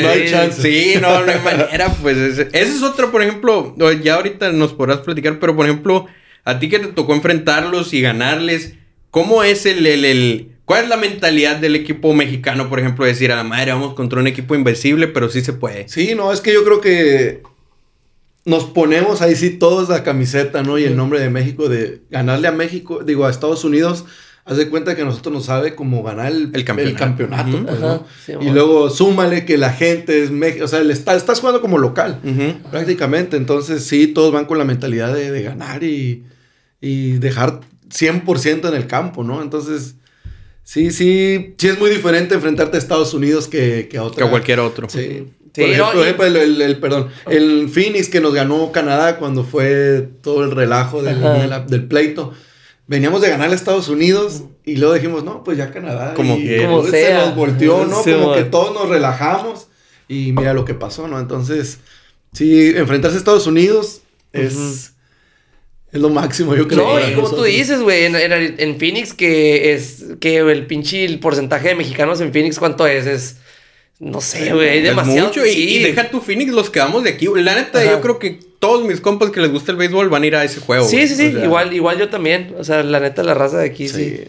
no 0.02 0.10
hay 0.10 0.28
chance. 0.30 0.62
Sí, 0.62 1.00
no, 1.00 1.24
no 1.26 1.32
hay 1.32 1.40
manera, 1.40 1.90
pues 2.02 2.18
ese, 2.18 2.44
ese 2.54 2.76
es 2.76 2.82
otro, 2.84 3.12
por 3.12 3.22
ejemplo, 3.22 3.76
ya 4.04 4.16
ahorita 4.16 4.52
nos 4.52 4.74
podrás 4.74 5.00
platicar, 5.00 5.38
pero 5.40 5.56
por 5.56 5.66
ejemplo, 5.68 6.08
a 6.44 6.60
ti 6.60 6.70
que 6.70 6.80
te 6.80 6.88
tocó 6.88 7.14
enfrentarlos 7.14 7.94
y 7.94 8.02
ganarles, 8.02 8.74
¿cómo 9.12 9.44
es 9.44 9.66
el, 9.66 9.86
el, 9.86 10.06
el- 10.06 10.52
¿Cuál 10.68 10.84
es 10.84 10.90
la 10.90 10.98
mentalidad 10.98 11.56
del 11.56 11.78
equipo 11.78 12.14
mexicano, 12.14 12.68
por 12.68 12.82
ejemplo, 12.82 13.06
decir 13.06 13.32
a 13.32 13.38
la 13.38 13.46
madre, 13.46 13.72
vamos 13.72 13.94
contra 13.94 14.20
un 14.20 14.28
equipo 14.28 14.54
invencible, 14.54 15.08
pero 15.08 15.30
sí 15.30 15.40
se 15.40 15.54
puede? 15.54 15.88
Sí, 15.88 16.14
no, 16.14 16.34
es 16.34 16.42
que 16.42 16.52
yo 16.52 16.66
creo 16.66 16.82
que 16.82 17.42
nos 18.44 18.66
ponemos 18.66 19.22
ahí 19.22 19.38
sí 19.38 19.52
todos 19.52 19.88
la 19.88 20.04
camiseta, 20.04 20.64
¿no? 20.64 20.78
Y 20.78 20.84
el 20.84 20.98
nombre 20.98 21.22
de 21.22 21.30
México, 21.30 21.70
de 21.70 22.02
ganarle 22.10 22.50
a 22.50 22.52
México, 22.52 23.02
digo, 23.06 23.26
a 23.26 23.30
Estados 23.30 23.64
Unidos, 23.64 24.04
haz 24.44 24.58
de 24.58 24.68
cuenta 24.68 24.94
que 24.98 25.04
a 25.04 25.06
nosotros 25.06 25.34
nos 25.34 25.46
sabe 25.46 25.74
como 25.74 26.04
ganar 26.04 26.34
el, 26.34 26.66
campeonato. 26.66 27.66
pues, 27.66 27.80
¿no? 27.80 28.06
y 28.42 28.50
luego 28.50 28.90
súmale 28.90 29.46
que 29.46 29.58
la 29.58 29.72
gente 29.72 30.22
es 30.22 30.32
México, 30.32 30.66
o 30.66 30.68
sea, 30.68 30.82
le 30.82 30.92
está, 30.92 31.16
estás 31.16 31.40
jugando 31.40 31.62
como 31.62 31.78
local, 31.78 32.20
prácticamente. 32.72 33.38
Entonces, 33.38 33.86
sí, 33.86 34.08
todos 34.08 34.34
van 34.34 34.44
con 34.44 34.58
la 34.58 34.66
mentalidad 34.66 35.14
de, 35.14 35.42
ganar 35.42 35.86
y, 35.86 36.26
y 36.82 37.20
dejar 37.20 37.62
100% 37.88 38.68
en 38.68 38.76
el 38.76 38.86
campo, 38.86 39.24
¿no? 39.24 39.42
Entonces 39.42 39.96
Sí, 40.68 40.92
sí, 40.92 41.56
sí 41.58 41.70
es 41.70 41.80
muy 41.80 41.90
diferente 41.90 42.36
enfrentarte 42.36 42.76
a 42.76 42.80
Estados 42.80 43.14
Unidos 43.14 43.48
que, 43.48 43.88
que 43.90 43.98
a 43.98 44.04
otra. 44.04 44.24
Que 44.24 44.28
a 44.28 44.30
cualquier 44.30 44.60
otro. 44.60 44.90
Sí. 44.90 45.32
por 45.54 45.64
ejemplo, 45.64 46.04
el, 46.04 46.80
perdón, 46.82 47.08
el 47.30 47.70
Phoenix 47.70 48.10
que 48.10 48.20
nos 48.20 48.34
ganó 48.34 48.74
Canadá 48.74 49.18
cuando 49.18 49.46
fue 49.46 50.10
todo 50.22 50.44
el 50.44 50.52
relajo 50.52 51.02
del, 51.02 51.22
del 51.68 51.88
pleito. 51.88 52.34
Veníamos 52.86 53.22
de 53.22 53.30
ganar 53.30 53.50
a 53.50 53.56
Estados 53.56 53.88
Unidos 53.88 54.44
y 54.66 54.76
luego 54.76 54.94
dijimos, 54.96 55.24
no, 55.24 55.42
pues 55.42 55.58
ya 55.58 55.72
Canadá. 55.72 56.14
Como 56.16 56.36
que 56.36 56.60
se 56.92 57.14
nos 57.14 57.34
volteó, 57.34 57.86
¿no? 57.86 58.04
como 58.04 58.34
que 58.34 58.44
todos 58.44 58.74
nos 58.74 58.90
relajamos 58.90 59.68
y 60.10 60.34
mira 60.34 60.54
lo 60.54 60.66
que 60.66 60.74
pasó, 60.74 61.08
¿no? 61.08 61.18
Entonces, 61.18 61.80
sí, 62.34 62.74
enfrentarse 62.76 63.16
a 63.16 63.20
Estados 63.20 63.48
Unidos 63.48 64.02
es 64.34 64.96
es 65.92 66.02
lo 66.02 66.10
máximo, 66.10 66.56
yo 66.56 66.68
creo. 66.68 67.00
No, 67.00 67.08
y 67.08 67.14
como 67.14 67.30
tú 67.30 67.44
dices, 67.44 67.82
güey, 67.82 68.06
en, 68.06 68.80
Phoenix, 68.80 69.14
que 69.14 69.74
es 69.74 70.04
que 70.20 70.38
el 70.38 70.66
pinche 70.66 71.06
el 71.06 71.20
porcentaje 71.20 71.70
de 71.70 71.76
mexicanos 71.76 72.20
en 72.20 72.34
Phoenix, 72.34 72.60
¿cuánto 72.60 72.86
es? 72.86 73.06
Es. 73.06 73.38
No 74.00 74.22
sé, 74.22 74.54
güey, 74.54 74.82
demasiado. 74.82 75.30
Mucho, 75.30 75.46
y, 75.46 75.80
deja 75.82 76.10
tu 76.10 76.20
Phoenix, 76.20 76.52
los 76.52 76.70
quedamos 76.70 77.04
de 77.04 77.12
aquí. 77.12 77.28
La 77.36 77.56
neta, 77.56 77.84
yo 77.84 78.02
creo 78.02 78.20
que 78.20 78.40
todos 78.60 78.86
mis 78.86 79.02
compas 79.02 79.32
que 79.32 79.40
les 79.40 79.52
gusta 79.52 79.72
el 79.72 79.78
béisbol 79.78 80.10
van 80.10 80.24
a 80.24 80.28
ir 80.28 80.36
a 80.36 80.44
ese 80.44 80.60
juego. 80.60 80.88
Sí, 80.88 81.08
sí, 81.08 81.16
sí, 81.16 81.36
igual, 81.44 81.74
igual 81.74 81.98
yo 81.98 82.10
también. 82.10 82.54
O 82.60 82.64
sea, 82.64 82.84
la 82.84 83.00
neta, 83.00 83.24
la 83.24 83.34
raza 83.34 83.58
de 83.58 83.66
aquí, 83.66 83.88
sí. 83.88 84.26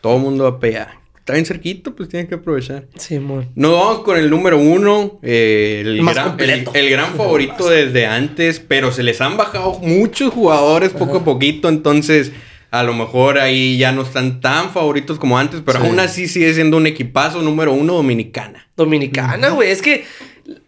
Todo 0.00 0.16
el 0.16 0.22
mundo 0.22 0.44
va 0.44 0.56
a 0.56 0.60
pegar 0.60 1.01
está 1.22 1.34
bien 1.34 1.46
cerquito, 1.46 1.94
pues 1.94 2.08
tiene 2.08 2.26
que 2.26 2.34
aprovechar. 2.34 2.86
Sí, 2.96 3.14
amor. 3.14 3.46
Nos 3.54 3.72
vamos 3.72 3.98
con 4.00 4.18
el 4.18 4.28
número 4.28 4.58
uno, 4.58 5.20
eh, 5.22 5.82
el, 5.84 6.04
gran, 6.04 6.36
el, 6.74 6.90
gran 6.90 7.14
favorito 7.14 7.68
desde 7.68 8.06
antes, 8.06 8.58
pero 8.58 8.90
se 8.90 9.04
les 9.04 9.20
han 9.20 9.36
bajado 9.36 9.78
muchos 9.78 10.34
jugadores 10.34 10.90
poco 10.90 11.18
a 11.18 11.24
poquito, 11.24 11.68
entonces 11.68 12.32
a 12.72 12.82
lo 12.82 12.92
mejor 12.92 13.38
ahí 13.38 13.78
ya 13.78 13.92
no 13.92 14.02
están 14.02 14.40
tan 14.40 14.70
favoritos 14.70 15.20
como 15.20 15.38
antes, 15.38 15.62
pero 15.64 15.78
aún 15.78 16.00
así 16.00 16.26
sigue 16.26 16.52
siendo 16.54 16.76
un 16.76 16.88
equipazo 16.88 17.40
número 17.40 17.72
uno 17.72 17.94
dominicana. 17.94 18.66
Dominicana, 18.76 19.50
güey, 19.50 19.70
es 19.70 19.80
que 19.80 20.04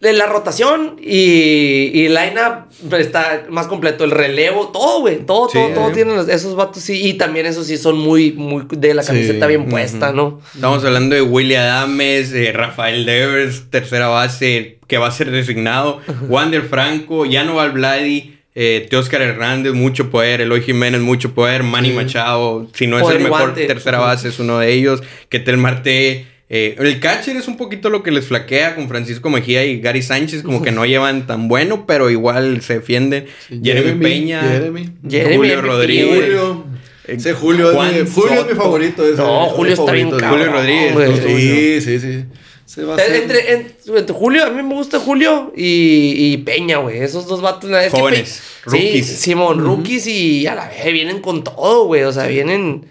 la 0.00 0.26
rotación 0.26 0.96
y, 1.00 1.90
y 1.92 2.06
el 2.06 2.14
line-up 2.14 2.94
está 2.96 3.46
más 3.50 3.66
completo. 3.66 4.04
El 4.04 4.10
relevo, 4.12 4.68
todo, 4.68 5.00
güey. 5.00 5.18
Todo, 5.26 5.48
todo, 5.48 5.68
todo 5.70 5.90
tienen 5.90 6.18
esos 6.28 6.54
vatos, 6.54 6.82
sí. 6.82 7.06
Y 7.06 7.14
también 7.14 7.46
esos 7.46 7.66
sí 7.66 7.76
son 7.76 7.98
muy, 7.98 8.32
muy 8.32 8.64
de 8.70 8.94
la 8.94 9.02
camiseta 9.02 9.46
bien 9.46 9.66
puesta, 9.66 10.12
¿no? 10.12 10.40
Estamos 10.54 10.84
hablando 10.84 11.14
de 11.14 11.22
William 11.22 11.62
Adames, 11.62 12.30
de 12.30 12.52
Rafael 12.52 13.04
Devers, 13.04 13.70
tercera 13.70 14.08
base, 14.08 14.78
que 14.86 14.98
va 14.98 15.08
a 15.08 15.10
ser 15.10 15.30
designado. 15.30 16.00
Wander 16.28 16.62
Franco, 16.62 17.26
Yano 17.26 17.56
Valbladi, 17.56 18.38
eh, 18.54 18.86
Teoscar 18.88 19.22
Hernández, 19.22 19.72
mucho 19.72 20.10
poder. 20.10 20.40
Eloy 20.40 20.62
Jiménez, 20.62 21.00
mucho 21.00 21.34
poder. 21.34 21.64
Manny 21.64 21.90
Machado, 21.90 22.68
si 22.74 22.86
no 22.86 22.98
es 22.98 23.08
el 23.14 23.22
mejor 23.22 23.54
tercera 23.54 23.98
base, 23.98 24.28
es 24.28 24.38
uno 24.38 24.58
de 24.58 24.72
ellos. 24.72 25.02
Ketel 25.28 25.56
Marte. 25.56 26.26
Eh, 26.50 26.76
el 26.78 27.00
catcher 27.00 27.36
es 27.36 27.48
un 27.48 27.56
poquito 27.56 27.88
lo 27.88 28.02
que 28.02 28.10
les 28.10 28.26
flaquea 28.26 28.74
con 28.74 28.88
Francisco 28.88 29.30
Mejía 29.30 29.64
y 29.64 29.80
Gary 29.80 30.02
Sánchez, 30.02 30.42
como 30.42 30.60
que 30.60 30.72
no 30.72 30.84
llevan 30.84 31.26
tan 31.26 31.48
bueno, 31.48 31.86
pero 31.86 32.10
igual 32.10 32.60
se 32.60 32.74
defienden. 32.74 33.26
Jeremy, 33.48 34.00
Peña, 34.02 34.42
Jeremy, 35.08 35.36
Julio 35.36 35.62
Rodríguez. 35.62 36.24
Julio. 36.24 36.64
Sí, 37.06 37.30
Julio, 37.32 37.82
es, 37.82 38.12
Julio 38.12 38.40
es 38.40 38.46
mi 38.46 38.54
favorito. 38.54 39.04
no, 39.16 39.46
Julio 39.50 39.74
está 39.74 39.92
bien 39.92 40.10
cabrón. 40.10 40.30
Julio 40.30 40.52
Rodríguez. 40.52 41.84
Sí, 41.84 41.98
sí, 41.98 42.24
sí. 42.66 42.82
entre, 43.14 43.52
entre, 43.52 44.14
Julio, 44.14 44.44
a 44.44 44.50
mí 44.50 44.62
me 44.62 44.74
gusta 44.74 44.98
Julio 44.98 45.52
y, 45.56 46.14
y 46.16 46.38
Peña, 46.38 46.78
güey. 46.78 46.98
Esos 47.00 47.26
dos 47.26 47.40
vatos. 47.40 47.70
Jóvenes, 47.90 48.42
rookies. 48.64 49.06
Sí, 49.06 49.16
Simón, 49.16 49.60
rookies 49.60 50.06
y 50.06 50.46
a 50.46 50.54
la 50.54 50.68
vez 50.68 50.92
vienen 50.92 51.20
con 51.20 51.42
todo, 51.42 51.86
güey. 51.86 52.04
O 52.04 52.12
sea, 52.12 52.26
vienen 52.26 52.86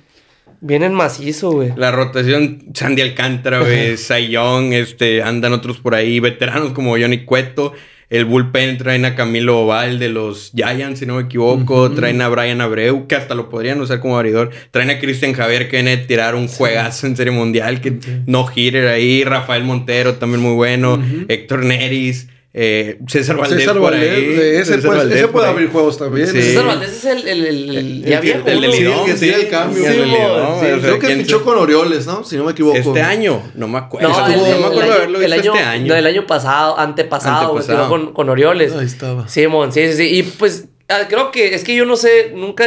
Vienen 0.66 0.94
macizo, 0.94 1.52
güey. 1.52 1.74
La 1.76 1.92
rotación, 1.92 2.64
Sandy 2.74 3.02
Alcántara, 3.02 3.60
güey, 3.60 3.98
Sayón, 3.98 4.72
este, 4.72 5.22
andan 5.22 5.52
otros 5.52 5.78
por 5.80 5.94
ahí, 5.94 6.22
veteranos 6.22 6.72
como 6.72 6.92
Johnny 6.92 7.26
Cueto. 7.26 7.74
El 8.10 8.24
bullpen 8.24 8.78
traen 8.78 9.04
a 9.04 9.14
Camilo 9.14 9.60
Oval 9.60 10.00
de 10.00 10.08
los 10.08 10.54
Giants, 10.56 11.00
si 11.00 11.06
no 11.06 11.16
me 11.16 11.24
equivoco. 11.24 11.92
Traen 11.92 12.22
a 12.22 12.30
Brian 12.30 12.62
Abreu, 12.62 13.08
que 13.08 13.16
hasta 13.16 13.36
lo 13.36 13.50
podrían 13.50 13.82
usar 13.82 14.00
como 14.00 14.18
abridor. 14.18 14.52
Traen 14.72 14.90
a 14.90 15.00
Cristian 15.00 15.34
Javier, 15.34 15.68
que 15.68 15.78
viene 15.78 15.94
a 15.94 16.08
tirar 16.08 16.36
un 16.36 16.48
juegazo 16.48 17.08
en 17.08 17.18
Serie 17.18 17.34
Mundial, 17.34 17.82
que 17.82 17.98
no 18.26 18.46
hitter 18.56 18.88
ahí. 18.88 19.26
Rafael 19.26 19.66
Montero, 19.66 20.14
también 20.16 20.42
muy 20.42 20.54
bueno. 20.54 21.04
Héctor 21.28 21.66
Neris. 21.66 22.30
Eh, 22.56 23.00
César 23.08 23.36
Valdés 23.36 23.62
César 23.62 23.74
por 23.74 23.92
Valdés, 23.92 24.12
ahí. 24.12 24.58
Ese, 24.62 24.76
César 24.76 24.96
Valdés 24.96 25.18
ese 25.18 25.28
puede 25.30 25.48
abrir 25.48 25.72
juegos 25.72 25.98
también. 25.98 26.28
Sí. 26.28 26.40
César 26.40 26.66
Valdés 26.68 26.92
es 26.92 27.06
el, 27.06 27.28
el, 27.28 27.46
el, 27.46 27.78
el 27.78 28.06
ya 28.06 28.22
viejo. 28.22 28.48
El, 28.48 28.62
de 28.62 28.68
Lidón. 28.68 29.18
Sí, 29.18 29.30
el 29.30 29.50
cambio. 29.50 29.84
Sí, 29.84 29.92
sí, 29.92 30.80
creo 30.82 31.00
que 31.00 31.16
fichó 31.16 31.44
con 31.44 31.58
Orioles, 31.58 32.06
¿no? 32.06 32.24
Si 32.24 32.38
no 32.38 32.44
me 32.44 32.52
equivoco. 32.52 32.78
Este 32.78 33.02
año, 33.02 33.42
no 33.56 33.68
me 33.68 33.80
acuerdo. 33.80 34.10
No, 34.10 34.28
Estuvo, 34.28 34.48
no 34.48 34.60
me 34.60 34.66
acuerdo 34.66 34.90
de 34.90 34.96
haberlo 34.98 35.20
visto 35.20 35.36
este 35.36 35.60
año. 35.60 35.88
No, 35.88 35.96
el 35.96 36.06
año 36.06 36.28
pasado, 36.28 36.80
antepasado, 36.80 37.58
antepasado. 37.58 37.90
con, 37.90 38.14
con 38.14 38.30
Orioles. 38.30 38.72
Ahí 38.74 38.86
estaba. 38.86 39.28
Simón, 39.28 39.74
sí, 39.74 39.88
sí, 39.88 39.94
sí. 39.94 40.18
Y 40.18 40.24
pues 40.24 40.66
ah, 40.90 41.08
creo 41.10 41.32
que 41.32 41.56
es 41.56 41.64
que 41.64 41.76
yo 41.76 41.86
no 41.86 41.96
sé, 41.96 42.34
nunca 42.36 42.66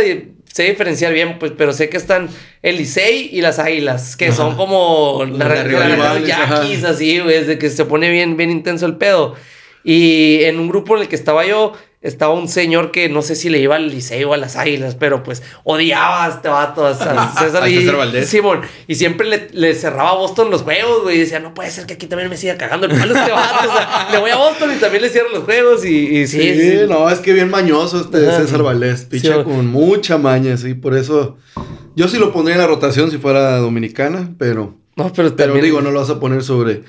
sé 0.53 0.65
diferenciar 0.65 1.13
bien, 1.13 1.39
pues, 1.39 1.53
pero 1.57 1.73
sé 1.73 1.89
que 1.89 1.97
están 1.97 2.29
el 2.63 2.77
Licey 2.77 3.29
y 3.33 3.41
las 3.41 3.61
Águilas, 3.61 4.17
que 4.17 4.33
son 4.33 4.57
como 4.57 5.25
yaquis, 5.25 6.83
así, 6.83 7.21
güey, 7.21 7.45
de 7.45 7.59
que 7.59 7.71
se 7.71 7.85
pone 7.85 8.11
bien, 8.11 8.37
bien 8.37 8.51
intenso 8.51 8.87
el 8.87 8.97
pedo. 8.97 9.37
Y 9.89 10.43
en 10.43 10.59
un 10.59 10.67
grupo 10.67 10.97
en 10.97 11.03
el 11.03 11.09
que 11.09 11.15
estaba 11.15 11.47
yo, 11.47 11.73
estaba 12.03 12.35
un 12.35 12.49
señor 12.49 12.91
que 12.91 13.09
no 13.09 13.23
sé 13.23 13.37
si 13.37 13.49
le 13.49 13.61
iba 13.61 13.77
al 13.77 13.89
liceo 13.89 14.31
o 14.31 14.35
a 14.35 14.37
las 14.37 14.57
águilas, 14.57 14.97
pero 14.97 15.23
pues 15.23 15.45
odiaba 15.63 16.25
a 16.25 16.29
este 16.29 16.49
vato, 16.49 16.85
a 16.85 16.95
César, 17.39 17.69
y, 17.69 18.27
Simón. 18.27 18.63
Y 18.89 18.97
siempre 18.97 19.29
le, 19.29 19.49
le, 19.53 19.77
cerraba 19.77 20.11
a 20.11 20.15
Boston 20.15 20.51
los 20.51 20.63
juegos, 20.63 21.05
güey. 21.05 21.19
Y 21.19 21.21
decía, 21.21 21.39
no 21.39 21.55
puede 21.55 21.71
ser 21.71 21.87
que 21.87 21.95
aquí 21.95 22.09
también 22.09 22.29
me 22.29 22.37
siga 22.37 22.59
cagando 22.59 22.89
el 22.89 22.99
palo 22.99 23.15
este 23.15 23.31
vato. 23.31 23.69
o 23.69 23.73
sea, 23.73 24.09
le 24.13 24.19
voy 24.19 24.31
a 24.33 24.37
Boston 24.37 24.73
y 24.77 24.81
también 24.81 25.05
le 25.05 25.09
cierro 25.09 25.31
los 25.31 25.45
juegos. 25.45 25.85
Y, 25.85 26.27
sí, 26.27 26.41
sí, 26.61 26.79
no, 26.89 27.09
es 27.09 27.21
que 27.21 27.33
bien 27.33 27.49
mañoso 27.49 28.01
este 28.01 28.29
César 28.33 28.65
Valdés. 28.65 29.05
Picha 29.05 29.45
con 29.45 29.69
mucha 29.69 30.19
maña, 30.19 30.57
sí. 30.57 30.75
Por 30.75 30.97
eso 30.97 31.37
yo 31.95 32.09
sí 32.09 32.19
lo 32.19 32.33
pondría 32.33 32.57
en 32.57 32.63
la 32.63 32.67
rotación 32.67 33.13
si 33.13 33.19
fuera 33.19 33.59
dominicana, 33.59 34.35
pero. 34.37 34.75
No, 34.97 35.13
pero, 35.13 35.37
pero 35.37 35.55
digo, 35.55 35.81
no 35.81 35.93
lo 35.93 36.01
vas 36.01 36.11
a 36.11 36.19
poner 36.19 36.43
sobre 36.43 36.83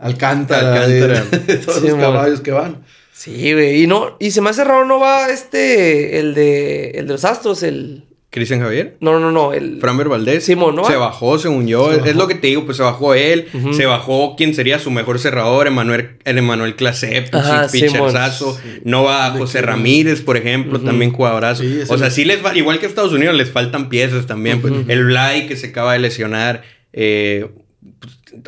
Alcántara, 0.00 0.84
Alcántara. 0.84 1.24
De, 1.46 1.56
todos 1.64 1.82
los 1.82 1.94
caballos 1.94 2.40
que 2.40 2.52
van. 2.52 2.78
Sí, 3.12 3.52
güey. 3.52 3.82
Y 3.82 3.86
no, 3.86 4.16
y 4.18 4.30
se 4.30 4.40
me 4.40 4.48
hace 4.48 4.64
raro, 4.64 4.86
no 4.86 4.98
va 4.98 5.28
este, 5.28 6.18
el 6.20 6.34
de, 6.34 6.92
el 6.92 7.06
de 7.06 7.12
los 7.12 7.24
Astros, 7.26 7.62
el. 7.62 8.04
¿Cristian 8.30 8.60
Javier? 8.60 8.96
No, 9.00 9.18
no, 9.18 9.30
no. 9.32 9.52
El... 9.52 9.78
Framber 9.80 10.08
Valdés. 10.08 10.44
Simón, 10.44 10.76
¿no? 10.76 10.84
Se 10.84 10.94
bajó, 10.96 11.36
según 11.38 11.66
yo. 11.66 11.92
Es, 11.92 12.14
lo 12.14 12.28
que 12.28 12.36
te 12.36 12.46
digo, 12.46 12.64
pues 12.64 12.76
se 12.76 12.82
bajó 12.84 13.12
él. 13.12 13.48
Se 13.72 13.86
bajó 13.86 14.36
quien 14.36 14.54
sería 14.54 14.78
su 14.78 14.90
mejor 14.92 15.18
cerrador, 15.18 15.66
Emanuel, 15.66 16.16
el 16.24 16.38
Emanuel 16.38 16.76
Clase, 16.76 17.24
pitcherzazo. 17.72 18.58
No 18.84 19.02
va 19.02 19.32
José 19.32 19.62
Ramírez, 19.62 20.22
por 20.22 20.36
ejemplo, 20.36 20.80
también 20.80 21.12
jugadorazo. 21.12 21.64
o 21.88 21.98
sea, 21.98 22.10
sí 22.10 22.24
les 22.24 22.42
va, 22.42 22.56
igual 22.56 22.78
que 22.78 22.86
Estados 22.86 23.12
Unidos, 23.12 23.34
les 23.34 23.50
faltan 23.50 23.88
piezas 23.88 24.26
también. 24.26 24.62
Pues, 24.62 24.72
el 24.86 25.04
Blay 25.06 25.48
que 25.48 25.56
se 25.56 25.66
acaba 25.66 25.92
de 25.92 25.98
lesionar. 25.98 26.62
Eh, 26.92 27.50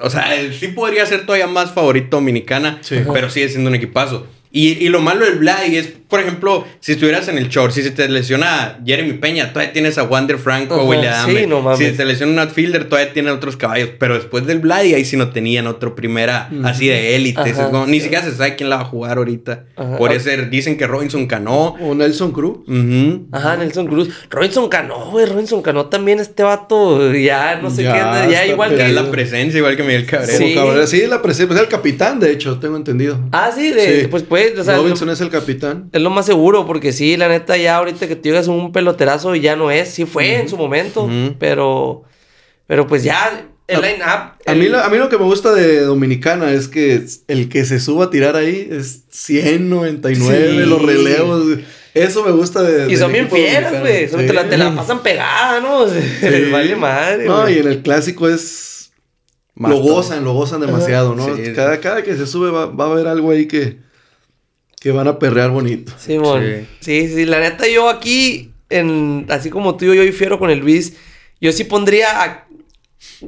o 0.01 0.11
sea, 0.11 0.35
sí 0.53 0.69
podría 0.69 1.07
ser 1.07 1.27
todavía 1.27 1.47
más 1.47 1.73
favorito 1.73 2.17
dominicana, 2.17 2.81
pero 3.13 3.31
sigue 3.31 3.49
siendo 3.49 3.69
un 3.69 3.77
equipazo. 3.77 4.27
Y, 4.51 4.73
y, 4.85 4.89
lo 4.91 5.01
malo 5.01 5.25
del 5.25 5.39
Vlad 5.39 5.65
es, 5.65 5.95
por 6.13 6.21
ejemplo, 6.21 6.67
si 6.81 6.93
estuvieras 6.93 7.27
en 7.29 7.39
el 7.39 7.49
short, 7.49 7.73
si 7.73 7.83
se 7.83 7.91
te 7.91 8.07
lesiona 8.07 8.79
Jeremy 8.85 9.15
Peña, 9.15 9.51
todavía 9.55 9.73
tienes 9.73 9.97
a 9.97 10.03
Wander 10.03 10.37
Franco, 10.37 10.75
o 10.75 10.85
William 10.85 11.27
sí, 11.27 11.47
no 11.47 11.75
Si 11.75 11.91
te 11.93 12.05
lesiona 12.05 12.33
un 12.35 12.39
outfielder, 12.39 12.87
todavía 12.87 13.15
tienen 13.15 13.33
otros 13.33 13.57
caballos. 13.57 13.93
Pero 13.99 14.17
después 14.17 14.45
del 14.45 14.59
Vlad, 14.59 14.81
ahí 14.81 15.07
sí 15.07 15.17
no 15.17 15.31
tenían 15.31 15.67
otro 15.67 15.95
primera 15.95 16.51
así 16.65 16.89
de 16.89 17.17
élite. 17.17 17.55
ni 17.87 18.01
siquiera 18.01 18.23
se 18.23 18.33
sabe 18.33 18.57
quién 18.57 18.69
la 18.69 18.77
va 18.77 18.83
a 18.83 18.85
jugar 18.85 19.17
ahorita. 19.17 19.65
Podría 19.97 20.21
ser, 20.21 20.51
dicen 20.51 20.77
que 20.77 20.87
Robinson 20.87 21.27
Cano. 21.27 21.77
O 21.81 21.95
Nelson 21.95 22.31
Cruz. 22.33 22.59
Ajá, 23.33 23.57
Nelson 23.57 23.87
Cruz. 23.87 24.11
Robinson 24.29 24.69
Cano, 24.69 25.13
güey. 25.13 25.25
Robinson 25.25 25.63
Cano 25.63 25.87
también, 25.87 26.21
este 26.21 26.43
vato, 26.43 27.11
ya 27.15 27.59
no 27.63 27.71
sé 27.71 27.85
qué, 27.85 28.31
ya 28.31 28.45
igual 28.45 28.77
que. 28.77 28.87
la 28.89 29.11
presencia, 29.11 29.57
igual 29.57 29.79
que 29.79 29.83
Miguel 29.83 30.05
Cabrera. 30.05 30.37
Sí, 30.37 30.55
Cabrera, 30.55 30.87
sí 30.87 31.07
la 31.07 31.23
presencia. 31.23 31.55
Es 31.55 31.63
el 31.63 31.69
capitán, 31.69 32.21
de 32.21 32.33
hecho, 32.33 32.59
tengo 32.59 32.77
entendido. 32.77 33.19
Ah, 33.33 33.51
sí, 33.55 33.71
de, 33.71 34.09
pues 34.11 34.25
pues 34.25 34.67
Robinson 34.67 35.09
es 35.09 35.23
el 35.23 35.31
capitán. 35.31 35.89
Lo 36.03 36.11
más 36.11 36.27
seguro, 36.27 36.67
porque 36.67 36.93
sí, 36.93 37.17
la 37.17 37.29
neta, 37.29 37.57
ya 37.57 37.77
ahorita 37.77 38.09
que 38.09 38.17
te 38.17 38.29
llegas 38.29 38.49
un 38.49 38.73
peloterazo 38.73 39.35
y 39.35 39.41
ya 39.41 39.57
no 39.57 39.71
es. 39.71 39.89
Sí 39.89 40.05
fue 40.05 40.37
en 40.37 40.49
su 40.49 40.57
momento, 40.57 41.09
pero. 41.39 42.05
Pero 42.67 42.87
pues 42.87 43.03
ya. 43.03 43.47
el 43.67 43.81
line-up. 43.81 44.33
A, 44.47 44.55
mí, 44.55 44.67
a 44.73 44.89
mí 44.89 44.99
lo 44.99 45.09
que 45.09 45.19
me 45.19 45.25
gusta 45.25 45.53
de 45.53 45.81
Dominicana 45.81 46.53
es 46.53 46.69
que 46.69 47.05
el 47.29 47.49
que 47.49 47.65
se 47.65 47.81
suba 47.81 48.07
a 48.07 48.11
tirar 48.11 48.37
ahí 48.37 48.69
es 48.71 49.05
199 49.11 50.67
los 50.67 50.83
relevos. 50.83 51.59
Eso 51.95 52.25
me 52.25 52.33
gusta 52.33 52.63
de. 52.63 52.91
Y 52.91 52.97
son 52.97 53.13
bien 53.13 53.29
fieras, 53.29 53.81
güey. 53.81 54.09
Te, 54.09 54.33
la, 54.33 54.49
te, 54.49 54.57
la, 54.57 54.75
pasan 54.75 55.03
pegada, 55.03 55.61
¿no? 55.61 55.87
Sí. 56.21 56.51
vale 56.51 56.77
madre. 56.77 57.27
No, 57.27 57.49
y 57.49 57.59
en 57.59 57.69
el 57.69 57.83
clásico 57.83 58.29
es. 58.29 58.93
lo 59.57 59.77
gozan, 59.79 60.25
lo 60.25 60.33
gozan 60.33 60.61
demasiado, 60.61 61.15
¿no? 61.15 61.29
Cada, 61.55 61.81
cada 61.81 62.03
que 62.03 62.17
se 62.17 62.27
sube 62.27 62.51
va, 62.51 62.67
va, 62.67 62.87
a 62.87 62.93
haber 62.93 63.07
algo 63.07 63.31
ahí 63.31 63.47
que. 63.47 63.79
Que 64.83 64.91
van 64.91 65.07
a 65.07 65.19
perrear 65.19 65.51
bonito. 65.51 65.93
Sí, 65.97 66.19
sí, 66.81 67.09
sí, 67.09 67.25
la 67.25 67.39
neta, 67.39 67.69
yo 67.69 67.89
aquí, 67.89 68.51
en, 68.69 69.27
así 69.29 69.49
como 69.49 69.77
tú, 69.77 69.95
yo 69.95 70.13
fiero 70.13 70.41
con 70.41 70.51
el 70.51 70.59
Luis, 70.59 70.95
yo 71.41 71.53
sí 71.53 71.63
pondría 71.63 72.21
a, 72.21 72.47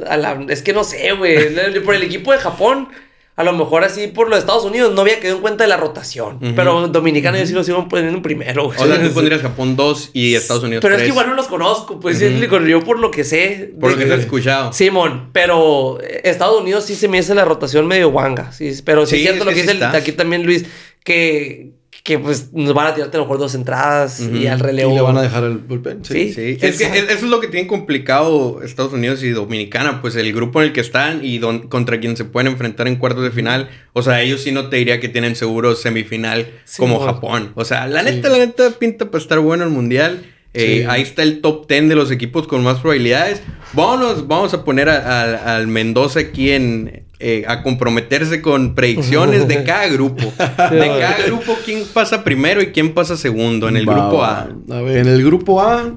a 0.08 0.16
la. 0.16 0.44
Es 0.48 0.62
que 0.62 0.72
no 0.72 0.82
sé, 0.82 1.12
güey. 1.12 1.54
por 1.84 1.94
el 1.94 2.02
equipo 2.02 2.32
de 2.32 2.38
Japón 2.38 2.88
a 3.36 3.42
lo 3.42 3.52
mejor 3.52 3.82
así 3.82 4.06
por 4.06 4.28
los 4.28 4.38
Estados 4.38 4.64
Unidos 4.64 4.94
no 4.94 5.00
había 5.00 5.18
quedado 5.18 5.36
en 5.36 5.42
cuenta 5.42 5.64
de 5.64 5.68
la 5.68 5.76
rotación. 5.76 6.38
Pero 6.54 6.86
Dominicana 6.86 7.38
yo 7.38 7.46
sí 7.46 7.52
lo 7.52 7.64
sigo 7.64 7.88
poniendo 7.88 8.16
en 8.16 8.22
primero. 8.22 8.68
O 8.68 8.72
sea, 8.72 9.02
tú 9.02 9.10
pondrías 9.14 9.42
Japón 9.42 9.74
2 9.74 10.10
y 10.12 10.36
Estados 10.36 10.62
Unidos 10.62 10.82
Pero 10.82 10.94
es 10.94 11.02
que 11.02 11.08
igual 11.08 11.28
no 11.28 11.34
los 11.34 11.48
conozco, 11.48 11.98
pues 11.98 12.20
yo 12.20 12.80
por 12.84 12.98
lo 13.00 13.10
que 13.10 13.24
sé. 13.24 13.72
Por 13.80 13.90
lo 13.90 13.98
que 13.98 14.06
te 14.06 14.14
he 14.14 14.18
escuchado. 14.18 14.72
Simón, 14.72 15.30
pero 15.32 15.98
Estados 16.00 16.60
Unidos 16.60 16.84
sí 16.84 16.94
se 16.94 17.08
me 17.08 17.18
hace 17.18 17.34
la 17.34 17.44
rotación 17.44 17.86
medio 17.86 18.10
guanga. 18.10 18.52
Sí, 18.52 18.72
pero 18.84 19.04
sí, 19.04 19.16
es 19.16 19.22
cierto 19.22 19.44
lo 19.44 19.50
que, 19.50 19.62
dice 19.62 19.84
aquí 19.84 20.12
también 20.12 20.46
Luis, 20.46 20.64
que 21.04 21.74
que 22.04 22.18
pues 22.18 22.52
nos 22.52 22.74
van 22.74 22.88
a 22.88 22.94
tirarte 22.94 23.16
a 23.16 23.20
lo 23.20 23.24
mejor 23.24 23.38
dos 23.38 23.54
entradas 23.54 24.20
y 24.20 24.46
al 24.46 24.60
relevo. 24.60 24.92
Y 24.92 24.94
le 24.94 25.00
van 25.00 25.16
a 25.16 25.22
dejar 25.22 25.42
el 25.44 25.56
bullpen. 25.56 26.04
Sí, 26.04 26.34
sí. 26.34 26.58
Es 26.60 26.76
que 26.76 26.98
eso 26.98 27.10
es 27.10 27.22
lo 27.22 27.40
que 27.40 27.48
tiene 27.48 27.66
complicado 27.66 28.62
Estados 28.62 28.92
Unidos 28.92 29.22
y 29.22 29.30
Dominicana, 29.30 30.02
pues 30.02 30.14
el 30.16 30.30
grupo 30.34 30.60
en 30.60 30.68
el 30.68 30.72
que 30.74 30.82
están 30.82 31.20
y 31.22 31.40
contra 31.40 32.00
quien 32.00 32.14
se 32.18 32.26
pueden 32.26 32.52
enfrentar 32.52 32.88
en 32.88 32.96
cuartos 32.96 33.24
de 33.24 33.30
final. 33.30 33.70
O 33.94 34.02
sea, 34.02 34.20
ellos 34.20 34.42
sí 34.42 34.52
no 34.52 34.68
te 34.68 34.76
diría 34.76 35.00
que 35.00 35.08
tienen 35.08 35.34
seguro 35.34 35.74
semifinal 35.76 36.46
como 36.76 37.00
Japón. 37.00 37.52
O 37.54 37.64
sea, 37.64 37.86
la 37.86 38.02
neta, 38.02 38.28
la 38.28 38.36
neta 38.36 38.70
pinta 38.72 39.06
para 39.06 39.22
estar 39.22 39.40
bueno 39.40 39.64
el 39.64 39.70
mundial. 39.70 40.26
Eh, 40.52 40.86
ahí 40.88 41.00
está 41.00 41.22
el 41.22 41.40
top 41.40 41.66
10 41.66 41.88
de 41.88 41.94
los 41.94 42.10
equipos 42.10 42.46
con 42.46 42.62
más 42.62 42.80
probabilidades. 42.80 43.40
Vámonos, 43.72 44.28
vamos 44.28 44.52
a 44.52 44.62
poner 44.62 44.90
al 44.90 45.66
Mendoza 45.68 46.20
aquí 46.20 46.50
en, 46.50 47.06
eh, 47.26 47.42
a 47.48 47.62
comprometerse 47.62 48.42
con 48.42 48.74
predicciones 48.74 49.48
de 49.48 49.64
cada 49.64 49.88
grupo. 49.88 50.22
De 50.70 50.86
cada 51.00 51.24
grupo, 51.24 51.56
quién 51.64 51.84
pasa 51.90 52.22
primero 52.22 52.60
y 52.60 52.66
quién 52.66 52.92
pasa 52.92 53.16
segundo 53.16 53.66
en 53.66 53.78
el 53.78 53.86
grupo 53.86 54.22
A. 54.22 54.50
A 54.70 54.80
ver, 54.82 54.98
en 54.98 55.08
el 55.08 55.24
grupo 55.24 55.62
A, 55.62 55.94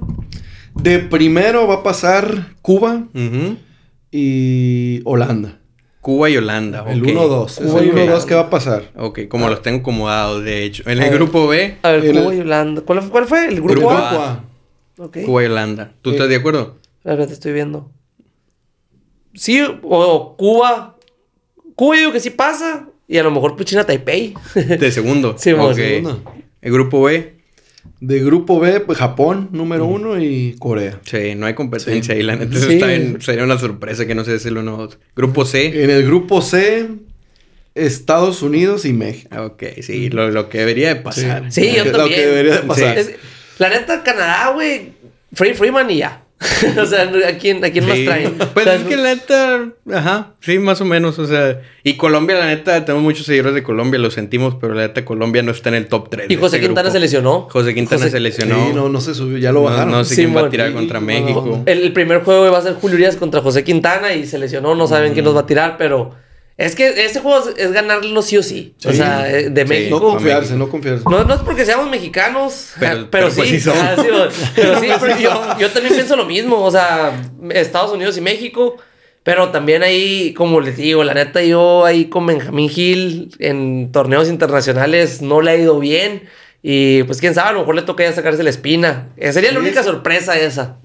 de 0.73 0.99
primero 0.99 1.67
va 1.67 1.75
a 1.75 1.83
pasar 1.83 2.53
Cuba 2.61 3.07
y 4.09 5.01
Holanda. 5.03 5.59
Cuba 5.99 6.29
y 6.29 6.37
Holanda. 6.37 6.85
El 6.87 7.03
1-2. 7.03 7.61
Cuba 7.61 7.83
y 7.83 7.89
1-2, 7.89 8.23
¿qué 8.23 8.33
va 8.33 8.41
a 8.43 8.49
pasar? 8.49 8.83
Ok, 8.95 9.27
como 9.27 9.49
los 9.49 9.61
tengo 9.61 9.79
acomodados, 9.79 10.45
de 10.45 10.63
hecho. 10.63 10.89
En 10.89 11.03
el 11.03 11.13
grupo 11.13 11.45
B. 11.47 11.75
A 11.81 11.91
ver, 11.91 12.13
Cuba 12.13 12.35
y 12.35 12.39
Holanda. 12.39 12.81
¿Cuál, 12.83 13.25
fue? 13.27 13.47
El 13.47 13.61
grupo, 13.61 13.91
A. 13.91 14.45
Cuba 14.95 15.43
y 15.43 15.45
Holanda. 15.47 15.91
¿Tú 16.01 16.11
estás 16.11 16.29
de 16.29 16.37
acuerdo? 16.37 16.77
A 17.03 17.15
ver, 17.15 17.27
te 17.27 17.33
estoy 17.33 17.51
viendo. 17.51 17.91
Sí, 19.33 19.61
o 19.83 20.35
Cuba. 20.37 20.96
Cuba 21.77 21.95
yo 21.95 21.99
digo 21.99 22.11
que 22.11 22.19
sí 22.19 22.31
pasa. 22.31 22.87
Y 23.07 23.19
a 23.19 23.23
lo 23.23 23.29
mejor 23.29 23.55
Puchina 23.55 23.85
Taipei. 23.85 24.33
De 24.55 24.91
segundo. 24.91 25.35
sí, 25.37 25.53
okay. 25.53 26.01
segundo. 26.01 26.23
El 26.59 26.73
grupo 26.73 27.03
B. 27.03 27.37
De 28.01 28.19
grupo 28.19 28.59
B, 28.59 28.79
pues 28.79 28.97
Japón, 28.97 29.49
número 29.51 29.85
uno, 29.85 30.19
y 30.19 30.55
Corea. 30.57 30.99
Sí, 31.03 31.35
no 31.35 31.45
hay 31.45 31.53
competencia 31.53 32.15
ahí. 32.15 32.23
La 32.23 32.35
neta 32.35 32.57
está 32.57 33.21
sería 33.21 33.43
una 33.43 33.59
sorpresa 33.59 34.07
que 34.07 34.15
no 34.15 34.25
sé 34.25 34.39
si 34.39 34.47
el 34.47 34.57
uno 34.57 34.89
Grupo 35.15 35.45
C. 35.45 35.83
En 35.83 35.91
el 35.91 36.03
grupo 36.03 36.41
C, 36.41 36.87
Estados 37.75 38.41
Unidos 38.41 38.83
y 38.85 38.93
México. 38.93 39.39
Ok, 39.39 39.63
sí, 39.81 40.09
lo, 40.09 40.31
lo 40.31 40.49
que 40.49 40.57
debería 40.57 40.95
de 40.95 40.95
pasar. 40.97 41.51
Sí, 41.51 41.73
yo 41.75 41.91
también. 41.91 41.93
Lo 41.97 42.09
que 42.09 42.25
debería 42.25 42.55
de 42.55 42.63
pasar. 42.63 42.97
la 43.59 43.69
neta, 43.69 44.03
Canadá, 44.03 44.51
güey, 44.51 44.93
Free 45.33 45.53
Freeman 45.53 45.89
y 45.91 45.97
ya. 45.97 46.23
o 46.79 46.85
sea, 46.85 47.09
¿a 47.27 47.37
quién, 47.37 47.65
a 47.65 47.71
quién 47.71 47.87
más 47.87 47.97
traen? 48.03 48.35
Pues 48.53 48.67
es 48.67 48.83
que 48.83 48.95
la 48.95 49.15
neta, 49.15 49.69
ajá, 49.91 50.33
sí, 50.39 50.59
más 50.59 50.79
o 50.81 50.85
menos, 50.85 51.17
o 51.17 51.25
sea, 51.25 51.61
y 51.83 51.95
Colombia, 51.95 52.37
la 52.37 52.45
neta, 52.45 52.85
tenemos 52.85 53.03
muchos 53.03 53.25
seguidores 53.25 53.55
de 53.55 53.63
Colombia, 53.63 53.99
lo 53.99 54.11
sentimos, 54.11 54.55
pero 54.61 54.75
la 54.75 54.83
neta, 54.83 55.03
Colombia 55.03 55.41
no 55.41 55.51
está 55.51 55.69
en 55.69 55.75
el 55.75 55.87
top 55.87 56.09
3. 56.11 56.29
¿Y 56.29 56.35
José 56.35 56.59
Quintana 56.59 56.91
se 56.91 56.99
lesionó? 56.99 57.47
José 57.49 57.73
Quintana 57.73 58.07
se 58.07 58.19
lesionó. 58.19 58.67
Sí, 58.67 58.73
no, 58.75 58.87
no 58.87 59.01
se 59.01 59.15
subió, 59.15 59.39
ya 59.39 59.51
lo 59.51 59.63
bajaron. 59.63 59.91
No, 59.91 60.05
sé 60.05 60.15
quién 60.15 60.35
va 60.35 60.41
a 60.41 60.49
tirar 60.49 60.71
contra 60.73 60.99
México. 60.99 61.63
El, 61.65 61.91
primer 61.93 62.21
juego 62.21 62.51
va 62.51 62.59
a 62.59 62.61
ser 62.61 62.75
Julio 62.75 62.97
Urias 62.97 63.15
contra 63.15 63.41
José 63.41 63.63
Quintana 63.63 64.13
y 64.13 64.27
se 64.27 64.37
lesionó, 64.37 64.75
no 64.75 64.85
saben 64.85 65.13
quién 65.13 65.25
nos 65.25 65.35
va 65.35 65.41
a 65.41 65.45
tirar, 65.47 65.77
pero 65.77 66.13
es 66.57 66.75
que 66.75 67.05
este 67.05 67.19
juego 67.19 67.49
es 67.55 67.71
ganarlo 67.71 68.21
sí 68.23 68.35
o 68.37 68.41
sí. 68.41 68.73
O 68.83 68.91
sea, 68.91 69.31
eh, 69.31 69.51
de 69.51 69.65
México. 69.65 69.99
No 69.99 70.05
confiarse, 70.13 70.55
no 70.55 70.69
confiarse. 70.69 71.03
No, 71.07 71.23
no 71.23 71.35
es 71.35 71.41
porque 71.41 71.65
seamos 71.65 71.87
mexicanos, 71.87 72.73
pero, 72.79 73.07
pero, 73.11 73.29
pues 73.29 73.47
sí. 73.47 73.69
Ah, 73.69 73.95
sí, 73.95 74.07
pero 74.55 74.79
sí, 74.79 74.87
yo, 75.21 75.59
yo, 75.59 75.69
también 75.69 75.93
pienso 75.93 76.15
lo 76.15 76.25
mismo. 76.25 76.63
O 76.63 76.71
sea, 76.71 77.13
Estados 77.51 77.91
Unidos 77.91 78.17
y 78.17 78.21
México. 78.21 78.77
Pero 79.21 79.49
también 79.49 79.83
ahí, 79.83 80.33
como 80.33 80.61
les 80.61 80.77
digo, 80.77 81.03
la 81.03 81.13
neta, 81.13 81.43
yo 81.43 81.83
ahí 81.83 82.05
con 82.05 82.25
Benjamín 82.25 82.69
Gil 82.69 83.35
en 83.39 83.91
torneos 83.91 84.29
internacionales 84.29 85.21
no 85.21 85.41
le 85.41 85.51
ha 85.51 85.55
ido 85.57 85.79
bien. 85.79 86.23
Y 86.63 87.03
pues 87.03 87.19
quién 87.19 87.33
sabe, 87.33 87.49
a 87.49 87.53
lo 87.53 87.59
mejor 87.59 87.75
le 87.75 87.81
toca 87.83 88.03
ya 88.03 88.11
sacarse 88.11 88.43
la 88.43 88.49
espina. 88.49 89.09
Eh, 89.15 89.31
sería 89.31 89.51
la 89.51 89.59
única 89.59 89.83
sorpresa 89.83 90.37
esa. 90.37 90.77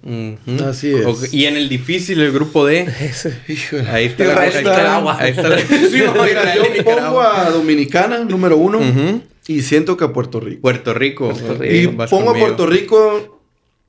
Así 0.65 0.93
es. 0.93 1.33
Y 1.33 1.47
en 1.47 1.57
el 1.57 1.69
difícil, 1.69 2.21
el 2.21 2.33
grupo 2.33 2.67
D. 2.67 2.87
ahí 3.91 4.07
está 4.07 4.25
la 4.25 4.47
Nicaragua. 4.59 5.17
Ahí 5.19 5.31
está 5.31 5.49
la... 5.49 5.59
yo 5.61 6.85
pongo 6.85 7.21
a 7.21 7.51
Dominicana, 7.51 8.25
número 8.25 8.57
uno. 8.57 8.81
Y 9.47 9.63
siento 9.63 9.97
que 9.97 10.05
a 10.05 10.13
Puerto 10.13 10.41
Rico. 10.41 10.61
Puerto 10.61 10.95
Rico. 10.95 11.33
Y 11.65 11.89
pongo 11.89 12.31
a 12.31 12.35
Puerto 12.35 12.67
Rico 12.67 13.41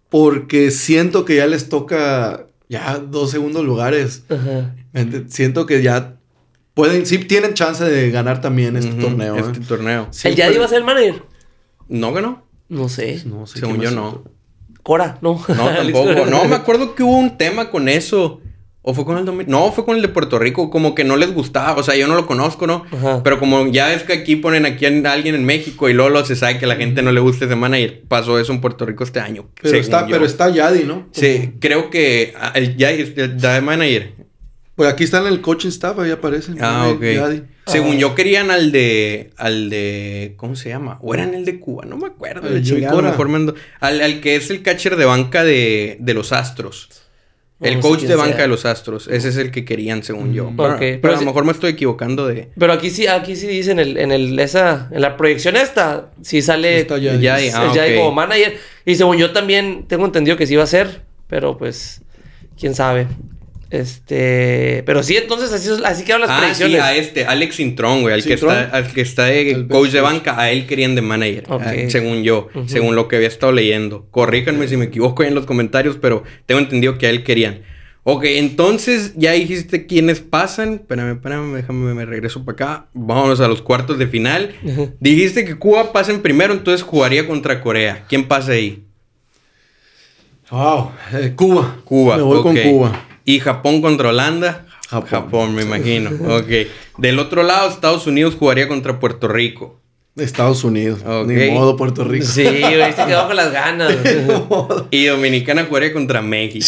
porque 0.10 0.72
siento 0.72 1.26
que 1.26 1.36
ya 1.38 1.48
les 1.48 1.70
toca 1.70 2.48
ya 2.70 2.98
dos 2.98 3.30
segundos 3.30 3.66
lugares. 3.66 4.24
Siento 5.28 5.66
que 5.66 5.82
ya 5.84 6.16
pueden, 6.74 7.06
sí 7.06 7.18
tienen 7.20 7.54
chance 7.54 7.84
de 7.84 8.10
ganar 8.12 8.42
también 8.42 8.78
este 8.78 8.94
torneo. 8.94 9.36
Este 9.38 9.60
¿eh? 9.60 9.64
torneo. 9.68 10.10
¿El 10.24 10.36
Yadi 10.36 10.58
va 10.58 10.66
a 10.66 10.68
ser 10.68 10.80
el 10.80 10.84
manager? 10.84 11.33
¿No 11.88 12.14
ganó? 12.14 12.44
No 12.70 12.90
sé. 12.90 13.22
No 13.26 13.46
sé 13.48 13.60
Según 13.60 13.82
yo 13.82 13.92
no. 13.92 14.24
Cora, 14.84 15.18
no. 15.22 15.42
No, 15.48 15.70
tampoco. 15.76 16.26
no, 16.26 16.46
me 16.46 16.56
acuerdo 16.56 16.96
que 16.96 17.04
hubo 17.04 17.18
un 17.18 17.38
tema 17.38 17.70
con 17.70 17.88
eso. 17.88 18.42
¿O 18.86 18.94
fue 18.94 19.06
con 19.06 19.18
el 19.18 19.48
No, 19.48 19.72
fue 19.72 19.86
con 19.86 19.96
el 19.96 20.02
de 20.02 20.10
Puerto 20.10 20.38
Rico. 20.40 20.70
Como 20.70 20.94
que 20.94 21.06
no 21.06 21.16
les 21.16 21.34
gustaba. 21.34 21.80
O 21.80 21.84
sea, 21.84 21.96
yo 21.96 22.06
no 22.06 22.16
lo 22.16 22.28
conozco, 22.28 22.68
¿no? 22.68 22.84
Pero 23.24 23.40
como 23.40 23.68
ya 23.68 23.94
es 23.94 24.04
que 24.04 24.12
aquí 24.12 24.36
ponen 24.36 24.66
aquí 24.66 24.86
a 24.86 25.12
alguien 25.14 25.36
en 25.36 25.46
México 25.46 25.88
y 25.88 25.94
luego 25.94 26.26
se 26.26 26.36
sabe 26.36 26.60
que 26.60 26.66
a 26.66 26.68
la 26.68 26.76
gente 26.76 27.02
no 27.02 27.14
le 27.14 27.22
gusta 27.22 27.48
semana 27.48 27.80
y 27.80 27.88
pasó 27.88 28.38
eso 28.40 28.52
en 28.52 28.60
Puerto 28.60 28.86
Rico 28.86 29.06
este 29.06 29.22
año. 29.22 29.48
Pero, 29.62 29.78
está, 29.78 30.06
pero 30.06 30.26
está 30.26 30.50
Yadi, 30.50 30.84
¿no? 30.84 31.08
Sí, 31.12 31.54
creo 31.62 31.90
que 31.90 32.34
el 32.56 32.76
Yadi, 32.76 33.14
el 33.16 33.38
Yadi 33.38 33.66
Manager 33.66 34.16
pues 34.76 34.90
aquí 34.90 35.04
están 35.04 35.28
el 35.28 35.42
coaching 35.42 35.70
staff, 35.70 36.00
ahí 36.00 36.12
aparecen. 36.12 36.58
Ah, 36.62 36.90
ok. 36.90 37.04
Según 37.68 37.98
yo 37.98 38.16
querían 38.16 38.52
al 38.52 38.72
de. 38.72 39.32
al 39.38 39.70
de. 39.70 40.34
¿Cómo 40.38 40.56
se 40.56 40.70
llama? 40.70 40.98
O 41.02 41.14
eran 41.14 41.34
el 41.34 41.46
de 41.46 41.60
Cuba, 41.60 41.86
no 41.86 41.98
me 41.98 42.08
acuerdo. 42.08 42.48
El 42.48 42.64
chingado, 42.64 43.02
mejor 43.02 43.30
al, 43.80 44.02
al, 44.02 44.22
que 44.22 44.36
es 44.36 44.50
el 44.50 44.64
catcher 44.64 44.96
de 44.96 45.06
banca 45.06 45.44
de, 45.44 45.98
de 46.00 46.14
los 46.14 46.32
astros. 46.32 46.90
El 47.64 47.80
coach 47.80 48.02
de 48.02 48.16
banca 48.16 48.42
de 48.42 48.48
los 48.48 48.66
astros. 48.66 49.08
Ese 49.08 49.30
es 49.30 49.38
el 49.38 49.52
que 49.52 49.64
querían, 49.64 50.04
según 50.04 50.34
yo. 50.34 50.52
Pero, 50.58 50.78
pero, 51.02 51.14
a 51.16 51.20
lo 51.20 51.26
mejor 51.26 51.46
me 51.46 51.52
estoy 51.52 51.72
equivocando 51.72 52.28
de. 52.28 52.50
Pero 52.58 52.74
aquí 52.74 52.90
sí, 52.90 53.08
aquí 53.08 53.36
sí 53.36 53.48
dicen 53.48 53.80
el, 53.80 53.98
en 53.98 54.12
el, 54.12 54.38
esa, 54.40 54.90
en 54.92 55.02
la 55.02 55.16
proyección 55.16 55.56
esta, 55.56 56.12
sí 56.22 56.42
sale 56.42 56.86
ya, 57.22 57.38
ah, 57.56 57.72
como 57.96 58.12
manager. 58.12 58.58
Y 58.86 58.96
según 58.96 59.18
yo 59.18 59.32
también 59.32 59.86
tengo 59.88 60.06
entendido 60.06 60.36
que 60.36 60.48
sí 60.48 60.56
va 60.56 60.64
a 60.64 60.68
ser. 60.68 61.04
Pero 61.28 61.58
pues, 61.58 62.02
quién 62.60 62.76
sabe. 62.76 63.08
Este, 63.74 64.84
pero 64.86 65.02
sí, 65.02 65.18
entonces 65.18 65.52
así, 65.52 65.68
así 65.84 66.04
quedaron 66.04 66.28
las 66.28 66.38
ah, 66.38 66.40
predicciones. 66.42 66.76
Sí, 66.76 66.80
a 66.80 66.96
este, 66.96 67.26
Alex 67.26 67.60
Intron, 67.60 68.02
güey, 68.04 68.14
al 68.14 68.24
que 68.24 68.36
está, 68.36 68.66
al 68.66 68.94
que 68.94 69.02
está 69.02 69.26
de 69.26 69.66
coach 69.68 69.90
de 69.90 70.00
banca, 70.00 70.40
a 70.40 70.52
él 70.52 70.68
querían 70.68 70.94
de 70.94 71.02
manager, 71.02 71.46
según 71.90 72.24
yo, 72.24 72.50
según 72.68 72.96
lo 72.96 73.08
que 73.08 73.16
había 73.16 73.28
estado 73.28 73.52
leyendo. 73.52 74.06
Corríjanme 74.12 74.68
si 74.68 74.78
me 74.78 74.86
equivoco 74.86 75.24
en 75.24 75.34
los 75.34 75.48
comentarios, 75.48 75.98
pero 76.00 76.24
tengo 76.46 76.62
entendido 76.62 77.00
que 77.00 77.08
a 77.08 77.10
él 77.10 77.24
querían. 77.24 77.64
Ok, 78.04 78.26
entonces 78.26 79.14
ya 79.16 79.32
dijiste 79.32 79.88
quiénes 79.88 80.20
pasan. 80.20 80.74
Espérame, 80.74 81.14
espérame, 81.14 81.56
déjame, 81.56 81.96
me 81.96 82.06
regreso 82.06 82.46
para 82.46 82.54
acá. 82.54 82.86
Vámonos 82.94 83.40
a 83.40 83.48
los 83.48 83.64
cuartos 83.64 83.98
de 83.98 84.06
final. 84.06 84.54
Dijiste 85.00 85.46
que 85.46 85.56
Cuba 85.56 85.92
pasa 85.92 86.12
en 86.12 86.22
primero, 86.22 86.54
entonces 86.54 86.84
jugaría 86.84 87.26
contra 87.26 87.60
Corea. 87.60 88.06
¿Quién 88.08 88.28
pasa 88.28 88.52
ahí? 88.52 88.84
Wow, 90.52 90.92
eh, 91.14 91.34
Cuba. 91.36 91.78
Cuba. 91.84 92.18
Me 92.18 92.22
voy 92.22 92.44
con 92.44 92.56
Cuba. 92.56 93.08
Y 93.26 93.40
Japón 93.40 93.82
contra 93.82 94.10
Holanda. 94.10 94.66
Japón, 94.90 95.56
me 95.56 95.64
imagino. 95.64 96.12
ok. 96.38 96.68
Del 96.98 97.20
otro 97.20 97.44
lado, 97.44 97.70
Estados 97.70 98.06
Unidos 98.06 98.36
jugaría 98.38 98.68
contra 98.68 99.00
Puerto 99.00 99.28
Rico. 99.28 99.80
Estados 100.16 100.64
Unidos. 100.64 101.00
Ni 101.26 101.50
modo 101.50 101.76
Puerto 101.76 102.04
Rico. 102.04 102.26
Sí, 102.26 102.44
güey, 102.44 102.94
se 102.94 103.06
quedó 103.06 103.28
con 103.28 103.36
las 103.36 103.52
ganas. 103.52 103.92
y 104.92 105.06
Dominicana 105.06 105.66
jugaría 105.66 105.92
contra 105.92 106.22
México. 106.22 106.66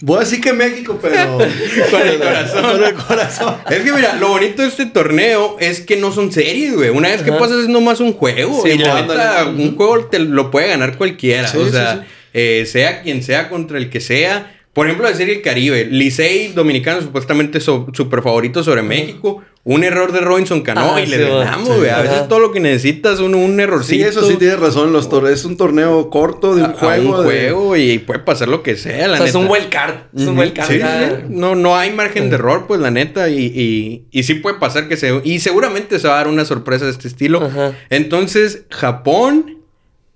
Voy 0.00 0.16
a 0.18 0.20
decir 0.20 0.40
que 0.40 0.52
México, 0.52 0.98
pero. 1.02 1.36
con 1.90 2.00
el 2.00 2.18
corazón. 2.18 2.62
Con 2.62 2.84
el 2.84 2.94
corazón. 2.94 3.56
Es 3.68 3.80
que 3.80 3.92
mira, 3.92 4.14
lo 4.14 4.28
bonito 4.28 4.62
de 4.62 4.68
este 4.68 4.86
torneo 4.86 5.56
es 5.58 5.80
que 5.80 5.96
no 5.96 6.12
son 6.12 6.32
series, 6.32 6.74
güey. 6.74 6.90
Una 6.90 7.08
vez 7.08 7.22
que 7.22 7.32
pasas 7.32 7.64
es 7.64 7.68
nomás 7.68 8.00
un 8.00 8.12
juego. 8.12 8.66
y 8.66 8.78
la 8.78 9.02
neta, 9.02 9.46
un 9.46 9.76
juego 9.76 10.06
te 10.06 10.20
lo 10.20 10.50
puede 10.50 10.68
ganar 10.68 10.96
cualquiera. 10.96 11.52
o 11.58 11.68
sea, 11.68 12.06
eh, 12.32 12.64
sea 12.66 13.02
quien 13.02 13.22
sea 13.22 13.48
contra 13.48 13.78
el 13.78 13.90
que 13.90 14.00
sea. 14.00 14.54
Por 14.72 14.86
ejemplo, 14.86 15.08
la 15.08 15.16
serie 15.16 15.34
El 15.34 15.42
Caribe. 15.42 15.86
Licey 15.86 16.52
dominicano 16.52 17.02
supuestamente 17.02 17.58
súper 17.58 18.22
favorito 18.22 18.62
sobre 18.62 18.82
México. 18.82 19.42
Un 19.64 19.82
error 19.82 20.12
de 20.12 20.20
Robinson 20.20 20.62
Cano 20.62 20.94
ah, 20.94 21.00
y 21.00 21.06
le 21.06 21.18
ganamos, 21.18 21.76
güey. 21.76 21.90
a 21.90 22.00
veces 22.00 22.28
todo 22.28 22.38
lo 22.38 22.52
que 22.52 22.60
necesitas 22.60 23.14
es 23.14 23.20
un, 23.20 23.34
un 23.34 23.58
errorcito. 23.58 24.04
Sí, 24.04 24.08
eso 24.08 24.26
sí 24.26 24.36
tienes 24.36 24.58
razón. 24.60 24.92
Los 24.92 25.08
es 25.30 25.44
un 25.44 25.56
torneo 25.56 26.08
corto 26.10 26.54
de 26.54 26.62
un 26.62 26.72
juego. 26.74 27.18
Un 27.18 27.24
juego 27.24 27.76
y 27.76 27.98
puede 27.98 28.20
pasar 28.20 28.48
lo 28.48 28.62
que 28.62 28.76
sea, 28.76 29.08
la 29.08 29.18
Es 29.18 29.34
un 29.34 29.48
wild 29.48 29.68
card. 29.68 29.94
Es 30.16 30.22
un 30.22 30.38
wild 30.38 30.54
card. 30.54 31.24
no, 31.28 31.54
no 31.54 31.76
hay 31.76 31.92
margen 31.92 32.30
de 32.30 32.36
error, 32.36 32.66
pues, 32.68 32.80
la 32.80 32.90
neta. 32.90 33.28
Y, 33.28 33.44
y, 33.44 34.06
y, 34.10 34.22
sí 34.22 34.34
puede 34.34 34.58
pasar 34.58 34.88
que 34.88 34.96
se... 34.96 35.20
Y 35.24 35.40
seguramente 35.40 35.98
se 35.98 36.06
va 36.06 36.14
a 36.14 36.16
dar 36.18 36.28
una 36.28 36.44
sorpresa 36.44 36.84
de 36.84 36.92
este 36.92 37.08
estilo. 37.08 37.50
Entonces, 37.90 38.62
Japón, 38.70 39.58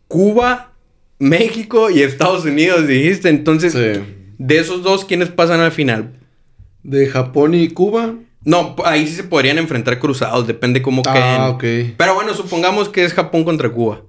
Cuba, 0.07 0.72
México 1.23 1.89
y 1.89 2.03
Estados 2.03 2.45
Unidos, 2.45 2.89
dijiste. 2.89 3.29
Entonces, 3.29 3.75
de 3.75 4.59
esos 4.59 4.83
dos, 4.83 5.05
¿quiénes 5.05 5.29
pasan 5.29 5.61
al 5.61 5.71
final? 5.71 6.15
De 6.83 7.07
Japón 7.07 7.55
y 7.55 7.69
Cuba. 7.69 8.15
No, 8.45 8.75
ahí 8.85 9.07
sí 9.07 9.15
se 9.15 9.23
podrían 9.23 9.59
enfrentar 9.59 10.01
cruzados, 10.01 10.49
depende 10.49 10.83
cómo 10.83 11.03
ah, 11.07 11.13
queden. 11.13 11.43
ok. 11.43 11.95
Pero 11.97 12.17
bueno, 12.17 12.35
supongamos 12.35 12.89
que 12.89 13.05
es 13.05 13.15
Japón 13.15 13.45
contra 13.45 13.71
Cuba. 13.71 14.03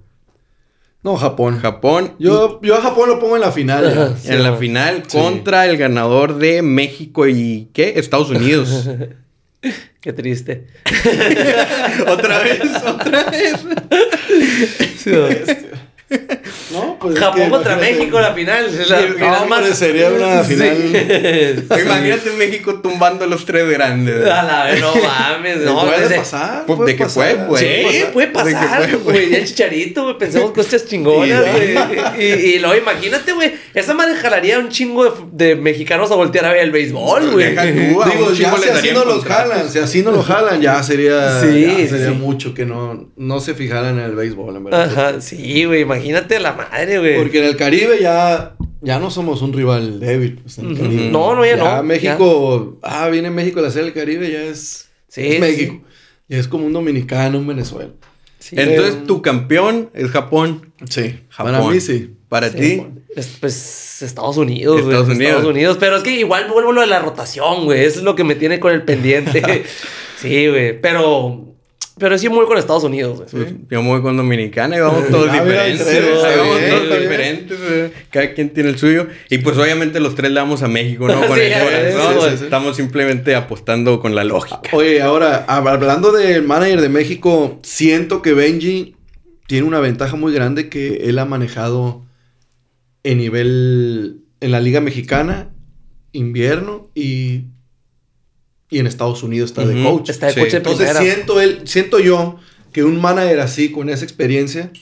No, 1.04 1.16
Japón. 1.16 1.60
Japón. 1.60 2.14
Yo, 2.18 2.60
yo 2.62 2.76
a 2.76 2.80
Japón 2.80 3.08
lo 3.08 3.20
pongo 3.20 3.36
en 3.36 3.42
la 3.42 3.52
final. 3.52 4.16
en 4.24 4.42
la 4.42 4.56
final 4.56 5.04
contra 5.06 5.66
el 5.66 5.76
ganador 5.76 6.38
de 6.38 6.62
México 6.62 7.28
y 7.28 7.68
¿qué? 7.72 7.92
Estados 7.96 8.30
Unidos. 8.30 8.90
Qué 10.00 10.12
triste. 10.12 10.66
otra 12.08 12.40
vez, 12.40 12.60
otra 12.86 13.30
vez. 13.30 13.64
¿No? 16.72 16.94
Pues 17.04 17.18
Japón 17.18 17.50
contra 17.50 17.76
México 17.76 18.18
la 18.18 18.32
final. 18.32 18.70
no, 19.18 19.46
más... 19.46 19.78
sería 19.78 20.08
una 20.08 20.42
final. 20.44 21.66
Imagínate 21.82 22.30
México 22.38 22.80
tumbando 22.80 23.26
los 23.26 23.44
tres 23.44 23.68
grandes. 23.68 24.26
A 24.26 24.42
la 24.42 24.64
vez, 24.64 24.80
no 24.80 24.94
mames. 24.94 25.58
No, 25.58 25.84
puede 25.84 26.16
pasar. 26.16 26.64
Pues, 26.66 26.80
¿De 26.80 26.96
qué 26.96 27.06
fue, 27.06 27.34
güey? 27.46 27.92
Sí, 27.92 28.04
puede 28.12 28.28
pasar, 28.28 28.96
güey. 28.98 29.30
Ya 29.30 29.44
chicharito, 29.44 30.04
güey. 30.04 30.18
Pensemos 30.18 30.52
cosas 30.52 30.86
chingonas, 30.86 31.42
güey. 31.52 31.74
Y, 32.18 32.24
y, 32.24 32.58
luego 32.58 32.76
imagínate, 32.76 33.32
güey. 33.32 33.52
Esa 33.74 33.92
madre 33.92 34.14
jalaría 34.16 34.58
un 34.58 34.70
chingo 34.70 35.28
de, 35.32 35.56
mexicanos 35.56 36.10
a 36.10 36.14
voltear 36.14 36.46
a 36.46 36.52
ver 36.52 36.62
el 36.62 36.70
béisbol, 36.70 37.32
güey. 37.32 37.50
Digo, 37.50 38.32
ya 38.32 38.56
si 38.56 38.68
así 38.70 38.92
no 38.92 39.04
los 39.04 39.24
jalan, 39.24 39.68
si 39.68 39.78
así 39.78 40.02
no 40.02 40.10
lo 40.10 40.22
jalan, 40.22 40.60
ya 40.60 40.82
sería, 40.82 41.40
sí, 41.40 41.86
sería 41.88 42.12
mucho 42.12 42.54
que 42.54 42.64
no, 42.64 43.10
no 43.16 43.40
se 43.40 43.54
fijaran 43.54 43.98
en 43.98 44.04
el 44.04 44.14
béisbol, 44.14 44.56
en 44.56 44.64
verdad. 44.64 44.84
Ajá, 44.84 45.20
sí, 45.20 45.64
güey. 45.64 45.82
Imagínate 45.82 46.03
la 46.40 46.52
madre, 46.52 46.98
güey. 46.98 47.16
Porque 47.16 47.38
en 47.38 47.44
el 47.44 47.56
Caribe 47.56 47.98
ya, 48.00 48.56
ya 48.80 48.98
no 48.98 49.10
somos 49.10 49.42
un 49.42 49.52
rival 49.52 50.00
débil. 50.00 50.40
Pues, 50.42 50.58
no, 50.58 51.34
no, 51.34 51.44
ya, 51.44 51.56
no. 51.56 51.82
México, 51.82 52.78
ah, 52.82 53.08
viene 53.08 53.30
México 53.30 53.60
a 53.60 53.62
la 53.62 53.70
serie 53.70 53.86
del 53.86 53.94
Caribe, 53.94 54.30
ya 54.30 54.42
es, 54.42 54.88
sí, 55.08 55.38
México. 55.40 55.82
Ya 56.28 56.38
es 56.38 56.48
como 56.48 56.66
un 56.66 56.72
dominicano, 56.72 57.38
un 57.38 57.46
Venezuela. 57.46 57.90
Entonces, 58.52 59.06
tu 59.06 59.22
campeón 59.22 59.90
es 59.94 60.10
Japón. 60.10 60.72
Sí. 60.88 61.20
Para 61.36 61.62
mí 61.62 61.80
sí. 61.80 62.14
Para 62.28 62.50
ti. 62.50 62.82
pues 63.40 64.02
Estados 64.02 64.36
Unidos, 64.36 64.80
Estados 64.80 65.08
Unidos. 65.08 65.20
Estados 65.20 65.50
Unidos. 65.50 65.76
Pero 65.78 65.96
es 65.96 66.02
que 66.02 66.18
igual 66.18 66.48
vuelvo 66.50 66.72
lo 66.72 66.80
de 66.80 66.86
la 66.86 66.98
rotación, 66.98 67.64
güey. 67.64 67.84
Eso 67.84 68.00
es 68.00 68.04
lo 68.04 68.16
que 68.16 68.24
me 68.24 68.34
tiene 68.34 68.60
con 68.60 68.72
el 68.72 68.82
pendiente. 68.82 69.64
sí, 70.20 70.48
güey. 70.48 70.80
Pero 70.80 71.53
pero 71.96 72.18
sí 72.18 72.28
muy 72.28 72.44
con 72.46 72.58
Estados 72.58 72.82
Unidos, 72.82 73.30
güey. 73.32 73.56
Yo 73.70 73.80
muy 73.80 74.02
con 74.02 74.16
Dominicana 74.16 74.76
y 74.76 74.80
vamos 74.80 75.08
todos 75.08 75.32
diferentes. 75.32 75.86
vamos 75.86 76.88
todos 76.88 77.00
diferentes. 77.00 77.58
Cada 78.10 78.34
quien 78.34 78.50
tiene 78.50 78.70
el 78.70 78.78
suyo. 78.78 79.06
Y 79.30 79.38
pues 79.38 79.56
obviamente 79.58 80.00
los 80.00 80.16
tres 80.16 80.32
le 80.32 80.40
damos 80.40 80.64
a 80.64 80.68
México, 80.68 81.06
¿no? 81.06 81.14
Con 81.28 81.38
el 81.38 81.52
corazón. 81.52 82.34
Estamos 82.34 82.76
simplemente 82.76 83.36
apostando 83.36 84.00
con 84.00 84.16
la 84.16 84.24
lógica. 84.24 84.60
Oye, 84.72 85.02
ahora, 85.02 85.44
hablando 85.46 86.10
del 86.10 86.42
manager 86.42 86.80
de 86.80 86.88
México, 86.88 87.60
siento 87.62 88.22
que 88.22 88.34
Benji 88.34 88.96
tiene 89.46 89.66
una 89.66 89.78
ventaja 89.78 90.16
muy 90.16 90.32
grande 90.32 90.68
que 90.68 91.08
él 91.08 91.18
ha 91.20 91.24
manejado 91.24 92.04
en 93.04 93.18
nivel 93.18 94.22
en 94.40 94.50
la 94.50 94.60
Liga 94.60 94.80
Mexicana, 94.80 95.50
invierno 96.12 96.90
y 96.94 97.44
y 98.74 98.80
en 98.80 98.88
Estados 98.88 99.22
Unidos 99.22 99.50
está 99.50 99.64
de 99.64 99.80
coach. 99.84 100.10
Está 100.10 100.26
de 100.26 100.34
coach 100.34 100.54
Entonces 100.54 100.96
siento, 100.98 101.40
él, 101.40 101.60
siento 101.64 102.00
yo 102.00 102.40
que 102.72 102.82
un 102.82 103.00
manager 103.00 103.38
así, 103.38 103.70
con 103.70 103.88
esa 103.88 104.02
experiencia, 104.02 104.72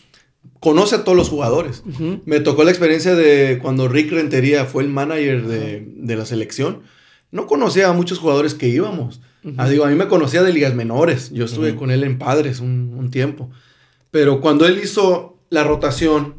conoce 0.61 0.95
a 0.95 1.05
todos 1.05 1.17
los 1.17 1.29
jugadores. 1.29 1.83
Me 2.25 2.41
tocó 2.41 2.65
la 2.65 2.71
experiencia 2.71 3.15
de 3.15 3.59
cuando 3.61 3.89
Rick 3.89 4.11
Rentería 4.13 4.65
fue 4.65 4.83
el 4.83 4.89
manager 4.89 5.47
de, 5.47 6.17
la 6.17 6.25
selección. 6.25 6.81
No 7.31 7.47
conocía 7.47 7.91
a 7.91 7.93
muchos 7.93 8.19
jugadores 8.19 8.55
que 8.55 8.69
íbamos. 8.69 9.21
Ah, 9.59 9.69
digo, 9.69 9.85
a 9.85 9.91
mí 9.91 9.95
me 9.95 10.09
conocía 10.09 10.43
de 10.43 10.55
ligas 10.55 10.75
menores. 10.75 11.31
Yo 11.33 11.45
estuve 11.45 11.75
con 11.75 11.91
él 11.91 12.03
en 12.03 12.19
Padres 12.19 12.61
un, 12.61 12.95
un 12.97 13.11
tiempo. 13.11 13.51
Pero 14.11 14.41
cuando 14.41 14.67
él 14.67 14.81
hizo 14.83 15.37
la 15.51 15.65
rotación 15.65 16.37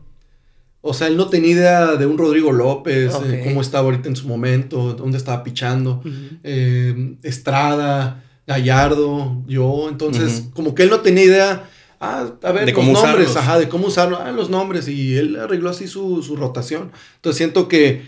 o 0.85 0.93
sea, 0.93 1.07
él 1.07 1.15
no 1.15 1.29
tenía 1.29 1.51
idea 1.51 1.95
de 1.95 2.05
un 2.05 2.17
Rodrigo 2.17 2.51
López, 2.51 3.13
eh, 3.25 3.41
cómo 3.45 3.61
estaba 3.61 3.85
ahorita 3.85 4.09
en 4.09 4.17
su 4.17 4.27
momento, 4.27 4.93
dónde 4.95 5.17
estaba 5.17 5.41
pichando. 5.41 6.03
Eh, 6.43 7.15
Estrada, 7.23 8.21
Gallardo, 8.45 9.41
yo. 9.47 9.87
Entonces, 9.87 10.49
como 10.53 10.75
que 10.75 10.83
él 10.83 10.89
no 10.89 10.99
tenía 10.99 11.23
idea. 11.23 11.69
Ah, 12.01 12.33
a 12.43 12.51
ver, 12.51 12.65
de 12.65 12.73
los 12.73 12.85
nombres, 12.85 13.33
ajá, 13.37 13.59
de 13.59 13.69
cómo 13.69 13.87
usarlo. 13.87 14.19
Ah, 14.19 14.33
los 14.33 14.49
nombres. 14.49 14.89
Y 14.89 15.15
él 15.15 15.37
arregló 15.37 15.69
así 15.69 15.87
su, 15.87 16.21
rotación. 16.35 16.91
Entonces 17.15 17.37
siento 17.37 17.69
que 17.69 18.05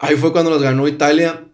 ahí 0.00 0.16
fue 0.16 0.32
cuando 0.32 0.50
nos 0.50 0.62
ganó 0.62 0.88
Italia. 0.88 1.44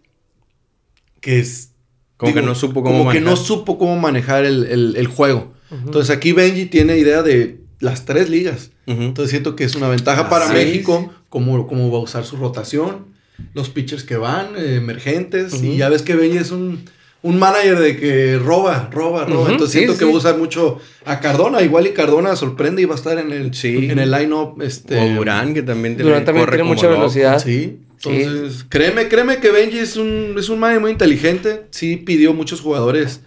Que 1.20 1.38
es. 1.38 1.72
Como 2.16 2.32
que 2.32 2.40
no 2.40 2.54
supo 2.54 2.82
cómo 2.82 3.00
como 3.00 3.10
que 3.10 3.20
no 3.20 3.36
supo 3.36 3.76
cómo 3.76 3.98
manejar 3.98 4.46
el, 4.46 5.06
juego. 5.06 5.52
Entonces 5.70 6.16
aquí 6.16 6.32
Benji 6.32 6.64
tiene 6.64 6.96
idea 6.96 7.22
de 7.22 7.65
las 7.80 8.04
tres 8.04 8.30
ligas. 8.30 8.70
Entonces 8.86 9.30
siento 9.30 9.56
que 9.56 9.64
es 9.64 9.74
una 9.74 9.88
ventaja 9.88 10.28
para 10.28 10.48
México, 10.48 11.12
cómo, 11.28 11.66
cómo, 11.66 11.90
va 11.90 11.98
a 11.98 12.02
usar 12.02 12.24
su 12.24 12.36
rotación, 12.36 13.06
los 13.52 13.68
pitchers 13.68 14.04
que 14.04 14.16
van, 14.16 14.56
eh, 14.56 14.76
emergentes, 14.76 15.62
y 15.62 15.76
ya 15.76 15.88
ves 15.88 16.02
que 16.02 16.14
Benji 16.14 16.38
es 16.38 16.52
un, 16.52 16.84
un 17.22 17.38
manager 17.38 17.78
de 17.80 17.96
que 17.96 18.38
roba, 18.38 18.88
roba, 18.92 19.24
roba. 19.24 19.50
Entonces 19.50 19.72
siento 19.72 19.98
que 19.98 20.04
va 20.04 20.12
a 20.12 20.14
usar 20.14 20.38
mucho 20.38 20.78
a 21.04 21.18
Cardona, 21.20 21.62
igual 21.62 21.86
y 21.86 21.90
Cardona 21.90 22.36
sorprende 22.36 22.82
y 22.82 22.84
va 22.84 22.94
a 22.94 22.98
estar 22.98 23.18
en 23.18 23.32
el, 23.32 23.50
en 23.62 23.98
el 23.98 24.10
line-up. 24.10 24.62
Este, 24.62 24.98
o 24.98 25.16
Durán, 25.16 25.52
que 25.52 25.62
también, 25.62 25.96
tiene, 25.96 26.20
también 26.20 26.46
tiene 26.46 26.64
mucha 26.64 26.86
velocidad. 26.86 27.42
Sí. 27.42 27.80
Entonces, 28.04 28.64
créeme, 28.68 29.08
créeme 29.08 29.38
que 29.38 29.50
Benji 29.50 29.78
es 29.78 29.96
un, 29.96 30.36
es 30.38 30.48
un 30.48 30.60
manager 30.60 30.82
muy 30.82 30.90
inteligente. 30.92 31.64
Sí 31.70 31.96
pidió 31.96 32.32
muchos 32.32 32.60
jugadores 32.60 33.20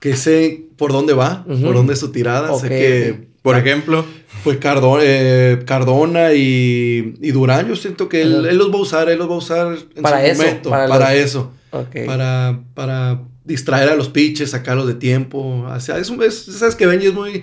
que 0.00 0.16
sé 0.16 0.64
por 0.76 0.92
dónde 0.92 1.12
va, 1.12 1.44
por 1.44 1.74
dónde 1.74 1.92
es 1.92 2.00
su 2.00 2.10
tirada. 2.10 2.52
Sé 2.58 2.68
que 2.68 3.27
por 3.42 3.56
ejemplo. 3.56 4.04
Pues 4.44 4.58
Cardona, 4.58 5.02
eh, 5.04 5.62
Cardona 5.66 6.32
y, 6.32 7.14
y, 7.20 7.30
Durán, 7.32 7.66
yo 7.66 7.74
siento 7.74 8.08
que 8.08 8.22
él, 8.22 8.56
los 8.56 8.70
va 8.70 8.76
a 8.76 8.80
usar, 8.80 9.08
él 9.10 9.18
los 9.18 9.28
va 9.28 9.34
a 9.34 9.38
usar 9.38 9.76
en 9.96 10.02
para 10.02 10.20
su 10.20 10.26
eso, 10.26 10.42
momento. 10.42 10.70
Para, 10.70 11.14
eso. 11.14 11.52
Para, 11.70 12.60
para 12.74 13.20
distraer 13.44 13.88
a 13.88 13.96
los 13.96 14.08
pitches, 14.08 14.50
sacarlos 14.50 14.86
de 14.86 14.94
tiempo. 14.94 15.64
O 15.66 15.80
sea, 15.80 15.98
es, 15.98 16.08
es, 16.10 16.34
sabes 16.56 16.76
que 16.76 16.86
Benji 16.86 17.08
es 17.08 17.14
muy. 17.14 17.42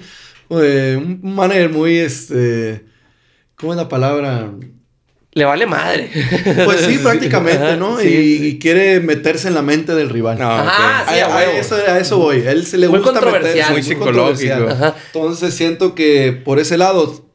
Eh, 0.51 0.97
un 0.97 1.35
manager 1.35 1.69
muy. 1.69 1.97
Este, 1.97 2.85
¿Cómo 3.55 3.73
es 3.73 3.77
la 3.77 3.89
palabra? 3.89 4.51
Le 5.35 5.43
vale 5.43 5.65
madre. 5.65 6.09
Pues 6.63 6.79
sí, 6.81 6.97
prácticamente, 7.03 7.75
¿no? 7.75 8.01
y, 8.01 8.57
quiere 8.57 9.01
meterse 9.01 9.49
en 9.49 9.53
la 9.53 9.61
mente 9.61 9.93
del 9.93 10.09
rival. 10.09 10.37
Ah, 10.39 11.05
sí, 11.07 11.15
a, 11.15 11.59
eso, 11.59 11.75
a, 11.75 11.99
eso, 11.99 12.17
voy. 12.17 12.41
él 12.47 12.65
se 12.65 12.77
le 12.77 12.87
muy 12.87 12.99
gusta 12.99 13.19
meterse. 13.19 13.71
Muy 13.71 13.83
psicológico. 13.83 14.69
Entonces 15.07 15.53
siento 15.53 15.93
que 15.93 16.31
por 16.31 16.59
ese 16.59 16.77
lado, 16.77 17.25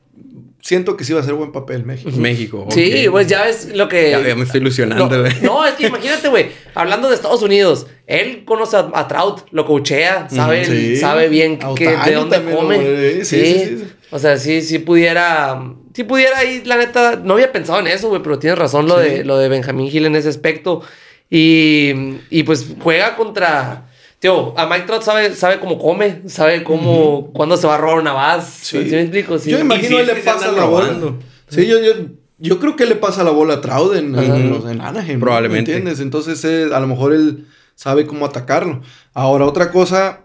siento 0.63 0.97
que 0.97 1.05
sí 1.05 1.13
va 1.13 1.21
a 1.21 1.25
ser 1.25 1.35
buen 1.35 1.53
papel 1.53 1.85
México. 1.85 2.11
México. 2.17 2.67
Sí, 2.71 3.07
pues 3.11 3.27
ya 3.27 3.45
ves 3.45 3.69
lo 3.75 3.87
que. 3.87 4.11
Ya, 4.13 4.35
me 4.35 4.45
estoy 4.45 4.63
ilusionando, 4.63 5.21
güey. 5.21 5.35
No, 5.43 5.67
es 5.67 5.75
que 5.75 5.89
imagínate, 5.89 6.29
güey. 6.29 6.47
Hablando 6.75 7.11
de 7.11 7.15
Estados 7.15 7.43
Unidos, 7.43 7.87
él 8.07 8.47
conoce 8.47 8.79
a, 8.79 9.09
Trout, 9.09 9.43
lo 9.51 9.67
coachea, 9.67 10.27
sabe, 10.31 10.97
sabe 10.97 11.29
bien 11.29 11.59
que, 11.77 11.87
de 11.87 12.15
dónde 12.15 12.43
come. 12.45 13.25
sí, 13.25 13.45
sí, 13.45 13.77
sí. 13.79 13.85
O 14.11 14.19
sea, 14.19 14.37
sí, 14.39 14.63
sí 14.63 14.79
pudiera 14.79 15.63
si 15.95 16.05
pudiera 16.05 16.45
ir, 16.45 16.67
la 16.67 16.77
neta, 16.77 17.17
no 17.17 17.35
había 17.35 17.53
pensado 17.53 17.81
en 17.81 17.89
eso, 17.89 18.09
güey, 18.09 18.23
pero 18.23 18.39
tienes 18.39 18.59
razón 18.59 18.87
lo, 18.87 18.99
de, 18.99 19.25
lo 19.25 19.39
de 19.39 19.49
Benjamín 19.49 19.91
Gil 19.91 20.07
en 20.07 20.17
ese 20.17 20.29
aspecto. 20.29 20.83
Y, 21.29 21.93
y 22.31 22.43
pues 22.45 22.67
juega 22.81 23.17
contra... 23.17 23.87
Tío, 24.19 24.59
a 24.59 24.67
Mike 24.67 24.85
Trout 24.87 25.03
sabe, 25.03 25.35
sabe 25.35 25.59
cómo 25.61 25.79
come, 25.79 26.23
sabe 26.27 26.63
cómo, 26.63 27.31
cuándo 27.33 27.57
se 27.57 27.67
va 27.67 27.77
a 27.77 27.79
robar 27.79 27.99
una 27.99 28.13
base. 28.13 28.65
Sí. 28.65 28.91
me 28.91 29.01
explico? 29.01 29.39
Yo 29.39 29.59
imagino 29.59 29.99
él 29.99 30.07
le 30.07 30.17
pasa 30.17 30.53
la 30.53 30.65
bola. 30.65 31.15
Sí, 31.49 31.67
yo, 31.67 31.81
yo 31.81 31.93
Yo 32.39 32.61
creo 32.61 32.77
que 32.77 32.85
le 32.85 32.97
pasa 32.97 33.25
la 33.25 33.31
bola 33.31 33.55
a 33.55 33.61
Trauden 33.63 34.15
en, 34.19 34.51
los, 34.51 34.65
en 34.67 34.83
Anaheim. 34.83 35.21
Probablemente. 35.21 35.73
¿Me 35.73 35.79
entiendes? 35.79 36.01
Entonces, 36.01 36.45
eh, 36.45 36.69
a 36.73 36.81
lo 36.81 36.87
mejor 36.87 37.15
él 37.15 37.47
sabe 37.75 38.07
cómo 38.07 38.27
atacarlo. 38.27 38.83
Ahora, 39.15 39.47
otra 39.47 39.71
cosa, 39.73 40.21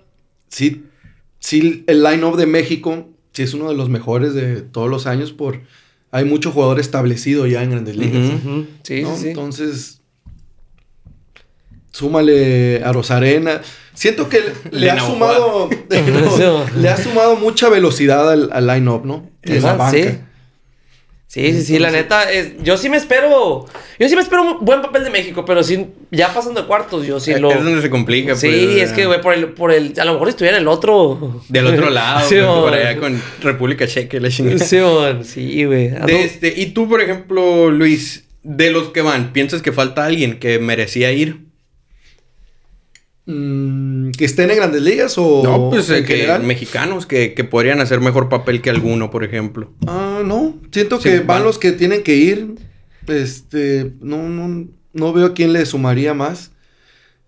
sí, 0.50 0.84
sí 1.40 1.86
el 1.88 2.04
line-up 2.04 2.36
de 2.36 2.48
México, 2.48 3.08
sí 3.08 3.15
es 3.44 3.54
uno 3.54 3.70
de 3.70 3.76
los 3.76 3.90
mejores 3.90 4.34
de 4.34 4.62
todos 4.62 4.90
los 4.90 5.08
años 5.08 5.32
por... 5.32 5.62
Hay 6.12 6.24
mucho 6.24 6.52
jugador 6.52 6.80
establecido 6.80 7.46
ya 7.46 7.62
en 7.62 7.72
Grandes 7.72 7.98
Ligas. 7.98 8.32
Sí, 8.84 9.04
sí, 9.04 9.06
sí. 9.18 9.28
Entonces, 9.30 10.02
súmale 11.92 12.84
a 12.84 12.92
Rosarena. 12.94 13.62
Siento 13.94 14.30
que 14.30 14.42
le, 14.72 14.92
ha 14.92 15.00
sumado 15.00 15.70
le 16.78 16.90
ha 16.90 16.98
sumado 16.98 17.36
mucha 17.38 17.70
velocidad 17.70 18.32
al, 18.32 18.50
al 18.52 18.68
line-up, 18.68 19.06
¿no? 19.06 19.30
En 19.42 19.64
la 19.64 19.74
banca. 19.74 19.98
Sí, 19.98 20.20
sí, 21.28 21.62
sí, 21.62 21.80
la 21.80 21.92
neta, 21.92 22.32
es, 22.32 22.54
yo 22.64 22.78
sí 22.78 22.90
me 22.90 22.98
espero, 22.98 23.66
yo 24.00 24.10
sí 24.10 24.16
me 24.16 24.22
espero 24.22 24.44
un 24.44 24.66
buen 24.66 24.82
papel 24.82 25.04
de 25.04 25.10
México, 25.10 25.44
pero 25.46 25.64
sí, 25.64 25.88
ya 26.12 26.34
pasando 26.34 26.62
de 26.62 26.68
cuartos, 26.68 27.06
yo 27.06 27.20
sí 27.20 27.32
es, 27.32 27.40
lo... 27.40 27.52
Es 27.52 27.64
donde 27.64 27.82
se 27.82 27.90
complica. 27.90 28.36
Sí, 28.36 28.48
pues, 28.48 28.84
es 28.84 28.92
que, 28.94 29.06
güey, 29.06 29.22
por 29.22 29.34
el, 29.34 29.50
por 29.50 29.72
el, 29.72 29.94
a 30.00 30.06
lo 30.06 30.14
mejor 30.14 30.30
estuviera 30.30 30.58
en 30.58 30.64
el 30.64 30.68
otro... 30.68 31.42
Del 31.50 31.68
otro 31.68 31.90
lado, 31.90 32.26
sí, 32.30 32.36
por 32.36 32.74
allá 32.74 33.00
con 33.00 33.22
República 33.42 33.88
Checa 33.88 34.18
y 34.18 34.20
la 34.20 34.30
chingada. 34.30 34.60
Sí, 34.60 34.78
man, 34.78 35.26
sí, 35.26 35.66
güey. 35.66 35.92
Este, 36.08 36.54
y 36.56 36.68
tú, 36.68 36.88
por 36.88 37.02
ejemplo, 37.02 37.70
Luis, 37.70 38.26
de 38.44 38.72
los 38.72 38.90
que 38.90 39.02
van, 39.02 39.34
¿piensas 39.34 39.62
que 39.62 39.72
falta 39.72 40.06
alguien 40.06 40.40
que 40.40 40.60
merecía 40.60 41.12
ir? 41.12 41.46
Mm, 43.28 44.12
¿Que 44.12 44.26
estén 44.26 44.52
en 44.52 44.58
grandes 44.58 44.82
ligas 44.82 45.18
o.? 45.18 45.42
No, 45.44 45.70
pues 45.72 45.90
en 45.90 46.06
que 46.06 46.16
general? 46.16 46.44
mexicanos 46.44 47.08
que, 47.08 47.34
que, 47.34 47.44
podrían 47.44 47.82
hacer 47.82 48.00
mejor 48.00 48.30
papel 48.30 48.62
que 48.62 48.70
alguno, 48.70 49.10
por 49.10 49.24
ejemplo. 49.24 49.72
Ah, 49.88 50.22
no. 50.24 50.56
Siento 50.72 51.00
que 51.00 51.18
van, 51.18 51.28
van 51.28 51.44
los 51.44 51.58
que 51.58 51.72
tienen 51.72 52.04
que 52.04 52.16
ir. 52.16 52.56
Este. 53.08 53.94
No, 54.00 54.30
no, 54.30 54.68
no 54.94 55.14
veo 55.14 55.28
a 55.28 55.34
quién 55.34 55.54
le 55.54 55.66
sumaría 55.66 56.14
más. 56.14 56.52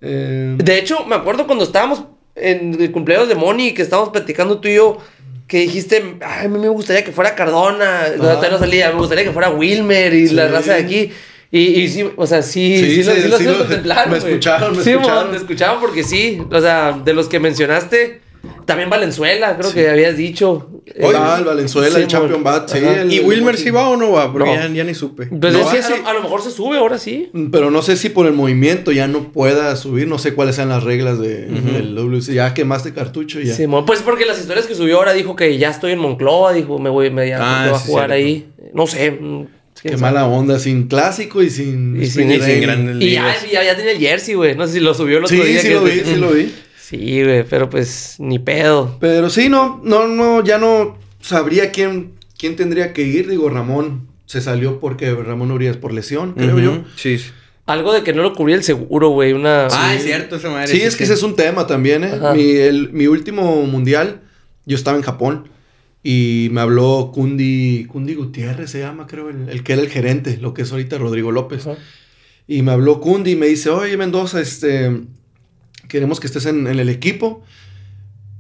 Eh... 0.02 0.56
De 0.58 0.78
hecho, 0.78 1.06
me 1.06 1.16
acuerdo 1.16 1.48
cuando 1.48 1.64
estábamos 1.64 2.06
en 2.36 2.80
el 2.80 2.92
cumpleaños 2.92 3.28
de 3.28 3.36
Moni, 3.36 3.74
que 3.74 3.82
estábamos 3.82 4.12
platicando 4.12 4.60
tú 4.60 4.68
y 4.68 4.76
yo. 4.76 4.98
Que 5.48 5.60
dijiste, 5.60 6.18
Ay, 6.22 6.46
a 6.46 6.50
mí 6.50 6.60
me 6.60 6.68
gustaría 6.68 7.06
que 7.06 7.14
fuera 7.14 7.34
Cardona, 7.34 8.02
ah. 8.20 8.48
no 8.52 8.60
salía, 8.60 8.92
me 8.92 9.00
gustaría 9.00 9.24
que 9.24 9.32
fuera 9.32 9.50
Wilmer 9.50 10.14
y 10.14 10.28
sí. 10.28 10.36
la 10.36 10.50
raza 10.50 10.74
de 10.74 10.84
aquí. 10.84 11.12
Y, 11.50 11.60
y, 11.60 11.88
sí, 11.88 12.06
o 12.16 12.28
sea, 12.28 12.42
sí, 12.42 12.78
sí, 12.78 12.96
sí, 12.96 13.04
sí, 13.04 13.22
sí 13.22 13.28
lo, 13.30 13.38
sí 13.38 13.46
lo, 13.46 13.58
contemplaron. 13.60 14.12
Me 14.12 14.18
escucharon, 14.18 14.76
me 14.76 14.84
sí, 14.84 14.92
escucharon. 14.92 15.32
Me 15.32 15.38
escucharon 15.38 15.80
porque 15.80 16.04
sí. 16.04 16.42
O 16.52 16.60
sea, 16.60 16.92
de 17.04 17.14
los 17.14 17.30
que 17.30 17.40
mencionaste, 17.40 18.22
también 18.66 18.90
Valenzuela, 18.90 19.56
creo 19.58 19.74
que 19.74 19.90
habías 19.90 20.18
dicho. 20.18 20.70
Oye, 21.00 21.18
el 21.38 21.46
Valenzuela, 21.46 22.00
el 22.00 22.08
Champion 22.08 22.44
Bat, 22.44 22.70
sí. 22.70 22.80
El, 22.80 23.12
¿Y 23.12 23.20
Wilmer 23.22 23.58
sí 23.58 23.70
va 23.70 23.90
o 23.90 23.96
no 23.96 24.12
va? 24.12 24.32
Porque 24.32 24.50
no. 24.50 24.56
ya, 24.56 24.68
ya, 24.68 24.84
ni 24.84 24.94
supe. 24.94 25.28
Pues 25.28 25.54
no, 25.54 25.70
sí, 25.70 25.78
a, 25.78 26.10
a, 26.10 26.14
lo 26.14 26.22
mejor 26.22 26.42
se 26.42 26.52
sube, 26.52 26.78
ahora 26.78 26.98
sí. 26.98 27.32
Pero 27.52 27.72
no 27.72 27.82
sé 27.82 27.96
si 27.96 28.10
por 28.10 28.26
el 28.26 28.34
movimiento 28.34 28.92
ya 28.92 29.08
no 29.08 29.32
pueda 29.32 29.74
subir. 29.78 30.08
No 30.08 30.20
sé 30.20 30.34
cuáles 30.34 30.56
sean 30.56 30.68
las 30.70 30.84
reglas 30.84 31.18
de, 31.20 31.48
uh 31.50 31.54
-huh. 31.54 31.74
del 31.74 31.96
WC. 31.96 32.34
Ya 32.34 32.54
quemaste 32.54 32.94
cartucho 32.94 33.40
ya. 33.40 33.54
Sí, 33.54 33.66
pues 33.86 34.02
porque 34.02 34.26
las 34.26 34.40
historias 34.40 34.66
que 34.66 34.76
subió 34.76 34.98
ahora 34.98 35.14
dijo 35.14 35.36
que 35.38 35.58
ya 35.58 35.70
estoy 35.70 35.94
en 35.94 36.00
Moncloa. 36.00 36.52
Dijo, 36.52 36.78
me 36.78 36.90
voy, 36.90 37.10
me, 37.10 37.28
ya, 37.28 37.40
ah, 37.42 37.64
me 37.64 37.70
voy 37.70 37.78
a 37.78 37.80
jugar 37.80 38.12
ahí. 38.12 38.50
No 38.74 38.86
sé. 38.86 39.18
Qué 39.88 39.98
mala 39.98 40.28
onda, 40.28 40.60
sin 40.60 40.88
clásico 40.88 41.42
y 41.42 41.50
sin... 41.50 42.02
Y 42.02 42.08
sin, 42.08 42.32
y 42.32 42.40
sin 42.40 42.62
grandes 42.62 42.98
Y 43.02 43.12
ya, 43.12 43.36
ya, 43.52 43.64
ya, 43.64 43.76
tenía 43.76 43.92
el 43.94 44.00
jersey, 44.00 44.36
güey. 44.36 44.56
No 44.56 44.68
sé 44.68 44.74
si 44.74 44.80
lo 44.80 44.94
subió 44.94 45.18
el 45.18 45.26
otro 45.26 45.36
sí, 45.36 45.44
día. 45.44 45.62
Sí, 45.62 45.68
que 45.70 45.74
lo 45.74 45.84
vi, 45.84 46.02
sí 46.06 46.16
lo 46.16 46.32
vi. 46.32 46.54
Sí, 46.80 47.24
güey, 47.24 47.44
pero 47.44 47.70
pues 47.70 48.16
ni 48.20 48.40
pedo. 48.40 48.98
Pero 49.00 49.30
sí, 49.30 49.50
no, 49.50 49.82
no, 49.84 50.08
no, 50.08 50.44
ya 50.44 50.58
no 50.58 50.98
sabría 51.20 51.72
quién, 51.72 52.14
quién 52.38 52.56
tendría 52.56 52.94
que 52.94 53.02
ir. 53.02 53.28
Digo, 53.28 53.50
Ramón 53.50 54.08
se 54.26 54.42
salió 54.42 54.80
porque 54.80 55.14
Ramón 55.14 55.52
Urias 55.52 55.76
por 55.78 55.94
lesión, 55.94 56.34
creo 56.34 56.56
uh 56.56 56.60
-huh. 56.60 56.64
yo. 56.64 56.84
Sí, 56.96 57.18
Algo 57.66 57.94
de 57.94 58.04
que 58.04 58.14
no 58.14 58.24
lo 58.24 58.34
cubría 58.34 58.56
el 58.56 58.64
seguro, 58.64 59.10
güey. 59.10 59.34
Una... 59.34 59.68
Ah, 59.70 59.96
es 59.96 60.04
cierto, 60.04 60.38
esa 60.38 60.50
madre. 60.50 60.68
Sí, 60.68 60.82
es 60.82 60.96
que 60.96 61.04
ese 61.04 61.14
es 61.14 61.24
un 61.24 61.36
tema 61.36 61.68
también, 61.68 62.04
¿eh? 62.04 62.20
Mi, 62.34 62.52
el, 62.52 62.94
mi 62.94 63.08
último 63.08 63.64
mundial, 63.64 64.22
yo 64.66 64.76
estaba 64.78 64.96
en 64.96 65.04
Japón. 65.04 65.50
Y 66.10 66.48
me 66.54 66.62
habló 66.62 67.12
Kundi, 67.14 67.84
Kundi 67.84 68.16
Gutiérrez 68.16 68.72
se 68.72 68.80
llama, 68.80 69.08
creo, 69.08 69.30
el, 69.30 69.50
el, 69.50 69.62
que 69.62 69.74
era 69.74 69.82
el 69.82 69.90
gerente, 69.90 70.38
lo 70.38 70.54
que 70.54 70.62
es 70.62 70.72
ahorita 70.72 70.98
Rodrigo 70.98 71.34
López. 71.34 71.66
Uh 71.66 71.72
-huh. 71.72 71.78
Y 72.48 72.62
me 72.62 72.72
habló 72.72 73.02
Kundi 73.02 73.32
y 73.32 73.36
me 73.36 73.48
dice, 73.48 73.72
oye 73.72 73.98
Mendoza, 73.98 74.40
este, 74.40 75.02
queremos 75.90 76.22
que 76.22 76.28
estés 76.28 76.46
en, 76.46 76.66
en, 76.66 76.80
el 76.80 76.88
equipo, 76.88 77.44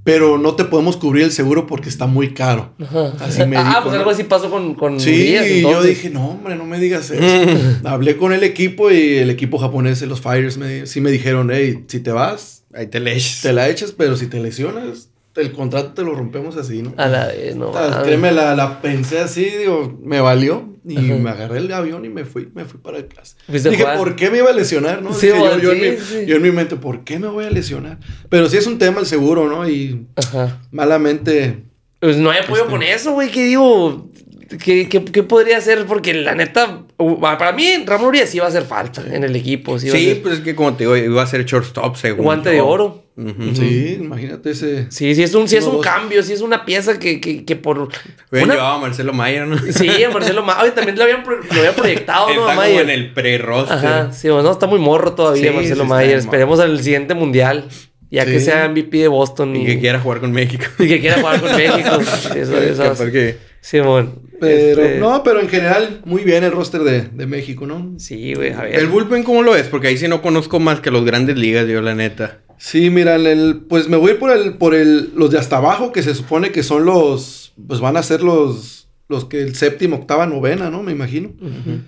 pero 0.06 0.38
no 0.38 0.56
te 0.56 0.64
podemos 0.64 0.96
cubrir 0.96 1.26
el 1.26 1.32
seguro 1.34 1.68
porque 1.68 1.90
está 1.90 2.08
muy 2.08 2.34
caro. 2.34 2.74
Uh 2.80 2.84
-huh. 2.84 3.20
Así 3.20 3.42
me 3.42 3.58
dijo, 3.58 3.64
ah, 3.66 3.82
pues 3.84 3.96
algo 3.96 4.12
así 4.12 4.24
pasó 4.24 4.50
con, 4.50 4.74
con 4.76 5.02
Sí, 5.02 5.12
Díaz, 5.12 5.50
y 5.50 5.62
yo 5.64 5.84
dije, 5.84 6.10
no, 6.10 6.26
hombre, 6.26 6.56
no 6.56 6.66
me 6.66 6.80
digas 6.80 7.12
eso. 7.12 7.52
Hablé 7.84 8.16
con 8.16 8.32
el 8.32 8.44
equipo 8.44 8.92
y 8.92 9.18
el 9.18 9.30
equipo 9.30 9.58
japonés, 9.58 10.02
los 10.04 10.22
Fires, 10.22 10.58
me, 10.58 10.86
sí 10.86 11.02
me 11.02 11.12
dijeron, 11.12 11.50
hey, 11.52 11.84
si 11.90 12.00
te 12.00 12.14
vas, 12.14 12.64
ahí 12.74 12.88
te 12.88 13.02
la 13.02 13.12
echas. 13.12 13.42
Te 13.42 13.52
la 13.52 13.68
echas, 13.68 13.92
pero 13.92 14.16
si 14.16 14.28
te 14.28 14.40
lesionas, 14.40 15.10
el 15.38 15.52
contrato 15.52 15.94
te 15.94 16.04
lo 16.04 16.14
rompemos 16.14 16.58
así, 16.58 16.82
¿no? 16.82 16.94
A 16.98 17.08
la 17.08 17.28
vez, 17.28 17.56
no. 17.56 17.72
Créeme, 18.04 18.32
la, 18.32 18.56
la, 18.56 18.82
pensé 18.82 19.20
así, 19.20 19.46
digo, 19.46 19.98
me 20.04 20.20
valió. 20.20 20.76
Y 20.90 20.98
Ajá. 20.98 21.16
me 21.16 21.30
agarré 21.30 21.58
el 21.58 21.72
avión 21.74 22.06
y 22.06 22.10
me 22.10 22.24
fui, 22.24 22.50
me 22.56 22.64
fui 22.64 22.80
para 22.80 22.98
el 23.00 23.08
clase. 23.08 23.36
Dije, 23.50 23.84
Juan? 23.84 23.98
¿por 23.98 24.16
qué 24.16 24.30
me 24.30 24.38
iba 24.38 24.50
a 24.50 24.54
lesionar, 24.54 25.02
no? 25.02 25.12
Sí, 25.14 25.28
Dije, 25.28 25.38
bueno, 25.38 25.58
yo, 25.60 25.74
sí, 25.74 25.80
yo, 25.80 25.84
en 25.84 25.92
mi, 25.92 26.00
sí. 26.00 26.26
yo, 26.26 26.36
en 26.38 26.42
mi, 26.42 26.52
mente, 26.52 26.78
¿por 26.78 27.04
qué 27.04 27.20
me 27.20 27.28
voy 27.28 27.44
a 27.44 27.50
lesionar? 27.50 28.00
Pero 28.30 28.48
sí 28.48 28.56
es 28.56 28.68
un 28.68 28.78
tema 28.78 29.02
el 29.02 29.06
seguro, 29.06 29.50
¿no? 29.50 29.68
Y 29.68 30.08
Ajá. 30.16 30.62
malamente. 30.72 31.64
Pues 32.00 32.16
no 32.16 32.30
hay 32.30 32.40
apoyo 32.40 32.62
este... 32.62 32.72
con 32.72 32.84
eso, 32.84 33.12
güey. 33.12 33.30
¿Qué 33.32 33.44
digo? 33.44 34.10
¿Qué, 34.50 34.88
qué, 34.88 35.04
qué 35.04 35.24
podría 35.24 35.58
hacer? 35.58 35.86
Porque 35.86 36.14
la 36.14 36.34
neta, 36.34 36.84
para 37.22 37.52
mí, 37.52 37.84
Ramón 37.86 38.08
Urias 38.08 38.30
sí 38.30 38.40
va 38.40 38.46
a 38.46 38.50
hacer 38.50 38.64
falta 38.64 39.04
en 39.12 39.24
el 39.24 39.36
equipo. 39.36 39.78
Sí, 39.78 39.90
sí 39.90 40.06
ser... 40.06 40.22
pues 40.22 40.36
es 40.36 40.40
que 40.42 40.56
como 40.56 40.74
te 40.74 40.84
digo, 40.84 40.96
iba 40.96 41.22
a 41.22 41.28
ser 41.28 41.46
shortstop 41.46 41.96
según. 41.96 42.24
Guante 42.24 42.50
de 42.52 42.62
oro. 42.62 43.04
Uh 43.18 43.24
-huh. 43.24 43.56
Sí, 43.56 43.98
imagínate 44.00 44.52
ese. 44.52 44.92
Sí, 44.92 45.16
sí 45.16 45.24
es 45.24 45.34
un, 45.34 45.48
sí 45.48 45.58
es 45.58 45.66
un 45.66 45.82
cambio, 45.82 46.22
sí 46.22 46.34
es 46.34 46.42
una 46.42 46.66
pieza 46.66 47.00
que, 47.00 47.20
que, 47.20 47.44
que 47.46 47.56
por. 47.56 47.80
Hubieran 47.80 48.50
una... 48.50 48.54
llevado 48.54 48.76
a 48.76 48.80
Marcelo 48.80 49.12
Mayer, 49.12 49.48
¿no? 49.48 49.58
Sí, 49.72 50.04
a 50.04 50.10
Marcelo 50.12 50.44
Mayer. 50.44 50.64
Oye, 50.64 50.72
también 50.72 50.98
lo 50.98 51.04
habían, 51.04 51.24
lo 51.26 51.60
habían 51.60 51.74
proyectado, 51.74 52.28
¿no? 52.36 52.50
Está 52.50 52.56
como 52.56 52.80
en 52.80 52.90
el 52.90 53.14
pre-roster. 53.14 53.78
Ajá, 53.78 54.14
sí, 54.14 54.30
bueno, 54.30 54.52
está 54.52 54.68
muy 54.68 54.80
morro 54.80 55.14
todavía 55.14 55.50
sí, 55.50 55.56
Marcelo 55.56 55.84
sí, 55.84 55.90
Mayer. 55.90 56.18
Esperemos 56.20 56.60
al 56.60 56.80
siguiente 56.82 57.16
mundial. 57.16 57.68
Ya 58.10 58.24
sí. 58.24 58.32
que 58.32 58.40
sea 58.40 58.70
MVP 58.70 58.98
de 59.00 59.08
Boston. 59.10 59.56
Y, 59.56 59.64
y, 59.64 59.66
que 59.66 59.80
quiera 59.80 60.00
jugar 60.00 60.22
con 60.22 60.32
México. 60.32 60.64
Y 60.80 60.88
que 60.88 61.02
quiera 61.02 61.18
jugar 61.18 61.42
con 61.42 61.56
México. 61.58 62.00
eso, 62.36 62.58
eso. 62.62 62.94
Porque... 62.96 63.38
Simón. 63.68 64.22
Pero, 64.40 64.82
este... 64.82 65.00
no, 65.00 65.24
pero 65.24 65.42
en 65.42 65.50
general, 65.50 66.02
muy 66.06 66.24
bien 66.24 66.46
el 66.46 66.54
roster 66.54 66.84
de, 66.84 67.02
de 67.02 67.26
México, 67.26 67.68
¿no? 67.68 67.96
Sí, 67.98 68.34
güey, 68.34 68.54
a 68.54 68.62
ver. 68.62 68.76
¿El 68.76 68.88
bullpen 68.88 69.24
cómo 69.24 69.44
lo 69.44 69.58
es? 69.58 69.68
Porque 69.68 69.88
ahí 69.88 69.98
sí 69.98 70.08
no 70.08 70.22
conozco 70.22 70.62
más 70.62 70.80
que 70.80 70.90
los 70.90 71.04
grandes 71.04 71.38
ligas, 71.38 71.68
yo, 71.68 71.82
la 71.82 71.94
neta. 71.94 72.40
Sí, 72.58 72.90
mira, 72.90 73.16
el, 73.16 73.64
pues 73.68 73.90
me 73.90 73.98
voy 73.98 74.14
por 74.14 74.32
el, 74.32 74.54
por 74.54 74.74
el, 74.74 75.12
los 75.16 75.32
de 75.32 75.40
hasta 75.40 75.58
abajo, 75.58 75.92
que 75.92 76.02
se 76.02 76.16
supone 76.16 76.54
que 76.54 76.64
son 76.64 76.86
los, 76.86 77.54
pues 77.68 77.82
van 77.82 77.98
a 77.98 78.04
ser 78.04 78.22
los, 78.24 78.88
los 79.10 79.26
que 79.26 79.42
el 79.42 79.54
séptimo, 79.54 79.98
octava, 79.98 80.28
novena, 80.28 80.70
¿no? 80.70 80.82
Me 80.82 80.94
imagino. 80.94 81.34
Uh 81.42 81.46
-huh. 81.46 81.82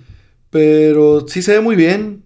Pero 0.49 1.25
sí 1.29 1.41
se 1.41 1.53
ve 1.53 1.61
muy 1.61 1.77
bien. 1.77 2.23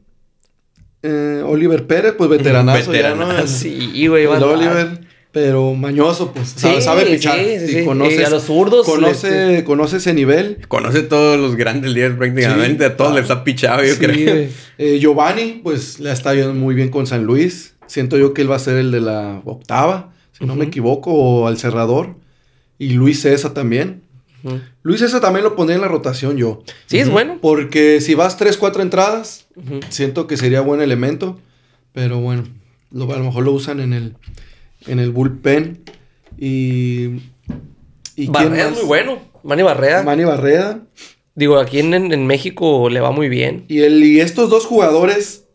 Eh, 1.04 1.44
Oliver 1.46 1.86
Pérez, 1.86 2.14
pues 2.18 2.28
veteranazo, 2.28 2.90
veteranazo. 2.90 3.34
ya, 3.34 3.42
¿no? 3.42 3.48
Sí, 3.48 4.08
güey, 4.08 4.26
Oliver. 4.26 5.13
Pero 5.34 5.74
mañoso, 5.74 6.32
pues. 6.32 6.50
Sí, 6.50 6.60
sabe, 6.60 6.82
sabe 6.82 7.06
pichar. 7.08 7.40
Sí, 7.40 7.68
sí, 7.68 7.80
y 7.80 7.86
conoce, 7.86 8.22
y 8.22 8.24
a 8.24 8.30
los 8.30 8.44
zurdos. 8.44 8.86
Conoce, 8.86 9.64
conoce 9.66 9.98
ese 9.98 10.14
nivel. 10.14 10.60
Conoce 10.68 11.02
todos 11.02 11.40
los 11.40 11.56
grandes 11.56 11.92
líderes 11.92 12.18
prácticamente. 12.18 12.86
a 12.86 12.96
todos 12.96 13.16
les 13.16 13.32
ha 13.32 13.44
pichado, 13.44 13.84
yo 13.84 13.98
creo. 13.98 14.48
Eh, 14.78 15.00
Giovanni, 15.00 15.60
pues 15.64 16.00
le 16.00 16.12
está 16.12 16.36
yendo 16.36 16.54
muy 16.54 16.76
bien 16.76 16.90
con 16.90 17.08
San 17.08 17.24
Luis. 17.24 17.74
Siento 17.88 18.16
yo 18.20 18.36
que 18.36 18.44
él 18.44 18.52
va 18.52 18.58
a 18.58 18.60
ser 18.60 18.78
el 18.78 18.92
de 18.92 19.02
la 19.02 19.42
octava, 19.44 20.14
si 20.34 20.44
uh 20.44 20.46
-huh. 20.46 20.50
no 20.50 20.56
me 20.56 20.66
equivoco, 20.66 21.12
o 21.12 21.48
al 21.48 21.58
cerrador. 21.58 22.16
Y 22.78 22.90
Luis 22.90 23.22
César 23.22 23.56
también. 23.56 24.04
Uh 24.44 24.52
-huh. 24.52 24.62
Luis 24.84 25.00
César 25.00 25.20
también 25.20 25.44
lo 25.44 25.56
pondría 25.56 25.78
en 25.78 25.82
la 25.82 25.88
rotación 25.88 26.38
yo. 26.38 26.62
Sí, 26.86 26.98
uh 26.98 27.00
-huh. 27.00 27.04
es 27.04 27.10
bueno. 27.10 27.40
Porque 27.42 28.02
si 28.02 28.14
vas 28.14 28.38
3, 28.38 28.56
4 28.58 28.84
entradas, 28.84 29.48
siento 29.90 30.28
que 30.28 30.38
sería 30.38 30.62
buen 30.62 30.80
elemento. 30.80 31.40
Pero 31.92 32.20
bueno, 32.20 32.44
lo, 32.92 33.12
a 33.12 33.18
lo 33.18 33.24
mejor 33.24 33.44
lo 33.44 33.52
usan 33.52 33.80
en 33.80 33.94
el, 33.94 34.16
en 34.88 35.00
el 35.00 35.12
bullpen. 35.12 35.84
Y. 36.38 37.22
y 38.16 38.28
Barrea 38.28 38.70
es 38.70 38.78
muy 38.78 38.86
bueno. 38.86 39.20
Manny 39.44 39.64
Barrea. 39.64 40.04
Manny 40.04 40.24
Barrea. 40.24 40.82
Digo, 41.36 41.58
aquí 41.58 41.80
en, 41.80 41.94
en, 41.94 42.28
México 42.28 42.90
le 42.90 43.00
va 43.00 43.12
muy 43.12 43.28
bien. 43.28 43.66
Y, 43.68 43.82
el, 43.82 44.04
y 44.04 44.20
estos 44.20 44.50
dos 44.50 44.66
jugadores, 44.66 45.46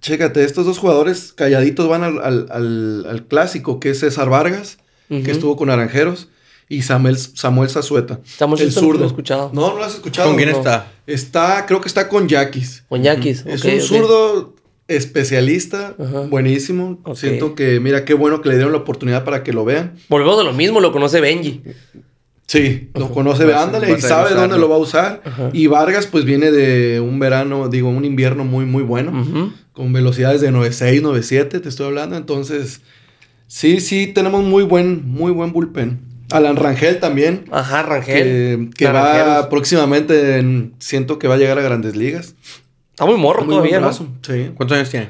chécate, 0.00 0.44
estos 0.44 0.64
dos 0.64 0.78
jugadores 0.78 1.32
calladitos 1.32 1.88
van 1.88 2.02
al, 2.02 2.18
al, 2.22 2.46
al, 2.50 3.06
al 3.08 3.26
clásico, 3.26 3.80
que 3.80 3.90
es 3.90 4.00
César 4.00 4.30
Vargas, 4.30 4.78
uh 5.10 5.16
-huh. 5.16 5.24
que 5.24 5.30
estuvo 5.30 5.56
con 5.56 5.68
Naranjeros, 5.68 6.28
y 6.68 6.82
Samuel, 6.82 7.18
Samuel 7.18 7.68
Zazueta. 7.68 8.20
Samuel 8.24 8.62
el 8.62 8.72
zurdo. 8.72 9.00
No, 9.00 9.06
escuchado. 9.06 9.50
no, 9.52 9.68
no 9.68 9.76
lo 9.76 9.84
has 9.84 9.94
escuchado. 9.94 10.28
¿Con 10.28 10.36
quién 10.36 10.50
no. 10.50 10.56
está? 10.56 10.90
Está, 11.06 11.66
creo 11.66 11.82
que 11.82 11.88
está 11.88 12.08
con 12.08 12.26
Yaquis. 12.26 12.84
Con 12.88 13.02
Yaquis. 13.02 13.42
Uh 13.44 13.48
-huh. 13.48 13.52
Es 13.52 13.64
un 13.64 13.70
okay. 13.70 13.80
zurdo 13.80 14.53
especialista, 14.88 15.94
buenísimo. 16.28 17.00
Okay. 17.02 17.16
Siento 17.16 17.54
que, 17.54 17.80
mira, 17.80 18.04
qué 18.04 18.14
bueno 18.14 18.42
que 18.42 18.48
le 18.48 18.56
dieron 18.56 18.72
la 18.72 18.78
oportunidad 18.78 19.24
para 19.24 19.42
que 19.42 19.52
lo 19.52 19.64
vean. 19.64 19.94
Volvemos 20.08 20.38
de 20.38 20.44
lo 20.44 20.52
mismo, 20.52 20.80
lo 20.80 20.92
conoce 20.92 21.20
Benji. 21.20 21.62
Sí, 22.46 22.90
lo 22.94 23.10
conoce, 23.10 23.46
de 23.46 23.54
ándale, 23.54 23.90
y 23.90 24.00
sabe 24.00 24.34
dónde 24.34 24.58
lo 24.58 24.68
va 24.68 24.76
a 24.76 24.78
usar. 24.78 25.22
Y 25.52 25.66
Vargas, 25.66 26.06
pues 26.06 26.24
viene 26.24 26.50
de 26.50 27.00
un 27.00 27.18
verano, 27.18 27.68
digo, 27.68 27.88
un 27.88 28.04
invierno 28.04 28.44
muy, 28.44 28.66
muy 28.66 28.82
bueno, 28.82 29.52
con 29.72 29.92
velocidades 29.92 30.40
de 30.40 30.50
96, 30.50 31.02
97, 31.02 31.60
te 31.60 31.68
estoy 31.68 31.86
hablando. 31.86 32.16
Entonces, 32.16 32.82
sí, 33.46 33.80
sí, 33.80 34.06
tenemos 34.08 34.44
muy 34.44 34.62
buen, 34.62 35.08
muy 35.08 35.32
buen 35.32 35.52
bullpen. 35.52 36.00
Alan 36.30 36.56
Rangel 36.56 37.00
también. 37.00 37.44
Ajá, 37.50 37.82
Rangel. 37.82 38.70
Que, 38.76 38.86
va 38.86 39.48
próximamente, 39.48 40.70
siento 40.78 41.18
que 41.18 41.28
va 41.28 41.34
a 41.34 41.38
llegar 41.38 41.58
a 41.58 41.62
grandes 41.62 41.96
ligas. 41.96 42.34
Está 42.94 43.06
muy 43.06 43.16
morro 43.16 43.44
todavía, 43.44 43.80
¿no? 43.80 43.92
Sí. 43.92 44.52
¿Cuántos 44.54 44.76
años 44.76 44.88
tiene? 44.88 45.08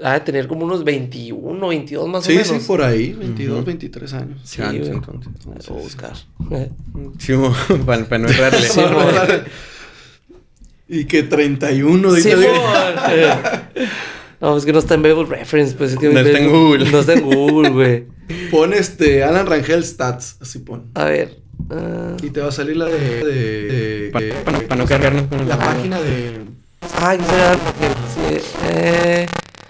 Ha 0.00 0.12
de 0.12 0.20
tener 0.20 0.46
como 0.46 0.64
unos 0.64 0.84
21, 0.84 1.66
22 1.66 2.08
más 2.08 2.24
o 2.24 2.30
menos. 2.30 2.46
Sí, 2.46 2.54
sí, 2.54 2.64
por 2.64 2.82
ahí, 2.82 3.12
22, 3.14 3.64
23 3.64 4.12
años. 4.14 4.40
Sí, 4.44 4.62
entonces. 4.62 5.32
Voy 5.44 5.80
a 5.80 5.82
buscar. 5.82 6.12
Sí, 7.18 7.32
para, 7.84 8.04
para 8.04 8.18
no 8.20 8.28
errarle. 8.28 8.68
Sí, 8.68 8.80
y 11.00 11.04
que 11.06 11.24
31, 11.24 12.12
dice. 12.12 12.36
Sí, 12.36 12.46
no, 14.40 14.56
es 14.56 14.64
que 14.64 14.72
no 14.72 14.78
está 14.78 14.94
en 14.94 15.02
Bible 15.02 15.24
Reference, 15.24 15.74
pues. 15.74 15.94
Es 15.94 15.98
que 15.98 16.10
no 16.10 16.20
está 16.20 16.38
en 16.38 16.48
Google. 16.48 16.92
No 16.92 17.00
está 17.00 17.14
en 17.14 17.22
Google, 17.22 17.70
güey. 17.70 18.04
Pon 18.52 18.72
este, 18.72 19.24
Alan 19.24 19.48
Rangel 19.48 19.84
Stats, 19.84 20.36
así 20.40 20.60
pon. 20.60 20.92
A 20.94 21.06
ver. 21.06 21.38
Uh... 21.68 22.24
Y 22.24 22.30
te 22.30 22.40
va 22.40 22.50
a 22.50 22.52
salir 22.52 22.76
la 22.76 22.84
de... 22.84 22.98
de, 22.98 23.24
de 23.24 24.10
para, 24.12 24.44
para, 24.44 24.60
para, 24.60 24.76
no 24.76 24.86
cargarnos. 24.86 25.24
La 25.48 25.58
página 25.58 26.00
de... 26.00 26.53
Ay, 27.00 27.18
que 27.18 28.40
se 28.40 29.22
eh... 29.22 29.26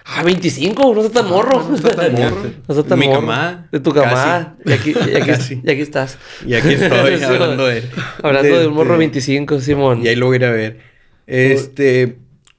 Ah, 0.07 0.23
25, 0.23 0.95
no 0.95 1.01
está 1.03 1.23
tan 1.23 1.31
morro. 1.31 1.67
No, 1.69 1.75
está 1.75 1.97
tan 1.97 2.13
morro. 2.13 2.43
No 2.69 2.75
está 2.75 2.89
tan 2.89 2.99
Mi 2.99 3.07
morro. 3.07 3.21
camada. 3.21 3.69
De 3.73 3.81
tu 3.81 3.93
camada. 3.93 4.57
Y 4.65 4.73
aquí, 4.73 4.93
y, 4.93 5.17
aquí, 5.17 5.61
y 5.65 5.71
aquí 5.71 5.81
estás. 5.81 6.19
Y 6.47 6.55
aquí 6.55 6.75
estoy 6.75 7.23
hablando 7.25 7.67
de... 7.67 7.83
Hablando 8.23 8.61
de, 8.61 8.67
un 8.69 8.75
morro 8.75 8.99
25, 8.99 9.61
Simón. 9.61 10.05
Y 10.05 10.09
ahí 10.09 10.17
lo 10.17 10.27
voy 10.27 10.35
a 10.35 10.37
ir 10.37 10.45
a 10.45 10.51
ver. 10.51 10.81
Este... 11.27 12.19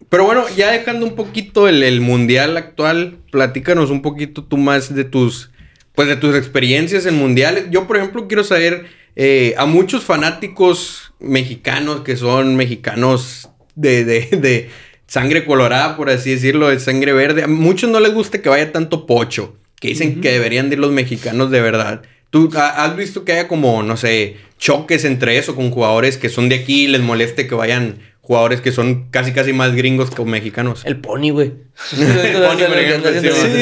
Pero 0.09 0.25
bueno, 0.25 0.45
ya 0.55 0.71
dejando 0.71 1.05
un 1.05 1.15
poquito 1.15 1.67
el, 1.67 1.81
el, 1.83 1.99
mundial 1.99 2.57
actual, 2.57 3.17
platícanos 3.31 3.89
un 3.89 4.01
poquito 4.01 4.43
tú 4.43 4.57
más 4.57 4.93
de 4.93 5.03
tus, 5.03 5.51
pues 5.93 6.07
de 6.07 6.15
tus 6.15 6.35
experiencias 6.35 7.05
en 7.05 7.15
mundiales. 7.15 7.65
Yo, 7.71 7.87
por 7.87 7.97
ejemplo, 7.97 8.27
quiero 8.27 8.43
saber 8.43 8.85
eh, 9.15 9.55
a 9.57 9.65
muchos 9.65 10.03
fanáticos 10.03 11.13
mexicanos 11.19 12.01
que 12.01 12.17
son 12.17 12.55
mexicanos 12.55 13.49
de, 13.75 14.05
de, 14.05 14.21
de, 14.37 14.69
sangre 15.07 15.45
colorada, 15.45 15.95
por 15.95 16.09
así 16.09 16.31
decirlo, 16.31 16.69
de 16.69 16.79
sangre 16.79 17.13
verde. 17.13 17.43
A 17.43 17.47
muchos 17.47 17.89
no 17.89 17.99
les 17.99 18.13
gusta 18.13 18.41
que 18.41 18.49
vaya 18.49 18.71
tanto 18.71 19.05
pocho, 19.05 19.55
que 19.79 19.89
dicen 19.89 20.09
uh 20.09 20.11
-huh. 20.15 20.21
que 20.21 20.31
deberían 20.31 20.69
de 20.69 20.75
ir 20.75 20.79
los 20.79 20.91
mexicanos 20.91 21.51
de 21.51 21.61
verdad. 21.61 22.01
¿Tú 22.29 22.49
has 22.55 22.95
visto 22.97 23.23
que 23.23 23.33
haya 23.33 23.47
como, 23.47 23.83
no 23.83 23.95
sé, 23.97 24.37
choques 24.57 25.05
entre 25.05 25.37
eso 25.37 25.55
con 25.55 25.71
jugadores 25.71 26.17
que 26.17 26.29
son 26.29 26.49
de 26.49 26.55
aquí 26.55 26.83
y 26.83 26.87
les 26.87 27.01
moleste 27.01 27.47
que 27.47 27.55
vayan 27.55 27.99
jugadores 28.25 28.59
que 28.59 28.71
son 28.71 29.07
casi 29.11 29.31
casi 29.33 29.53
más 29.53 29.75
gringos 29.75 30.09
que 30.09 30.25
mexicanos. 30.25 30.81
El 30.83 30.99
Pony, 30.99 31.29
güey. 31.29 31.53
sí, 31.91 31.97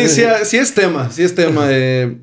sí, 0.08 0.24
sí, 0.46 0.58
es 0.58 0.74
tema, 0.74 1.12
sí 1.12 1.24
es 1.24 1.36
tema. 1.36 1.68
Eh, 1.70 2.16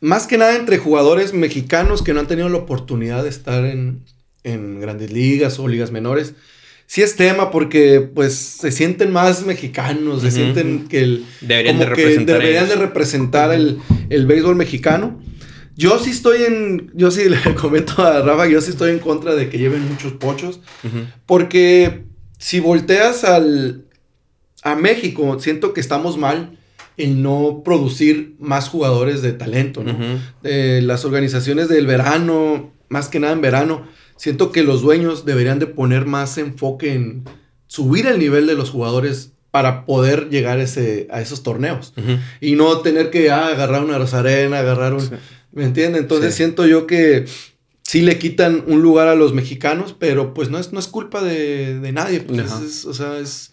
más 0.00 0.26
que 0.26 0.36
nada 0.36 0.54
entre 0.54 0.76
jugadores 0.76 1.32
mexicanos 1.32 2.02
que 2.02 2.12
no 2.12 2.20
han 2.20 2.26
tenido 2.26 2.48
la 2.50 2.58
oportunidad 2.58 3.22
de 3.22 3.30
estar 3.30 3.64
en, 3.64 4.04
en 4.44 4.80
grandes 4.80 5.10
ligas 5.12 5.58
o 5.58 5.66
ligas 5.66 5.90
menores. 5.90 6.34
Sí 6.90 7.02
es 7.02 7.16
tema 7.16 7.50
porque 7.50 8.00
pues 8.00 8.34
se 8.34 8.72
sienten 8.72 9.12
más 9.12 9.44
mexicanos, 9.44 10.22
se 10.22 10.28
uh 10.28 10.30
-huh. 10.30 10.32
sienten 10.32 10.88
que 10.88 11.00
el, 11.00 11.26
deberían 11.42 11.78
de 11.78 11.84
que 11.84 11.90
representar, 11.90 12.38
deberían 12.38 12.68
de 12.68 12.76
representar 12.76 13.52
el, 13.52 13.78
el 14.08 14.26
béisbol 14.26 14.56
mexicano. 14.56 15.20
Yo 15.76 15.98
sí 15.98 16.08
estoy 16.10 16.44
en. 16.44 16.90
Yo 16.94 17.10
sí 17.10 17.28
le 17.28 17.54
comento 17.54 18.02
a 18.02 18.22
Rafa, 18.22 18.46
yo 18.48 18.62
sí 18.62 18.70
estoy 18.70 18.92
en 18.92 19.00
contra 19.00 19.34
de 19.34 19.50
que 19.50 19.58
lleven 19.58 19.86
muchos 19.86 20.14
pochos. 20.14 20.60
Uh 20.82 20.86
-huh. 20.88 21.06
Porque 21.26 22.04
si 22.38 22.58
volteas 22.58 23.22
al, 23.22 23.84
a 24.62 24.74
México, 24.74 25.38
siento 25.40 25.74
que 25.74 25.82
estamos 25.82 26.16
mal 26.16 26.56
en 26.96 27.22
no 27.22 27.60
producir 27.66 28.34
más 28.38 28.70
jugadores 28.70 29.20
de 29.20 29.32
talento, 29.32 29.84
¿no? 29.84 29.92
Uh 29.92 29.94
-huh. 29.94 30.18
eh, 30.42 30.80
las 30.82 31.04
organizaciones 31.04 31.68
del 31.68 31.86
verano, 31.86 32.72
más 32.88 33.08
que 33.08 33.20
nada 33.20 33.34
en 33.34 33.42
verano, 33.42 33.86
siento 34.18 34.52
que 34.52 34.62
los 34.62 34.82
dueños 34.82 35.24
deberían 35.24 35.58
de 35.58 35.66
poner 35.66 36.04
más 36.04 36.36
enfoque 36.36 36.92
en 36.92 37.24
subir 37.66 38.06
el 38.06 38.18
nivel 38.18 38.46
de 38.46 38.54
los 38.54 38.68
jugadores 38.70 39.32
para 39.50 39.86
poder 39.86 40.28
llegar 40.28 40.60
ese, 40.60 41.08
a 41.10 41.22
esos 41.22 41.42
torneos. 41.42 41.94
Uh 41.96 42.00
-huh. 42.02 42.18
Y 42.42 42.54
no 42.56 42.78
tener 42.80 43.08
que 43.10 43.30
ah, 43.30 43.46
agarrar 43.48 43.82
una 43.82 43.96
Rosarena, 43.96 44.58
agarrar 44.58 44.92
un... 44.92 45.00
Sí. 45.00 45.14
¿Me 45.52 45.64
entiendes? 45.64 46.02
Entonces 46.02 46.34
sí. 46.34 46.38
siento 46.38 46.66
yo 46.66 46.86
que 46.86 47.24
sí 47.82 48.02
le 48.02 48.18
quitan 48.18 48.62
un 48.66 48.82
lugar 48.82 49.08
a 49.08 49.14
los 49.14 49.32
mexicanos, 49.32 49.96
pero 49.98 50.34
pues 50.34 50.50
no 50.50 50.58
es, 50.58 50.72
no 50.72 50.78
es 50.78 50.86
culpa 50.88 51.22
de, 51.22 51.80
de 51.80 51.92
nadie. 51.92 52.20
Pues 52.20 52.40
es, 52.40 52.60
es, 52.60 52.84
o 52.84 52.92
sea, 52.92 53.18
es... 53.18 53.52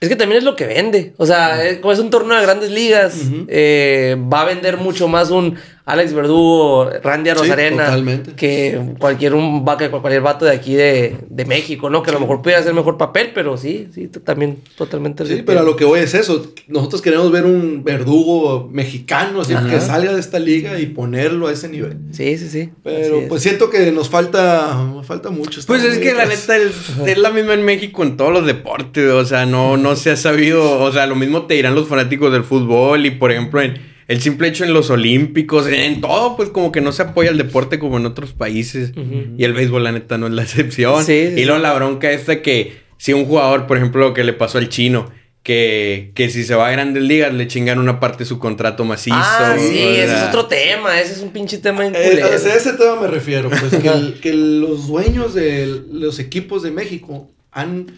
Es 0.00 0.08
que 0.08 0.16
también 0.16 0.38
es 0.38 0.44
lo 0.44 0.56
que 0.56 0.66
vende. 0.66 1.14
O 1.18 1.26
sea, 1.26 1.56
uh 1.56 1.60
-huh. 1.60 1.80
como 1.80 1.92
es 1.92 1.98
un 1.98 2.10
torneo 2.10 2.36
de 2.36 2.42
grandes 2.42 2.70
ligas, 2.70 3.14
uh 3.16 3.30
-huh. 3.30 3.46
eh, 3.48 4.16
va 4.32 4.42
a 4.42 4.44
vender 4.46 4.76
mucho 4.78 5.08
más 5.08 5.30
un 5.30 5.56
Alex 5.86 6.14
Verdugo, 6.14 6.90
Randy 7.02 7.30
Rosarena, 7.32 7.94
sí, 7.94 8.32
que 8.36 8.80
cualquier 8.98 9.34
un 9.34 9.66
que 9.76 9.90
cualquier 9.90 10.22
vato 10.22 10.46
de 10.46 10.52
aquí 10.52 10.74
de, 10.74 11.18
de 11.28 11.44
México, 11.44 11.90
¿no? 11.90 12.02
Que 12.02 12.08
sí. 12.08 12.16
a 12.16 12.18
lo 12.18 12.20
mejor 12.20 12.40
pudiera 12.40 12.60
hacer 12.60 12.72
mejor 12.72 12.96
papel, 12.96 13.32
pero 13.34 13.58
sí, 13.58 13.88
sí, 13.92 14.08
también 14.08 14.60
totalmente. 14.76 15.26
Sí, 15.26 15.42
pero 15.44 15.60
a 15.60 15.62
lo 15.62 15.76
que 15.76 15.84
voy 15.84 16.00
es 16.00 16.14
eso. 16.14 16.54
Nosotros 16.68 17.02
queremos 17.02 17.30
ver 17.30 17.44
un 17.44 17.84
Verdugo 17.84 18.70
mexicano, 18.72 19.42
así 19.42 19.52
Ajá. 19.52 19.68
que 19.68 19.78
salga 19.78 20.14
de 20.14 20.20
esta 20.20 20.38
liga 20.38 20.80
y 20.80 20.86
ponerlo 20.86 21.48
a 21.48 21.52
ese 21.52 21.68
nivel. 21.68 21.98
Sí, 22.12 22.38
sí, 22.38 22.48
sí. 22.48 22.70
Pero 22.82 23.28
pues 23.28 23.42
siento 23.42 23.68
que 23.68 23.92
nos 23.92 24.08
falta, 24.08 24.82
nos 24.90 25.06
falta 25.06 25.28
mucho. 25.28 25.60
Pues 25.66 25.84
es 25.84 25.98
que 25.98 26.14
la 26.14 26.24
neta 26.24 26.56
es, 26.56 26.72
es, 27.06 27.18
la 27.18 27.30
misma 27.30 27.52
en 27.52 27.62
México 27.62 28.02
en 28.02 28.16
todos 28.16 28.32
los 28.32 28.46
deportes, 28.46 29.12
o 29.12 29.24
sea, 29.26 29.44
no, 29.44 29.76
no 29.76 29.96
se 29.96 30.10
ha 30.12 30.16
sabido, 30.16 30.80
o 30.80 30.90
sea, 30.92 31.06
lo 31.06 31.14
mismo 31.14 31.42
te 31.42 31.54
dirán 31.54 31.74
los 31.74 31.88
fanáticos 31.88 32.32
del 32.32 32.44
fútbol 32.44 33.04
y 33.04 33.10
por 33.10 33.30
ejemplo 33.30 33.60
en 33.60 33.93
el 34.08 34.20
simple 34.20 34.48
hecho 34.48 34.64
en 34.64 34.72
los 34.74 34.90
olímpicos, 34.90 35.66
en 35.66 36.00
todo, 36.00 36.36
pues 36.36 36.50
como 36.50 36.72
que 36.72 36.80
no 36.80 36.92
se 36.92 37.02
apoya 37.02 37.30
el 37.30 37.38
deporte 37.38 37.78
como 37.78 37.96
en 37.96 38.06
otros 38.06 38.32
países. 38.32 38.92
Uh 38.96 39.00
-huh. 39.00 39.34
Y 39.38 39.44
el 39.44 39.52
béisbol, 39.52 39.84
la 39.84 39.92
neta, 39.92 40.18
no 40.18 40.26
es 40.26 40.32
la 40.32 40.42
excepción. 40.42 41.04
Sí, 41.04 41.28
sí, 41.34 41.40
y 41.40 41.44
luego 41.44 41.60
la 41.60 41.72
bronca 41.72 42.10
esta 42.10 42.42
que 42.42 42.84
si 42.96 43.12
un 43.12 43.26
jugador, 43.26 43.66
por 43.66 43.76
ejemplo, 43.76 44.08
lo 44.08 44.14
que 44.14 44.24
le 44.24 44.32
pasó 44.32 44.58
al 44.58 44.68
chino, 44.68 45.10
que, 45.42 46.12
que 46.14 46.30
si 46.30 46.42
se 46.42 46.54
va 46.54 46.68
a 46.68 46.70
grandes 46.70 47.02
ligas 47.02 47.32
le 47.32 47.46
chingan 47.46 47.78
una 47.78 48.00
parte 48.00 48.20
de 48.20 48.24
su 48.24 48.38
contrato 48.38 48.84
macizo. 48.84 49.16
Ah, 49.18 49.56
sí, 49.58 49.78
ese 49.78 50.16
es 50.16 50.22
otro 50.22 50.46
tema, 50.46 50.98
ese 50.98 51.12
es 51.12 51.20
un 51.20 51.30
pinche 51.30 51.58
tema 51.58 51.86
en 51.86 51.94
eh, 51.94 52.22
A 52.22 52.34
ese 52.34 52.72
tema 52.72 53.00
me 53.02 53.08
refiero, 53.08 53.50
pues 53.50 53.76
que, 53.76 53.88
el, 53.88 54.20
que 54.20 54.32
los 54.32 54.88
dueños 54.88 55.34
de 55.34 55.82
los 55.92 56.18
equipos 56.18 56.62
de 56.62 56.70
México 56.70 57.30
han 57.52 57.88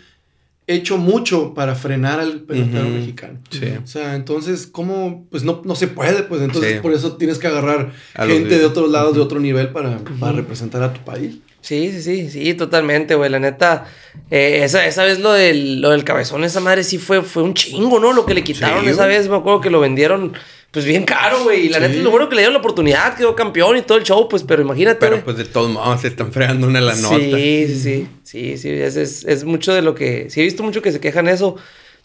hecho 0.67 0.99
mucho 0.99 1.55
para 1.55 1.75
frenar 1.75 2.19
al 2.19 2.41
pelotero 2.41 2.85
uh 2.85 2.89
-huh. 2.89 2.99
mexicano. 2.99 3.39
Sí. 3.51 3.67
O 3.83 3.87
sea, 3.87 4.15
entonces, 4.15 4.67
¿cómo? 4.67 5.27
Pues 5.31 5.45
no, 5.45 5.63
no 5.65 5.77
se 5.77 5.89
puede, 5.89 6.23
pues 6.25 6.43
entonces 6.43 6.75
sí. 6.75 6.79
por 6.81 6.93
eso 6.93 7.17
tienes 7.17 7.39
que 7.39 7.47
agarrar 7.47 7.93
a 8.15 8.27
gente 8.27 8.59
de... 8.59 8.65
otros 8.65 8.91
lados, 8.91 9.15
de 9.15 9.21
otro 9.21 9.39
nivel 9.39 9.69
para, 9.69 9.91
uh 9.91 10.01
-huh. 10.01 10.19
para 10.19 10.33
representar 10.33 10.83
a 10.83 10.93
tu 10.93 11.01
país. 11.03 11.37
Sí, 11.61 11.91
sí, 11.91 12.01
sí, 12.01 12.31
sí, 12.31 12.55
totalmente, 12.55 13.17
güey. 13.17 13.29
La 13.29 13.41
neta, 13.41 13.87
eh, 14.31 14.61
esa, 14.63 14.87
esa 14.87 15.03
vez 15.03 15.19
lo 15.19 15.33
del, 15.33 15.81
lo 15.81 15.91
del 15.91 16.05
cabezón, 16.05 16.45
esa 16.45 16.61
madre 16.61 16.85
sí 16.85 16.97
fue, 16.97 17.23
fue 17.23 17.43
un 17.43 17.55
chingo, 17.55 17.99
¿no? 17.99 18.13
Lo 18.13 18.25
que 18.25 18.35
le 18.35 18.45
quitaron 18.45 18.85
sí, 18.85 18.91
esa 18.91 19.07
vez, 19.07 19.29
me 19.29 19.37
acuerdo 19.37 19.61
que 19.61 19.71
lo 19.71 19.81
vendieron 19.81 20.33
pues 20.71 20.85
bien 20.85 21.05
caro, 21.05 21.45
güey. 21.45 21.67
Y 21.67 21.69
la 21.69 21.79
sí. 21.79 21.89
neta, 21.89 22.03
lo 22.03 22.11
bueno 22.11 22.29
que 22.29 22.35
le 22.35 22.43
dieron 22.43 22.53
la 22.53 22.61
oportunidad, 22.61 23.17
quedó 23.17 23.35
campeón 23.35 23.77
y 23.77 23.83
todo 23.83 23.97
el 23.99 24.05
show, 24.05 24.29
pues, 24.29 24.43
pero 24.43 24.63
imagínate. 24.63 24.99
Pero 25.01 25.25
pues 25.25 25.37
de 25.37 25.45
todos 25.45 25.71
modos 25.71 26.03
se 26.03 26.09
están 26.09 26.33
fregando 26.33 26.67
una 26.67 26.81
la 26.81 26.95
nota. 26.95 27.17
Sí, 27.17 27.67
sí, 27.69 27.81
sí. 27.81 28.09
Sí, 28.23 28.59
sí, 28.59 28.71
es, 28.71 28.97
es, 28.97 29.25
es, 29.25 29.45
mucho 29.45 29.73
de 29.73 29.83
lo 29.83 29.95
que. 29.95 30.29
Sí, 30.29 30.41
he 30.41 30.45
visto 30.45 30.63
mucho 30.63 30.83
que 30.83 30.93
se 30.93 31.01
quejan 31.01 31.29
eso. 31.29 31.57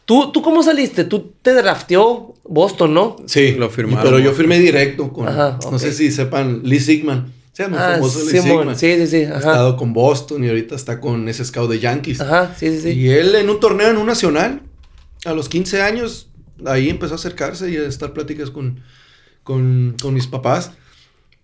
¿Tú, 0.06 0.32
¿Tú 0.32 0.42
cómo 0.42 0.64
saliste? 0.64 1.04
Tú 1.04 1.34
te 1.42 1.54
drafteó 1.54 2.34
Boston, 2.44 2.94
¿no? 2.94 3.18
Sí, 3.26 3.52
lo 3.52 3.70
firmaron. 3.70 4.04
Pero 4.04 4.20
yo 4.20 4.32
firmé 4.34 4.60
directo 4.60 5.12
con. 5.12 5.28
Ajá, 5.28 5.58
okay. 5.58 5.72
No 5.72 5.80
sé 5.80 5.92
si 5.92 6.12
sepan, 6.12 6.62
Lee 6.64 6.80
Sigman. 6.80 7.34
Se 7.52 7.64
llama 7.64 7.78
ah, 7.86 7.94
famoso 7.96 8.20
Lee 8.32 8.40
Sigman. 8.40 8.78
Sí, 8.78 8.96
sí, 8.96 9.08
sí. 9.08 9.24
Ajá. 9.24 9.36
Ha 9.36 9.40
estado 9.40 9.78
con 9.78 9.94
Boston 9.94 10.44
y 10.44 10.48
ahorita 10.48 10.76
está 10.76 11.00
con 11.00 11.28
ese 11.28 11.44
scout 11.44 11.70
de 11.70 11.80
Yankees. 11.80 12.22
Ajá, 12.22 12.56
sí, 12.58 12.70
sí, 12.72 12.82
sí. 12.82 12.90
Y 12.92 13.10
él 13.10 13.36
en 13.36 13.50
un 13.50 13.60
torneo 13.60 13.90
en 13.90 13.98
un 13.98 14.08
nacional, 14.08 14.62
a 15.26 15.34
los 15.34 15.50
15 15.50 15.82
años, 15.82 16.31
ahí 16.66 16.90
empezó 16.90 17.14
a 17.14 17.16
acercarse 17.16 17.70
y 17.72 17.78
a 17.78 17.88
estar 17.88 18.14
pláticas 18.14 18.52
con 18.52 18.82
con, 19.44 19.96
con 20.02 20.14
mis 20.14 20.28
papás. 20.28 20.72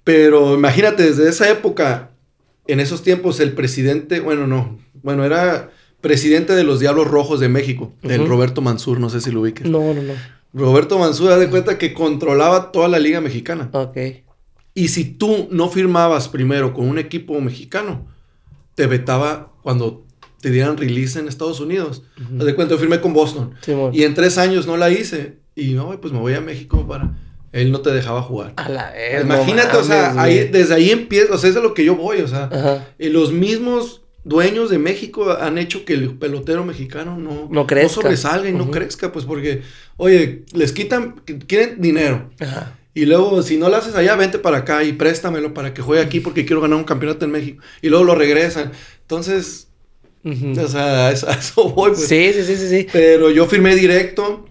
Pero 0.03 0.53
imagínate, 0.53 1.03
desde 1.03 1.29
esa 1.29 1.49
época, 1.49 2.11
en 2.67 2.79
esos 2.79 3.03
tiempos, 3.03 3.39
el 3.39 3.53
presidente, 3.53 4.19
bueno, 4.19 4.47
no, 4.47 4.79
bueno, 5.03 5.25
era 5.25 5.71
presidente 6.01 6.53
de 6.53 6.63
los 6.63 6.79
Diablos 6.79 7.07
Rojos 7.07 7.39
de 7.39 7.49
México, 7.49 7.93
uh 8.03 8.07
-huh. 8.07 8.11
el 8.11 8.27
Roberto 8.27 8.61
Mansur, 8.61 8.99
no 8.99 9.09
sé 9.09 9.19
si 9.19 9.31
lo 9.31 9.41
ubiques. 9.41 9.67
No, 9.67 9.93
no, 9.93 10.01
no. 10.01 10.13
Roberto 10.53 10.97
Mansur, 10.97 11.29
da 11.29 11.37
de 11.37 11.49
cuenta 11.49 11.77
que 11.77 11.93
controlaba 11.93 12.71
toda 12.71 12.87
la 12.87 12.99
liga 12.99 13.19
mexicana. 13.19 13.69
Ok. 13.73 13.97
Y 14.73 14.87
si 14.89 15.05
tú 15.05 15.49
no 15.51 15.69
firmabas 15.69 16.29
primero 16.29 16.73
con 16.73 16.87
un 16.87 16.99
equipo 16.99 17.39
mexicano, 17.41 18.07
te 18.75 18.87
vetaba 18.87 19.51
cuando 19.61 20.05
te 20.41 20.51
dieran 20.51 20.77
release 20.77 21.19
en 21.19 21.27
Estados 21.27 21.59
Unidos. 21.59 22.03
Uh 22.17 22.35
-huh. 22.35 22.43
de 22.43 22.55
cuenta, 22.55 22.75
yo 22.75 22.79
firmé 22.79 23.01
con 23.01 23.13
Boston. 23.13 23.55
Sí, 23.61 23.73
y 23.93 24.03
en 24.03 24.13
tres 24.13 24.37
años 24.37 24.67
no 24.67 24.77
la 24.77 24.89
hice. 24.89 25.37
Y 25.55 25.73
no, 25.73 25.99
pues 25.99 26.13
me 26.13 26.19
voy 26.19 26.33
a 26.33 26.41
México 26.41 26.85
para 26.87 27.15
él 27.51 27.71
no 27.71 27.81
te 27.81 27.91
dejaba 27.91 28.21
jugar. 28.21 28.53
A 28.57 28.69
la 28.69 28.91
vez. 28.91 29.23
Imagínate, 29.23 29.77
o 29.77 29.83
sea, 29.83 30.19
ahí, 30.21 30.47
desde 30.49 30.73
ahí 30.73 30.91
empieza, 30.91 31.33
o 31.33 31.37
sea, 31.37 31.49
eso 31.49 31.59
es 31.59 31.63
lo 31.63 31.73
que 31.73 31.83
yo 31.83 31.95
voy, 31.95 32.21
o 32.21 32.27
sea, 32.27 32.85
y 32.99 33.09
los 33.09 33.31
mismos 33.31 34.01
dueños 34.23 34.69
de 34.69 34.77
México 34.77 35.31
han 35.39 35.57
hecho 35.57 35.85
que 35.85 35.93
el 35.93 36.15
pelotero 36.15 36.65
mexicano 36.65 37.17
no, 37.17 37.47
no, 37.49 37.65
crezca. 37.65 37.87
no 37.87 38.01
sobresalga 38.01 38.49
y 38.49 38.53
no 38.53 38.69
crezca, 38.69 39.11
pues 39.11 39.25
porque, 39.25 39.61
oye, 39.95 40.43
les 40.53 40.73
quitan, 40.73 41.21
quieren 41.47 41.81
dinero. 41.81 42.29
Y 42.93 43.05
luego, 43.05 43.43
si 43.43 43.57
no 43.57 43.69
lo 43.69 43.75
haces 43.75 43.95
allá, 43.95 44.15
vente 44.15 44.39
para 44.39 44.57
acá 44.57 44.83
y 44.83 44.93
préstamelo 44.93 45.53
para 45.53 45.73
que 45.73 45.83
juegue 45.83 46.03
aquí 46.03 46.19
porque 46.19 46.45
quiero 46.45 46.61
ganar 46.61 46.79
un 46.79 46.83
campeonato 46.83 47.25
en 47.25 47.31
México. 47.31 47.63
Y 47.81 47.89
luego 47.89 48.03
lo 48.03 48.15
regresan. 48.15 48.71
Entonces, 49.01 49.66
o 50.59 50.67
sea, 50.67 51.07
a 51.07 51.11
eso, 51.11 51.69
voy. 51.69 51.91
Pues. 51.91 52.07
Sí, 52.07 52.31
sí, 52.33 52.43
sí, 52.43 52.55
sí, 52.55 52.69
sí. 52.69 52.87
Pero 52.91 53.29
yo 53.31 53.45
firmé 53.45 53.75
directo. 53.75 54.45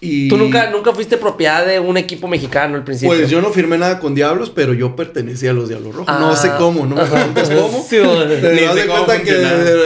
¿Tú 0.00 0.38
nunca, 0.38 0.70
nunca 0.70 0.94
fuiste 0.94 1.18
propiedad 1.18 1.66
de 1.66 1.78
un 1.78 1.98
equipo 1.98 2.26
mexicano 2.26 2.76
al 2.76 2.84
principio? 2.84 3.14
Pues 3.14 3.28
yo 3.28 3.42
no 3.42 3.50
firmé 3.50 3.76
nada 3.76 3.98
con 3.98 4.14
Diablos, 4.14 4.48
pero 4.48 4.72
yo 4.72 4.96
pertenecía 4.96 5.50
a 5.50 5.52
los 5.52 5.68
Diablos 5.68 5.94
Rojos. 5.94 6.18
no 6.18 6.34
sé 6.36 6.48
ah. 6.48 6.56
cómo, 6.56 6.86
no 6.86 6.96
me 6.96 7.04
preguntes 7.04 7.50
cómo. 7.50 7.84
sí, 7.88 7.98
pero 8.00 8.74
de 8.74 8.86
cuenta 8.86 9.22
que 9.22 9.30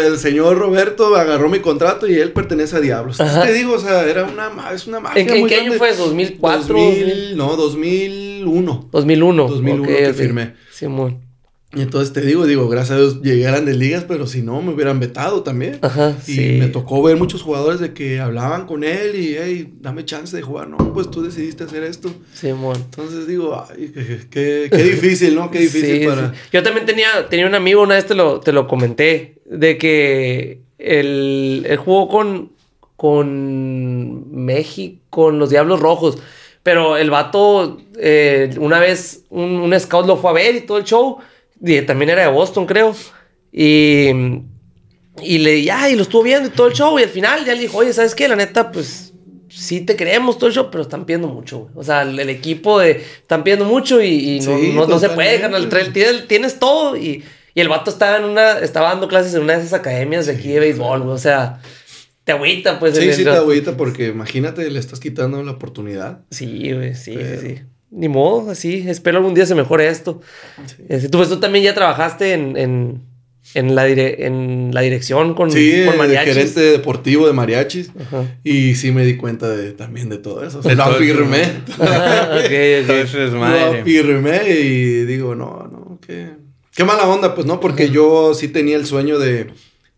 el, 0.07 0.19
señor 0.19 0.57
Roberto 0.57 1.17
agarró 1.17 1.49
mi 1.49 1.59
contrato 1.59 2.07
y 2.07 2.15
él 2.15 2.31
pertenece 2.31 2.77
a 2.77 2.81
Diablos. 2.81 3.19
te 3.19 3.53
digo, 3.53 3.75
o 3.75 3.79
sea, 3.81 4.09
era 4.09 4.25
una, 4.25 4.71
es 4.73 4.87
una 4.87 5.01
magia 5.01 5.21
¿En, 5.21 5.49
qué 5.49 5.57
año 5.57 5.73
fue? 5.73 5.97
¿2004? 5.97 6.39
2000, 6.39 7.37
no, 7.37 7.57
2001. 7.57 8.89
2001. 8.93 9.49
2001 9.49 9.89
que 9.89 10.15
firmé. 10.15 10.55
Simón. 10.71 11.24
Y 11.75 11.83
entonces 11.83 12.13
te 12.13 12.21
digo, 12.21 12.47
digo, 12.47 12.69
gracias 12.69 12.93
a 12.93 13.01
Dios 13.01 13.23
llegué 13.23 13.47
a 13.49 13.51
grandes 13.51 13.77
ligas, 13.77 14.05
pero 14.07 14.27
si 14.27 14.43
no, 14.43 14.63
me 14.63 14.73
hubieran 14.73 15.01
vetado 15.01 15.43
también. 15.43 15.79
Ajá, 15.83 16.17
y 16.27 16.59
me 16.59 16.69
tocó 16.69 17.03
ver 17.03 17.17
muchos 17.17 17.43
jugadores 17.43 17.81
de 17.81 17.93
que 17.93 18.21
hablaban 18.21 18.67
con 18.67 18.85
él 18.85 19.17
y, 19.17 19.37
hey, 19.37 19.75
dame 19.81 20.05
chance 20.05 20.37
de 20.37 20.43
jugar. 20.43 20.69
No, 20.69 20.77
pues 20.93 21.11
tú 21.11 21.23
decidiste 21.23 21.65
hacer 21.65 21.83
esto. 21.83 22.11
Sí, 22.33 22.49
amor. 22.49 22.77
Entonces 22.77 23.27
digo, 23.27 23.61
ay, 23.69 23.93
qué, 24.31 24.69
qué, 24.71 24.83
difícil, 24.83 25.35
¿no? 25.35 25.51
Qué 25.51 25.59
difícil 25.61 26.07
para... 26.07 26.33
Yo 26.53 26.63
también 26.63 26.87
tenía, 26.87 27.29
tenía 27.29 27.47
un 27.47 27.55
amigo, 27.55 27.83
una 27.83 27.97
vez 27.97 28.07
te 28.07 28.15
lo, 28.15 28.41
te 28.41 28.53
lo 28.53 28.69
comenté, 28.69 29.39
de 29.45 29.77
que 29.77 30.61
él, 30.79 31.67
jugó 31.85 32.09
con, 32.09 32.53
con 32.97 34.45
México, 34.45 35.01
con 35.11 35.39
los 35.39 35.51
Diablos 35.51 35.81
Rojos. 35.81 36.19
Pero 36.63 36.97
el 36.97 37.11
vato, 37.11 37.79
eh, 37.99 38.55
una 38.59 38.79
vez, 38.79 39.25
un, 39.29 39.51
un 39.57 39.79
scout 39.79 40.07
lo 40.07 40.17
fue 40.17 40.31
a 40.31 40.35
ver 40.35 40.55
y 40.55 40.61
todo 40.63 40.79
el 40.79 40.85
show 40.85 41.19
también 41.87 42.11
era 42.11 42.23
de 42.23 42.29
Boston, 42.29 42.67
creo. 42.67 42.95
Y, 43.53 44.09
y 45.23 45.39
le 45.39 45.63
ya, 45.63 45.89
y 45.89 45.97
lo 45.97 46.03
estuvo 46.03 46.23
viendo 46.23 46.49
y 46.49 46.53
todo 46.53 46.67
el 46.69 46.75
show. 46.75 46.99
Y 46.99 47.03
al 47.03 47.09
final 47.09 47.45
ya 47.45 47.55
le 47.55 47.61
dijo, 47.61 47.79
oye, 47.79 47.93
¿sabes 47.93 48.15
qué? 48.15 48.29
La 48.29 48.37
neta, 48.37 48.73
pues 48.73 49.13
sí 49.49 49.81
te 49.81 49.97
queremos 49.97 50.37
todo 50.37 50.49
el 50.49 50.55
show, 50.55 50.69
pero 50.71 50.83
están 50.83 51.05
pidiendo 51.05 51.29
mucho, 51.29 51.71
O 51.75 51.85
sea, 51.85 52.03
el, 52.03 52.19
equipo 52.29 52.81
de, 52.81 52.91
están 52.93 53.45
pidiendo 53.45 53.65
mucho 53.65 54.03
y, 54.03 54.41
no, 54.41 54.87
no, 54.87 54.99
se 54.99 55.11
puede 55.11 55.39
ganar. 55.39 55.61
El, 55.61 56.27
tienes, 56.27 56.59
todo 56.59 56.97
y, 56.97 57.25
y, 57.55 57.61
el 57.61 57.69
vato 57.69 57.91
estaba 57.91 58.17
en 58.17 58.25
una, 58.25 58.59
estaba 58.59 58.89
dando 58.89 59.07
clases 59.07 59.35
en 59.35 59.43
una 59.43 59.55
de 59.55 59.61
esas 59.61 59.75
academias 59.75 60.27
de 60.27 60.33
aquí 60.33 60.49
de 60.49 60.61
béisbol, 60.61 61.09
O 61.09 61.19
sea, 61.19 61.61
te 62.25 62.33
agüita, 62.33 62.81
pues. 62.81 62.97
Sí, 62.97 63.13
sí, 63.13 63.23
te 63.23 63.31
agüita 63.31 63.77
porque 63.77 64.09
imagínate, 64.09 64.69
le 64.69 64.81
estás 64.81 64.99
quitando 64.99 65.43
la 65.43 65.53
oportunidad. 65.53 66.25
Sí, 66.31 66.73
güey, 66.73 66.95
sí, 66.95 67.15
sí, 67.15 67.39
sí 67.41 67.63
ni 67.95 68.09
modo, 68.09 68.51
así, 68.51 68.85
espero 68.89 69.19
algún 69.19 69.35
día 69.35 69.47
se 69.47 69.55
mejore 69.55 69.89
esto. 69.89 70.21
Este, 70.89 71.09
tú, 71.09 71.19
pues, 71.19 71.29
tú 71.29 71.39
también 71.39 71.65
ya 71.65 71.75
trabajaste 71.75 72.33
en, 72.33 72.57
en, 72.57 73.03
en, 73.55 73.75
la, 73.77 73.87
en 73.89 74.71
la 74.73 74.81
dirección 74.81 75.35
con, 75.35 75.51
sí, 75.53 75.85
con 75.87 75.97
mariachis. 75.97 76.35
gerente 76.35 76.61
deportivo 76.61 77.27
de 77.27 77.33
mariachis. 77.33 77.93
Y 78.43 78.75
sí 78.75 78.91
me 78.91 79.05
di 79.05 79.17
cuenta 79.17 79.49
de, 79.49 79.73
también 79.73 80.09
de 80.09 80.19
todo 80.19 80.45
eso. 80.45 80.61
lo 80.63 80.83
afirmé. 80.83 81.43
Entonces, 82.51 83.31
madre. 83.33 83.77
Lo 83.77 83.81
afirmé 83.81 84.51
y 84.51 85.05
digo, 85.05 85.37
no, 85.37 85.69
no, 85.71 86.01
qué, 86.05 86.31
qué 86.75 86.85
mala 86.85 87.07
onda, 87.07 87.35
pues 87.35 87.47
no, 87.47 87.61
porque 87.61 87.91
yo 87.91 88.35
sí 88.35 88.49
tenía 88.49 88.77
el 88.77 88.87
sueño 88.87 89.21
de, 89.21 89.47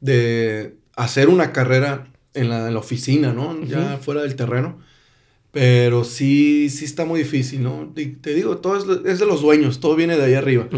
de 0.01 0.75
hacer 0.97 1.29
una 1.31 1.53
carrera 1.53 2.09
en 2.35 2.51
la, 2.51 2.69
en 2.69 2.75
la 2.75 2.81
oficina, 2.81 3.33
¿no? 3.33 3.59
Ya 3.65 3.99
fuera 4.03 4.21
del 4.21 4.37
terreno. 4.37 4.79
Pero 5.57 6.05
sí, 6.05 6.69
sí 6.69 6.85
está 6.85 7.07
muy 7.07 7.21
difícil, 7.21 7.63
¿no? 7.63 7.91
te 7.95 8.35
digo, 8.35 8.59
todo 8.59 8.77
es, 8.77 9.19
de 9.19 9.25
los 9.25 9.41
dueños, 9.41 9.81
todo 9.81 9.97
viene 9.97 10.19
de 10.19 10.25
ahí 10.27 10.35
arriba. 10.35 10.69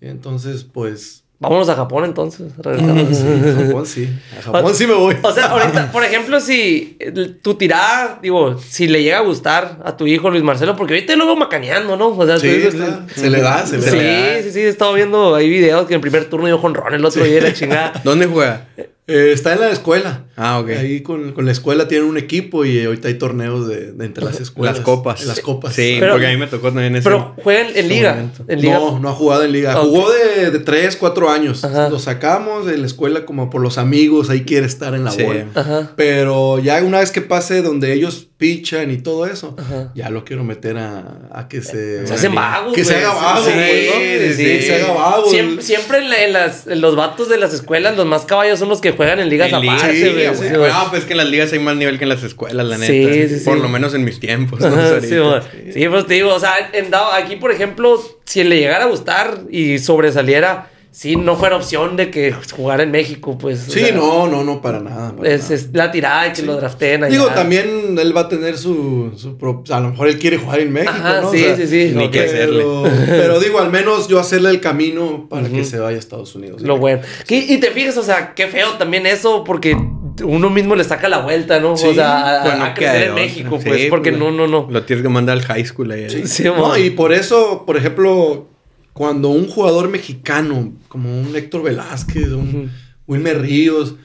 Entonces, 0.00 0.64
pues... 0.64 1.24
Vámonos 1.38 1.68
a 1.68 1.74
Japón 1.74 2.06
entonces. 2.06 2.50
a 2.64 2.72
Japón 2.72 3.84
sí. 3.84 4.08
A 4.38 4.40
Japón 4.40 4.74
sí 4.74 4.86
me 4.86 4.94
voy. 4.94 5.16
O 5.20 5.32
sea, 5.32 5.48
ahorita, 5.48 5.92
por 5.92 6.02
ejemplo, 6.02 6.40
si 6.40 6.96
tu 7.42 7.56
tirada, 7.56 8.20
digo, 8.22 8.58
si 8.58 8.88
le 8.88 9.02
llega 9.02 9.18
a 9.18 9.22
gustar 9.22 9.82
a 9.84 9.98
tu 9.98 10.06
hijo 10.06 10.30
Luis 10.30 10.42
Marcelo, 10.42 10.76
porque 10.76 10.94
ahorita 10.94 11.14
lo 11.16 11.26
veo 11.26 11.36
macaneando, 11.36 11.98
¿no? 11.98 12.16
O 12.16 12.26
sea, 12.26 12.38
sí, 12.38 12.48
se 12.48 13.28
le 13.28 13.40
da, 13.42 13.66
se 13.66 13.76
le 13.76 13.90
sí, 13.90 13.96
da. 13.96 14.36
Sí, 14.36 14.44
sí, 14.44 14.52
sí, 14.52 14.60
he 14.60 14.68
estado 14.68 14.94
viendo 14.94 15.34
ahí 15.34 15.50
videos 15.50 15.86
que 15.86 15.92
en 15.92 15.98
el 15.98 16.00
primer 16.00 16.24
turno 16.30 16.46
dio 16.46 16.58
con 16.58 16.72
Ron, 16.72 16.94
el 16.94 17.04
otro 17.04 17.22
día 17.22 17.42
la 17.42 17.52
chingada. 17.52 18.00
¿Dónde 18.04 18.24
juega? 18.26 18.68
Eh, 19.06 19.32
está 19.34 19.52
en 19.52 19.60
la 19.60 19.70
escuela. 19.70 20.24
Ah, 20.36 20.60
ok. 20.60 20.68
Ahí 20.70 21.00
con, 21.02 21.32
con, 21.32 21.44
la 21.44 21.52
escuela 21.52 21.88
tienen 21.88 22.08
un 22.08 22.16
equipo 22.16 22.64
y 22.64 22.84
ahorita 22.84 23.08
hay 23.08 23.14
torneos 23.14 23.68
de, 23.68 23.92
de 23.92 24.04
entre 24.04 24.24
las 24.24 24.40
escuelas. 24.40 24.76
Las 24.76 24.84
copas. 24.84 25.24
Las 25.24 25.40
copas. 25.40 25.74
Sí, 25.74 25.98
porque 26.00 26.26
a 26.26 26.30
mí 26.30 26.36
me 26.36 26.46
tocó 26.46 26.68
también 26.68 26.96
ese. 26.96 27.04
Pero 27.04 27.34
juega 27.42 27.68
en, 27.68 27.88
liga, 27.88 28.30
No, 28.62 28.98
no 28.98 29.08
ha 29.08 29.12
jugado 29.12 29.44
en 29.44 29.52
liga. 29.52 29.74
Jugó 29.74 30.10
de, 30.10 30.50
de 30.50 30.58
3, 30.58 30.96
4 30.96 31.30
años. 31.30 31.62
Lo 31.90 31.98
sacamos 31.98 32.66
de 32.66 32.78
la 32.78 32.86
escuela 32.86 33.24
como 33.24 33.50
por 33.50 33.60
los 33.60 33.78
amigos, 33.78 34.30
ahí 34.30 34.42
quiere 34.42 34.66
estar 34.66 34.94
en 34.94 35.04
la 35.04 35.10
sí. 35.10 35.22
bola. 35.22 35.46
Ajá. 35.54 35.92
Pero 35.96 36.58
ya 36.58 36.82
una 36.82 37.00
vez 37.00 37.10
que 37.10 37.20
pase 37.20 37.62
donde 37.62 37.92
ellos 37.92 38.28
pichan 38.42 38.90
y 38.90 38.96
todo 38.96 39.26
eso, 39.26 39.54
ya 39.94 40.10
lo 40.10 40.24
quiero 40.24 40.42
meter 40.42 40.76
a, 40.76 41.28
a 41.30 41.46
que 41.46 41.62
se... 41.62 42.04
Se 42.08 42.14
hacen 42.14 42.34
vagos, 42.34 42.74
Que 42.74 42.84
se 42.84 42.96
haga 42.96 43.14
vago, 43.14 43.44
sí, 43.44 43.52
sí, 43.52 44.34
sí, 44.34 44.42
Que 44.42 44.62
se 44.62 44.74
haga 44.82 44.92
vago. 44.94 45.30
Siempre, 45.30 45.62
siempre 45.62 46.24
en, 46.24 46.32
las, 46.32 46.66
en, 46.66 46.80
los 46.80 46.96
vatos 46.96 47.28
de 47.28 47.38
las 47.38 47.54
escuelas, 47.54 47.96
los 47.96 48.04
más 48.04 48.24
caballos 48.24 48.58
son 48.58 48.68
los 48.68 48.80
que 48.80 48.90
juegan 48.90 49.20
en 49.20 49.28
ligas 49.28 49.52
aparte, 49.52 50.21
sí, 50.34 50.44
Ah, 50.72 50.88
pues 50.90 51.04
que 51.04 51.12
en 51.12 51.18
las 51.18 51.28
ligas 51.28 51.52
hay 51.52 51.58
más 51.58 51.76
nivel 51.76 51.98
que 51.98 52.04
en 52.04 52.08
las 52.08 52.22
escuelas, 52.22 52.66
la 52.66 52.78
neta. 52.78 52.92
Sí, 52.92 53.28
sí, 53.28 53.38
sí. 53.38 53.44
Por 53.44 53.58
lo 53.58 53.68
menos 53.68 53.94
en 53.94 54.04
mis 54.04 54.20
tiempos. 54.20 54.60
sí, 55.02 55.88
pues 55.88 56.06
te 56.06 56.14
digo, 56.14 56.34
o 56.34 56.40
sea, 56.40 56.54
en 56.72 56.90
dado, 56.90 57.12
aquí, 57.12 57.36
por 57.36 57.50
ejemplo, 57.52 58.00
si 58.24 58.44
le 58.44 58.58
llegara 58.58 58.84
a 58.84 58.88
gustar 58.88 59.40
y 59.50 59.78
sobresaliera 59.78 60.68
sí 60.92 61.16
no 61.16 61.36
fuera 61.36 61.56
opción 61.56 61.96
de 61.96 62.10
que 62.10 62.32
jugara 62.54 62.82
en 62.82 62.90
México, 62.90 63.36
pues. 63.38 63.60
Sí, 63.68 63.86
no, 63.94 64.28
no, 64.28 64.44
no, 64.44 64.60
para 64.60 64.78
nada. 64.78 65.14
es, 65.24 65.70
la 65.72 65.90
tirada 65.90 66.28
y 66.28 66.32
que 66.32 66.42
lo 66.42 66.56
drafteen 66.56 67.08
Digo, 67.08 67.26
también 67.28 67.98
él 67.98 68.16
va 68.16 68.22
a 68.22 68.28
tener 68.28 68.56
su, 68.58 69.12
su 69.16 69.36
a 69.72 69.80
lo 69.80 69.90
mejor 69.90 70.08
él 70.08 70.18
quiere 70.18 70.36
jugar 70.36 70.60
en 70.60 70.72
México, 70.72 70.92
¿no? 71.22 71.32
Sí, 71.32 71.44
sí, 71.56 71.66
sí. 71.66 71.92
Ni 71.96 72.10
que 72.10 72.20
hacerle. 72.20 72.64
Pero 73.06 73.40
digo, 73.40 73.58
al 73.58 73.70
menos 73.70 74.06
yo 74.06 74.20
hacerle 74.20 74.50
el 74.50 74.60
camino 74.60 75.26
para 75.28 75.48
que 75.48 75.64
se 75.64 75.78
vaya 75.78 75.96
a 75.96 75.98
Estados 75.98 76.34
Unidos. 76.34 76.60
Lo 76.62 76.76
bueno. 76.76 77.02
Y, 77.28 77.58
te 77.58 77.70
fijas, 77.70 77.96
o 77.96 78.02
sea, 78.02 78.34
qué 78.34 78.46
feo 78.46 78.72
también 78.72 79.06
eso, 79.06 79.42
porque 79.44 79.76
uno 80.24 80.50
mismo 80.50 80.74
le 80.74 80.84
saca 80.84 81.08
la 81.08 81.18
vuelta, 81.18 81.60
¿no? 81.60 81.72
o 81.72 81.76
sea, 81.76 82.64
a, 82.66 82.74
crecer 82.74 83.08
en 83.08 83.14
México, 83.14 83.58
pues, 83.62 83.86
porque 83.88 84.10
pues, 84.10 84.20
no, 84.20 84.30
no, 84.30 84.46
no. 84.46 84.68
Lo 84.70 84.84
tienes 84.84 85.02
que 85.02 85.08
mandar 85.08 85.38
al 85.38 85.44
high 85.44 85.64
school 85.64 85.90
ahí. 85.90 86.26
Sí, 86.26 86.44
no, 86.44 86.76
y 86.76 86.90
por 86.90 87.12
eso, 87.12 87.64
por 87.66 87.76
ejemplo, 87.76 88.48
cuando 88.92 89.28
un 89.28 89.48
jugador 89.48 89.88
mexicano, 89.88 90.72
como 90.88 91.20
un 91.20 91.34
Héctor 91.34 91.62
Velázquez, 91.62 92.28
un 92.28 92.70
Wilmer 93.06 93.40
Ríos, 93.40 93.96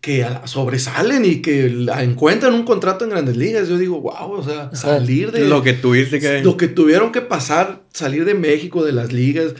que 0.00 0.26
sobresalen 0.46 1.24
y 1.24 1.36
que 1.42 1.66
encuentran 2.00 2.54
un 2.54 2.64
contrato 2.64 3.04
en 3.04 3.10
grandes 3.10 3.36
ligas, 3.36 3.68
yo 3.68 3.78
digo, 3.78 4.00
wow, 4.00 4.32
o 4.32 4.42
sea, 4.42 4.74
salir 4.74 5.30
de... 5.30 5.46
Lo 5.46 5.62
que 5.62 5.74
tuviste 5.74 6.18
que... 6.18 6.42
Lo 6.42 6.56
que 6.56 6.66
tuvieron 6.66 7.12
que 7.12 7.20
pasar, 7.20 7.82
salir 7.92 8.24
de 8.24 8.34
México, 8.34 8.84
de 8.84 8.90
las 8.90 9.12
ligas, 9.12 9.54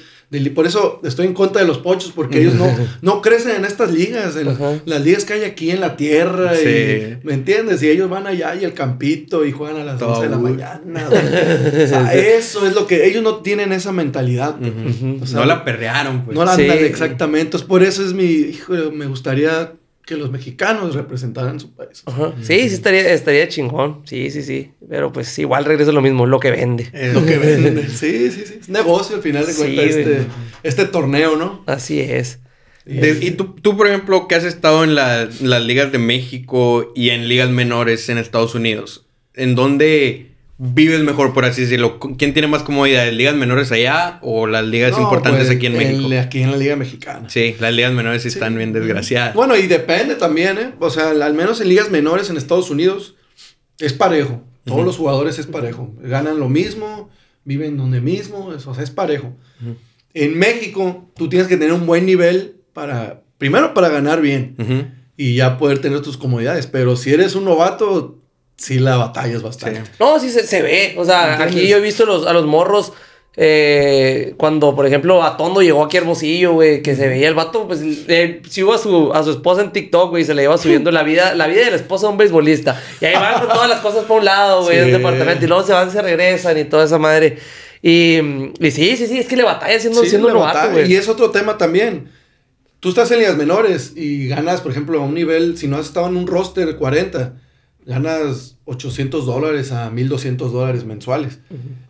por 0.54 0.66
eso 0.66 1.00
estoy 1.04 1.26
en 1.26 1.34
contra 1.34 1.60
de 1.60 1.68
los 1.68 1.78
pochos, 1.78 2.12
porque 2.14 2.40
ellos 2.40 2.54
no, 2.54 2.66
no 3.02 3.22
crecen 3.22 3.56
en 3.56 3.64
estas 3.64 3.90
ligas, 3.92 4.36
en 4.36 4.48
las 4.86 5.02
ligas 5.02 5.24
que 5.24 5.34
hay 5.34 5.44
aquí 5.44 5.70
en 5.70 5.80
la 5.80 5.96
tierra. 5.96 6.52
¿Me 7.22 7.34
entiendes? 7.34 7.82
Y 7.82 7.88
ellos 7.88 8.08
van 8.08 8.26
allá 8.26 8.54
y 8.54 8.64
el 8.64 8.72
campito 8.72 9.44
y 9.44 9.52
juegan 9.52 9.80
a 9.80 9.84
las 9.84 10.00
11 10.00 10.22
de 10.22 10.28
la 10.28 10.38
mañana. 10.38 11.08
o 11.08 11.86
sea, 11.86 12.14
eso 12.36 12.66
es 12.66 12.74
lo 12.74 12.86
que 12.86 13.06
ellos 13.06 13.22
no 13.22 13.36
tienen 13.36 13.72
esa 13.72 13.92
mentalidad. 13.92 14.56
no 14.58 15.44
la 15.44 15.64
perrearon, 15.64 16.24
pues. 16.24 16.36
No 16.36 16.44
la 16.44 16.54
andan 16.54 16.78
exactamente. 16.78 17.58
por 17.60 17.82
eso 17.82 18.04
es 18.04 18.12
mi, 18.12 18.24
hijo, 18.24 18.72
me 18.92 19.06
gustaría 19.06 19.72
que 20.12 20.18
los 20.18 20.30
mexicanos 20.30 20.94
representaran 20.94 21.58
su 21.58 21.72
país. 21.72 22.04
Sí, 22.42 22.68
sí 22.68 22.74
estaría, 22.74 23.12
estaría 23.12 23.48
chingón. 23.48 24.02
Sí, 24.04 24.30
sí, 24.30 24.42
sí. 24.42 24.72
Pero 24.88 25.12
pues 25.12 25.38
igual 25.38 25.64
regresa 25.64 25.92
lo 25.92 26.02
mismo, 26.02 26.26
lo 26.26 26.38
que 26.38 26.50
vende. 26.50 26.90
lo 27.14 27.24
que 27.24 27.38
vende. 27.38 27.88
Sí, 27.88 28.30
sí, 28.30 28.44
sí. 28.46 28.58
Es 28.60 28.68
negocio 28.68 29.16
al 29.16 29.22
final 29.22 29.46
de 29.46 29.54
cuentas 29.54 29.84
este, 29.84 30.26
este, 30.62 30.84
torneo, 30.86 31.36
¿no? 31.36 31.62
Así 31.66 32.00
es. 32.00 32.40
y 32.84 33.30
tú, 33.32 33.54
tú, 33.60 33.76
por 33.76 33.86
ejemplo, 33.86 34.28
que 34.28 34.34
has 34.34 34.44
estado 34.44 34.84
en 34.84 34.94
las 34.94 35.40
ligas 35.40 35.92
de 35.92 35.98
México 35.98 36.92
y 36.94 37.10
en 37.10 37.28
ligas 37.28 37.50
menores 37.50 38.08
en 38.08 38.18
Estados 38.18 38.54
Unidos, 38.54 39.06
¿en 39.34 39.54
dónde 39.54 40.31
vives 40.64 41.00
mejor, 41.00 41.34
por 41.34 41.44
así 41.44 41.62
decirlo? 41.62 41.98
¿Quién 41.98 42.32
tiene 42.32 42.46
más 42.46 42.62
comodidad? 42.62 43.10
¿Ligas 43.10 43.34
menores 43.34 43.72
allá 43.72 44.20
o 44.22 44.46
las 44.46 44.64
ligas 44.64 44.96
importantes 44.96 45.46
pues, 45.46 45.56
aquí 45.56 45.66
en 45.66 45.76
México? 45.76 46.08
aquí 46.20 46.42
en 46.42 46.52
la 46.52 46.56
Liga 46.56 46.76
Mexicana. 46.76 47.28
Sí, 47.28 47.56
las 47.58 47.74
ligas 47.74 47.92
menores 47.92 48.22
sí, 48.22 48.28
están 48.28 48.56
bien 48.56 48.72
desgraciadas. 48.72 49.34
Bueno, 49.34 49.56
y 49.56 49.66
depende 49.66 50.14
también, 50.14 50.58
¿eh? 50.58 50.72
O 50.78 50.88
sea, 50.88 51.10
al 51.10 51.34
menos 51.34 51.60
en 51.60 51.68
ligas 51.68 51.90
menores 51.90 52.30
en 52.30 52.36
Estados 52.36 52.70
Unidos 52.70 53.16
es 53.80 53.92
parejo. 53.92 54.44
Todos 54.64 54.84
los 54.84 54.96
jugadores 54.96 55.40
es 55.40 55.46
parejo. 55.46 55.92
Ganan 56.00 56.38
lo 56.38 56.48
mismo, 56.48 57.10
viven 57.44 57.76
donde 57.76 58.00
mismo, 58.00 58.46
o 58.46 58.74
sea, 58.74 58.84
es 58.84 58.90
parejo. 58.92 59.36
En 60.14 60.38
México, 60.38 61.10
tú 61.16 61.28
tienes 61.28 61.48
que 61.48 61.56
tener 61.56 61.72
un 61.72 61.86
buen 61.86 62.06
nivel 62.06 62.60
para, 62.72 63.24
primero 63.38 63.74
para 63.74 63.88
ganar 63.88 64.20
bien 64.20 64.54
y 65.16 65.34
ya 65.34 65.58
poder 65.58 65.80
tener 65.80 66.02
tus 66.02 66.16
comodidades. 66.16 66.68
Pero 66.68 66.94
si 66.94 67.12
eres 67.12 67.34
un 67.34 67.46
novato, 67.46 68.21
sí 68.62 68.78
la 68.78 68.96
batalla 68.96 69.34
es 69.36 69.42
bastante. 69.42 69.82
No, 69.98 70.20
sí 70.20 70.30
se, 70.30 70.62
ve. 70.62 70.94
O 70.96 71.04
sea, 71.04 71.42
aquí 71.42 71.66
yo 71.66 71.78
he 71.78 71.80
visto 71.80 72.06
los, 72.06 72.26
a 72.26 72.32
los 72.32 72.46
morros. 72.46 72.92
Eh, 73.34 74.34
cuando, 74.36 74.76
por 74.76 74.86
ejemplo, 74.86 75.22
Atondo 75.22 75.62
llegó 75.62 75.82
aquí 75.82 75.96
a 75.96 76.00
Hermosillo, 76.00 76.52
güey, 76.52 76.82
que 76.82 76.94
se 76.94 77.08
veía 77.08 77.28
el 77.28 77.34
vato, 77.34 77.66
pues 77.66 77.80
si 77.80 78.62
hubo 78.62 78.74
a 78.74 78.78
su, 78.78 79.10
a 79.14 79.24
su 79.24 79.30
esposa 79.30 79.62
en 79.62 79.72
TikTok, 79.72 80.10
güey, 80.10 80.24
se 80.24 80.34
le 80.34 80.42
iba 80.42 80.56
subiendo 80.58 80.90
la 80.90 81.02
vida, 81.02 81.34
la 81.34 81.46
vida 81.46 81.64
de 81.64 81.70
la 81.70 81.76
esposa 81.76 82.06
de 82.06 82.12
un 82.12 82.18
beisbolista. 82.18 82.80
Y 83.00 83.06
ahí 83.06 83.14
van 83.14 83.40
con 83.40 83.48
todas 83.48 83.70
las 83.70 83.80
cosas 83.80 84.04
por 84.04 84.18
un 84.18 84.26
lado, 84.26 84.64
güey, 84.64 84.82
un 84.82 84.92
departamento, 84.92 85.46
y 85.46 85.48
luego 85.48 85.64
se 85.64 85.72
van, 85.72 85.90
se 85.90 86.02
regresan 86.02 86.58
y 86.58 86.64
toda 86.64 86.84
esa 86.84 86.98
madre. 86.98 87.38
Y, 87.80 88.18
y 88.60 88.70
sí, 88.70 88.96
sí, 88.98 89.06
sí, 89.06 89.18
es 89.18 89.26
que 89.26 89.36
le 89.36 89.44
batalla 89.44 89.80
siendo, 89.80 90.04
siendo 90.04 90.28
un 90.28 90.34
novato, 90.34 90.70
güey. 90.70 90.92
Y 90.92 90.96
es 90.96 91.08
otro 91.08 91.30
tema 91.30 91.56
también. 91.56 92.10
Tú 92.80 92.90
estás 92.90 93.10
en 93.12 93.20
ligas 93.20 93.38
menores 93.38 93.94
y 93.96 94.28
ganas, 94.28 94.60
por 94.60 94.72
ejemplo, 94.72 95.00
a 95.00 95.04
un 95.06 95.14
nivel, 95.14 95.56
si 95.56 95.68
no 95.68 95.78
has 95.78 95.86
estado 95.86 96.08
en 96.08 96.16
un 96.16 96.26
roster 96.26 96.76
40, 96.76 97.32
ganas 97.86 98.56
800 98.64 99.26
dólares 99.26 99.72
a 99.72 99.90
1200 99.90 100.52
dólares 100.52 100.84
mensuales. 100.84 101.38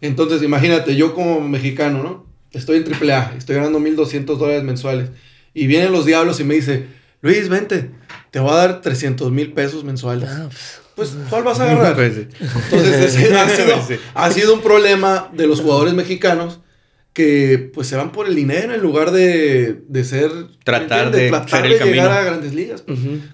Entonces, 0.01 0.43
imagínate, 0.43 0.97
yo 0.97 1.15
como 1.15 1.41
mexicano, 1.41 2.03
¿no? 2.03 2.27
Estoy 2.53 2.79
en 2.79 2.93
AAA, 2.93 3.35
estoy 3.39 3.57
ganando 3.57 3.81
1200 3.81 4.39
dólares 4.39 4.63
mensuales. 4.63 5.11
Y 5.55 5.67
vienen 5.67 5.93
los 5.93 6.07
diablos 6.07 6.41
y 6.41 6.45
me 6.45 6.55
dice, 6.55 6.87
Luis, 7.21 7.49
vente, 7.49 7.91
te 8.31 8.41
voy 8.41 8.51
a 8.53 8.57
dar 8.57 8.81
300 8.81 9.31
mil 9.31 9.53
pesos 9.53 9.85
mensuales. 9.85 10.29
Ah, 10.31 10.49
pues, 10.49 10.81
pues, 10.95 11.29
¿cuál 11.31 11.43
vas 11.43 11.61
a 11.61 11.71
agarrar? 11.71 11.95
Pues 11.97 12.17
Entonces, 12.17 13.15
ese 13.15 13.35
ha, 13.39 13.49
sido, 13.49 13.99
ha 14.15 14.31
sido 14.31 14.55
un 14.55 14.61
problema 14.61 15.31
de 15.33 15.47
los 15.47 15.61
jugadores 15.61 15.95
mexicanos 15.95 16.61
que 17.13 17.71
pues 17.75 17.89
se 17.89 17.97
van 17.97 18.11
por 18.11 18.27
el 18.27 18.35
dinero 18.35 18.75
en 18.75 18.81
lugar 18.81 19.11
de, 19.11 19.83
de 19.87 20.05
ser 20.05 20.31
tratar 20.65 21.11
de, 21.11 21.29
tratar 21.29 21.69
de 21.69 21.79
llegar 21.79 22.11
a 22.11 22.25
grandes 22.25 22.55
ligas 22.55 22.85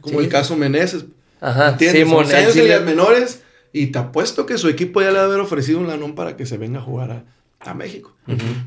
como 0.01 0.21
el 0.21 0.29
caso 0.29 0.57
Meneses 0.57 1.05
Ajá, 1.41 1.71
¿entiendes? 1.71 2.09
Sí, 2.09 2.35
años 2.35 2.57
en 2.57 2.65
ligas 2.65 2.85
menores 2.85 3.43
y 3.73 3.87
te 3.89 3.99
apuesto 3.99 4.47
que 4.47 4.59
su 4.59 4.69
equipo 4.69 5.01
ya 5.01 5.09
le 5.09 5.19
va 5.19 5.23
a 5.23 5.27
haber 5.27 5.41
ofrecido 5.41 5.79
un 5.79 5.87
lanón 5.87 6.15
para 6.15 6.37
que 6.37 6.47
se 6.47 6.57
venga 6.57 6.79
a 6.81 6.83
jugar 6.83 7.11
a, 7.11 7.25
a 7.61 7.75
México. 7.75 8.17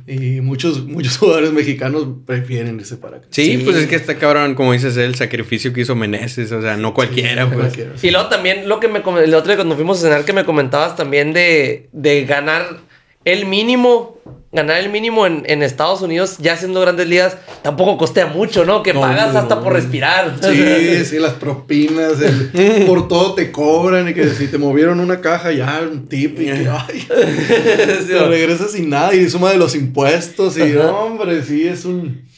Y 0.08 0.42
muchos, 0.42 0.86
muchos 0.86 1.18
jugadores 1.20 1.52
mexicanos 1.52 2.08
prefieren 2.26 2.80
ese 2.80 2.98
para 2.98 3.18
acá. 3.18 3.28
Sí, 3.30 3.62
pues 3.64 3.78
es 3.78 3.88
que 3.88 3.96
está 3.96 4.18
cabrón, 4.18 4.56
como 4.56 4.74
dices, 4.74 4.98
el 4.98 5.16
sacrificio 5.16 5.74
que 5.74 5.82
hizo 5.82 5.96
Meneses, 5.96 6.52
o 6.52 6.62
sea, 6.62 6.78
no 6.78 6.94
cualquiera. 6.94 7.50
pues. 7.50 7.74
Y 8.04 8.12
luego 8.12 8.28
también 8.30 8.68
lo 8.68 8.80
que 8.80 8.88
me 8.88 9.00
el 9.00 9.34
otro 9.34 9.48
día 9.50 9.56
cuando 9.56 9.76
fuimos 9.76 10.00
a 10.00 10.02
cenar 10.02 10.26
que 10.26 10.34
me 10.34 10.46
comentabas 10.46 10.96
también 10.96 11.34
de, 11.34 11.90
de 11.92 12.26
ganar 12.26 12.80
el 13.26 13.46
mínimo 13.46 14.18
ganar 14.52 14.78
el 14.78 14.90
mínimo 14.90 15.26
en, 15.26 15.44
en, 15.46 15.64
Estados 15.64 16.02
Unidos, 16.02 16.38
ya 16.40 16.58
siendo 16.58 16.82
grandes 16.82 17.08
ligas, 17.08 17.38
tampoco 17.62 17.98
costea 17.98 18.28
mucho, 18.28 18.66
¿no? 18.66 18.84
Que 18.84 18.94
pagas 18.94 19.34
hasta 19.36 19.62
por 19.62 19.74
respirar. 19.74 20.36
Sí, 20.42 21.06
sí, 21.06 21.20
las 21.20 21.34
propinas, 21.34 22.14
por 22.88 23.08
todo 23.08 23.34
te 23.34 23.52
cobran 23.52 24.10
y 24.10 24.14
que 24.14 24.30
si 24.30 24.48
te 24.48 24.58
movieron 24.58 25.00
una 25.00 25.22
caja 25.22 25.52
ya 25.52 25.82
un 25.90 26.08
tip 26.08 26.40
y 26.42 26.46
que, 26.46 26.70
ay, 26.70 27.08
te 27.08 28.26
regresas 28.28 28.72
sin 28.72 28.90
nada 28.90 29.14
y 29.16 29.30
suma 29.30 29.52
de 29.52 29.58
los 29.58 29.74
impuestos 29.74 30.58
y, 30.58 30.76
hombre, 30.76 31.44
sí, 31.44 31.68
es 31.68 31.86
un... 31.86 32.30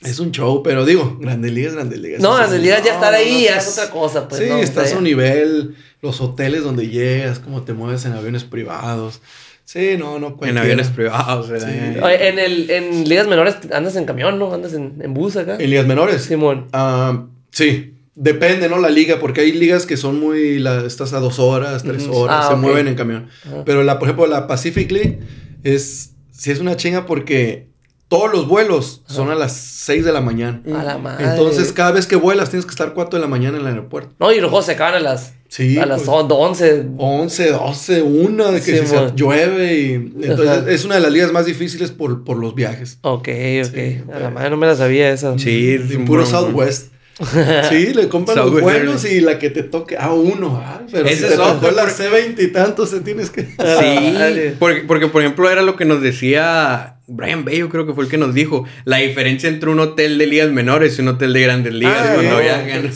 Es 0.00 0.20
un 0.20 0.30
show, 0.30 0.62
pero 0.62 0.84
digo, 0.84 1.18
Grandes 1.20 1.50
Ligas, 1.50 1.74
Grandes 1.74 1.98
Ligas. 1.98 2.20
No, 2.20 2.36
Grandes 2.36 2.62
Ligas 2.62 2.84
ya 2.84 2.94
estar 2.94 3.12
ahí 3.12 3.46
ya 3.46 3.56
es 3.56 3.76
otra 3.76 3.90
cosa, 3.90 4.28
pues. 4.28 4.40
Sí, 4.40 4.48
estás 4.48 4.92
a 4.92 4.98
un 4.98 5.02
nivel, 5.02 5.74
los 6.00 6.20
hoteles 6.20 6.62
donde 6.62 6.86
llegas, 6.88 7.40
cómo 7.40 7.62
te 7.62 7.72
mueves 7.72 8.04
en 8.04 8.12
aviones 8.12 8.44
privados. 8.44 9.20
Sí, 9.68 9.98
no, 9.98 10.18
no 10.18 10.34
En 10.40 10.56
aviones 10.56 10.88
privados, 10.88 11.50
en, 11.50 12.38
el, 12.38 12.70
en 12.70 13.06
ligas 13.06 13.26
menores 13.26 13.58
andas 13.70 13.96
en 13.96 14.06
camión, 14.06 14.38
¿no? 14.38 14.54
Andas 14.54 14.72
en, 14.72 14.94
en 15.02 15.12
bus 15.12 15.36
acá. 15.36 15.58
¿En 15.60 15.68
ligas 15.68 15.86
menores? 15.86 16.22
Simón. 16.22 16.68
Ah, 16.72 17.26
sí. 17.50 17.94
Depende, 18.14 18.70
¿no? 18.70 18.78
La 18.78 18.88
liga, 18.88 19.18
porque 19.20 19.42
hay 19.42 19.52
ligas 19.52 19.84
que 19.84 19.98
son 19.98 20.18
muy. 20.18 20.58
La, 20.58 20.86
estás 20.86 21.12
a 21.12 21.20
dos 21.20 21.38
horas, 21.38 21.82
tres 21.82 22.08
horas, 22.10 22.46
ah, 22.46 22.48
se 22.48 22.56
mueven 22.56 22.88
en 22.88 22.94
camión. 22.94 23.28
Pero, 23.66 23.82
la, 23.82 23.98
por 23.98 24.08
ejemplo, 24.08 24.26
la 24.26 24.46
Pacific 24.46 24.90
League 24.90 25.18
es. 25.62 26.14
Sí, 26.30 26.50
es 26.50 26.60
una 26.60 26.74
chinga 26.74 27.04
porque 27.04 27.68
todos 28.08 28.32
los 28.32 28.48
vuelos 28.48 29.02
son 29.06 29.30
a 29.30 29.34
las 29.34 29.52
6 29.52 30.02
de 30.02 30.12
la 30.12 30.22
mañana. 30.22 30.62
A 30.74 30.82
la 30.82 30.96
madre. 30.96 31.26
Entonces, 31.26 31.74
cada 31.74 31.90
vez 31.90 32.06
que 32.06 32.16
vuelas, 32.16 32.48
tienes 32.48 32.64
que 32.64 32.70
estar 32.70 32.94
4 32.94 33.18
de 33.18 33.20
la 33.20 33.28
mañana 33.28 33.58
en 33.58 33.64
el 33.64 33.68
aeropuerto. 33.68 34.14
No, 34.18 34.32
y 34.32 34.40
los 34.40 34.48
juegos 34.48 34.64
se 34.64 34.72
acaban 34.72 34.94
a 34.94 35.00
las. 35.00 35.34
Sí. 35.48 35.78
A 35.78 35.86
las 35.86 36.06
11. 36.06 36.86
11, 36.98 37.50
12, 37.50 38.02
1, 38.02 38.52
de 38.52 38.60
que 38.60 38.86
se 38.86 39.12
llueve. 39.14 39.80
Y, 39.80 39.92
entonces, 39.94 40.64
es 40.68 40.84
una 40.84 40.96
de 40.96 41.00
las 41.00 41.10
ligas 41.10 41.32
más 41.32 41.46
difíciles 41.46 41.90
por, 41.90 42.22
por 42.24 42.36
los 42.36 42.54
viajes. 42.54 42.98
Ok, 43.02 43.28
ok. 43.66 44.12
a 44.14 44.18
la 44.18 44.30
madre 44.30 44.50
no 44.50 44.56
me 44.58 44.66
la 44.66 44.76
sabía 44.76 45.10
esa. 45.10 45.38
Sí, 45.38 45.74
es 45.74 45.96
puro 46.06 46.26
Southwest. 46.26 46.92
sí, 47.68 47.94
le 47.94 48.08
compran 48.08 48.36
los 48.36 48.60
vuelos 48.60 49.04
y 49.04 49.20
la 49.20 49.40
que 49.40 49.50
te 49.50 49.64
toque 49.64 49.96
a 49.96 50.12
uno. 50.12 50.62
Ah, 50.64 50.82
pero 50.90 51.08
si 51.08 51.16
te 51.16 51.36
tocó 51.36 51.70
la 51.72 51.86
C20 51.86 52.38
y 52.38 52.48
tantos, 52.48 52.90
se 52.90 53.00
tienes 53.00 53.30
que. 53.30 53.42
Sí, 53.42 54.54
porque, 54.58 54.82
porque 54.82 55.08
por 55.08 55.22
ejemplo 55.22 55.50
era 55.50 55.62
lo 55.62 55.74
que 55.74 55.84
nos 55.84 56.00
decía 56.00 56.97
Brian 57.08 57.44
Bello 57.44 57.70
creo 57.70 57.86
que 57.86 57.94
fue 57.94 58.04
el 58.04 58.10
que 58.10 58.18
nos 58.18 58.34
dijo 58.34 58.64
la 58.84 58.98
diferencia 58.98 59.48
entre 59.48 59.70
un 59.70 59.80
hotel 59.80 60.18
de 60.18 60.26
ligas 60.26 60.50
menores 60.50 60.98
y 60.98 61.02
un 61.02 61.08
hotel 61.08 61.32
de 61.32 61.42
grandes 61.42 61.72
ligas 61.72 61.96
ah, 61.98 62.14
cuando 62.14 62.38
viajan. 62.38 62.90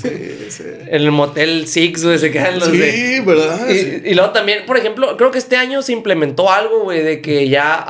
En 0.86 1.02
el 1.02 1.10
motel 1.10 1.66
Six, 1.66 2.04
güey, 2.04 2.18
se 2.18 2.30
quedan 2.30 2.58
los 2.58 2.68
sí, 2.68 3.20
¿verdad? 3.24 3.68
Y, 3.70 4.10
y, 4.10 4.14
luego 4.14 4.30
también, 4.32 4.66
por 4.66 4.76
ejemplo, 4.76 5.16
creo 5.16 5.30
que 5.30 5.38
este 5.38 5.56
año 5.56 5.80
se 5.80 5.92
implementó 5.92 6.52
algo, 6.52 6.84
güey, 6.84 7.02
de 7.02 7.22
que 7.22 7.48
ya 7.48 7.82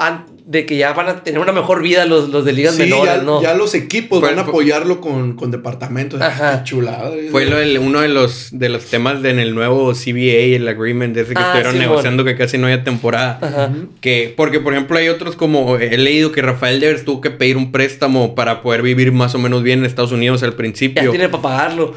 de 0.53 0.67
que 0.67 0.77
ya 0.77 0.93
van 0.93 1.09
a 1.09 1.25
tener 1.25 1.41
una 1.41 1.51
mejor 1.51 1.83
vida 1.83 2.05
los, 2.05 2.29
los 2.29 2.45
de 2.45 2.53
ligas 2.53 2.77
menores, 2.77 3.17
ya, 3.17 3.23
¿no? 3.23 3.41
Ya 3.41 3.55
los 3.55 3.75
equipos 3.75 4.21
van 4.21 4.39
a 4.39 4.43
apoyarlo 4.43 5.01
con, 5.01 5.35
con 5.35 5.51
departamentos. 5.51 6.21
Ajá. 6.21 6.63
chulada. 6.63 7.11
Fue 7.31 7.47
lo 7.47 7.57
uno 7.81 8.03
de 8.03 8.09
los, 8.09 8.51
de 8.53 8.69
los 8.69 8.85
temas 8.85 9.23
de, 9.23 9.31
en 9.31 9.39
el 9.39 9.55
nuevo 9.55 9.93
CBA, 9.95 10.55
el 10.57 10.69
agreement, 10.69 11.17
ese 11.17 11.33
que 11.33 11.41
ah, 11.41 11.47
estuvieron 11.47 11.79
negociando 11.79 12.23
que 12.25 12.37
casi 12.37 12.59
no 12.59 12.67
haya 12.67 12.85
temporada. 12.85 13.39
Ajá. 13.41 13.73
Que, 14.03 14.35
porque, 14.37 14.61
por 14.61 14.75
ejemplo, 14.75 14.99
hay 14.99 15.09
otros 15.09 15.37
como 15.37 15.79
he 15.79 15.97
leído 15.97 16.33
que 16.33 16.43
Rafael 16.43 16.81
Devers 16.81 17.07
tuvo 17.07 17.23
que 17.23 17.31
pedir 17.31 17.57
un 17.57 17.73
préstamo 17.73 18.35
para 18.35 18.61
poder 18.61 18.83
vivir 18.83 19.11
más 19.11 19.35
o 19.35 19.39
menos 19.39 19.63
bien 19.63 19.79
en 19.79 19.87
Estados 19.87 20.13
Unidos 20.13 20.43
al 20.43 20.53
principio. 20.53 21.03
Ya 21.03 21.11
tiene 21.11 21.31
para 21.31 21.43
pagarlo. 21.43 21.95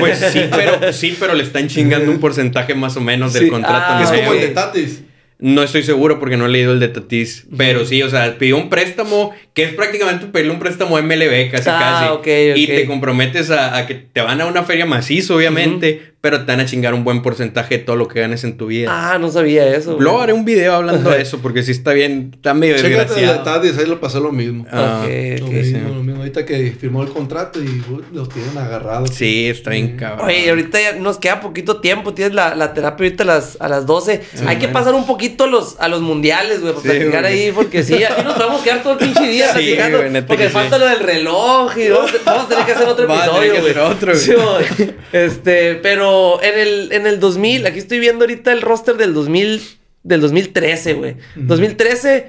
Pues 0.00 0.18
sí, 0.32 0.40
pero, 0.50 0.92
sí, 0.92 1.16
pero 1.20 1.34
le 1.34 1.44
están 1.44 1.68
chingando 1.68 2.10
un 2.10 2.18
porcentaje 2.18 2.74
más 2.74 2.96
o 2.96 3.00
menos 3.00 3.32
del 3.32 3.48
contrato. 3.48 3.84
Ah, 3.90 4.02
es 4.02 4.10
como 4.10 4.32
el 4.32 4.40
de 4.40 4.48
Tatis. 4.48 5.02
No 5.42 5.64
estoy 5.64 5.82
seguro 5.82 6.20
porque 6.20 6.36
no 6.36 6.46
he 6.46 6.48
leído 6.48 6.72
el 6.72 6.78
de 6.78 6.86
Tatis. 6.86 7.48
Pero 7.56 7.84
sí, 7.84 8.00
o 8.04 8.08
sea, 8.08 8.38
pidió 8.38 8.56
un 8.56 8.68
préstamo 8.68 9.34
que 9.54 9.64
es 9.64 9.74
prácticamente 9.74 10.26
pedirle 10.26 10.52
un 10.52 10.60
préstamo 10.60 10.96
MLB 11.02 11.50
casi 11.50 11.68
ah, 11.68 12.20
casi. 12.22 12.52
Y 12.54 12.68
te 12.68 12.86
comprometes 12.86 13.50
a, 13.50 13.84
que 13.88 13.96
te 13.96 14.20
van 14.20 14.40
a 14.40 14.46
una 14.46 14.62
feria 14.62 14.86
macizo, 14.86 15.34
obviamente 15.34 16.11
pero 16.22 16.44
te 16.44 16.52
van 16.52 16.60
a 16.60 16.66
chingar 16.66 16.94
un 16.94 17.02
buen 17.02 17.20
porcentaje 17.20 17.78
de 17.78 17.84
todo 17.84 17.96
lo 17.96 18.06
que 18.06 18.20
ganes 18.20 18.44
en 18.44 18.56
tu 18.56 18.68
vida. 18.68 18.86
Ah, 18.88 19.18
no 19.18 19.28
sabía 19.28 19.66
eso. 19.74 19.96
Luego 19.98 20.20
haré 20.20 20.32
un 20.32 20.44
video 20.44 20.76
hablando 20.76 21.10
de 21.10 21.20
eso, 21.22 21.40
porque 21.40 21.64
sí 21.64 21.72
está 21.72 21.92
bien, 21.92 22.30
está 22.32 22.54
medio 22.54 22.74
desgraciado. 22.74 23.42
Chécate 23.42 23.80
ahí 23.80 23.86
lo 23.88 23.98
pasó 23.98 24.20
lo 24.20 24.30
mismo. 24.30 24.64
Ah, 24.70 25.04
lo, 25.04 25.48
mismo 25.48 25.88
lo 25.88 26.02
mismo. 26.04 26.20
Ahorita 26.20 26.46
que 26.46 26.70
firmó 26.78 27.02
el 27.02 27.08
contrato 27.08 27.60
y 27.60 27.82
los 28.12 28.28
tienen 28.28 28.56
agarrados. 28.56 29.10
Sí, 29.10 29.48
está 29.48 29.70
bien 29.70 29.96
cabrón. 29.96 30.28
Oye, 30.28 30.48
ahorita 30.48 30.80
ya 30.80 30.92
nos 30.92 31.18
queda 31.18 31.40
poquito 31.40 31.80
tiempo. 31.80 32.14
Tienes 32.14 32.34
la, 32.34 32.54
la 32.54 32.72
terapia 32.72 33.04
ahorita 33.04 33.24
a 33.24 33.26
las, 33.26 33.56
a 33.58 33.68
las 33.68 33.84
12. 33.86 34.22
Hay 34.46 34.58
que 34.58 34.68
pasar 34.68 34.94
un 34.94 35.06
poquito 35.06 35.42
a 35.42 35.46
los, 35.48 35.74
a 35.80 35.88
los 35.88 36.02
mundiales, 36.02 36.60
güey, 36.60 36.72
para 36.72 36.84
platicar 36.84 37.24
ahí, 37.24 37.50
porque 37.50 37.82
sí, 37.82 37.94
aquí 38.04 38.22
nos 38.22 38.38
vamos 38.38 38.60
a 38.60 38.64
quedar 38.64 38.82
todo 38.84 38.92
el 38.92 39.00
pinche 39.00 39.26
día 39.26 39.48
sí, 39.56 39.74
platicando. 39.74 40.26
porque 40.28 40.48
falta 40.50 40.78
lo 40.78 40.86
del 40.86 41.00
reloj 41.00 41.76
y 41.76 41.88
vamos, 41.88 42.12
a 42.14 42.48
tener 42.48 42.64
que 42.64 42.72
hacer 42.72 42.86
otro 42.86 43.12
episodio, 43.12 43.60
güey. 43.60 43.76
otro, 43.76 44.12
güey. 44.12 44.94
este, 45.12 45.74
pero 45.82 46.11
en 46.42 46.58
el 46.58 46.92
en 46.92 47.06
el 47.06 47.20
2000, 47.20 47.66
aquí 47.66 47.78
estoy 47.78 47.98
viendo 47.98 48.24
ahorita 48.24 48.52
el 48.52 48.62
roster 48.62 48.96
del 48.96 49.14
2000, 49.14 49.60
del 50.02 50.20
2013, 50.20 50.94
güey. 50.94 51.16
2013, 51.36 52.26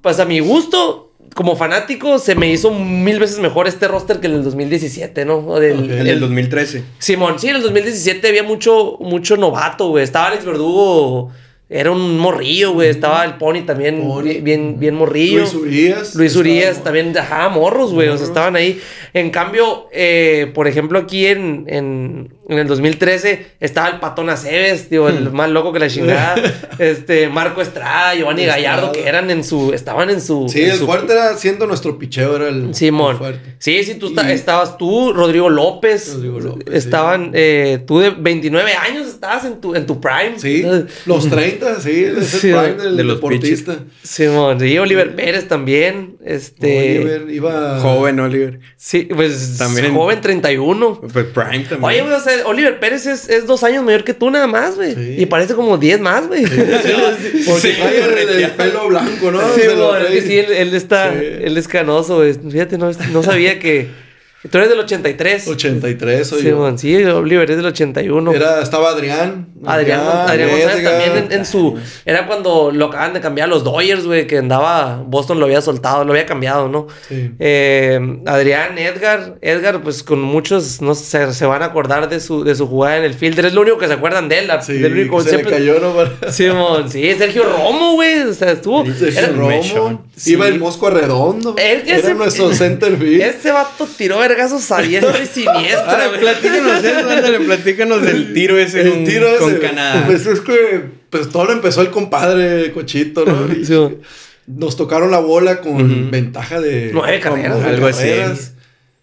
pues 0.00 0.18
a 0.18 0.24
mi 0.24 0.40
gusto, 0.40 1.14
como 1.34 1.56
fanático, 1.56 2.18
se 2.18 2.34
me 2.34 2.50
hizo 2.50 2.72
mil 2.72 3.18
veces 3.18 3.38
mejor 3.38 3.68
este 3.68 3.88
roster 3.88 4.20
que 4.20 4.26
el 4.26 4.34
del 4.34 4.44
2017, 4.44 5.24
¿no? 5.24 5.58
Del, 5.58 5.90
el, 5.90 6.20
2013. 6.20 6.84
Simón, 6.98 7.38
sí, 7.38 7.48
en 7.48 7.56
el 7.56 7.62
2017 7.62 8.28
había 8.28 8.42
mucho, 8.42 8.98
mucho 9.00 9.36
novato, 9.36 9.88
güey. 9.88 10.04
Estaba 10.04 10.28
Alex 10.28 10.44
Verdugo 10.44 11.32
era 11.72 11.90
un 11.90 12.18
morrillo, 12.18 12.74
güey. 12.74 12.90
Estaba 12.90 13.24
el 13.24 13.36
Pony 13.36 13.62
también 13.64 14.06
bien, 14.42 14.78
bien 14.78 14.94
morrillo. 14.94 15.40
Luis 15.40 15.54
Urias. 15.54 16.14
Luis 16.14 16.36
Urias 16.36 16.84
también 16.84 17.14
dejaba 17.14 17.48
morros, 17.48 17.94
güey. 17.94 18.08
O 18.08 18.18
sea, 18.18 18.26
estaban 18.26 18.56
ahí. 18.56 18.78
En 19.14 19.30
cambio, 19.30 19.88
eh, 19.90 20.52
por 20.54 20.68
ejemplo, 20.68 20.98
aquí 20.98 21.26
en, 21.26 21.64
en, 21.68 22.34
en, 22.48 22.58
el 22.58 22.66
2013 22.66 23.46
estaba 23.60 23.88
el 23.88 24.00
Patón 24.00 24.30
Aceves, 24.30 24.88
tío, 24.88 25.08
el 25.08 25.30
hmm. 25.30 25.34
más 25.34 25.50
loco 25.50 25.72
que 25.72 25.78
la 25.78 25.88
chingada. 25.88 26.34
este, 26.78 27.28
Marco 27.28 27.60
Estrada, 27.60 28.14
Giovanni 28.14 28.44
Gallardo, 28.44 28.92
que 28.92 29.06
eran 29.06 29.30
en 29.30 29.44
su. 29.44 29.72
Estaban 29.72 30.10
en 30.10 30.20
su. 30.20 30.48
Sí, 30.48 30.62
el 30.62 30.78
fuerte 30.78 31.12
era 31.12 31.36
siendo 31.36 31.66
nuestro 31.66 31.98
picheo, 31.98 32.36
era 32.36 32.48
el. 32.48 32.74
Simón. 32.74 33.18
fuerte. 33.18 33.56
Sí, 33.58 33.82
sí, 33.84 33.94
tú 33.94 34.14
estabas 34.18 34.78
tú, 34.78 35.12
Rodrigo 35.12 35.48
López. 35.48 36.14
Rodrigo 36.14 36.40
López. 36.40 36.74
Estaban. 36.74 37.30
Eh, 37.34 37.82
tú 37.86 38.00
de 38.00 38.10
29 38.10 38.72
años 38.74 39.06
estabas 39.06 39.44
en 39.44 39.60
tu, 39.60 39.74
en 39.74 39.86
tu 39.86 40.00
prime. 40.00 40.38
Sí, 40.38 40.64
los 41.06 41.28
30 41.28 41.80
sí, 41.80 42.04
es 42.04 42.44
el 42.44 42.52
prime 42.52 42.82
del 42.82 42.96
de 42.96 43.04
los 43.04 43.16
deportista. 43.16 43.78
Simón, 44.02 44.60
sí, 44.60 44.78
Oliver 44.78 45.14
Pérez 45.14 45.48
también. 45.48 46.11
Este. 46.24 47.00
Oliver 47.00 47.30
iba. 47.30 47.80
Joven 47.80 48.20
Oliver. 48.20 48.60
Sí, 48.76 49.08
pues. 49.12 49.56
También. 49.58 49.92
Joven 49.92 50.20
31. 50.20 51.00
Pues 51.12 51.26
prime 51.26 51.64
también. 51.64 51.84
Oye, 51.84 52.02
güey, 52.02 52.14
o 52.14 52.20
sea, 52.20 52.46
Oliver 52.46 52.78
Pérez 52.78 53.06
es, 53.06 53.28
es, 53.28 53.46
dos 53.46 53.64
años 53.64 53.84
mayor 53.84 54.04
que 54.04 54.14
tú 54.14 54.30
nada 54.30 54.46
más, 54.46 54.76
güey. 54.76 55.20
Y 55.20 55.26
parece 55.26 55.54
como 55.54 55.78
10 55.78 56.00
más, 56.00 56.28
güey. 56.28 56.46
Sí, 56.46 56.52
sí, 56.54 57.42
Porque 57.46 57.72
trae 57.72 58.44
el, 58.44 58.50
pelo 58.52 58.88
blanco, 58.88 59.30
¿no? 59.32 59.40
Sí, 59.54 59.62
es 59.62 60.24
sí, 60.24 60.38
él, 60.38 60.52
él 60.52 60.74
está. 60.74 61.12
Él 61.12 61.56
es 61.56 61.66
canoso, 61.66 62.16
güey. 62.16 62.34
Fíjate, 62.34 62.78
no, 62.78 62.90
no 63.12 63.22
sabía 63.22 63.58
que. 63.58 63.88
Tú 64.50 64.58
eres 64.58 64.70
del 64.70 64.80
83. 64.80 65.46
83 65.46 66.26
soy 66.26 66.42
sí, 66.42 66.48
yo. 66.48 66.78
sí, 66.78 67.04
Oliver 67.04 67.48
es 67.48 67.56
del 67.56 67.66
81. 67.66 68.32
Era, 68.32 68.60
estaba 68.60 68.90
Adrián. 68.90 69.46
Adrián, 69.64 70.00
Adrián, 70.00 70.50
González 70.50 70.82
también 70.82 71.28
en, 71.30 71.46
su... 71.46 71.78
Era 72.04 72.26
cuando 72.26 72.72
lo 72.72 72.86
acaban 72.86 73.12
de 73.12 73.20
cambiar 73.20 73.48
los 73.48 73.62
Dodgers, 73.62 74.04
güey, 74.04 74.26
que 74.26 74.38
andaba... 74.38 75.04
Boston 75.06 75.38
lo 75.38 75.46
había 75.46 75.60
soltado, 75.60 76.04
lo 76.04 76.12
había 76.12 76.26
cambiado, 76.26 76.68
¿no? 76.68 76.88
Sí. 77.08 77.30
Eh, 77.38 78.20
Adrián, 78.26 78.76
Edgar. 78.78 79.38
Edgar, 79.40 79.80
pues 79.80 80.02
con 80.02 80.20
muchos, 80.20 80.82
no 80.82 80.96
sé, 80.96 81.32
se 81.32 81.46
van 81.46 81.62
a 81.62 81.66
acordar 81.66 82.08
de 82.08 82.18
su, 82.18 82.42
de 82.42 82.56
su 82.56 82.66
jugada 82.66 82.98
en 82.98 83.04
el 83.04 83.14
fielder. 83.14 83.46
Es 83.46 83.54
lo 83.54 83.60
único 83.60 83.78
que 83.78 83.86
se 83.86 83.92
acuerdan 83.92 84.28
de 84.28 84.40
él. 84.40 84.50
Sí, 84.62 84.78
del 84.78 84.92
único, 84.92 85.22
se 85.22 85.30
siempre... 85.30 85.52
le 85.52 85.58
cayó, 85.58 85.78
¿no? 85.78 86.32
sí, 86.32 86.48
sí, 86.88 87.14
Sergio 87.16 87.44
Romo, 87.44 87.92
güey. 87.92 88.22
O 88.22 88.34
sea, 88.34 88.50
estuvo... 88.50 88.84
Sergio 88.86 89.20
era... 89.20 89.28
Romo. 89.28 90.04
Iba 90.26 90.48
el 90.48 90.58
Mosco 90.58 90.90
Redondo. 90.90 91.54
Él, 91.58 91.84
era 91.86 91.98
ese... 91.98 92.14
nuestro 92.14 92.52
center 92.52 92.96
field. 92.96 93.22
Ese 93.22 93.52
vato 93.52 93.86
tiró 93.96 94.22
vergazos 94.32 94.70
a 94.70 94.80
diestra 94.82 95.22
y 95.22 95.26
siniestra, 95.26 96.08
güey. 96.08 96.20
platícanos 96.20 96.84
eso, 96.84 97.10
ándale, 97.10 97.40
platícanos 97.40 98.02
del 98.02 98.32
tiro 98.32 98.58
ese 98.58 98.82
el 98.82 98.90
con, 98.90 99.04
tiro 99.04 99.28
ese, 99.28 99.38
con 99.38 99.54
Canadá. 99.56 100.04
Pues 100.06 100.26
es 100.26 100.40
que, 100.40 100.84
pues 101.10 101.28
todo 101.28 101.46
lo 101.46 101.52
empezó 101.52 101.82
el 101.82 101.90
compadre 101.90 102.72
Cochito, 102.72 103.24
¿no? 103.24 103.52
Y 103.52 103.64
sí. 103.64 103.74
Nos 104.46 104.76
tocaron 104.76 105.10
la 105.10 105.20
bola 105.20 105.60
con 105.60 106.10
ventaja 106.10 106.60
de... 106.60 106.90
Nueve 106.92 107.20
carreras. 107.20 107.62
Algo 107.64 107.86
así. 107.86 108.08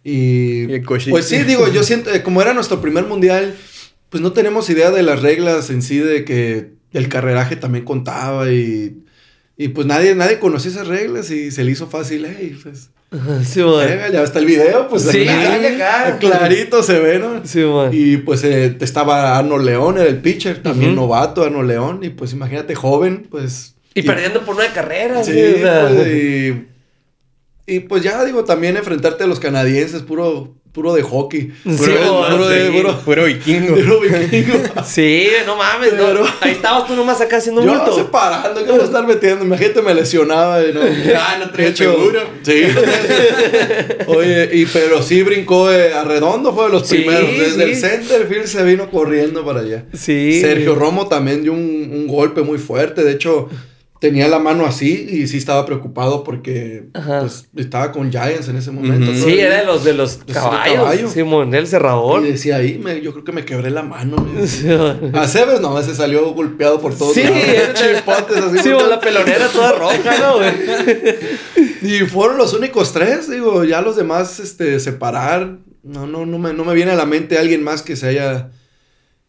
Y, 0.03 0.73
y 0.73 0.79
pues 1.09 1.25
sí, 1.25 1.43
digo, 1.43 1.67
yo 1.71 1.83
siento, 1.83 2.11
eh, 2.13 2.23
como 2.23 2.41
era 2.41 2.53
nuestro 2.53 2.81
primer 2.81 3.05
mundial, 3.05 3.55
pues 4.09 4.21
no 4.21 4.31
tenemos 4.33 4.69
idea 4.69 4.91
de 4.91 5.03
las 5.03 5.21
reglas 5.21 5.69
en 5.69 5.81
sí, 5.81 5.99
de 5.99 6.25
que 6.25 6.71
el 6.93 7.09
carreraje 7.09 7.55
también 7.55 7.85
contaba 7.85 8.51
y, 8.51 9.03
y 9.61 9.67
pues 9.67 9.85
nadie, 9.85 10.15
nadie 10.15 10.39
conocía 10.39 10.71
esas 10.71 10.87
reglas 10.87 11.29
y 11.31 11.51
se 11.51 11.65
le 11.65 11.71
hizo 11.71 11.87
fácil, 11.87 12.25
hey, 12.25 12.57
pues 12.63 12.91
Sí, 13.43 13.59
ya 13.59 14.23
está 14.23 14.39
el 14.39 14.45
video, 14.45 14.87
pues 14.87 15.03
sí, 15.03 15.25
clarito 16.19 16.81
se 16.81 16.97
ve, 16.99 17.19
¿no? 17.19 17.45
Sí, 17.45 17.65
Y 17.91 18.17
pues 18.17 18.45
eh, 18.45 18.77
estaba 18.79 19.37
Arnold 19.37 19.65
León, 19.65 19.97
el 19.97 20.21
pitcher, 20.21 20.63
también 20.63 20.95
novato 20.95 21.43
Arnold 21.43 21.67
León, 21.67 21.99
y 22.03 22.09
pues 22.09 22.31
imagínate, 22.31 22.73
joven, 22.73 23.27
pues. 23.29 23.75
Y, 23.93 24.03
perdiendo 24.03 24.45
por 24.45 24.55
nueve 24.55 24.71
carreras, 24.73 25.25
sí. 25.25 25.33
Pues, 25.33 26.07
y, 26.07 26.67
y 27.67 27.79
pues 27.81 28.01
ya 28.01 28.23
digo, 28.23 28.45
también 28.45 28.77
enfrentarte 28.77 29.25
a 29.25 29.27
los 29.27 29.41
canadienses, 29.41 30.03
puro, 30.03 30.55
puro 30.71 30.93
de 30.93 31.01
hockey. 31.01 31.51
Puro, 31.63 31.77
sí, 31.77 31.91
puro, 31.91 32.47
de, 32.47 32.71
puro, 32.71 32.99
puro, 32.99 33.25
vikingo. 33.25 33.75
Puro 33.75 33.99
vikingo. 34.01 34.57
sí, 34.85 35.27
no 35.45 35.55
mames. 35.55 35.93
no, 35.93 36.23
ahí 36.41 36.51
estabas 36.51 36.87
tú 36.87 36.95
nomás 36.95 37.19
acá 37.21 37.37
haciendo 37.37 37.63
Yo 37.63 37.73
bulto. 37.73 37.95
separando, 37.95 38.63
que 38.63 38.71
voy 38.71 38.81
a 38.81 38.83
estar 38.83 39.05
metiendo. 39.05 39.43
Imagínate, 39.43 39.81
me 39.81 39.93
lesionaba. 39.93 40.63
Y 40.63 40.73
no, 40.73 40.81
ah, 41.17 41.37
no 41.39 41.49
traía 41.51 41.75
seguro. 41.75 42.21
Sí. 42.43 42.63
Oye, 44.07 44.49
y, 44.53 44.65
pero 44.67 45.01
sí 45.01 45.23
brincó 45.23 45.71
eh, 45.71 45.93
a 45.93 46.03
redondo, 46.03 46.53
fue 46.53 46.65
de 46.65 46.71
los 46.71 46.87
primeros. 46.87 47.29
Desde 47.37 47.63
el 47.63 47.75
center 47.75 48.27
field 48.27 48.45
se 48.45 48.63
vino 48.63 48.89
corriendo 48.91 49.43
para 49.43 49.61
allá. 49.61 49.85
Sí. 49.93 50.39
Sergio 50.39 50.75
Romo 50.75 51.07
también 51.07 51.41
dio 51.41 51.53
un, 51.53 51.89
un 51.93 52.07
golpe 52.07 52.41
muy 52.41 52.59
fuerte. 52.59 53.03
De 53.03 53.13
hecho 53.13 53.49
tenía 53.99 54.29
la 54.29 54.39
mano 54.39 54.65
así 54.65 55.07
y 55.09 55.27
sí 55.27 55.37
estaba 55.37 55.65
preocupado 55.65 56.23
porque 56.23 56.85
pues, 56.93 57.49
estaba 57.57 57.91
con 57.91 58.09
Giants 58.09 58.47
en 58.47 58.55
ese 58.55 58.71
momento. 58.71 59.13
Sí, 59.13 59.37
era 59.39 59.59
de 59.59 59.65
los 59.65 59.83
de 59.83 59.93
los 59.93 60.19
caballos. 60.31 61.11
Sí, 61.11 61.19
el 61.19 61.67
cerrador. 61.67 62.25
Y 62.25 62.31
decía 62.31 62.57
ahí, 62.57 62.77
me, 62.77 63.01
yo 63.01 63.11
creo 63.11 63.25
que 63.25 63.33
me 63.33 63.43
quebré 63.43 63.69
la 63.69 63.83
mano. 63.83 64.15
a 65.13 65.27
Cebes 65.27 65.59
no, 65.59 65.77
ese 65.77 65.93
salió 65.93 66.33
golpeado 66.33 66.79
por 66.79 66.97
todos. 66.97 67.13
Sí, 67.13 67.23
chipotes 67.23 68.37
así. 68.37 68.59
Sí, 68.59 68.69
la 68.69 68.99
pelonera 68.99 69.47
toda 69.49 69.73
roja, 69.73 70.17
¿no, 70.19 70.37
güey? 70.37 70.53
y 71.81 71.99
fueron 72.05 72.37
los 72.37 72.53
únicos 72.53 72.93
tres, 72.93 73.29
digo, 73.29 73.65
ya 73.65 73.81
los 73.81 73.97
demás 73.97 74.39
este, 74.39 74.79
separar. 74.79 75.57
No, 75.83 76.07
no, 76.07 76.25
no 76.25 76.39
me, 76.39 76.53
no 76.53 76.63
me 76.63 76.73
viene 76.73 76.91
a 76.91 76.95
la 76.95 77.05
mente 77.05 77.37
alguien 77.37 77.63
más 77.63 77.81
que 77.81 77.95
se 77.95 78.07
haya 78.07 78.51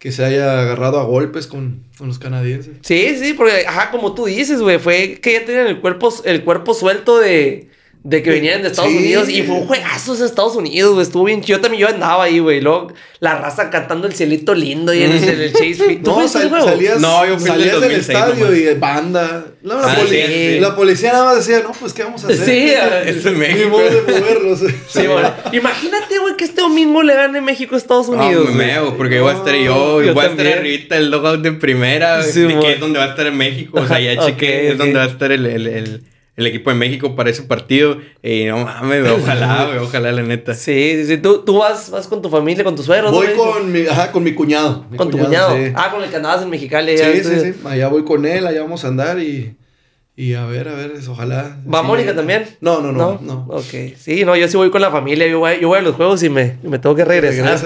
que 0.01 0.13
se 0.13 0.25
haya 0.25 0.63
agarrado 0.63 0.99
a 0.99 1.05
golpes 1.05 1.47
con, 1.47 1.85
con, 1.99 2.09
los 2.09 2.19
canadienses. 2.19 2.79
Sí, 2.81 3.19
sí, 3.19 3.35
porque, 3.35 3.67
ajá, 3.67 3.91
como 3.91 4.15
tú 4.15 4.25
dices, 4.25 4.63
güey, 4.63 4.79
fue 4.79 5.21
que 5.21 5.35
ya 5.35 5.45
tenían 5.45 5.67
el 5.67 5.79
cuerpo, 5.81 6.13
el 6.25 6.43
cuerpo 6.43 6.73
suelto 6.73 7.19
de, 7.19 7.69
de 8.03 8.23
que 8.23 8.31
venían 8.31 8.63
de 8.63 8.69
Estados 8.69 8.93
Unidos 8.93 9.29
y 9.29 9.43
fue 9.43 9.57
un 9.57 9.67
juegazo 9.67 10.17
de 10.17 10.25
Estados 10.25 10.57
Unidos, 10.57 10.95
güey. 10.95 11.03
Estuvo 11.03 11.25
bien 11.25 11.43
Yo 11.43 11.61
también 11.61 11.83
yo 11.83 11.89
andaba 11.89 12.25
ahí, 12.25 12.39
güey. 12.39 12.61
Luego 12.61 12.93
la 13.21 13.37
raza 13.37 13.69
cantando 13.69 14.07
el 14.07 14.15
cielito 14.15 14.55
lindo 14.55 14.95
y 14.95 15.03
en 15.03 15.13
el, 15.13 15.53
Chase 15.53 15.75
Fit. 15.75 16.03
¿Tú 16.05 16.19
no, 16.19 16.27
salías, 16.27 16.99
no, 16.99 17.27
yo 17.27 17.39
fui 17.39 17.49
salías 17.49 17.79
del, 17.79 17.93
estadio 17.93 18.55
y 18.55 18.75
banda. 18.75 19.45
No, 19.61 19.75
la, 19.75 19.93
ah, 19.93 19.99
la, 20.61 20.75
policía 20.75 21.13
nada 21.13 21.27
más 21.27 21.47
decía, 21.47 21.63
no, 21.63 21.73
pues, 21.73 21.93
¿qué 21.93 22.03
vamos 22.03 22.25
a 22.25 22.29
hacer? 22.29 22.47
Sí, 22.47 22.73
esto 23.07 23.29
es 23.29 23.37
México. 23.37 23.65
Ni 23.65 23.71
modo 23.71 23.85
de 23.85 24.01
moverlos. 24.01 24.61
Sí, 24.89 25.07
bueno. 25.07 25.33
Imagínate, 25.53 26.19
güey, 26.19 26.37
que 26.37 26.45
este 26.45 26.63
domingo 26.63 27.03
le 27.03 27.15
gane 27.15 27.41
México 27.43 27.75
a 27.75 27.79
Estados 27.79 28.09
Unidos. 28.09 28.47
No, 28.47 28.55
me 28.55 28.67
meo, 28.67 28.97
porque 28.97 29.21
voy 29.21 29.33
a 29.33 29.37
estar 29.37 29.55
yo, 29.55 30.03
yo 30.03 30.15
voy 30.15 30.25
a 30.25 30.29
estar 30.29 30.47
ahorita 30.47 30.97
el 30.97 31.11
logout 31.11 31.43
de 31.43 31.53
primera, 31.53 32.23
sí, 32.23 32.47
que 32.61 32.73
es 32.73 32.81
donde 32.81 32.99
va 32.99 33.05
a 33.05 33.09
estar 33.09 33.27
en 33.27 33.37
México. 33.37 33.79
O 33.79 33.87
sea, 33.87 34.01
ya 34.01 34.25
chequé, 34.25 34.71
es 34.71 34.79
donde 34.79 34.95
va 34.95 35.05
a 35.05 35.09
estar 35.09 35.31
el, 35.31 36.03
el 36.41 36.47
equipo 36.47 36.71
de 36.71 36.77
México 36.77 37.15
para 37.15 37.31
ese 37.31 37.43
partido. 37.43 37.99
Y 38.23 38.45
no 38.45 38.65
mames, 38.65 39.09
ojalá, 39.23 39.67
güey, 39.67 39.79
ojalá, 39.79 40.13
la 40.13 40.23
neta. 40.23 40.55
Sí, 40.55 40.93
sí, 40.97 41.07
sí. 41.07 41.19
¿Tú, 41.19 41.43
tú 41.45 41.59
vas, 41.59 41.91
vas 41.91 42.09
con 42.09 42.21
tu 42.23 42.29
familia, 42.29 42.65
con 42.65 42.75
tus 42.75 42.87
suegros? 42.87 43.13
Voy 43.13 43.29
con 43.37 43.71
mi, 43.71 43.87
ajá, 43.87 44.11
con 44.11 44.25
mi 44.25 44.35
cuñado. 44.35 44.87
¿Con 44.97 45.11
tu 45.11 45.19
cuñado? 45.19 45.57
Ah, 45.75 45.91
con 45.93 46.03
el 46.03 46.11
que 46.11 46.17
andabas 46.17 46.43
en 46.43 46.51
Mexicali. 46.51 46.99
Sí, 46.99 47.23
sí, 47.23 47.41
sí. 47.41 47.61
Allá 47.65 47.89
voy 47.89 48.05
con 48.05 48.25
él, 48.27 48.47
allá 48.47 48.63
vamos 48.63 48.85
a 48.85 48.89
andar 48.89 49.19
y... 49.21 49.55
Y 50.17 50.35
a 50.35 50.45
ver, 50.45 50.69
a 50.69 50.75
ver, 50.75 50.93
ojalá. 51.09 51.57
¿Va 51.73 51.83
Mónica 51.83 52.15
también? 52.15 52.45
No, 52.61 52.81
no, 52.81 52.93
no, 52.93 53.19
no, 53.23 53.47
Ok. 53.49 53.97
Sí, 53.97 54.25
no, 54.25 54.37
yo 54.37 54.49
sí 54.49 54.57
voy 54.57 54.71
con 54.71 54.83
la 54.83 54.91
familia. 54.91 55.27
Yo 55.27 55.39
voy, 55.39 55.59
yo 55.61 55.69
voy 55.69 55.79
a 55.79 55.83
los 55.83 55.95
juegos 55.95 56.23
y 56.23 56.29
me, 56.29 56.59
me 56.63 56.79
tengo 56.79 56.95
que 56.95 57.05
regresar. 57.05 57.59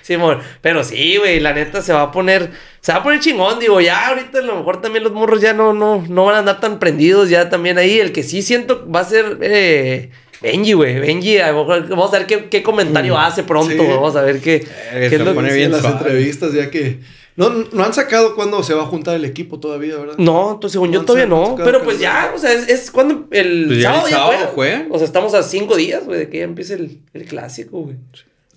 sí, 0.00 0.14
amor. 0.14 0.40
Pero 0.62 0.84
sí, 0.84 1.18
güey, 1.18 1.40
la 1.40 1.52
neta 1.52 1.82
se 1.82 1.92
va 1.92 2.02
a 2.02 2.10
poner. 2.10 2.50
Se 2.80 2.92
va 2.92 2.98
a 2.98 3.02
poner 3.02 3.20
chingón, 3.20 3.58
digo, 3.58 3.80
ya 3.80 4.08
ahorita 4.08 4.38
a 4.38 4.42
lo 4.42 4.56
mejor 4.56 4.80
también 4.80 5.04
los 5.04 5.12
morros 5.12 5.40
ya 5.40 5.52
no, 5.52 5.72
no, 5.72 6.04
no 6.08 6.24
van 6.24 6.36
a 6.36 6.38
andar 6.38 6.60
tan 6.60 6.78
prendidos 6.78 7.28
ya 7.28 7.50
también 7.50 7.78
ahí. 7.78 8.00
El 8.00 8.12
que 8.12 8.22
sí 8.22 8.42
siento 8.42 8.88
va 8.90 9.00
a 9.00 9.04
ser 9.04 9.38
eh, 9.42 10.10
Benji, 10.42 10.72
güey. 10.72 10.98
Benji, 10.98 11.38
vamos 11.38 12.12
a 12.12 12.18
ver 12.18 12.26
qué, 12.26 12.48
qué 12.48 12.62
comentario 12.62 13.14
mm, 13.14 13.18
hace 13.18 13.42
pronto. 13.44 13.86
Vamos 13.86 14.16
a 14.16 14.22
ver 14.22 14.40
qué, 14.40 14.56
eh, 14.92 15.06
qué 15.08 15.16
es 15.16 15.20
lo 15.20 15.34
pone 15.34 15.52
bien 15.52 15.70
las 15.70 15.84
entrevistas, 15.84 16.52
ya 16.52 16.70
que 16.70 16.98
no, 17.36 17.50
no 17.72 17.84
han 17.84 17.94
sacado 17.94 18.34
cuándo 18.34 18.62
se 18.62 18.74
va 18.74 18.82
a 18.82 18.86
juntar 18.86 19.16
el 19.16 19.24
equipo 19.24 19.58
todavía, 19.58 19.96
¿verdad? 19.96 20.16
No, 20.18 20.52
entonces 20.52 20.72
según 20.72 20.92
yo 20.92 21.04
todavía 21.04 21.26
no. 21.26 21.56
Pero 21.56 21.82
pues 21.82 21.98
ya, 21.98 22.32
o 22.34 22.38
sea, 22.38 22.52
es, 22.52 22.68
es 22.68 22.90
cuando 22.90 23.26
el 23.30 23.66
pues 23.68 23.82
sábado, 23.82 24.08
ya, 24.08 24.16
el 24.16 24.22
sábado 24.22 24.50
juega. 24.54 24.86
O 24.90 24.98
sea, 24.98 25.06
estamos 25.06 25.32
a 25.34 25.42
cinco 25.42 25.76
días, 25.76 26.04
güey, 26.04 26.18
de 26.18 26.28
que 26.28 26.38
ya 26.38 26.44
empiece 26.44 26.74
el, 26.74 27.00
el 27.14 27.24
clásico, 27.24 27.80
güey. 27.80 27.96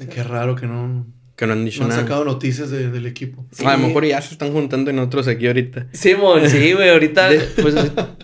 Qué 0.10 0.24
raro 0.24 0.56
que 0.56 0.68
no. 0.68 1.06
Que 1.36 1.46
no 1.48 1.54
han 1.54 1.66
dicho 1.66 1.86
no 1.86 1.94
han 1.94 2.00
sacado 2.00 2.24
noticias 2.24 2.70
de, 2.70 2.90
del 2.90 3.06
equipo. 3.06 3.46
A 3.66 3.74
lo 3.74 3.88
mejor 3.88 4.06
ya 4.06 4.22
se 4.22 4.32
están 4.32 4.54
juntando 4.54 4.90
en 4.90 5.00
otros 5.00 5.28
aquí 5.28 5.48
ahorita. 5.48 5.88
Sí, 5.92 6.16
mon, 6.16 6.50
sí, 6.50 6.72
güey, 6.72 6.90
ahorita. 6.90 7.30
pues, 7.62 7.76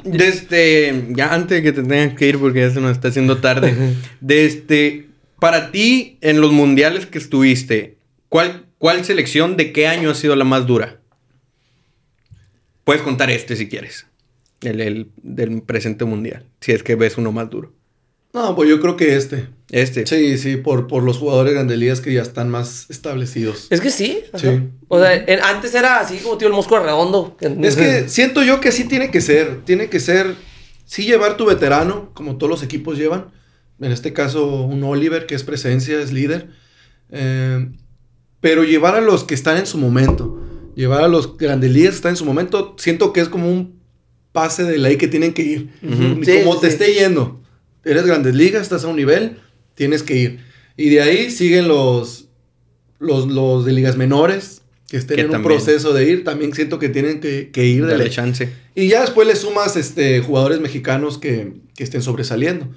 desde. 0.06 1.08
Ya 1.10 1.34
antes 1.34 1.58
de 1.58 1.64
que 1.64 1.74
te 1.74 1.84
tengas 1.84 2.18
que 2.18 2.28
ir 2.28 2.40
porque 2.40 2.62
ya 2.62 2.70
se 2.70 2.80
nos 2.80 2.92
está 2.92 3.10
haciendo 3.10 3.38
tarde. 3.40 3.96
desde. 4.22 5.08
Para 5.40 5.72
ti, 5.72 6.20
en 6.22 6.40
los 6.40 6.52
mundiales 6.52 7.08
que 7.08 7.18
estuviste, 7.18 7.98
¿cuál 8.30 8.68
¿Cuál 8.82 9.06
selección 9.06 9.58
de 9.58 9.74
qué 9.74 9.86
año 9.86 10.10
ha 10.10 10.16
sido 10.16 10.36
la 10.36 10.44
más 10.44 10.66
dura? 10.66 11.02
Puedes 12.84 13.04
contar 13.04 13.30
este 13.30 13.56
si 13.56 13.70
quieres. 13.70 14.08
El, 14.60 15.12
del 15.22 15.62
presente 15.62 16.04
mundial. 16.04 16.48
Si 16.62 16.72
es 16.72 16.82
que 16.82 16.96
ves 16.96 17.16
uno 17.20 17.32
más 17.32 17.48
duro. 17.52 17.76
No, 18.34 18.56
pues 18.56 18.68
yo 18.68 18.82
creo 18.82 18.98
que 18.98 19.16
este. 19.16 19.50
Este. 19.70 20.08
Sí, 20.08 20.36
sí, 20.40 20.58
por, 20.58 20.88
por 20.88 21.04
los 21.04 21.20
jugadores 21.20 21.54
grandes 21.54 22.02
que 22.02 22.12
ya 22.12 22.24
están 22.24 22.50
más 22.50 22.90
establecidos. 22.90 23.68
Es 23.70 23.82
que 23.82 23.92
sí. 23.92 24.24
Sí. 24.34 24.48
O 24.88 25.00
sea, 25.00 25.26
antes 25.44 25.76
era 25.76 26.00
así 26.00 26.18
como 26.18 26.40
tío 26.40 26.48
el 26.48 26.56
Mosco 26.56 26.80
Redondo. 26.80 27.38
Es 27.40 27.76
que 27.76 28.10
siento 28.10 28.42
yo 28.42 28.60
que 28.62 28.70
así 28.70 28.86
tiene 28.86 29.12
que 29.12 29.22
ser. 29.22 29.64
Tiene 29.64 29.90
que 29.90 30.00
ser, 30.00 30.36
sí 30.86 31.06
llevar 31.06 31.38
tu 31.38 31.46
veterano, 31.46 32.10
como 32.16 32.38
todos 32.38 32.50
los 32.50 32.64
equipos 32.64 32.98
llevan. 32.98 33.28
En 33.80 33.92
este 33.92 34.12
caso, 34.12 34.64
un 34.64 34.84
Oliver, 34.84 35.28
que 35.28 35.36
es 35.36 35.44
presencia, 35.44 36.02
es 36.02 36.12
líder. 36.12 36.50
Eh, 37.12 37.68
pero 38.42 38.64
llevar 38.64 38.96
a 38.96 39.02
los 39.02 39.24
que 39.24 39.34
están 39.34 39.58
en 39.58 39.66
su 39.66 39.78
momento. 39.78 40.40
Llevar 40.76 41.04
a 41.04 41.08
los 41.08 41.38
grandes 41.38 41.72
que 41.72 41.88
están 41.88 42.12
en 42.12 42.18
su 42.18 42.26
momento. 42.26 42.76
Siento 42.78 43.14
que 43.14 43.22
es 43.22 43.30
como 43.30 43.50
un 43.50 43.80
pase 44.32 44.64
de 44.64 44.78
ley 44.78 44.98
que 44.98 45.08
tienen 45.08 45.34
que 45.34 45.44
ir. 45.44 45.70
como 46.44 46.60
te 46.60 46.68
esté 46.68 46.94
yendo. 46.94 47.42
Eres 47.84 48.06
grandes 48.06 48.36
ligas, 48.36 48.64
estás 48.64 48.84
a 48.84 48.88
un 48.88 48.98
nivel 48.98 49.38
tienes 49.76 50.04
que 50.04 50.16
ir. 50.16 50.40
Y 50.78 50.90
de 50.90 51.02
ahí 51.02 51.32
siguen 51.32 51.68
los, 51.68 52.28
los, 53.00 53.66
de 53.66 53.74
ligas 53.74 53.98
menores, 53.98 54.62
que 54.88 54.98
estén 54.98 55.20
en 55.20 55.36
un 55.36 55.44
proceso 55.44 55.94
de 55.94 56.08
ir. 56.08 56.24
También 56.24 56.54
siento 56.54 56.80
que 56.80 56.90
tienen 56.90 57.20
que, 57.20 57.66
ir. 57.66 57.86
de 57.86 57.98
la 57.98 58.10
chance. 58.10 58.50
Y 58.76 58.88
ya 58.88 59.02
después 59.02 59.28
le 59.28 59.36
sumas 59.36 59.76
este, 59.76 60.22
jugadores 60.22 60.60
mexicanos 60.60 61.18
que, 61.18 61.54
estén 61.78 62.04
sobresaliendo. 62.04 62.68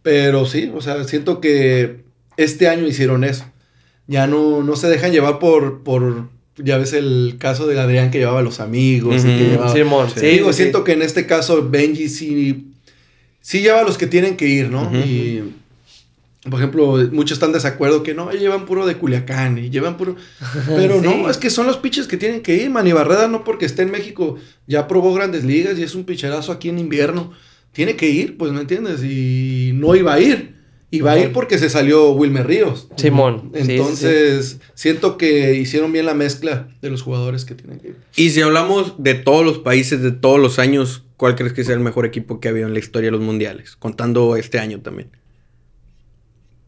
Pero 0.00 0.46
sí, 0.46 0.72
o 0.74 0.80
sea, 0.80 1.04
siento 1.04 1.42
que 1.42 2.04
este 2.38 2.68
año 2.68 2.86
hicieron 2.86 3.22
eso. 3.22 3.44
Ya 4.06 4.26
no, 4.26 4.62
no 4.62 4.76
se 4.76 4.88
dejan 4.88 5.12
llevar 5.12 5.38
por, 5.38 5.82
por, 5.82 6.28
ya 6.56 6.78
ves 6.78 6.92
el 6.92 7.36
caso 7.38 7.66
de 7.66 7.78
Adrián 7.78 8.10
que 8.10 8.18
llevaba 8.18 8.40
a 8.40 8.42
los 8.42 8.60
amigos. 8.60 9.22
sí, 9.22 10.26
digo, 10.26 10.52
siento 10.52 10.84
que 10.84 10.92
en 10.92 11.02
este 11.02 11.26
caso 11.26 11.68
Benji 11.68 12.08
sí, 12.08 12.72
sí 13.40 13.60
lleva 13.60 13.80
a 13.80 13.84
los 13.84 13.98
que 13.98 14.06
tienen 14.06 14.36
que 14.36 14.46
ir, 14.46 14.70
¿no? 14.70 14.90
Y 14.94 15.42
por 16.50 16.60
ejemplo, 16.60 16.96
muchos 17.10 17.36
están 17.36 17.50
de 17.50 17.58
desacuerdo 17.58 18.02
que 18.02 18.14
no, 18.14 18.30
llevan 18.30 18.66
puro 18.66 18.86
de 18.86 18.96
Culiacán 18.96 19.58
y 19.58 19.70
llevan 19.70 19.96
puro. 19.96 20.16
Pero 20.68 21.00
no, 21.02 21.28
es 21.28 21.38
que 21.38 21.50
son 21.50 21.66
los 21.66 21.76
pitchers 21.76 22.06
que 22.06 22.16
tienen 22.16 22.40
que 22.40 22.54
ir. 22.54 22.70
Manny 22.70 22.92
Barreda 22.92 23.26
no 23.26 23.42
porque 23.42 23.66
esté 23.66 23.82
en 23.82 23.90
México, 23.90 24.36
ya 24.66 24.86
probó 24.86 25.12
grandes 25.12 25.44
ligas 25.44 25.78
y 25.78 25.82
es 25.82 25.94
un 25.94 26.04
picherazo 26.04 26.52
aquí 26.52 26.68
en 26.68 26.78
invierno. 26.78 27.32
Tiene 27.72 27.96
que 27.96 28.08
ir, 28.08 28.38
pues, 28.38 28.52
¿me 28.52 28.60
entiendes? 28.60 29.02
Y 29.02 29.72
no 29.74 29.94
iba 29.96 30.14
a 30.14 30.20
ir. 30.20 30.55
Iba 30.96 31.12
a 31.12 31.18
ir 31.18 31.32
porque 31.32 31.58
se 31.58 31.70
salió 31.70 32.10
Wilmer 32.12 32.46
Ríos. 32.46 32.88
Simón. 32.96 33.50
Entonces, 33.54 34.60
siento 34.74 35.18
que 35.18 35.54
hicieron 35.54 35.92
bien 35.92 36.06
la 36.06 36.14
mezcla 36.14 36.68
de 36.80 36.90
los 36.90 37.02
jugadores 37.02 37.44
que 37.44 37.54
tienen 37.54 37.78
que 37.80 37.88
ir. 37.88 37.96
Y 38.16 38.30
si 38.30 38.40
hablamos 38.40 38.94
de 38.98 39.14
todos 39.14 39.44
los 39.44 39.58
países, 39.58 40.02
de 40.02 40.12
todos 40.12 40.40
los 40.40 40.58
años, 40.58 41.04
¿cuál 41.16 41.34
crees 41.34 41.52
que 41.52 41.64
sea 41.64 41.74
el 41.74 41.80
mejor 41.80 42.06
equipo 42.06 42.40
que 42.40 42.48
ha 42.48 42.50
habido 42.50 42.66
en 42.66 42.72
la 42.72 42.78
historia 42.78 43.08
de 43.08 43.12
los 43.12 43.20
mundiales? 43.20 43.76
Contando 43.76 44.36
este 44.36 44.58
año 44.58 44.80
también. 44.80 45.10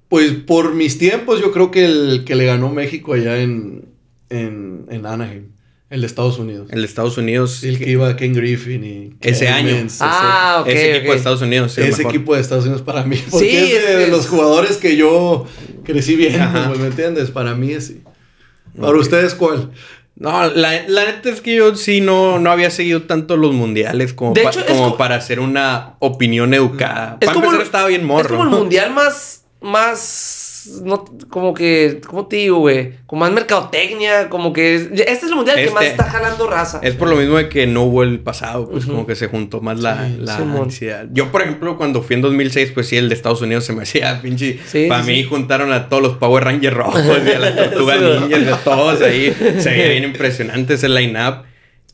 Pues 0.09 0.33
por 0.33 0.75
mis 0.75 0.99
tiempos, 0.99 1.41
yo 1.41 1.53
creo 1.53 1.71
que 1.71 1.85
el 1.85 2.25
que 2.25 2.35
le 2.35 2.47
ganó 2.47 2.71
México 2.71 3.13
allá 3.13 3.41
en, 3.41 3.87
en, 4.31 4.87
en 4.89 5.07
Anaheim. 5.07 5.49
El 5.91 6.03
de 6.03 6.07
Estados 6.07 6.39
Unidos. 6.39 6.69
El 6.71 6.81
de 6.81 6.87
Estados 6.87 7.17
Unidos. 7.17 7.65
El 7.65 7.79
que, 7.79 7.91
iba 7.91 8.15
Ken 8.15 8.35
Griffin 8.35 8.85
y... 8.85 9.17
ese 9.21 9.49
año. 9.49 9.75
ah, 10.01 10.59
ok. 10.61 10.69
Ese 10.69 10.97
equipo 10.97 11.13
de 11.13 11.17
Estados 11.17 11.43
Unidos. 11.43 11.79
ese 11.79 12.03
equipo 12.03 12.35
de 12.35 12.41
Estados 12.43 12.65
Unidos 12.65 12.83
para 12.83 13.05
mí. 13.05 13.17
Porque 13.31 13.77
es 13.77 13.99
de, 13.99 14.09
los 14.09 14.27
jugadores 14.27 14.77
que 14.77 14.97
yo 14.97 15.47
crecí 15.85 16.17
viendo, 16.17 16.45
pues, 16.69 16.79
¿me 16.79 16.89
entiendes? 16.89 17.31
Para 17.31 17.55
mí 17.55 17.73
es 17.73 17.87
sí. 17.87 18.03
¿Para 18.79 18.97
ustedes 18.99 19.35
cuál? 19.35 19.71
No, 20.15 20.51
la, 20.51 20.83
la, 20.89 21.05
neta 21.05 21.31
es 21.31 21.41
que 21.41 21.55
yo 21.55 21.75
sí 21.77 22.01
no, 22.01 22.39
no 22.39 22.51
había 22.51 22.71
seguido 22.71 23.03
tanto 23.03 23.37
los 23.37 23.55
mundiales 23.55 24.13
como, 24.13 24.35
como, 24.67 24.97
para 24.97 25.15
hacer 25.15 25.41
una 25.41 25.95
opinión 26.01 26.55
educada. 26.55 27.17
Es 27.21 27.27
para 27.27 27.35
como 27.35 27.47
empezar, 27.47 27.67
estaba 27.67 27.89
bien 27.89 28.05
morro. 28.05 28.23
Es 28.23 28.33
como 28.33 28.43
el 28.45 28.51
mundial 28.63 28.93
más 28.93 29.45
más 29.61 30.38
no, 30.83 31.05
como 31.29 31.55
que, 31.55 32.01
¿cómo 32.07 32.27
te 32.27 32.37
digo, 32.37 32.59
güey? 32.59 32.93
Con 33.07 33.19
más 33.19 33.33
mercadotecnia, 33.33 34.29
como 34.29 34.53
que... 34.53 34.75
este 34.75 35.13
es 35.13 35.23
el 35.23 35.35
mundial 35.35 35.57
que 35.57 35.71
más 35.71 35.85
este 35.85 35.97
está 35.97 36.11
jalando 36.11 36.47
raza. 36.49 36.81
Es 36.83 36.95
por 36.95 37.09
lo 37.09 37.17
mismo 37.17 37.37
de 37.37 37.49
que 37.49 37.67
no 37.67 37.83
hubo 37.85 38.03
el 38.03 38.21
pasado, 38.21 38.69
pues 38.69 38.87
como 38.87 39.07
que 39.07 39.15
se 39.15 39.29
juntó 39.29 39.61
más 39.61 39.81
la, 39.81 40.09
la 40.19 40.37
ansiedad. 40.37 41.07
Yo, 41.13 41.31
por 41.31 41.43
ejemplo, 41.43 41.77
cuando 41.77 42.03
fui 42.03 42.17
en 42.17 42.23
2006, 42.23 42.73
pues 42.73 42.89
sí, 42.89 42.97
el 42.97 43.09
de 43.09 43.15
Estados 43.15 43.41
Unidos 43.41 43.65
se 43.65 43.73
me 43.73 43.83
hacía 43.83 44.21
pinche... 44.23 44.59
para 44.89 45.03
mí 45.03 45.23
juntaron 45.25 45.73
a 45.73 45.89
todos 45.89 46.03
los 46.03 46.17
Power 46.17 46.45
Rangers 46.45 46.77
rojos 46.77 47.05
y 47.27 47.31
a 47.31 47.39
la 47.39 47.55
Tortuga 47.71 47.97
Ninja, 47.97 48.39
de 48.39 48.55
todos 48.65 49.03
ahí. 49.03 49.35
Se 49.59 49.71
veía 49.71 49.89
bien 49.89 50.05
impresionante 50.05 50.75
ese 50.75 50.89
line-up, 50.89 51.45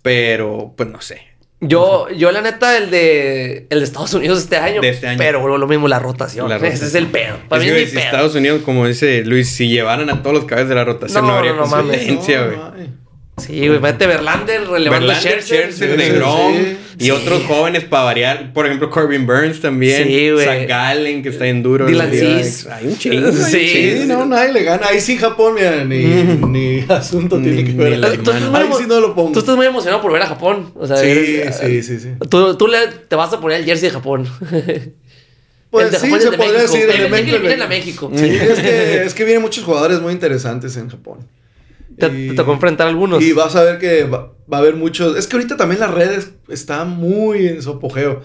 pero 0.02 0.74
pues 0.76 0.88
no 0.88 1.01
sé. 1.01 1.34
Yo, 1.68 2.08
yo 2.10 2.32
la 2.32 2.40
neta, 2.40 2.76
el 2.76 2.90
de, 2.90 3.66
el 3.70 3.78
de 3.78 3.84
Estados 3.84 4.12
Unidos 4.14 4.38
este 4.38 4.56
año. 4.56 4.80
De 4.80 4.90
este 4.90 5.06
año. 5.06 5.18
Pero 5.18 5.56
lo 5.58 5.66
mismo, 5.66 5.88
la 5.88 5.98
rotación. 5.98 6.50
Ese 6.52 6.86
es 6.86 6.94
el 6.94 7.06
pedo. 7.08 7.36
Para 7.48 7.62
mí 7.62 7.68
es 7.68 7.90
si 7.90 7.98
Estados 7.98 8.34
Unidos, 8.34 8.62
como 8.64 8.86
dice 8.86 9.24
Luis, 9.24 9.48
si 9.48 9.68
llevaran 9.68 10.10
a 10.10 10.22
todos 10.22 10.34
los 10.34 10.44
cabezas 10.44 10.68
de 10.68 10.74
la 10.74 10.84
rotación, 10.84 11.24
no, 11.24 11.32
no 11.32 11.36
habría 11.38 11.52
no, 11.52 11.68
competencia, 11.68 12.46
güey. 12.46 13.03
Sí, 13.36 13.66
güey, 13.66 13.81
mete 13.81 14.06
Verlander, 14.06 14.69
relevando 14.69 15.09
Verlander, 15.09 15.43
Scherzer, 15.43 15.98
Negrom 15.98 16.55
y 16.98 17.11
otros 17.11 17.43
jóvenes 17.44 17.82
para 17.82 18.05
variar. 18.05 18.52
Por 18.52 18.66
ejemplo, 18.66 18.89
Corbin 18.90 19.27
Burns 19.27 19.61
también. 19.61 20.06
Sí, 20.06 20.31
güey. 20.31 20.44
Zach 20.44 20.69
Gallen, 20.69 21.23
que 21.23 21.31
está 21.31 21.47
en 21.48 21.62
duro. 21.62 21.86
Dylan 21.86 22.12
Cis. 22.12 22.66
Hay 22.69 22.86
un 22.86 22.97
chingo. 22.97 23.32
Sí, 23.32 23.98
sí, 23.98 24.05
no, 24.06 24.24
nadie 24.24 24.52
le 24.52 24.62
gana. 24.62 24.86
Ahí 24.86 25.01
sí 25.01 25.16
Japón, 25.16 25.55
mira, 25.55 25.85
ni, 25.85 26.05
ni 26.05 26.85
asunto 26.89 27.40
tiene 27.40 27.65
que 27.65 27.73
ver. 27.73 28.05
Ahí 28.05 28.69
sí 28.78 28.85
no 28.86 29.01
lo 29.01 29.15
pongo. 29.15 29.32
Tú 29.32 29.40
estás 29.40 29.56
muy 29.56 29.66
emocionado 29.66 30.01
por 30.01 30.12
ver 30.12 30.23
a 30.23 30.27
Japón. 30.27 30.73
O 30.77 30.86
sea, 30.86 30.97
sí, 30.97 31.40
sí, 31.61 31.82
sí, 31.82 32.01
sí. 32.01 32.09
Tú, 32.31 32.56
tú 32.56 32.69
le, 32.69 32.86
te 32.86 33.16
vas 33.16 33.32
a 33.32 33.40
poner 33.40 33.61
el 33.61 33.66
jersey 33.66 33.89
de 33.89 33.94
Japón. 33.94 34.28
Pues 35.74 35.98
sí, 35.98 36.09
se 36.09 36.31
podría 36.31 36.61
decir. 36.61 36.89
El 36.89 37.01
de 37.01 37.09
México. 37.09 37.69
México. 37.69 38.12
Sí, 38.15 38.27
es 38.27 38.61
que, 38.61 39.02
es 39.02 39.12
que 39.12 39.24
vienen 39.24 39.43
muchos 39.43 39.65
jugadores 39.65 40.01
muy 40.01 40.12
interesantes 40.12 40.77
en 40.77 40.89
Japón. 40.89 41.27
Te, 41.98 42.08
te 42.08 42.34
tocó 42.34 42.52
enfrentar 42.52 42.88
algunos. 42.88 43.22
Y 43.22 43.32
vas 43.32 43.54
a 43.56 43.62
ver 43.62 43.78
que 43.78 44.04
va, 44.04 44.32
a 44.50 44.56
haber 44.56 44.76
muchos. 44.76 45.16
Es 45.16 45.26
que 45.26 45.36
ahorita 45.36 45.56
también 45.56 45.80
las 45.80 45.92
redes 45.92 46.32
están 46.48 46.90
muy 46.90 47.46
en 47.46 47.62
su 47.62 47.70
apogeo. 47.70 48.22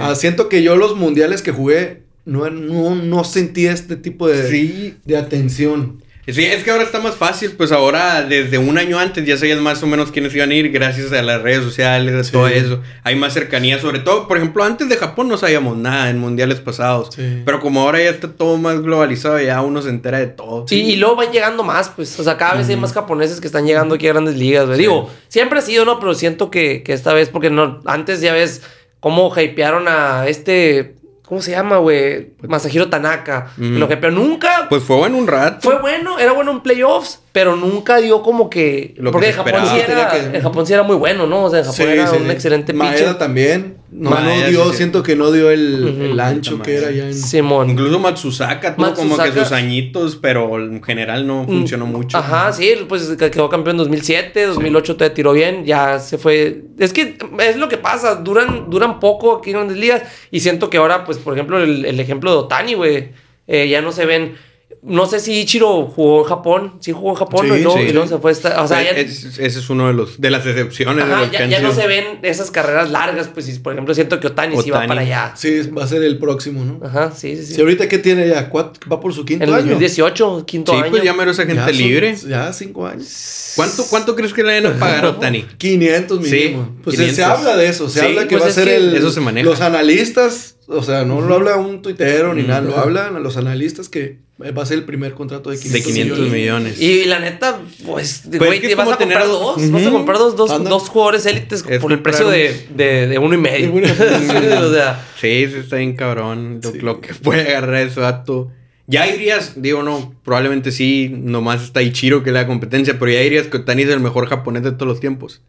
Ah, 0.00 0.14
siento 0.14 0.48
que 0.48 0.62
yo 0.62 0.76
los 0.76 0.96
mundiales 0.96 1.42
que 1.42 1.52
jugué 1.52 2.02
no, 2.24 2.48
no, 2.50 2.94
no 2.94 3.24
sentí 3.24 3.66
este 3.66 3.96
tipo 3.96 4.28
de, 4.28 4.94
de 5.04 5.16
atención. 5.16 6.02
Sí, 6.26 6.44
es 6.44 6.62
que 6.62 6.70
ahora 6.70 6.84
está 6.84 7.00
más 7.00 7.16
fácil, 7.16 7.52
pues 7.52 7.72
ahora 7.72 8.22
desde 8.22 8.58
un 8.58 8.78
año 8.78 8.98
antes 8.98 9.24
ya 9.24 9.36
sabías 9.36 9.58
más 9.58 9.82
o 9.82 9.86
menos 9.86 10.12
quiénes 10.12 10.34
iban 10.34 10.50
a 10.50 10.54
ir 10.54 10.70
gracias 10.70 11.12
a 11.12 11.22
las 11.22 11.42
redes 11.42 11.64
sociales, 11.64 12.28
a 12.28 12.30
todo 12.30 12.46
eso. 12.46 12.80
Hay 13.02 13.16
más 13.16 13.32
cercanía, 13.32 13.80
sobre 13.80 14.00
todo, 14.00 14.28
por 14.28 14.36
ejemplo, 14.36 14.62
antes 14.62 14.88
de 14.88 14.96
Japón 14.96 15.28
no 15.28 15.36
sabíamos 15.36 15.76
nada 15.76 16.10
en 16.10 16.18
mundiales 16.18 16.60
pasados, 16.60 17.10
pero 17.44 17.60
como 17.60 17.80
ahora 17.80 18.02
ya 18.02 18.10
está 18.10 18.28
todo 18.32 18.56
más 18.58 18.80
globalizado, 18.80 19.40
ya 19.40 19.60
uno 19.62 19.82
se 19.82 19.88
entera 19.88 20.18
de 20.18 20.26
todo. 20.26 20.66
Sí, 20.68 20.82
y 20.82 20.96
luego 20.96 21.16
van 21.16 21.32
llegando 21.32 21.64
más, 21.64 21.88
pues, 21.88 22.18
o 22.20 22.24
sea, 22.24 22.36
cada 22.36 22.54
vez 22.54 22.68
hay 22.68 22.76
más 22.76 22.92
japoneses 22.92 23.40
que 23.40 23.46
están 23.46 23.66
llegando 23.66 23.94
aquí 23.94 24.06
a 24.06 24.12
grandes 24.12 24.36
ligas, 24.36 24.68
Digo, 24.76 25.10
siempre 25.28 25.58
ha 25.58 25.62
sido, 25.62 25.84
¿no? 25.84 25.98
Pero 25.98 26.14
siento 26.14 26.50
que, 26.50 26.82
que 26.82 26.92
esta 26.92 27.12
vez, 27.12 27.28
porque 27.28 27.50
no, 27.50 27.80
antes 27.86 28.20
ya 28.20 28.32
ves 28.32 28.62
cómo 29.00 29.32
hypearon 29.34 29.88
a 29.88 30.28
este 30.28 30.99
¿Cómo 31.30 31.40
se 31.40 31.52
llama, 31.52 31.76
güey? 31.76 32.32
Masahiro 32.42 32.90
Tanaka. 32.90 33.52
Lo 33.56 33.86
que, 33.86 33.96
pero 33.96 34.12
nunca. 34.12 34.66
Pues 34.68 34.82
fue 34.82 34.96
bueno 34.96 35.16
un 35.16 35.28
rato. 35.28 35.60
Fue 35.60 35.78
bueno, 35.80 36.18
era 36.18 36.32
bueno 36.32 36.50
en 36.50 36.60
playoffs, 36.60 37.20
pero 37.30 37.54
nunca 37.54 37.98
dio 37.98 38.20
como 38.20 38.50
que. 38.50 38.96
Lo 38.98 39.12
porque 39.12 39.28
que 39.28 39.34
Japón, 39.34 39.62
sí 39.72 39.78
era, 39.78 40.12
en 40.16 40.42
Japón 40.42 40.66
sí 40.66 40.72
era 40.72 40.82
muy 40.82 40.96
bueno, 40.96 41.28
¿no? 41.28 41.44
O 41.44 41.50
sea, 41.50 41.62
Japón 41.62 41.88
era 41.88 42.10
un 42.10 42.28
excelente 42.32 42.72
pitcher. 42.72 42.90
Maeda 42.90 43.16
también. 43.16 43.76
No, 43.92 44.10
no 44.10 44.48
dio, 44.48 44.72
siento 44.72 45.02
que 45.02 45.16
no 45.16 45.32
dio 45.32 45.50
el, 45.50 46.00
el 46.12 46.20
ancho 46.20 46.62
que 46.62 46.76
era 46.76 46.92
ya 46.92 47.06
en. 47.06 47.14
Simón. 47.14 47.70
Incluso 47.70 47.98
Matsusaka 47.98 48.76
tuvo 48.76 48.94
como 48.94 49.16
que 49.16 49.32
sus 49.32 49.50
añitos, 49.50 50.14
pero 50.14 50.58
en 50.58 50.80
general 50.80 51.26
no 51.26 51.42
mm, 51.42 51.46
funcionó 51.46 51.86
mucho. 51.86 52.16
Ajá, 52.16 52.52
sí, 52.52 52.70
pues 52.88 53.16
quedó 53.16 53.48
campeón 53.48 53.74
en 53.74 53.78
2007, 53.78 54.46
2008 54.46 54.96
te 54.96 55.10
tiró 55.10 55.32
bien, 55.32 55.64
ya 55.64 55.98
se 55.98 56.18
fue. 56.18 56.62
Es 56.78 56.92
que 56.92 57.18
es 57.40 57.56
lo 57.56 57.68
que 57.68 57.78
pasa, 57.78 58.14
duran, 58.14 58.70
duran 58.70 59.00
poco 59.00 59.36
aquí 59.36 59.50
en 59.50 59.56
grandes 59.56 59.76
ligas 59.76 60.02
y 60.30 60.38
siento 60.38 60.70
que 60.70 60.76
ahora, 60.76 61.04
pues, 61.04 61.18
por 61.18 61.34
ejemplo, 61.34 61.58
el, 61.58 61.84
el 61.84 61.98
ejemplo 61.98 62.30
de 62.30 62.36
Otani, 62.36 62.74
güey, 62.74 63.08
eh, 63.48 63.68
ya 63.68 63.82
no 63.82 63.90
se 63.90 64.06
ven 64.06 64.36
no 64.82 65.04
sé 65.06 65.20
si 65.20 65.32
Ichiro 65.32 65.86
jugó 65.86 66.22
en 66.22 66.24
Japón, 66.24 66.72
sí 66.80 66.92
jugó 66.92 67.10
en 67.10 67.16
Japón 67.16 67.46
y, 67.46 67.60
luego, 67.60 68.06
se 68.06 68.18
fue. 68.18 68.32
Esta, 68.32 68.62
o 68.62 68.68
sea, 68.68 68.82
ya, 68.82 68.90
ese 68.92 69.44
es 69.44 69.70
uno 69.70 69.88
de 69.88 69.92
los 69.92 70.20
de 70.20 70.30
las 70.30 70.46
excepciones. 70.46 71.06
de 71.06 71.16
los 71.16 71.30
ya, 71.30 71.46
ya 71.46 71.60
no 71.60 71.74
se 71.74 71.86
ven 71.86 72.20
esas 72.22 72.50
carreras 72.50 72.90
largas, 72.90 73.28
pues 73.28 73.46
si 73.46 73.58
por 73.58 73.74
ejemplo 73.74 73.94
siento 73.94 74.18
que 74.20 74.28
Otani, 74.28 74.60
sí 74.62 74.70
va 74.70 74.86
para 74.86 75.02
allá. 75.02 75.32
Sí, 75.36 75.62
va 75.76 75.84
a 75.84 75.86
ser 75.86 76.02
el 76.02 76.18
próximo, 76.18 76.64
¿no? 76.64 76.84
Ajá, 76.84 77.12
sí, 77.14 77.36
sí. 77.36 77.46
sí. 77.46 77.54
Si 77.54 77.60
ahorita 77.60 77.88
qué 77.88 77.98
tiene 77.98 78.28
ya, 78.28 78.50
va 78.50 79.00
por 79.00 79.12
su 79.12 79.24
quinto 79.24 79.44
año. 79.44 79.58
En 79.58 79.64
2018, 79.64 80.46
quinto 80.46 80.72
año. 80.72 80.84
Sí, 80.84 80.90
pues 80.90 81.02
ya 81.02 81.12
mero 81.12 81.30
esa 81.30 81.44
gente 81.44 81.72
libre. 81.72 82.16
ya 82.26 82.52
cinco 82.52 82.86
años. 82.86 83.52
¿Cuánto, 83.56 83.84
¿Cuánto 83.84 84.16
crees 84.16 84.32
que 84.32 84.42
le 84.42 84.60
van 84.60 84.74
a 84.74 84.78
pagar 84.78 85.04
a 85.04 85.08
Otani? 85.10 85.42
500 85.58 86.20
mínimo. 86.20 86.76
pues 86.82 86.96
se 86.96 87.22
habla 87.22 87.56
de 87.56 87.68
eso, 87.68 87.88
se 87.88 88.00
habla 88.00 88.22
que 88.22 88.36
pues 88.36 88.44
va 88.44 88.46
a 88.46 88.52
ser 88.52 88.68
el. 88.68 88.94
Eso 88.94 89.10
se 89.10 89.20
maneja. 89.20 89.44
Los 89.46 89.60
analistas 89.60 90.56
o 90.70 90.82
sea, 90.82 91.04
no 91.04 91.20
lo 91.20 91.34
habla 91.34 91.56
un 91.56 91.82
tuitero 91.82 92.32
ni 92.32 92.42
nada, 92.42 92.60
lo 92.60 92.76
hablan 92.76 93.16
a 93.16 93.20
los 93.20 93.36
analistas 93.36 93.88
que 93.88 94.18
va 94.40 94.62
a 94.62 94.66
ser 94.66 94.78
el 94.78 94.84
primer 94.84 95.14
contrato 95.14 95.50
de 95.50 95.58
500, 95.58 95.84
de 95.84 95.92
500 95.92 96.30
millones. 96.30 96.80
Y 96.80 97.04
la 97.04 97.18
neta, 97.18 97.60
pues, 97.84 98.22
pues 98.28 98.38
güey, 98.38 98.60
te 98.60 98.74
vas 98.74 98.88
a 98.88 98.96
comprar 98.96 99.26
dos, 99.26 99.70
vas 99.70 99.86
a 99.86 99.90
comprar 99.90 100.18
dos, 100.18 100.36
dos, 100.36 100.64
dos 100.64 100.88
jugadores 100.88 101.26
élites 101.26 101.64
por 101.80 101.92
el 101.92 102.00
precio 102.00 102.28
de, 102.28 102.66
de, 102.70 103.08
de, 103.08 103.18
uno 103.18 103.34
y 103.34 103.38
medio. 103.38 103.74
o 103.74 104.72
sea, 104.72 105.04
sí, 105.20 105.46
sí, 105.48 105.56
está 105.58 105.76
bien 105.76 105.96
cabrón 105.96 106.60
lo, 106.62 106.72
lo 106.74 107.00
que 107.00 107.14
puede 107.14 107.42
agarrar 107.42 107.86
ese 107.86 108.00
dato. 108.00 108.50
Ya 108.86 109.06
irías, 109.06 109.60
digo 109.60 109.82
no, 109.82 110.14
probablemente 110.24 110.72
sí, 110.72 111.12
nomás 111.12 111.62
está 111.62 111.82
Ichiro 111.82 112.24
que 112.24 112.32
le 112.32 112.40
da 112.40 112.46
competencia, 112.46 112.98
pero 112.98 113.12
ya 113.12 113.22
irías 113.22 113.46
que 113.46 113.58
Otani 113.58 113.82
es 113.82 113.90
el 113.90 114.00
mejor 114.00 114.26
japonés 114.28 114.64
de 114.64 114.72
todos 114.72 114.88
los 114.88 115.00
tiempos. 115.00 115.42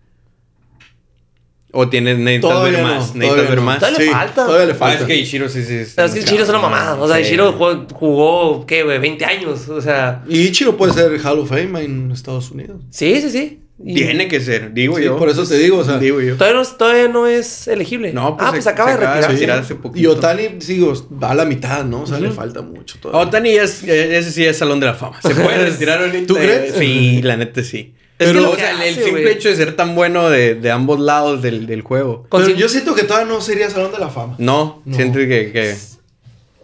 O 1.74 1.88
tienes, 1.88 2.18
necesitas 2.18 2.64
ver 2.64 2.84
más. 2.84 3.16
Necesitas 3.16 3.50
ver 3.50 3.62
más. 3.62 3.80
Todavía 3.80 4.00
le 4.00 4.12
falta. 4.12 4.46
Todavía 4.46 4.66
le 4.66 4.76
falta. 4.76 4.98
Ah, 4.98 5.02
es 5.02 5.08
que 5.08 5.16
Ichiro 5.16 5.50
sí, 5.50 5.64
sí. 5.64 5.78
Es 5.78 5.96
que 5.96 6.20
Ichiro 6.20 6.44
es 6.44 6.50
una 6.50 6.60
mamada. 6.60 6.96
O 6.96 7.08
sea, 7.08 7.20
Ichiro 7.20 7.54
jugó, 7.54 7.88
jugó, 7.94 8.66
¿qué, 8.66 8.84
güey? 8.84 9.00
20 9.00 9.26
años. 9.26 9.70
O 9.70 9.82
sea. 9.82 10.24
Y 10.28 10.42
Ichiro 10.48 10.76
puede 10.76 10.94
ser 10.94 11.12
Hall 11.26 11.40
of 11.40 11.50
Fame 11.50 11.84
en 11.84 12.12
Estados 12.12 12.52
Unidos. 12.52 12.82
Sí, 12.90 13.22
sí, 13.22 13.30
sí. 13.30 13.58
Y... 13.84 13.96
Tiene 13.96 14.28
que 14.28 14.40
ser, 14.40 14.74
digo 14.74 14.98
sí, 14.98 15.06
yo. 15.06 15.18
Por 15.18 15.30
eso 15.30 15.44
te 15.44 15.58
digo, 15.58 15.80
o 15.80 15.84
sea. 15.84 15.98
Digo 15.98 16.22
yo. 16.22 16.36
Todavía 16.36 16.62
no, 16.62 16.68
todavía 16.68 17.08
no 17.08 17.26
es 17.26 17.68
elegible. 17.68 18.14
No, 18.14 18.38
pues 18.38 18.48
ah, 18.48 18.52
pues 18.52 18.64
se, 18.66 18.70
acaba, 18.70 18.92
se 18.94 19.00
de 19.00 19.28
retirar. 19.28 19.58
Sí. 19.58 19.64
hace 19.64 19.76
poquito. 19.76 20.04
Y 20.04 20.08
Otani, 20.08 20.50
sigo, 20.60 20.94
va 21.12 21.32
a 21.32 21.36
la 21.36 21.46
mitad, 21.46 21.86
¿no? 21.86 22.02
O 22.02 22.06
sea, 22.06 22.18
uh 22.18 22.20
-huh. 22.20 22.24
le 22.24 22.32
falta 22.32 22.62
mucho 22.62 23.00
todavía. 23.00 23.28
Otani 23.28 23.50
es, 23.52 23.84
ese 23.84 24.32
sí 24.32 24.46
es 24.46 24.58
Salón 24.58 24.80
de 24.80 24.88
la 24.88 24.94
Fama. 24.94 25.20
Se 25.22 25.34
puede 25.34 25.70
retirar 25.70 26.00
ahorita. 26.04 26.28
¿Tú 26.28 26.36
crees? 26.36 26.76
Sí, 26.76 27.22
la 27.24 27.38
neta 27.38 27.64
sí. 27.64 27.96
Pero, 28.26 28.40
que 28.40 28.42
lo 28.46 28.50
o 28.52 28.56
que 28.56 28.62
sea, 28.62 28.76
hace, 28.78 28.90
el 28.90 28.96
simple 28.96 29.32
hecho 29.32 29.50
de 29.50 29.56
ser 29.56 29.76
tan 29.76 29.96
bueno 29.96 30.30
de, 30.30 30.56
de 30.56 30.72
ambos 30.72 31.00
lados 31.00 31.42
del, 31.42 31.66
del 31.68 31.82
juego. 31.82 32.28
Pero 32.32 32.50
yo 32.50 32.70
siento 32.70 32.96
que 32.96 33.04
todavía 33.04 33.32
no 33.32 33.42
sería 33.42 33.70
Salón 33.70 33.92
de 33.92 34.00
la 34.00 34.10
Fama. 34.10 34.36
No, 34.38 34.82
No. 34.86 34.96
siento 34.96 35.20
que, 35.20 35.52
que 35.52 35.76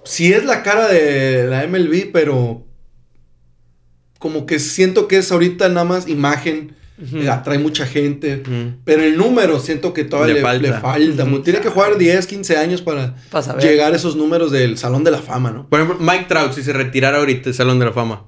Sí 0.03 0.31
es 0.31 0.45
la 0.45 0.63
cara 0.63 0.87
de 0.87 1.47
la 1.47 1.67
MLB, 1.67 2.11
pero 2.13 2.63
como 4.19 4.45
que 4.45 4.59
siento 4.59 5.07
que 5.07 5.17
es 5.17 5.31
ahorita 5.31 5.69
nada 5.69 5.83
más 5.85 6.07
imagen, 6.07 6.75
eh, 7.13 7.29
atrae 7.29 7.59
mucha 7.59 7.85
gente, 7.85 8.37
Mm. 8.37 8.79
pero 8.83 9.03
el 9.03 9.17
número 9.17 9.59
siento 9.59 9.93
que 9.93 10.03
todavía 10.03 10.33
Le 10.35 10.39
le, 10.39 10.45
falta. 10.45 10.67
le 10.67 10.73
falta. 10.73 11.23
Ujú. 11.25 11.41
Tiene 11.41 11.59
que 11.59 11.69
jugar 11.69 11.97
10, 11.97 12.25
15 12.25 12.57
años 12.57 12.81
para 12.81 13.15
llegar 13.59 13.93
a 13.93 13.95
esos 13.95 14.15
números 14.15 14.51
del 14.51 14.77
Salón 14.77 15.03
de 15.03 15.11
la 15.11 15.19
Fama, 15.19 15.51
¿no? 15.51 15.67
Por 15.69 15.79
ejemplo, 15.81 16.03
Mike 16.03 16.25
Trout, 16.27 16.53
si 16.53 16.63
se 16.63 16.73
retirara 16.73 17.17
ahorita 17.19 17.43
del 17.45 17.53
Salón 17.53 17.77
de 17.77 17.85
la 17.85 17.91
Fama. 17.93 18.25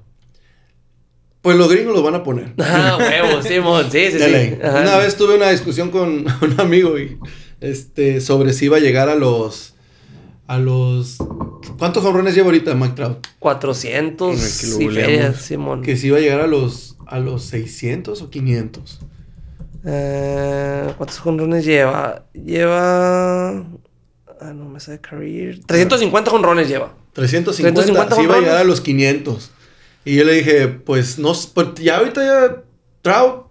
Pues 1.41 1.57
los 1.57 1.69
gringos 1.71 1.93
los 1.93 2.03
van 2.03 2.15
a 2.15 2.23
poner. 2.23 2.53
Ah, 2.59 2.97
huevo, 2.99 3.41
Simón. 3.41 3.85
Sí, 3.91 4.11
sí, 4.11 4.19
sí. 4.19 4.57
Ajá. 4.61 4.81
Una 4.81 4.97
vez 4.97 5.15
tuve 5.15 5.35
una 5.35 5.49
discusión 5.49 5.89
con 5.89 6.25
un 6.41 6.55
amigo 6.59 6.97
y 6.99 7.17
este 7.61 8.21
sobre 8.21 8.53
si 8.53 8.65
iba 8.65 8.77
a 8.77 8.81
llegar 8.81 9.09
a 9.09 9.15
los 9.15 9.75
a 10.47 10.57
los 10.57 11.17
¿Cuántos 11.77 12.03
honrones 12.03 12.33
lleva 12.35 12.47
ahorita 12.47 12.73
Mike 12.73 12.95
Trout? 12.95 13.27
400 13.39 14.41
Ay, 14.41 14.51
que 14.59 14.85
lo 14.85 14.91
ferias, 14.91 15.35
Simón. 15.37 15.81
Que 15.81 15.95
si 15.95 16.07
iba 16.07 16.17
a 16.17 16.21
llegar 16.21 16.41
a 16.41 16.47
los 16.47 16.97
a 17.05 17.19
los 17.19 17.43
600 17.45 18.21
o 18.21 18.29
500. 18.29 18.99
Eh, 19.85 20.93
¿Cuántos 20.97 21.19
jonrones 21.19 21.65
lleva? 21.65 22.25
Lleva. 22.33 23.49
Ah, 24.41 24.53
no 24.53 24.65
me 24.65 24.79
sale 24.79 24.99
career. 24.99 25.59
350 25.65 26.31
jonrones 26.31 26.67
lleva. 26.67 26.93
350, 27.13 27.81
350 27.81 28.15
sí 28.15 28.21
iba 28.23 28.35
a 28.35 28.39
llegar 28.39 28.57
a 28.57 28.63
los 28.63 28.81
500. 28.81 29.51
Y 30.05 30.15
yo 30.15 30.23
le 30.23 30.33
dije, 30.33 30.67
pues 30.67 31.19
no, 31.19 31.33
pues, 31.53 31.67
ya 31.75 31.97
ahorita 31.97 32.23
ya 32.23 32.63
Trout 33.01 33.47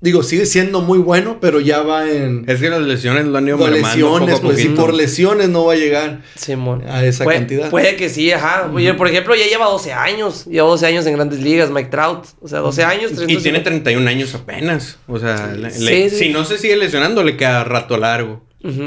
digo, 0.00 0.22
sigue 0.22 0.44
siendo 0.44 0.82
muy 0.82 0.98
bueno, 0.98 1.38
pero 1.40 1.60
ya 1.60 1.80
va 1.80 2.06
en 2.10 2.44
Es 2.46 2.60
que 2.60 2.68
las 2.68 2.82
lesiones 2.82 3.24
lo 3.24 3.38
han 3.38 3.48
ido 3.48 3.56
poco 3.56 3.70
lesiones, 3.70 4.38
a 4.38 4.42
pues 4.42 4.58
si 4.60 4.68
por 4.68 4.92
lesiones 4.92 5.48
no 5.48 5.64
va 5.64 5.72
a 5.72 5.76
llegar 5.76 6.20
Simón. 6.34 6.84
a 6.86 7.02
esa 7.06 7.24
puede, 7.24 7.38
cantidad. 7.38 7.70
Puede 7.70 7.96
que 7.96 8.10
sí, 8.10 8.30
ajá. 8.30 8.70
Oye, 8.74 8.92
por 8.92 9.08
ejemplo, 9.08 9.34
ya 9.34 9.46
lleva 9.46 9.64
12 9.64 9.94
años. 9.94 10.44
Lleva 10.44 10.68
12 10.68 10.84
años 10.86 11.06
en 11.06 11.14
grandes 11.14 11.40
ligas, 11.40 11.70
Mike 11.70 11.88
Trout. 11.88 12.26
O 12.42 12.48
sea, 12.48 12.58
12 12.58 12.84
años. 12.84 13.12
Y 13.12 13.14
350. 13.14 13.42
tiene 13.42 13.60
31 13.60 14.06
años 14.10 14.34
apenas. 14.34 14.98
O 15.06 15.18
sea, 15.18 15.54
le- 15.56 15.70
Sí, 15.70 15.84
le- 15.84 16.10
sí. 16.10 16.16
si 16.16 16.28
no 16.28 16.44
se 16.44 16.58
sigue 16.58 16.76
lesionando, 16.76 17.24
le 17.24 17.38
queda 17.38 17.64
rato 17.64 17.96
largo. 17.96 18.44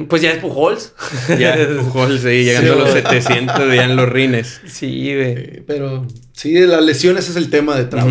Pues 0.07 0.22
ya 0.22 0.30
es 0.31 0.38
Pujols. 0.38 0.93
Ya 1.39 1.55
Pujols 1.80 2.26
ahí 2.26 2.43
llegando 2.43 2.73
Sí, 2.73 2.80
a 2.80 2.84
los 2.84 2.91
güey. 2.91 3.01
700 3.03 3.73
ya 3.73 3.85
en 3.85 3.95
los 3.95 4.07
rines. 4.07 4.61
sí, 4.68 5.15
güey. 5.15 5.61
Pero 5.65 6.05
sí, 6.38 6.53
las 6.65 6.84
lesiones 6.84 7.30
es 7.30 7.35
el 7.35 7.49
tema 7.49 7.76
de 7.76 7.85
Trout. 7.85 8.09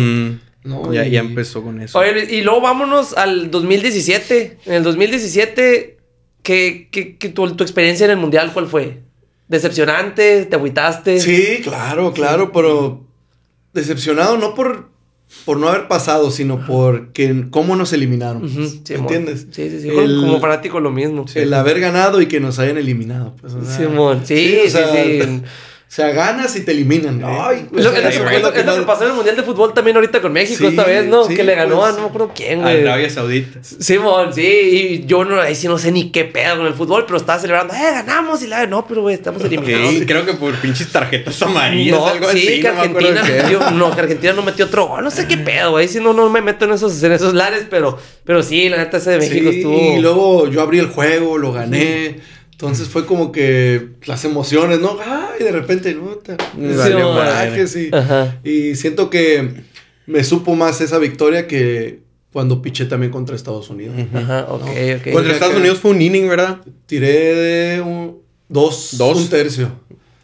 ¿no? 0.63 0.93
ya, 0.93 1.05
Y- 1.05 1.11
ya 1.11 1.21
empezó 1.21 1.63
con 1.63 1.81
eso. 1.81 1.97
Oye, 1.97 2.27
y 2.29 2.41
luego 2.41 2.59
vámonos 2.61 3.15
al 3.17 3.49
2017. 3.51 4.57
En 4.65 4.73
el 4.73 4.83
2017, 4.83 5.97
¿qué, 6.43 6.89
qué, 6.91 7.17
qué- 7.17 7.29
tu, 7.29 7.55
tu 7.55 7.63
experiencia 7.63 8.03
en 8.05 8.11
el 8.11 8.17
Mundial 8.17 8.51
cuál 8.53 8.67
fue? 8.67 8.99
¿Decepcionante? 9.47 10.45
¿Te 10.45 10.55
agüitaste? 10.57 11.21
Sí, 11.21 11.59
claro, 11.63 12.11
claro, 12.11 12.51
pero 12.51 13.05
decepcionado 13.73 14.37
no 14.37 14.53
por, 14.55 14.89
por 15.45 15.57
no 15.57 15.69
haber 15.69 15.87
pasado, 15.87 16.31
sino 16.31 16.65
por 16.65 17.13
que, 17.13 17.45
cómo 17.49 17.77
nos 17.77 17.93
eliminaron. 17.93 18.43
Ujú, 18.43 18.59
¿Me 18.59 18.67
Simón. 18.67 18.83
entiendes? 19.03 19.47
Sí, 19.51 19.69
sí, 19.69 19.81
sí. 19.81 19.89
El- 19.89 20.19
Como 20.19 20.41
fanático 20.41 20.81
lo 20.81 20.91
mismo. 20.91 21.25
El 21.33 21.53
haber 21.53 21.79
ganado 21.79 22.21
y 22.21 22.25
que 22.27 22.41
nos 22.41 22.59
hayan 22.59 22.77
eliminado. 22.77 23.35
Pues, 23.39 23.53
o 23.53 23.63
sea, 23.63 23.77
Simón, 23.87 24.21
sí, 24.25 24.57
o 24.65 24.69
sea, 24.69 24.91
sí, 24.93 25.21
sí. 25.21 25.41
O 25.89 25.89
sea, 25.97 26.09
ganas 26.09 26.53
y 26.57 26.65
te 26.65 26.73
eliminan. 26.73 27.21
Ay, 27.23 27.65
Es 27.75 27.83
lo, 27.85 27.89
o 27.91 27.93
sea, 27.93 28.09
es 28.09 28.19
lo- 28.41 28.51
que 28.51 28.61
lo 28.63 28.85
pasó 28.85 29.03
en 29.05 29.11
el 29.11 29.15
Mundial 29.15 29.37
de 29.37 29.43
Fútbol 29.43 29.73
también 29.73 29.95
ahorita 29.95 30.21
con 30.21 30.33
México 30.33 30.57
Sí, 30.59 30.67
esta 30.67 30.83
vez, 30.83 31.05
¿no? 31.05 31.23
sí, 31.23 31.33
que 31.33 31.45
le 31.45 31.55
ganó 31.55 31.77
pues, 31.77 31.93
a 31.93 31.95
no 31.95 32.01
me 32.01 32.07
acuerdo 32.09 32.31
quién, 32.35 32.61
güey. 32.61 32.81
Arabia 32.81 33.09
Saudita. 33.09 33.59
Simón, 33.63 34.33
sí, 34.33 34.41
y 34.41 35.05
yo 35.07 35.23
no, 35.23 35.39
ahí 35.39 35.55
sí 35.55 35.67
no 35.69 35.77
sé 35.77 35.93
ni 35.93 36.11
qué 36.11 36.25
pedo 36.25 36.57
con 36.57 36.65
el 36.67 36.73
fútbol, 36.73 37.05
pero 37.05 37.17
estaba 37.17 37.39
celebrando, 37.39 37.73
¡eh, 37.73 37.79
ganamos! 37.93 38.43
Y 38.43 38.47
la 38.47 38.67
no, 38.67 38.85
pero 38.85 39.01
güey, 39.01 39.15
estamos 39.15 39.41
eliminados. 39.45 39.89
Sí, 39.91 40.05
creo 40.05 40.25
que 40.25 40.33
por 40.33 40.53
pinches 40.55 40.91
tarjetas 40.91 41.41
amarillas, 41.41 41.97
No, 41.97 42.05
algo 42.05 42.29
sí, 42.31 42.37
así. 42.47 42.61
que 42.61 42.69
no 42.71 42.79
Argentina 42.81 43.23
metió, 43.23 43.71
no, 43.71 43.95
que 43.95 44.01
Argentina 44.01 44.33
no 44.33 44.41
metió 44.43 44.65
otro 44.65 44.87
gol, 44.87 45.03
no 45.05 45.09
sé 45.09 45.25
qué 45.25 45.37
pedo, 45.37 45.71
güey, 45.71 45.87
si 45.87 46.01
no, 46.01 46.11
no 46.11 46.29
me 46.29 46.41
meto 46.41 46.65
en 46.65 46.73
esos, 46.73 47.01
en 47.01 47.13
esos 47.13 47.33
lares, 47.33 47.65
pero, 47.69 47.97
pero 48.25 48.43
sí, 48.43 48.67
la 48.67 48.75
neta 48.75 48.97
ese 48.97 49.11
de 49.11 49.17
México 49.19 49.49
Sí, 49.51 49.57
estuvo... 49.59 49.95
Y 49.97 50.01
luego 50.01 50.49
yo 50.49 50.61
abrí 50.61 50.79
el 50.79 50.87
juego, 50.87 51.37
lo 51.37 51.53
gané. 51.53 52.19
Entonces 52.59 52.87
fue 52.87 53.05
como 53.05 53.31
que 53.31 53.89
las 54.07 54.25
emociones, 54.25 54.79
¿no? 54.79 54.97
Ay, 54.99 55.43
de 55.43 55.51
repente, 55.51 55.93
¿no? 55.93 56.07
Te- 56.15 56.35
corajes 56.35 57.75
y, 57.75 57.89
Ajá. 57.93 58.39
y 58.43 58.73
siento 58.75 59.11
que 59.11 59.61
me 60.07 60.23
supo 60.23 60.55
más 60.55 60.81
esa 60.81 60.97
victoria 60.97 61.45
que 61.47 61.99
cuando 62.33 62.63
piché 62.63 62.85
también 62.85 63.11
contra 63.11 63.35
Estados 63.35 63.69
Unidos. 63.69 63.95
Ajá, 64.11 64.47
ok, 64.49 64.61
No. 64.65 64.71
ok. 64.71 65.13
Contra 65.13 65.33
Estados 65.33 65.55
Unidos 65.55 65.77
fue 65.77 65.91
un 65.91 66.01
inning, 66.01 66.27
¿verdad? 66.27 66.57
Tiré 66.87 67.35
de 67.35 67.81
un, 67.81 68.17
dos, 68.49 68.95
Dos. 68.97 69.17
un 69.17 69.29
tercio. 69.29 69.71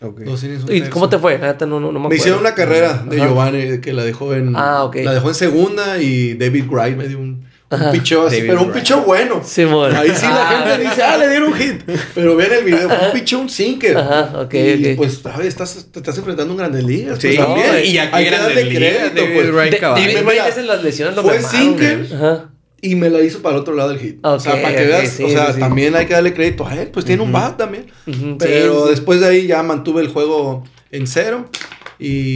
Ok. 0.01 0.21
Dos 0.21 0.43
innings, 0.43 0.63
un 0.63 0.69
¿Y 0.71 0.79
tercio. 0.79 0.89
cómo 0.91 1.09
te 1.09 1.19
fue? 1.19 1.37
No, 1.37 1.53
no, 1.67 1.79
no 1.79 1.91
me 1.91 1.91
Me 1.93 1.99
acuerdo. 1.99 2.15
hicieron 2.15 2.39
una 2.39 2.55
carrera 2.55 3.05
de 3.07 3.17
Ajá. 3.17 3.27
Giovanni 3.27 3.79
que 3.79 3.93
la 3.93 4.03
dejó 4.03 4.33
en 4.33 4.53
Ah, 4.55 4.83
ok. 4.85 4.95
la 5.03 5.13
dejó 5.13 5.29
en 5.29 5.35
segunda 5.35 6.01
y 6.01 6.33
David 6.33 6.65
Wright 6.67 6.97
me 6.97 7.07
dio 7.07 7.19
un, 7.19 7.45
un 7.73 7.91
picheo 7.91 8.27
así, 8.27 8.35
David 8.37 8.49
pero 8.49 8.61
un 8.61 8.67
Wright. 8.69 8.81
picheo 8.83 9.01
bueno. 9.01 9.41
Simón. 9.43 9.95
Ahí 9.95 10.09
sí 10.15 10.25
la 10.25 10.49
Ah. 10.49 10.65
gente 10.67 10.83
dice, 10.89 11.03
ah, 11.03 11.17
le 11.17 11.29
dieron 11.29 11.51
un 11.51 11.57
hit. 11.57 11.81
Pero 12.15 12.35
ven 12.35 12.51
el 12.53 12.63
video, 12.63 12.89
fue 12.89 13.07
un 13.07 13.13
picheo, 13.13 13.39
un 13.39 13.49
sinker. 13.49 13.97
Ajá, 13.97 14.41
ok, 14.41 14.53
y 14.53 14.91
ok. 14.91 14.97
pues, 14.97 15.19
¿sabes? 15.23 15.47
Estás, 15.47 15.87
te 15.91 15.99
estás 15.99 16.17
enfrentando 16.17 16.51
a 16.51 16.53
un 16.53 16.57
Grandes 16.57 16.83
Ligas. 16.83 17.19
Sí, 17.19 17.27
pues, 17.35 17.39
no, 17.39 17.45
también. 17.55 17.85
y 17.85 17.97
aquí 17.97 18.09
Hay 18.15 18.25
que 18.25 18.31
darle 18.37 18.69
crédito, 18.69 19.21
David 19.21 19.33
pues. 19.35 19.51
Wright. 19.53 19.81
David 19.81 20.17
Wright 20.25 20.41
es 20.49 20.57
en 20.57 20.67
las 20.67 20.83
lesiones 20.83 21.15
lo 21.15 21.23
fue 21.23 21.41
sinker. 21.41 22.07
Ajá. 22.13 22.49
Y 22.81 22.95
me 22.95 23.09
la 23.09 23.21
hizo 23.21 23.41
para 23.41 23.55
el 23.55 23.61
otro 23.61 23.75
lado 23.75 23.89
del 23.91 23.99
hit. 23.99 24.19
o 24.25 24.39
sea, 24.41 24.61
para 24.61 24.75
que 24.75 24.85
veas, 24.85 25.07
sí, 25.09 25.23
o 25.23 25.29
sea, 25.29 25.47
sí, 25.47 25.53
sí. 25.53 25.59
también 25.61 25.95
hay 25.95 26.05
que 26.05 26.13
darle 26.13 26.33
crédito 26.33 26.67
a 26.67 26.75
él. 26.75 26.89
Pues 26.89 27.05
tiene 27.05 27.23
un 27.23 27.31
bat 27.31 27.55
también. 27.57 27.85
Ujú, 28.05 28.37
Pero 28.37 28.73
sí, 28.73 28.83
sí. 28.83 28.89
después 28.89 29.21
de 29.21 29.27
ahí 29.27 29.47
ya 29.47 29.63
mantuve 29.63 30.01
el 30.01 30.09
juego 30.09 30.65
en 30.91 31.07
cero. 31.07 31.49
Y, 31.97 32.35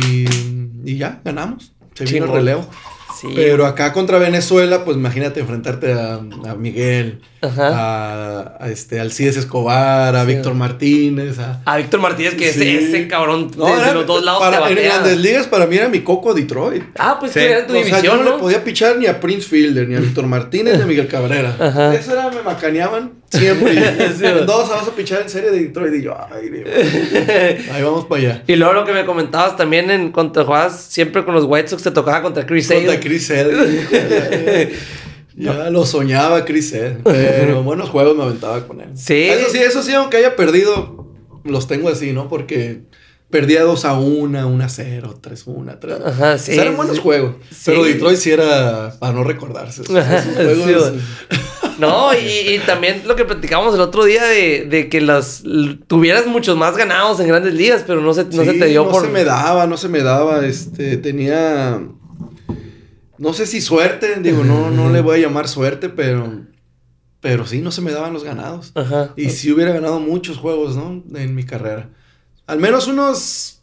y 0.86 0.98
ya, 0.98 1.20
ganamos. 1.26 1.74
Se 1.96 2.06
vino 2.06 2.28
el 2.28 2.32
relevo. 2.32 2.66
Sí. 3.20 3.28
Pero 3.36 3.66
acá 3.66 3.94
contra 3.94 4.18
Venezuela, 4.20 4.84
pues 4.86 4.98
imagínate 4.98 5.40
enfrentarte 5.40 5.94
a, 5.94 6.16
a 6.16 6.56
Miguel, 6.56 7.22
Ajá. 7.42 7.70
a, 7.70 8.58
a 8.64 8.70
este 8.70 9.00
Alcides 9.00 9.38
Escobar, 9.38 10.16
a 10.16 10.22
Sí. 10.26 10.28
Víctor 10.34 10.54
Martínez, 10.54 11.40
a... 11.40 11.62
A 11.66 11.78
Víctor 11.78 12.00
Martínez, 12.02 12.36
que 12.36 12.52
Sí. 12.54 12.62
ese, 12.62 12.88
ese 12.90 13.08
cabrón 13.08 13.50
No, 13.58 13.66
desde 13.68 13.82
era- 13.82 13.94
los 13.94 14.06
dos 14.06 14.24
lados 14.24 14.40
para, 14.42 14.68
te 14.68 14.74
En. 14.74 14.86
Grandes 14.90 15.18
Ligas 15.18 15.48
para 15.48 15.66
mí 15.66 15.78
era 15.78 15.90
mi 15.90 16.02
coco 16.02 16.34
Detroit. 16.34 16.84
Ah, 17.00 17.18
pues 17.20 17.32
Sí. 17.32 17.40
que 17.40 17.52
era 17.52 17.66
tu 17.66 17.74
o 17.74 17.76
sea, 17.76 17.86
división, 17.86 18.04
yo 18.04 18.18
no, 18.18 18.24
¿no? 18.30 18.36
le 18.36 18.42
podía 18.42 18.64
pichar 18.64 18.98
ni 18.98 19.08
a 19.08 19.20
Prince 19.20 19.48
Fielder, 19.48 19.88
ni 19.88 19.96
a 19.96 20.00
Víctor 20.00 20.28
Martínez, 20.28 20.78
ni 20.78 20.84
a 20.84 20.86
Miguel 20.86 21.08
Cabrera. 21.08 21.56
Ajá. 21.60 21.96
Eso 21.96 22.14
era, 22.14 22.30
me 22.30 22.42
macaneaban 22.44 23.14
siempre. 23.30 23.76
Dos, 24.46 24.70
vas 24.70 24.88
a 24.88 24.92
pichar 24.96 25.22
en 25.22 25.30
serie 25.30 25.52
de 25.52 25.60
Detroit. 25.60 25.94
Y 25.96 26.04
yo, 26.04 26.16
ay, 26.32 26.50
Dios. 26.50 26.70
Ahí 27.72 27.84
vamos 27.84 28.06
para 28.06 28.22
allá. 28.22 28.44
Y 28.48 28.56
luego 28.56 28.74
lo 28.74 28.86
que 28.86 28.94
me 28.94 29.06
comentabas 29.06 29.56
también 29.58 29.90
en 29.92 30.12
cuando 30.12 30.46
jugabas 30.46 30.80
siempre 30.80 31.24
con 31.26 31.34
los 31.34 31.46
White 31.46 31.70
Sox 31.70 31.84
te 31.84 31.92
tocaba 31.92 32.22
contra 32.22 32.46
Chris 32.46 32.68
Contra. 32.68 33.00
Chris 33.00 33.28
Sale. 33.28 34.72
Ya 35.40 35.70
lo 35.70 35.86
soñaba 35.86 36.46
Chris 36.46 36.72
Sale. 36.72 36.98
Pero 37.04 37.62
buenos 37.62 37.90
juegos 37.90 38.18
me 38.18 38.24
aventaba 38.24 38.68
con 38.68 38.82
él. 38.82 38.90
Sí. 38.96 39.26
Eso 39.30 39.50
sí, 39.52 39.60
eso 39.60 39.84
sí, 39.84 39.94
aunque 39.94 40.18
haya 40.18 40.36
perdido, 40.36 41.14
los 41.44 41.68
tengo 41.68 41.90
así, 41.90 42.12
¿no? 42.12 42.28
Porque 42.28 42.82
perdía 43.30 43.64
2 43.64 43.86
a 43.86 44.00
1, 44.00 44.48
1 44.48 44.64
a 44.64 44.70
0, 44.70 45.20
3 45.22 45.48
a 45.48 45.52
1, 45.52 45.80
3 45.80 46.00
a 46.00 46.10
Ajá, 46.10 46.38
sí, 46.38 46.54
eran 46.54 46.76
buenos 46.76 46.96
sí. 46.96 47.02
juegos. 47.02 47.36
Sí. 47.50 47.56
Pero 47.66 47.84
Detroit 47.84 48.18
sí 48.18 48.32
era 48.32 48.96
para 49.00 49.14
no 49.14 49.24
recordarse. 49.24 49.84
Esos, 49.84 49.96
Ajá, 49.96 50.18
esos 50.18 50.64
juegos. 50.64 50.94
sí, 51.30 51.38
No, 51.80 52.14
y, 52.18 52.60
también 52.66 53.04
lo 53.06 53.16
que 53.16 53.26
platicamos 53.26 53.76
el 53.76 53.82
otro 53.82 54.06
día 54.06 54.24
de, 54.26 54.88
que 54.90 55.02
las 55.02 55.44
tuvieras 55.88 56.26
muchos 56.28 56.58
más 56.58 56.78
ganados 56.78 57.20
en 57.20 57.28
grandes 57.28 57.54
ligas, 57.54 57.84
pero 57.86 58.02
no 58.02 58.14
se, 58.14 58.26
no 58.26 58.44
se 58.44 58.54
te 58.54 58.66
dio 58.66 58.86
no 58.86 58.92
por. 58.92 59.02
No 59.04 59.08
se 59.08 59.14
me 59.14 59.24
daba, 59.24 59.68
no 59.68 59.78
se 59.78 59.90
me 59.90 60.04
daba. 60.04 60.46
Este, 60.46 60.98
tenía. 60.98 61.82
No 63.18 63.34
sé 63.34 63.48
si 63.48 63.62
suerte, 63.62 64.20
digo, 64.22 64.44
no, 64.44 64.70
no 64.70 64.90
le 64.92 65.02
voy 65.02 65.20
a 65.20 65.28
llamar 65.28 65.48
suerte, 65.48 65.90
pero. 65.90 66.46
Pero 67.20 67.48
sí, 67.48 67.62
no 67.62 67.72
se 67.72 67.82
me 67.82 67.92
daban 67.92 68.14
los 68.14 68.24
ganados. 68.24 68.72
Ajá. 68.76 69.14
Y 69.16 69.32
si 69.32 69.52
hubiera 69.52 69.74
ganado 69.74 70.00
muchos 70.00 70.38
juegos, 70.38 70.76
¿no? 70.76 71.04
En 71.16 71.34
mi 71.34 71.44
carrera. 71.44 71.90
Al 72.46 72.60
menos 72.60 72.88
unos 72.88 73.58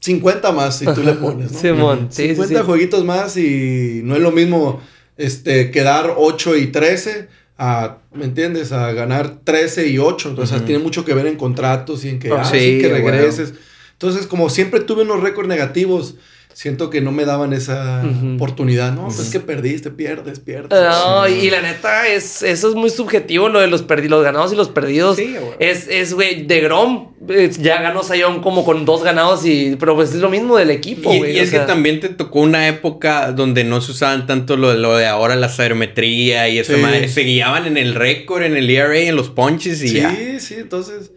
50 0.00 0.52
más, 0.52 0.78
si 0.78 0.84
tú 0.84 1.02
le 1.02 1.12
pones, 1.12 1.52
¿no? 1.52 1.58
Simón, 1.58 2.08
sí, 2.10 2.28
50 2.28 2.60
sí, 2.60 2.66
jueguitos 2.66 3.04
más 3.04 3.36
y 3.36 4.02
no 4.04 4.14
es 4.14 4.20
lo 4.20 4.30
mismo 4.30 4.80
este, 5.16 5.70
quedar 5.70 6.14
8 6.16 6.56
y 6.56 6.66
13 6.68 7.28
a, 7.64 7.98
¿me 8.12 8.24
entiendes? 8.24 8.72
A 8.72 8.92
ganar 8.92 9.38
13 9.44 9.86
y 9.86 9.98
8. 9.98 10.30
Entonces, 10.30 10.64
tiene 10.64 10.82
mucho 10.82 11.04
que 11.04 11.14
ver 11.14 11.28
en 11.28 11.36
contratos 11.36 12.04
y 12.04 12.08
en 12.08 12.18
que, 12.18 12.32
oh, 12.32 12.36
ah, 12.36 12.50
que 12.50 12.88
regreses. 12.90 13.54
Entonces, 13.92 14.26
como 14.26 14.50
siempre 14.50 14.80
tuve 14.80 15.02
unos 15.02 15.22
récords 15.22 15.48
negativos, 15.48 16.16
siento 16.54 16.90
que 16.90 17.00
no 17.00 17.12
me 17.12 17.24
daban 17.24 17.52
esa 17.52 18.02
oportunidad. 18.34 18.92
No, 18.92 19.08
pues 19.08 19.30
que 19.30 19.40
perdiste, 19.40 19.90
pierdes, 19.90 20.40
pierdes. 20.40 20.70
No, 20.70 21.28
y 21.28 21.50
la 21.50 21.60
neta, 21.60 22.08
es, 22.08 22.42
eso 22.42 22.68
es 22.68 22.74
muy 22.74 22.90
subjetivo, 22.90 23.48
lo 23.48 23.60
de 23.60 23.66
los, 23.66 23.84
los 23.88 24.22
ganados 24.22 24.52
y 24.52 24.56
los 24.56 24.68
perdidos. 24.68 25.16
Sí, 25.16 25.34
güey. 25.38 25.54
Es, 25.58 25.88
es, 25.88 26.14
güey, 26.14 26.46
de 26.46 26.60
Grom 26.60 27.12
ya 27.60 27.80
ganó 27.80 28.02
Sayón 28.02 28.42
como 28.42 28.64
con 28.64 28.84
dos 28.84 29.02
ganados, 29.02 29.44
y, 29.46 29.76
pero 29.78 29.94
pues 29.94 30.10
es 30.10 30.20
lo 30.20 30.28
mismo 30.28 30.56
del 30.56 30.70
equipo, 30.70 31.12
güey. 31.14 31.36
Y, 31.36 31.38
es 31.38 31.50
que 31.50 31.60
también 31.60 32.00
te 32.00 32.08
tocó 32.08 32.40
una 32.40 32.68
época 32.68 33.32
donde 33.32 33.64
no 33.64 33.80
se 33.80 33.92
usaban 33.92 34.26
tanto 34.26 34.56
lo, 34.56 34.74
lo 34.74 34.96
de 34.96 35.06
ahora, 35.06 35.36
la 35.36 35.48
sabermetría 35.48 36.48
y 36.48 36.58
eso. 36.58 36.74
Se 37.08 37.20
guiaban 37.22 37.66
en 37.66 37.76
el 37.76 37.94
récord, 37.94 38.42
en 38.42 38.56
el 38.56 38.68
ERA, 38.68 38.98
en 38.98 39.16
los 39.16 39.30
punches 39.30 39.82
y 39.82 39.88
sí, 39.88 40.00
ya. 40.00 40.14
Sí, 40.14 40.40
sí, 40.40 40.54
entonces... 40.58 41.12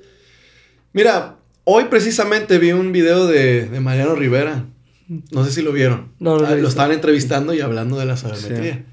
Mira, 0.93 1.37
hoy 1.65 1.85
precisamente 1.85 2.57
vi 2.57 2.71
un 2.71 2.93
video 2.93 3.27
de, 3.27 3.65
de 3.65 3.79
Mariano 3.81 4.15
Rivera 4.15 4.65
no 5.07 5.45
sé 5.45 5.51
si 5.51 5.61
lo 5.61 5.71
vieron. 5.71 6.09
No, 6.19 6.39
no 6.39 6.47
ah, 6.47 6.55
lo, 6.55 6.67
estaban 6.67 6.91
entrevistando 6.91 7.53
y 7.53 7.61
hablando 7.61 7.97
de 7.97 8.05
la 8.05 8.17
sabermetría. 8.17 8.85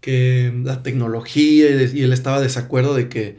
Que 0.00 0.52
la 0.64 0.82
tecnología 0.82 1.70
y, 1.70 2.02
él 2.02 2.12
estaba 2.12 2.38
de 2.38 2.44
desacuerdo 2.44 2.94
de 2.94 3.08
que, 3.08 3.38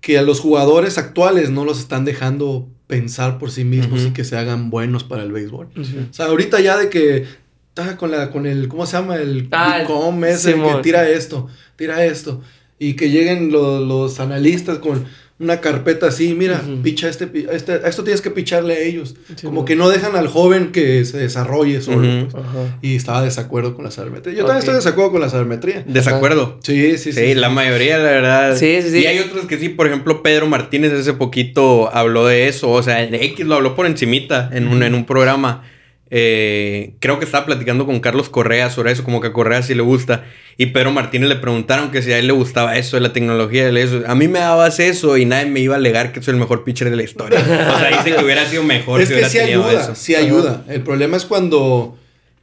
que 0.00 0.18
a 0.18 0.22
los 0.22 0.40
jugadores 0.40 0.98
actuales 0.98 1.50
no 1.50 1.64
los 1.64 1.80
están 1.80 2.04
dejando 2.04 2.68
pensar 2.86 3.38
por 3.38 3.50
sí 3.50 3.64
mismos 3.64 4.02
y 4.02 4.10
que 4.10 4.24
se 4.24 4.36
hagan 4.36 4.70
buenos 4.70 5.04
para 5.04 5.22
el 5.22 5.32
béisbol. 5.32 5.68
O 5.76 6.12
sea, 6.12 6.26
ahorita 6.26 6.60
ya 6.60 6.76
de 6.76 6.90
que 6.90 7.24
está 7.68 7.96
con 7.96 8.10
la 8.10 8.30
con 8.30 8.46
el 8.46 8.68
¿cómo 8.68 8.84
se 8.84 8.96
llama? 8.96 9.16
el 9.16 9.48
ah, 9.52 9.84
ese 10.26 10.54
que 10.54 10.74
tira 10.82 11.08
esto, 11.08 11.48
tira 11.76 12.04
esto 12.04 12.42
y 12.78 12.94
que 12.94 13.10
lleguen 13.10 13.52
los, 13.52 13.86
los 13.86 14.20
analistas 14.20 14.78
con 14.78 15.04
una 15.40 15.62
carpeta 15.62 16.08
así, 16.08 16.34
mira, 16.34 16.62
picha 16.82 17.08
este, 17.08 17.28
este, 17.50 17.80
esto 17.88 18.04
tienes 18.04 18.20
que 18.20 18.30
picharle 18.30 18.74
a 18.74 18.78
ellos. 18.80 19.16
Como 19.42 19.64
que 19.64 19.74
no 19.74 19.88
dejan 19.88 20.14
al 20.14 20.28
joven 20.28 20.70
que 20.70 21.02
se 21.06 21.16
desarrolle 21.16 21.80
solo. 21.80 22.28
Pues. 22.30 22.44
Y 22.82 22.94
estaba 22.94 23.20
de 23.20 23.26
desacuerdo 23.26 23.74
con 23.74 23.86
la 23.86 23.90
sabermetría. 23.90 24.34
Yo 24.34 24.44
también 24.44 24.58
estoy 24.58 24.74
de 24.74 24.80
desacuerdo 24.80 25.12
con 25.12 25.22
la 25.22 25.30
sabermetría. 25.30 25.82
¿Desacuerdo? 25.86 26.58
Sí, 26.62 26.98
sí, 26.98 27.12
sí. 27.12 27.20
Sí, 27.20 27.34
la 27.34 27.48
mayoría, 27.48 27.96
la 27.96 28.10
verdad. 28.10 28.56
Sí, 28.56 28.82
sí, 28.82 28.90
sí. 28.90 28.98
Y 28.98 29.06
hay 29.06 29.18
otros 29.20 29.46
que 29.46 29.56
sí, 29.58 29.70
por 29.70 29.86
ejemplo, 29.86 30.22
Pedro 30.22 30.46
Martínez 30.46 30.92
hace 30.92 31.14
poquito 31.14 31.90
habló 31.90 32.26
de 32.26 32.46
eso. 32.48 32.70
O 32.70 32.82
sea, 32.82 33.02
X 33.02 33.46
lo 33.46 33.54
habló 33.54 33.74
por 33.74 33.86
encimita 33.86 34.50
en 34.52 34.68
un, 34.68 34.82
en 34.82 34.94
un 34.94 35.06
programa. 35.06 35.64
Eh, 36.12 36.94
creo 36.98 37.20
que 37.20 37.24
estaba 37.24 37.46
platicando 37.46 37.86
con 37.86 38.00
Carlos 38.00 38.28
Correa 38.28 38.68
sobre 38.70 38.90
eso, 38.90 39.04
como 39.04 39.20
que 39.20 39.28
a 39.28 39.32
Correa 39.32 39.62
sí 39.62 39.74
le 39.74 39.82
gusta. 39.82 40.24
Y 40.56 40.66
Pedro 40.66 40.90
Martínez 40.90 41.28
le 41.28 41.36
preguntaron 41.36 41.92
que 41.92 42.02
si 42.02 42.12
a 42.12 42.18
él 42.18 42.26
le 42.26 42.32
gustaba 42.32 42.76
eso 42.76 42.96
de 42.96 43.02
la 43.02 43.12
tecnología. 43.12 43.68
eso. 43.68 44.02
A 44.06 44.14
mí 44.16 44.26
me 44.26 44.40
dabas 44.40 44.80
eso 44.80 45.16
y 45.16 45.24
nadie 45.24 45.46
me 45.46 45.60
iba 45.60 45.74
a 45.74 45.78
alegar 45.78 46.12
que 46.12 46.20
soy 46.20 46.34
el 46.34 46.40
mejor 46.40 46.64
pitcher 46.64 46.90
de 46.90 46.96
la 46.96 47.04
historia. 47.04 47.38
o 47.38 47.78
sea, 47.78 47.96
dice 47.96 48.16
que 48.16 48.24
hubiera 48.24 48.44
sido 48.46 48.64
mejor. 48.64 49.00
Es 49.00 49.08
que 49.08 49.24
sí 49.26 49.38
ayuda, 49.38 49.94
sí 49.94 50.14
ayuda. 50.16 50.64
El 50.68 50.82
problema 50.82 51.16
es 51.16 51.24
cuando 51.24 51.96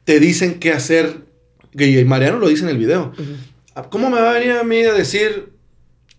te 0.04 0.18
dicen 0.18 0.58
qué 0.58 0.72
hacer. 0.72 1.28
Y 1.74 2.02
Mariano 2.04 2.38
lo 2.38 2.48
dice 2.48 2.62
en 2.62 2.70
el 2.70 2.78
video. 2.78 3.12
¿Cómo 3.90 4.10
me 4.10 4.20
va 4.20 4.30
a 4.30 4.34
venir 4.34 4.52
a 4.52 4.64
mí 4.64 4.82
a 4.82 4.94
decir... 4.94 5.50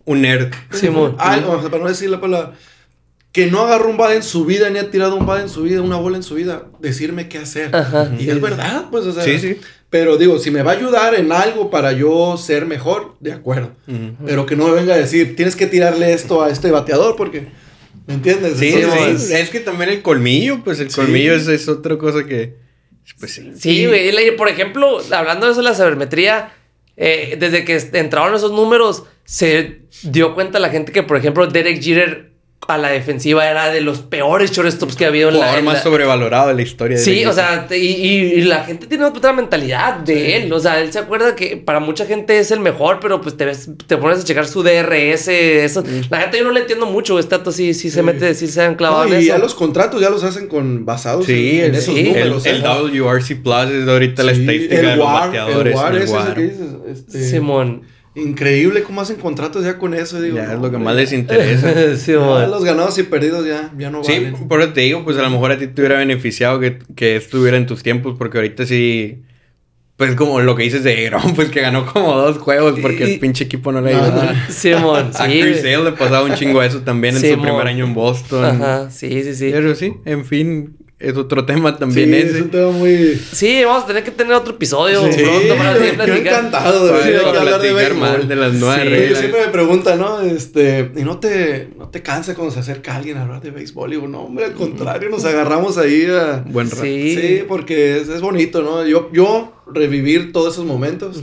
Un 0.06 0.22
nerd. 0.22 0.52
Simón. 0.72 1.16
Algo, 1.18 1.60
para 1.60 1.82
no 1.82 1.88
decir 1.88 2.08
la 2.08 2.20
palabra 2.20 2.54
que 3.32 3.46
no 3.46 3.60
agarró 3.60 3.88
un 3.88 3.96
bad 3.96 4.16
en 4.16 4.22
su 4.22 4.44
vida, 4.44 4.70
ni 4.70 4.78
ha 4.78 4.90
tirado 4.90 5.16
un 5.16 5.26
bad 5.26 5.42
en 5.42 5.48
su 5.48 5.62
vida, 5.62 5.82
una 5.82 5.96
bola 5.96 6.16
en 6.16 6.22
su 6.22 6.34
vida, 6.34 6.66
decirme 6.80 7.28
qué 7.28 7.38
hacer. 7.38 7.70
y 8.18 8.28
es 8.28 8.40
verdad, 8.40 8.86
pues, 8.90 9.06
o 9.06 9.12
sea. 9.12 9.22
Sí, 9.22 9.38
sí. 9.38 9.58
Pero 9.88 10.16
digo, 10.16 10.38
si 10.38 10.52
me 10.52 10.62
va 10.62 10.72
a 10.72 10.74
ayudar 10.76 11.14
en 11.16 11.32
algo 11.32 11.68
para 11.68 11.92
yo 11.92 12.36
ser 12.36 12.64
mejor, 12.64 13.16
de 13.20 13.32
acuerdo. 13.32 13.72
Pero 14.24 14.46
que 14.46 14.56
no 14.56 14.68
me 14.68 14.74
venga 14.74 14.94
a 14.94 14.96
decir, 14.96 15.34
tienes 15.36 15.56
que 15.56 15.66
tirarle 15.66 16.12
esto 16.12 16.42
a 16.42 16.50
este 16.50 16.70
bateador, 16.70 17.16
porque. 17.16 17.48
¿Me 18.06 18.14
entiendes? 18.14 18.58
Sí, 18.58 18.72
sí. 18.72 19.34
Es 19.34 19.50
que 19.50 19.60
también 19.60 19.90
el 19.90 20.02
colmillo, 20.02 20.62
pues 20.64 20.80
el 20.80 20.92
colmillo 20.92 21.34
es, 21.34 21.68
otra 21.68 21.98
cosa 21.98 22.24
que. 22.24 22.56
Pues 23.18 23.32
sí. 23.32 23.52
Sí, 23.56 23.86
güey. 23.86 24.36
Por 24.36 24.48
ejemplo, 24.48 25.00
hablando 25.12 25.46
de 25.46 25.52
eso 25.52 25.60
de 25.60 25.68
la 25.68 25.74
sabermetría, 25.74 26.52
eh, 26.96 27.36
desde 27.38 27.64
que 27.64 27.76
entraron 27.98 28.34
esos 28.34 28.52
números, 28.52 29.04
se 29.24 29.82
dio 30.02 30.34
cuenta 30.34 30.58
la 30.60 30.70
gente 30.70 30.92
que, 30.92 31.02
por 31.02 31.16
ejemplo, 31.16 31.46
Derek 31.46 31.82
Jeter 31.82 32.30
a 32.68 32.78
la 32.78 32.90
defensiva 32.90 33.48
era 33.48 33.70
de 33.70 33.80
los 33.80 34.00
peores 34.00 34.52
shortstops 34.52 34.94
que 34.94 35.04
ha 35.04 35.08
habido 35.08 35.30
en 35.30 35.40
la... 35.40 35.56
El 35.56 35.64
más 35.64 35.82
sobrevalorado 35.82 36.48
de 36.48 36.54
la 36.54 36.62
historia. 36.62 36.98
sí, 36.98 37.24
o 37.24 37.32
sea, 37.32 37.66
y, 37.70 38.42
la 38.42 38.64
gente 38.64 38.86
tiene 38.86 39.04
otra 39.04 39.32
mentalidad 39.32 39.96
de 39.96 40.36
él. 40.36 40.52
O 40.52 40.60
sea, 40.60 40.80
él 40.80 40.92
se 40.92 40.98
acuerda 40.98 41.34
que 41.34 41.56
para 41.56 41.80
mucha 41.80 42.06
gente 42.06 42.38
es 42.38 42.50
el 42.50 42.60
mejor, 42.60 42.98
pero 43.00 43.20
pues 43.20 43.36
te, 43.36 43.44
ves, 43.44 43.70
te 43.86 43.96
pones 43.96 44.20
a 44.20 44.24
checar 44.24 44.46
su 44.46 44.62
DRS, 44.62 45.28
eso. 45.28 45.82
La 46.10 46.20
gente 46.20 46.38
yo 46.38 46.44
no 46.44 46.52
le 46.52 46.60
entiendo 46.60 46.86
mucho, 46.86 47.18
este 47.18 47.36
dato 47.36 47.50
sí, 47.50 47.74
sí, 47.74 47.90
se 47.90 48.02
mete, 48.02 48.34
sí 48.34 48.46
se 48.46 48.62
han 48.62 48.74
clavado 48.74 49.18
y 49.18 49.24
ya 49.24 49.38
los 49.38 49.54
contratos 49.54 50.00
ya 50.00 50.10
los 50.10 50.22
hacen 50.22 50.46
con 50.46 50.84
basados 50.84 51.28
en, 51.28 51.74
esos 51.74 51.94
números. 51.94 52.46
El, 52.46 52.56
el 52.56 52.62
WRC 52.62 53.42
Plus 53.42 53.70
es 53.70 53.88
ahorita 53.88 54.22
la 54.22 54.32
estadística 54.32 54.76
de 54.76 54.96
los 54.96 55.06
bateadores. 55.06 55.72
El 55.72 55.76
WAR, 55.76 55.96
el 55.96 56.08
WAR. 56.08 56.34
que 56.34 56.42
dices, 56.42 56.68
este... 56.92 57.24
Simón. 57.24 57.82
Increíble 58.14 58.82
cómo 58.82 59.00
hacen 59.00 59.16
contratos 59.16 59.64
ya 59.64 59.78
con 59.78 59.94
eso, 59.94 60.20
digo. 60.20 60.36
Ya 60.36 60.54
es 60.54 60.58
lo 60.58 60.70
que 60.70 60.78
más 60.78 60.96
les 60.96 61.12
interesa. 61.12 61.96
sí, 61.96 62.12
los 62.12 62.64
ganados 62.64 62.98
y 62.98 63.04
perdidos 63.04 63.46
ya, 63.46 63.72
ya 63.78 63.90
no 63.90 64.02
valen. 64.02 64.36
Sí, 64.36 64.44
por 64.48 64.60
eso 64.60 64.72
te 64.72 64.80
digo, 64.80 65.04
pues 65.04 65.16
a 65.16 65.22
lo 65.22 65.30
mejor 65.30 65.52
a 65.52 65.58
ti 65.58 65.68
te 65.68 65.80
hubiera 65.80 65.98
beneficiado 65.98 66.58
que, 66.58 66.80
que 66.96 67.14
estuviera 67.14 67.56
en 67.56 67.66
tus 67.66 67.82
tiempos, 67.82 68.16
porque 68.18 68.38
ahorita 68.38 68.66
sí. 68.66 69.22
Pues 69.96 70.14
como 70.14 70.40
lo 70.40 70.56
que 70.56 70.62
dices 70.62 70.82
de 70.82 71.04
Grom, 71.04 71.34
pues 71.36 71.50
que 71.50 71.60
ganó 71.60 71.84
como 71.84 72.16
dos 72.16 72.38
juegos 72.38 72.80
porque 72.80 73.04
el 73.04 73.20
pinche 73.20 73.44
equipo 73.44 73.70
no 73.70 73.82
le 73.82 73.92
iba 73.92 74.06
a 74.06 74.50
Simón, 74.50 75.10
A 75.14 75.26
Chris 75.26 75.58
Sale 75.58 75.84
le 75.84 75.92
pasaba 75.92 76.24
un 76.24 76.34
chingo 76.34 76.62
eso 76.62 76.80
también 76.80 77.14
en 77.16 77.20
su 77.20 77.40
primer 77.40 77.66
año 77.66 77.84
en 77.84 77.92
Boston. 77.92 78.44
Ajá, 78.44 78.90
sí, 78.90 79.22
sí, 79.22 79.34
sí. 79.34 79.50
Pero 79.52 79.74
sí, 79.74 79.92
en 80.06 80.24
fin, 80.24 80.78
es 81.00 81.16
otro 81.16 81.46
tema 81.46 81.78
también 81.78 82.10
sí, 82.10 82.16
ese. 82.16 82.36
es 82.36 82.42
un 82.42 82.50
tema 82.50 82.70
muy... 82.70 83.18
Sí, 83.32 83.64
vamos 83.64 83.84
a 83.84 83.86
tener 83.86 84.04
que 84.04 84.10
tener 84.10 84.34
otro 84.34 84.52
episodio 84.52 85.10
sí, 85.10 85.22
pronto 85.22 85.56
para 85.56 85.74
platicar. 85.74 86.06
Yo 86.06 86.14
encantado 86.14 86.86
de, 86.86 87.02
sí, 87.02 87.26
hablar 87.26 87.62
de 87.62 87.72
béisbol. 87.72 88.28
de 88.28 88.36
las 88.36 88.52
nuevas 88.52 88.82
sí, 88.82 89.16
Siempre 89.16 89.46
me 89.46 89.48
preguntan, 89.50 89.98
¿no? 89.98 90.20
Este, 90.20 90.92
¿y 90.94 91.00
no 91.00 91.18
te, 91.18 91.70
no 91.78 91.88
te 91.88 92.02
cansa 92.02 92.34
cuando 92.34 92.52
se 92.52 92.60
acerca 92.60 92.96
alguien 92.96 93.16
a 93.16 93.22
hablar 93.22 93.40
de 93.40 93.50
béisbol? 93.50 93.90
Y 93.90 93.96
digo, 93.96 94.08
no, 94.08 94.24
hombre, 94.24 94.44
al 94.44 94.52
contrario, 94.52 95.08
nos 95.08 95.24
agarramos 95.24 95.78
ahí 95.78 96.04
a... 96.04 96.44
Buen 96.46 96.70
rato. 96.70 96.82
Sí, 96.82 97.44
porque 97.48 97.98
es, 97.98 98.10
es, 98.10 98.20
bonito, 98.20 98.60
¿no? 98.60 98.86
Yo, 98.86 99.08
yo 99.10 99.54
revivir 99.72 100.32
todos 100.32 100.52
esos 100.52 100.66
momentos 100.66 101.22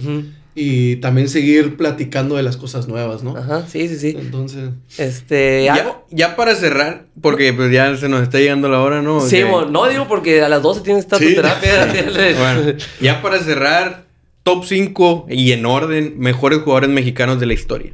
y 0.59 0.95
también 0.95 1.29
seguir 1.29 1.77
platicando 1.77 2.35
de 2.35 2.41
las 2.41 2.57
cosas 2.57 2.87
nuevas, 2.87 3.21
¿no? 3.21 3.37
Ajá, 3.37 3.67
sí, 3.67 3.87
sí, 3.87 3.99
sí. 3.99 4.17
Entonces, 4.19 4.71
este, 4.97 5.63
ya, 5.65 6.01
ya 6.09 6.35
para 6.35 6.55
cerrar, 6.55 7.05
porque 7.21 7.53
pues 7.53 7.71
ya 7.71 7.95
se 7.95 8.09
nos 8.09 8.23
está 8.23 8.39
llegando 8.39 8.67
la 8.67 8.81
hora, 8.81 9.03
¿no? 9.03 9.21
Sí, 9.21 9.43
no 9.43 9.87
digo 9.87 10.07
porque 10.07 10.41
a 10.41 10.49
las 10.49 10.63
12 10.63 10.81
tienes 10.81 11.05
que 11.05 11.15
estar 11.15 11.19
tu 11.19 11.35
terapia. 11.35 11.85
bueno, 12.39 12.73
ya 12.99 13.21
para 13.21 13.37
cerrar, 13.37 14.05
top 14.41 14.65
5 14.65 15.27
y 15.29 15.51
en 15.51 15.63
orden, 15.67 16.15
mejores 16.17 16.57
jugadores 16.63 16.89
mexicanos 16.89 17.39
de 17.39 17.45
la 17.45 17.53
historia. 17.53 17.93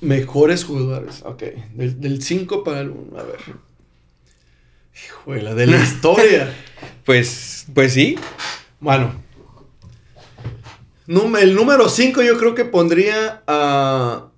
Mejores 0.00 0.64
jugadores, 0.64 1.22
ok. 1.24 1.44
Del 1.72 2.20
5 2.20 2.64
para 2.64 2.80
el 2.80 2.90
1, 2.90 3.16
a 3.16 3.22
ver. 3.22 3.38
Hijuela, 4.92 5.54
de 5.54 5.68
la 5.68 5.80
historia. 5.80 6.52
pues, 7.04 7.66
pues 7.72 7.92
sí. 7.92 8.18
Bueno, 8.80 9.24
el 11.08 11.54
número 11.54 11.88
5 11.88 12.22
yo 12.22 12.38
creo 12.38 12.54
que 12.54 12.64
pondría 12.64 13.42
a... 13.46 14.28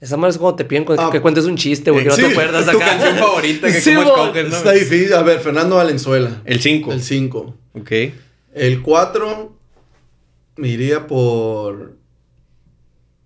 Esa 0.00 0.16
madre 0.16 0.32
es 0.32 0.38
como 0.38 0.54
te 0.54 0.64
piden 0.64 0.84
ah, 0.98 1.08
que 1.10 1.20
cuentes 1.20 1.46
un 1.46 1.56
chiste, 1.56 1.90
güey, 1.90 2.04
que 2.04 2.10
no 2.10 2.16
te 2.16 2.26
acuerdas 2.26 2.68
acá. 2.68 2.72
tu 2.72 2.78
canción 2.78 3.16
favorita 3.16 3.66
que 3.66 3.80
sí, 3.80 3.94
cómo 3.94 4.08
escoges, 4.08 4.50
¿no? 4.50 4.56
Está 4.56 4.72
difícil. 4.72 5.14
A 5.14 5.22
ver, 5.22 5.40
Fernando 5.40 5.76
Valenzuela. 5.76 6.42
El 6.44 6.60
5. 6.60 6.92
El 6.92 7.02
5. 7.02 7.54
Ok. 7.74 7.92
El 8.54 8.82
4 8.82 9.56
me 10.56 10.68
iría 10.68 11.06
por... 11.06 11.96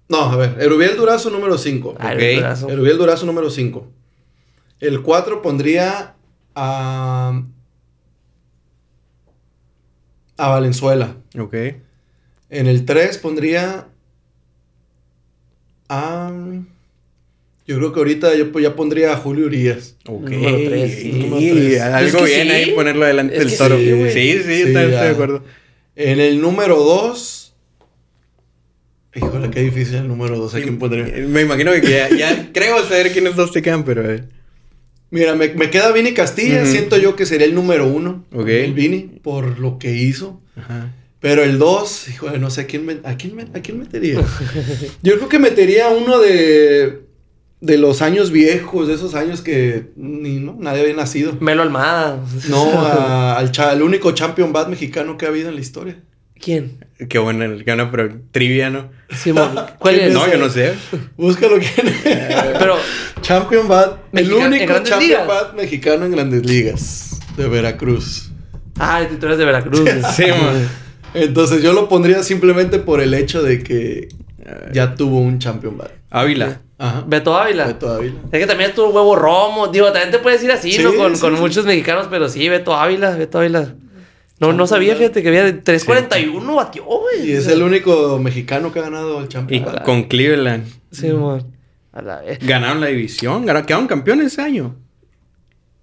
No, 0.09 0.23
a 0.23 0.37
ver, 0.37 0.57
Erubiel 0.61 0.97
Durazo 0.97 1.31
número 1.31 1.59
5. 1.59 1.97
Ah, 1.99 2.13
okay. 2.15 2.37
Durazo. 2.37 2.69
Erubiel 2.69 2.99
Durazo 2.99 3.27
número 3.27 3.51
5. 3.51 3.89
El 4.81 5.03
4 5.03 5.43
pondría 5.43 6.15
a... 6.55 7.43
A 10.41 10.49
Valenzuela. 10.49 11.17
Ok. 11.39 11.55
En 12.49 12.67
el 12.67 12.87
3 12.87 13.19
pondría 13.19 13.89
a... 15.91 16.33
Yo 17.67 17.77
creo 17.77 17.93
que 17.93 18.01
ahorita 18.01 18.35
yo 18.35 18.59
ya 18.59 18.75
pondría 18.75 19.13
a 19.13 19.17
Julio 19.17 19.45
Urias. 19.45 19.97
Ok. 20.07 20.31
Número 20.31 20.57
3, 20.57 20.99
sí. 20.99 21.79
Algo 21.79 22.25
bien 22.25 22.51
ahí 22.51 22.73
ponerlo 22.73 23.05
delante 23.05 23.39
del 23.39 23.55
toro. 23.55 23.77
Sí, 23.77 24.11
sí, 24.13 24.43
sí, 24.43 24.63
estoy 24.63 24.91
de 24.91 25.09
acuerdo. 25.09 25.45
En 25.95 26.21
el 26.21 26.41
número 26.41 26.77
2. 26.77 27.55
Híjole, 29.17 29.51
qué 29.51 29.61
difícil 29.61 29.97
el 29.97 30.09
número 30.09 30.39
2. 30.39 30.55
¿A 30.55 30.63
quién 30.63 30.79
pondría? 30.79 31.05
Me 31.27 31.43
imagino 31.43 31.71
que 31.73 31.83
ya, 31.83 32.09
ya 32.17 32.49
creo 32.53 32.83
saber 32.85 33.13
quiénes 33.13 33.37
dos 33.37 33.53
te 33.53 33.61
quedan, 33.61 33.85
pero. 33.85 34.11
Eh. 34.11 34.25
Mira, 35.11 35.35
me, 35.35 35.49
me, 35.55 35.71
queda 35.71 35.93
Vini 35.93 36.15
Castilla. 36.15 36.65
Siento 36.67 36.97
yo 36.97 37.17
que 37.17 37.27
sería 37.27 37.47
el 37.47 37.55
número 37.55 37.87
1. 37.87 38.27
Ok. 38.33 38.49
El 38.49 38.75
Vini, 38.75 39.21
por 39.23 39.59
lo 39.59 39.79
que 39.79 39.93
hizo. 39.93 40.41
Ajá. 40.57 40.95
Pero 41.21 41.43
el 41.43 41.59
2, 41.59 42.09
híjole, 42.09 42.39
no 42.39 42.49
sé 42.51 42.63
a 42.63 42.67
quién, 42.67 42.87
me, 42.87 42.99
a 43.05 43.17
quién, 43.17 43.39
a 43.55 43.61
quién 43.61 43.79
metería. 43.79 44.21
yo 45.03 45.17
creo 45.17 45.29
que 45.29 45.39
metería 45.39 45.89
uno 45.91 46.19
de 46.19 47.11
de 47.61 47.77
los 47.77 48.01
años 48.01 48.31
viejos, 48.31 48.89
de 48.89 48.95
esos 48.95 49.15
años 49.15 49.43
que 49.43 49.91
ni 49.97 50.41
no, 50.41 50.57
nadie 50.59 50.81
había 50.81 50.95
nacido. 50.95 51.37
Melo 51.41 51.63
Almada. 51.63 52.25
No, 52.49 52.81
al, 53.37 53.53
al 53.55 53.83
único 53.83 54.13
champion 54.13 54.53
bat 54.53 54.69
mexicano 54.69 55.19
que 55.19 55.27
ha 55.27 55.29
habido 55.29 55.49
en 55.49 55.55
la 55.55 55.61
historia. 55.61 56.03
¿Quién? 56.41 56.85
Qué 57.09 57.19
buena, 57.19 57.47
qué 57.59 57.65
buena 57.65 57.91
pero 57.91 58.11
trivia, 58.31 58.71
¿no? 58.71 58.91
¿Cuál 59.79 59.95
es? 60.01 60.13
No, 60.13 60.31
yo 60.31 60.39
no 60.39 60.49
sé. 60.49 60.75
Búscalo 61.17 61.59
quién 61.59 61.89
es. 61.89 61.97
Pero 62.59 62.77
Champion 63.21 63.69
Bat, 63.69 63.99
el 64.13 64.33
único 64.33 64.79
Champion 64.83 65.27
Bat 65.27 65.55
mexicano 65.55 66.07
en 66.07 66.13
Grandes 66.13 66.47
Ligas 66.47 67.21
de 67.37 67.49
Veracruz. 67.49 68.31
Ah, 68.79 69.03
tú 69.19 69.27
eres 69.27 69.39
de 69.39 69.45
Veracruz. 69.45 69.81
sí, 70.17 70.27
man. 70.29 70.69
Entonces 71.13 71.63
yo 71.63 71.73
lo 71.73 71.89
pondría 71.89 72.23
simplemente 72.23 72.79
por 72.79 73.01
el 73.01 73.13
hecho 73.15 73.43
de 73.43 73.63
que 73.63 74.09
ya 74.73 74.95
tuvo 74.95 75.19
un 75.19 75.39
Champion 75.39 75.77
Bat. 75.77 75.91
Ávila. 76.11 76.61
Ajá. 76.79 77.05
Beto 77.07 77.37
Ávila. 77.37 77.67
Beto 77.67 77.93
Ávila. 77.93 78.15
Es 78.33 78.41
que 78.41 78.47
también 78.47 78.71
estuvo 78.71 78.89
huevo 78.89 79.15
Romo. 79.15 79.69
Digo, 79.69 79.93
también 79.93 80.11
te 80.11 80.19
puedes 80.19 80.43
ir 80.43 80.51
así, 80.51 80.79
¿no? 80.79 80.95
Con, 80.95 81.17
con 81.19 81.35
muchos 81.35 81.67
mexicanos, 81.67 82.07
pero 82.11 82.29
sí, 82.29 82.49
Beto 82.49 82.75
Ávila, 82.75 83.11
Beto 83.11 83.39
Ávila. 83.39 83.75
No, 84.41 84.55
no 84.55 84.67
sabía, 84.67 84.97
fíjate, 84.97 85.23
que 85.23 85.29
había 85.29 85.63
3.41 85.63 86.57
batió, 86.57 86.85
güey. 86.85 87.29
Y 87.29 87.33
es 87.33 87.47
el 87.47 87.63
único 87.63 88.19
mexicano 88.19 88.73
que 88.73 88.79
ha 88.79 88.83
ganado 88.83 89.21
el 89.21 89.29
campeonato. 89.29 89.83
Y 89.83 89.85
con 89.85 90.05
Cleveland. 90.05 90.67
Sí, 90.91 91.09
man. 91.09 91.45
Ganaron 92.41 92.81
la 92.81 92.87
división, 92.87 93.45
quedaron 93.45 93.87
campeones 93.87 94.29
ese 94.29 94.41
año. 94.41 94.77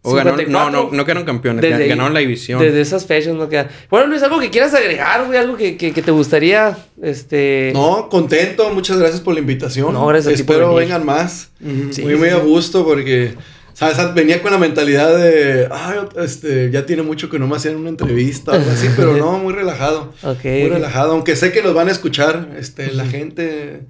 O 0.02 0.14
ganaron, 0.14 0.50
no, 0.50 0.70
no, 0.72 0.90
no 0.92 1.06
quedaron 1.06 1.26
campeones, 1.26 1.88
ganaron 1.88 2.14
la 2.14 2.22
división. 2.22 2.60
Desde 2.60 2.82
esas 2.82 3.06
fechas 3.06 3.36
no 3.36 3.48
quedan. 3.48 3.68
Bueno, 3.92 4.08
Luis, 4.08 4.24
algo 4.24 4.40
que 4.40 4.50
quieras 4.50 4.74
agregar, 4.74 5.26
güey, 5.26 5.38
algo 5.38 5.56
que, 5.58 5.76
que, 5.76 5.92
te 5.92 6.12
gustaría, 6.12 6.78
este... 7.02 7.72
No, 7.74 8.08
contento, 8.10 8.70
muchas 8.74 8.98
gracias 8.98 9.22
por 9.22 9.34
la 9.34 9.42
invitación. 9.42 9.94
No, 9.94 10.08
gracias 10.08 10.34
Espero 10.34 10.74
vengan 10.74 11.06
más. 11.06 11.52
muy, 11.60 12.16
muy 12.16 12.30
a 12.30 12.38
gusto 12.38 12.86
porque... 12.86 13.36
¿Sabes? 13.78 14.12
Venía 14.16 14.42
con 14.42 14.52
la 14.52 14.58
mentalidad 14.58 15.16
de, 15.16 15.68
ay, 15.70 16.00
este, 16.16 16.72
ya 16.72 16.88
tiene 16.88 17.04
mucho 17.04 17.30
que 17.30 17.38
no 17.38 17.48
me 17.48 17.58
hacían 17.58 17.76
una 17.76 17.90
entrevista 17.90 18.54
o 18.54 18.56
algo 18.56 18.72
así, 18.72 18.88
pero 18.96 19.16
no, 19.18 19.38
muy 19.38 19.54
relajado. 19.54 20.16
Muy 20.24 20.70
relajado, 20.70 21.12
aunque 21.12 21.36
sé 21.36 21.52
que 21.52 21.62
nos 21.62 21.76
van 21.76 21.88
a 21.88 21.92
escuchar, 21.92 22.56
este, 22.58 22.92
la 22.92 23.06
gente, 23.06 23.82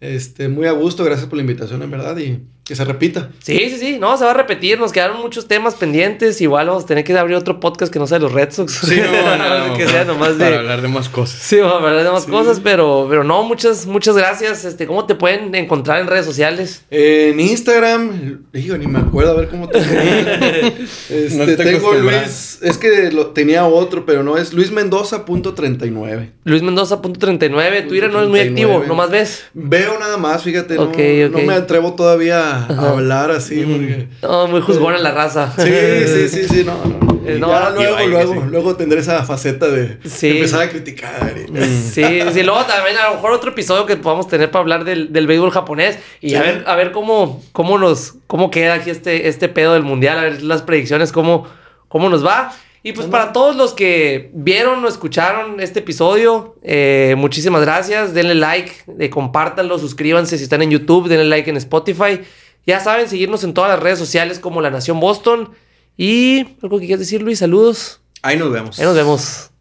este, 0.00 0.48
muy 0.48 0.66
a 0.66 0.72
gusto, 0.72 1.02
gracias 1.02 1.28
por 1.28 1.36
la 1.36 1.44
invitación, 1.44 1.82
en 1.82 1.90
verdad, 1.90 2.18
y 2.18 2.42
que 2.64 2.76
se 2.76 2.84
repita. 2.84 3.28
Sí, 3.42 3.58
sí, 3.70 3.76
sí, 3.76 3.98
no, 3.98 4.16
se 4.16 4.24
va 4.24 4.30
a 4.30 4.34
repetir, 4.34 4.78
nos 4.78 4.92
quedaron 4.92 5.20
muchos 5.20 5.48
temas 5.48 5.74
pendientes, 5.74 6.40
igual 6.40 6.68
vamos 6.68 6.84
a 6.84 6.86
tener 6.86 7.02
que 7.02 7.16
abrir 7.18 7.36
otro 7.36 7.58
podcast 7.58 7.92
que 7.92 7.98
no 7.98 8.06
sea 8.06 8.18
de 8.18 8.22
los 8.22 8.32
Red 8.32 8.52
Sox. 8.52 8.72
Sí, 8.72 9.00
no, 9.00 9.68
no, 9.68 9.76
que 9.76 9.88
sea 9.88 10.04
nomás 10.04 10.38
de... 10.38 10.44
Para 10.44 10.58
hablar 10.60 10.80
de 10.80 10.86
más 10.86 11.08
cosas. 11.08 11.40
Sí, 11.40 11.56
para 11.56 11.74
hablar 11.74 12.04
de 12.04 12.10
más 12.12 12.24
cosas, 12.26 12.60
pero, 12.60 13.06
pero 13.08 13.24
no, 13.24 13.42
muchas, 13.42 13.86
muchas 13.86 14.16
gracias. 14.16 14.64
Este, 14.64 14.86
¿Cómo 14.86 15.06
te 15.06 15.16
pueden 15.16 15.52
encontrar 15.56 16.00
en 16.00 16.06
redes 16.06 16.24
sociales? 16.24 16.84
en 16.90 17.40
Instagram, 17.40 18.44
digo, 18.52 18.76
ni 18.76 18.86
me 18.86 19.00
acuerdo 19.00 19.32
a 19.32 19.34
ver 19.34 19.48
cómo 19.48 19.68
te... 19.68 19.78
este, 21.10 21.56
tengo 21.56 21.94
Luis, 21.94 22.60
es 22.62 22.78
que 22.78 23.10
lo, 23.10 23.28
tenía 23.28 23.66
otro, 23.66 24.06
pero 24.06 24.22
no, 24.22 24.38
es 24.38 24.52
Luis 24.52 24.70
Mendoza.39. 24.70 26.30
Luis 26.44 26.62
Mendoza.39, 26.62 27.88
Twitter 27.88 28.10
no 28.10 28.22
es 28.22 28.28
muy 28.28 28.38
activo, 28.38 28.84
nomás 28.86 29.10
ves. 29.10 29.44
Veo 29.52 29.98
nada 29.98 30.16
más, 30.16 30.44
fíjate, 30.44 30.76
no, 30.76 30.92
no 30.92 31.38
me 31.38 31.54
atrevo 31.54 31.94
todavía 31.94 32.51
hablar 32.66 33.30
así. 33.30 33.62
Porque, 33.62 34.08
no, 34.22 34.46
muy 34.46 34.60
juzgona 34.60 34.98
la 34.98 35.12
raza. 35.12 35.52
Sí, 35.56 35.70
sí, 36.06 36.28
sí, 36.28 36.48
sí, 36.48 36.64
no, 36.64 36.74
no. 36.84 37.12
Eh, 37.24 37.38
luego, 37.38 38.06
luego, 38.08 38.34
luego 38.50 38.76
tendré 38.76 39.00
esa 39.00 39.22
faceta 39.22 39.68
de, 39.68 39.98
empezar 40.02 40.62
a 40.62 40.68
criticar. 40.68 41.34
Sí, 41.92 42.20
sí, 42.32 42.42
luego 42.42 42.64
también 42.64 42.96
a 42.96 43.10
lo 43.10 43.14
mejor 43.14 43.32
otro 43.32 43.50
episodio 43.50 43.86
que 43.86 43.96
podamos 43.96 44.26
tener 44.26 44.50
para 44.50 44.62
hablar 44.62 44.84
del, 44.84 45.12
del 45.12 45.26
béisbol 45.26 45.52
japonés 45.52 45.98
y 46.20 46.34
a 46.34 46.42
ver, 46.42 46.64
a 46.66 46.74
ver 46.74 46.90
cómo, 46.90 47.42
cómo 47.52 47.78
nos, 47.78 48.14
cómo 48.26 48.50
queda 48.50 48.74
aquí 48.74 48.90
este, 48.90 49.28
este 49.28 49.48
pedo 49.48 49.74
del 49.74 49.84
mundial, 49.84 50.18
a 50.18 50.22
ver 50.22 50.42
las 50.42 50.62
predicciones, 50.62 51.12
cómo, 51.12 51.46
cómo 51.88 52.08
nos 52.08 52.26
va. 52.26 52.52
Y 52.84 52.92
pues 52.92 53.06
para 53.06 53.32
todos 53.32 53.54
los 53.54 53.74
que 53.74 54.30
vieron 54.34 54.84
o 54.84 54.88
escucharon 54.88 55.60
este 55.60 55.78
episodio, 55.78 56.56
eh, 56.62 57.14
muchísimas 57.16 57.62
gracias. 57.62 58.12
Denle 58.12 58.34
like, 58.34 58.72
eh, 58.98 59.08
compártanlo, 59.08 59.78
suscríbanse 59.78 60.36
si 60.36 60.42
están 60.42 60.62
en 60.62 60.70
YouTube, 60.70 61.08
denle 61.08 61.26
like 61.26 61.48
en 61.48 61.56
Spotify. 61.58 62.20
Ya 62.66 62.80
saben, 62.80 63.08
seguirnos 63.08 63.44
en 63.44 63.54
todas 63.54 63.70
las 63.70 63.80
redes 63.80 64.00
sociales 64.00 64.40
como 64.40 64.60
La 64.60 64.70
Nación 64.70 64.98
Boston. 64.98 65.50
Y 65.96 66.56
algo 66.60 66.80
que 66.80 66.86
quieras 66.86 67.00
decir, 67.00 67.22
Luis, 67.22 67.38
saludos. 67.38 68.00
Ahí 68.20 68.36
nos 68.36 68.50
vemos. 68.50 68.78
Ahí 68.80 68.84
nos 68.84 68.96
vemos. 68.96 69.51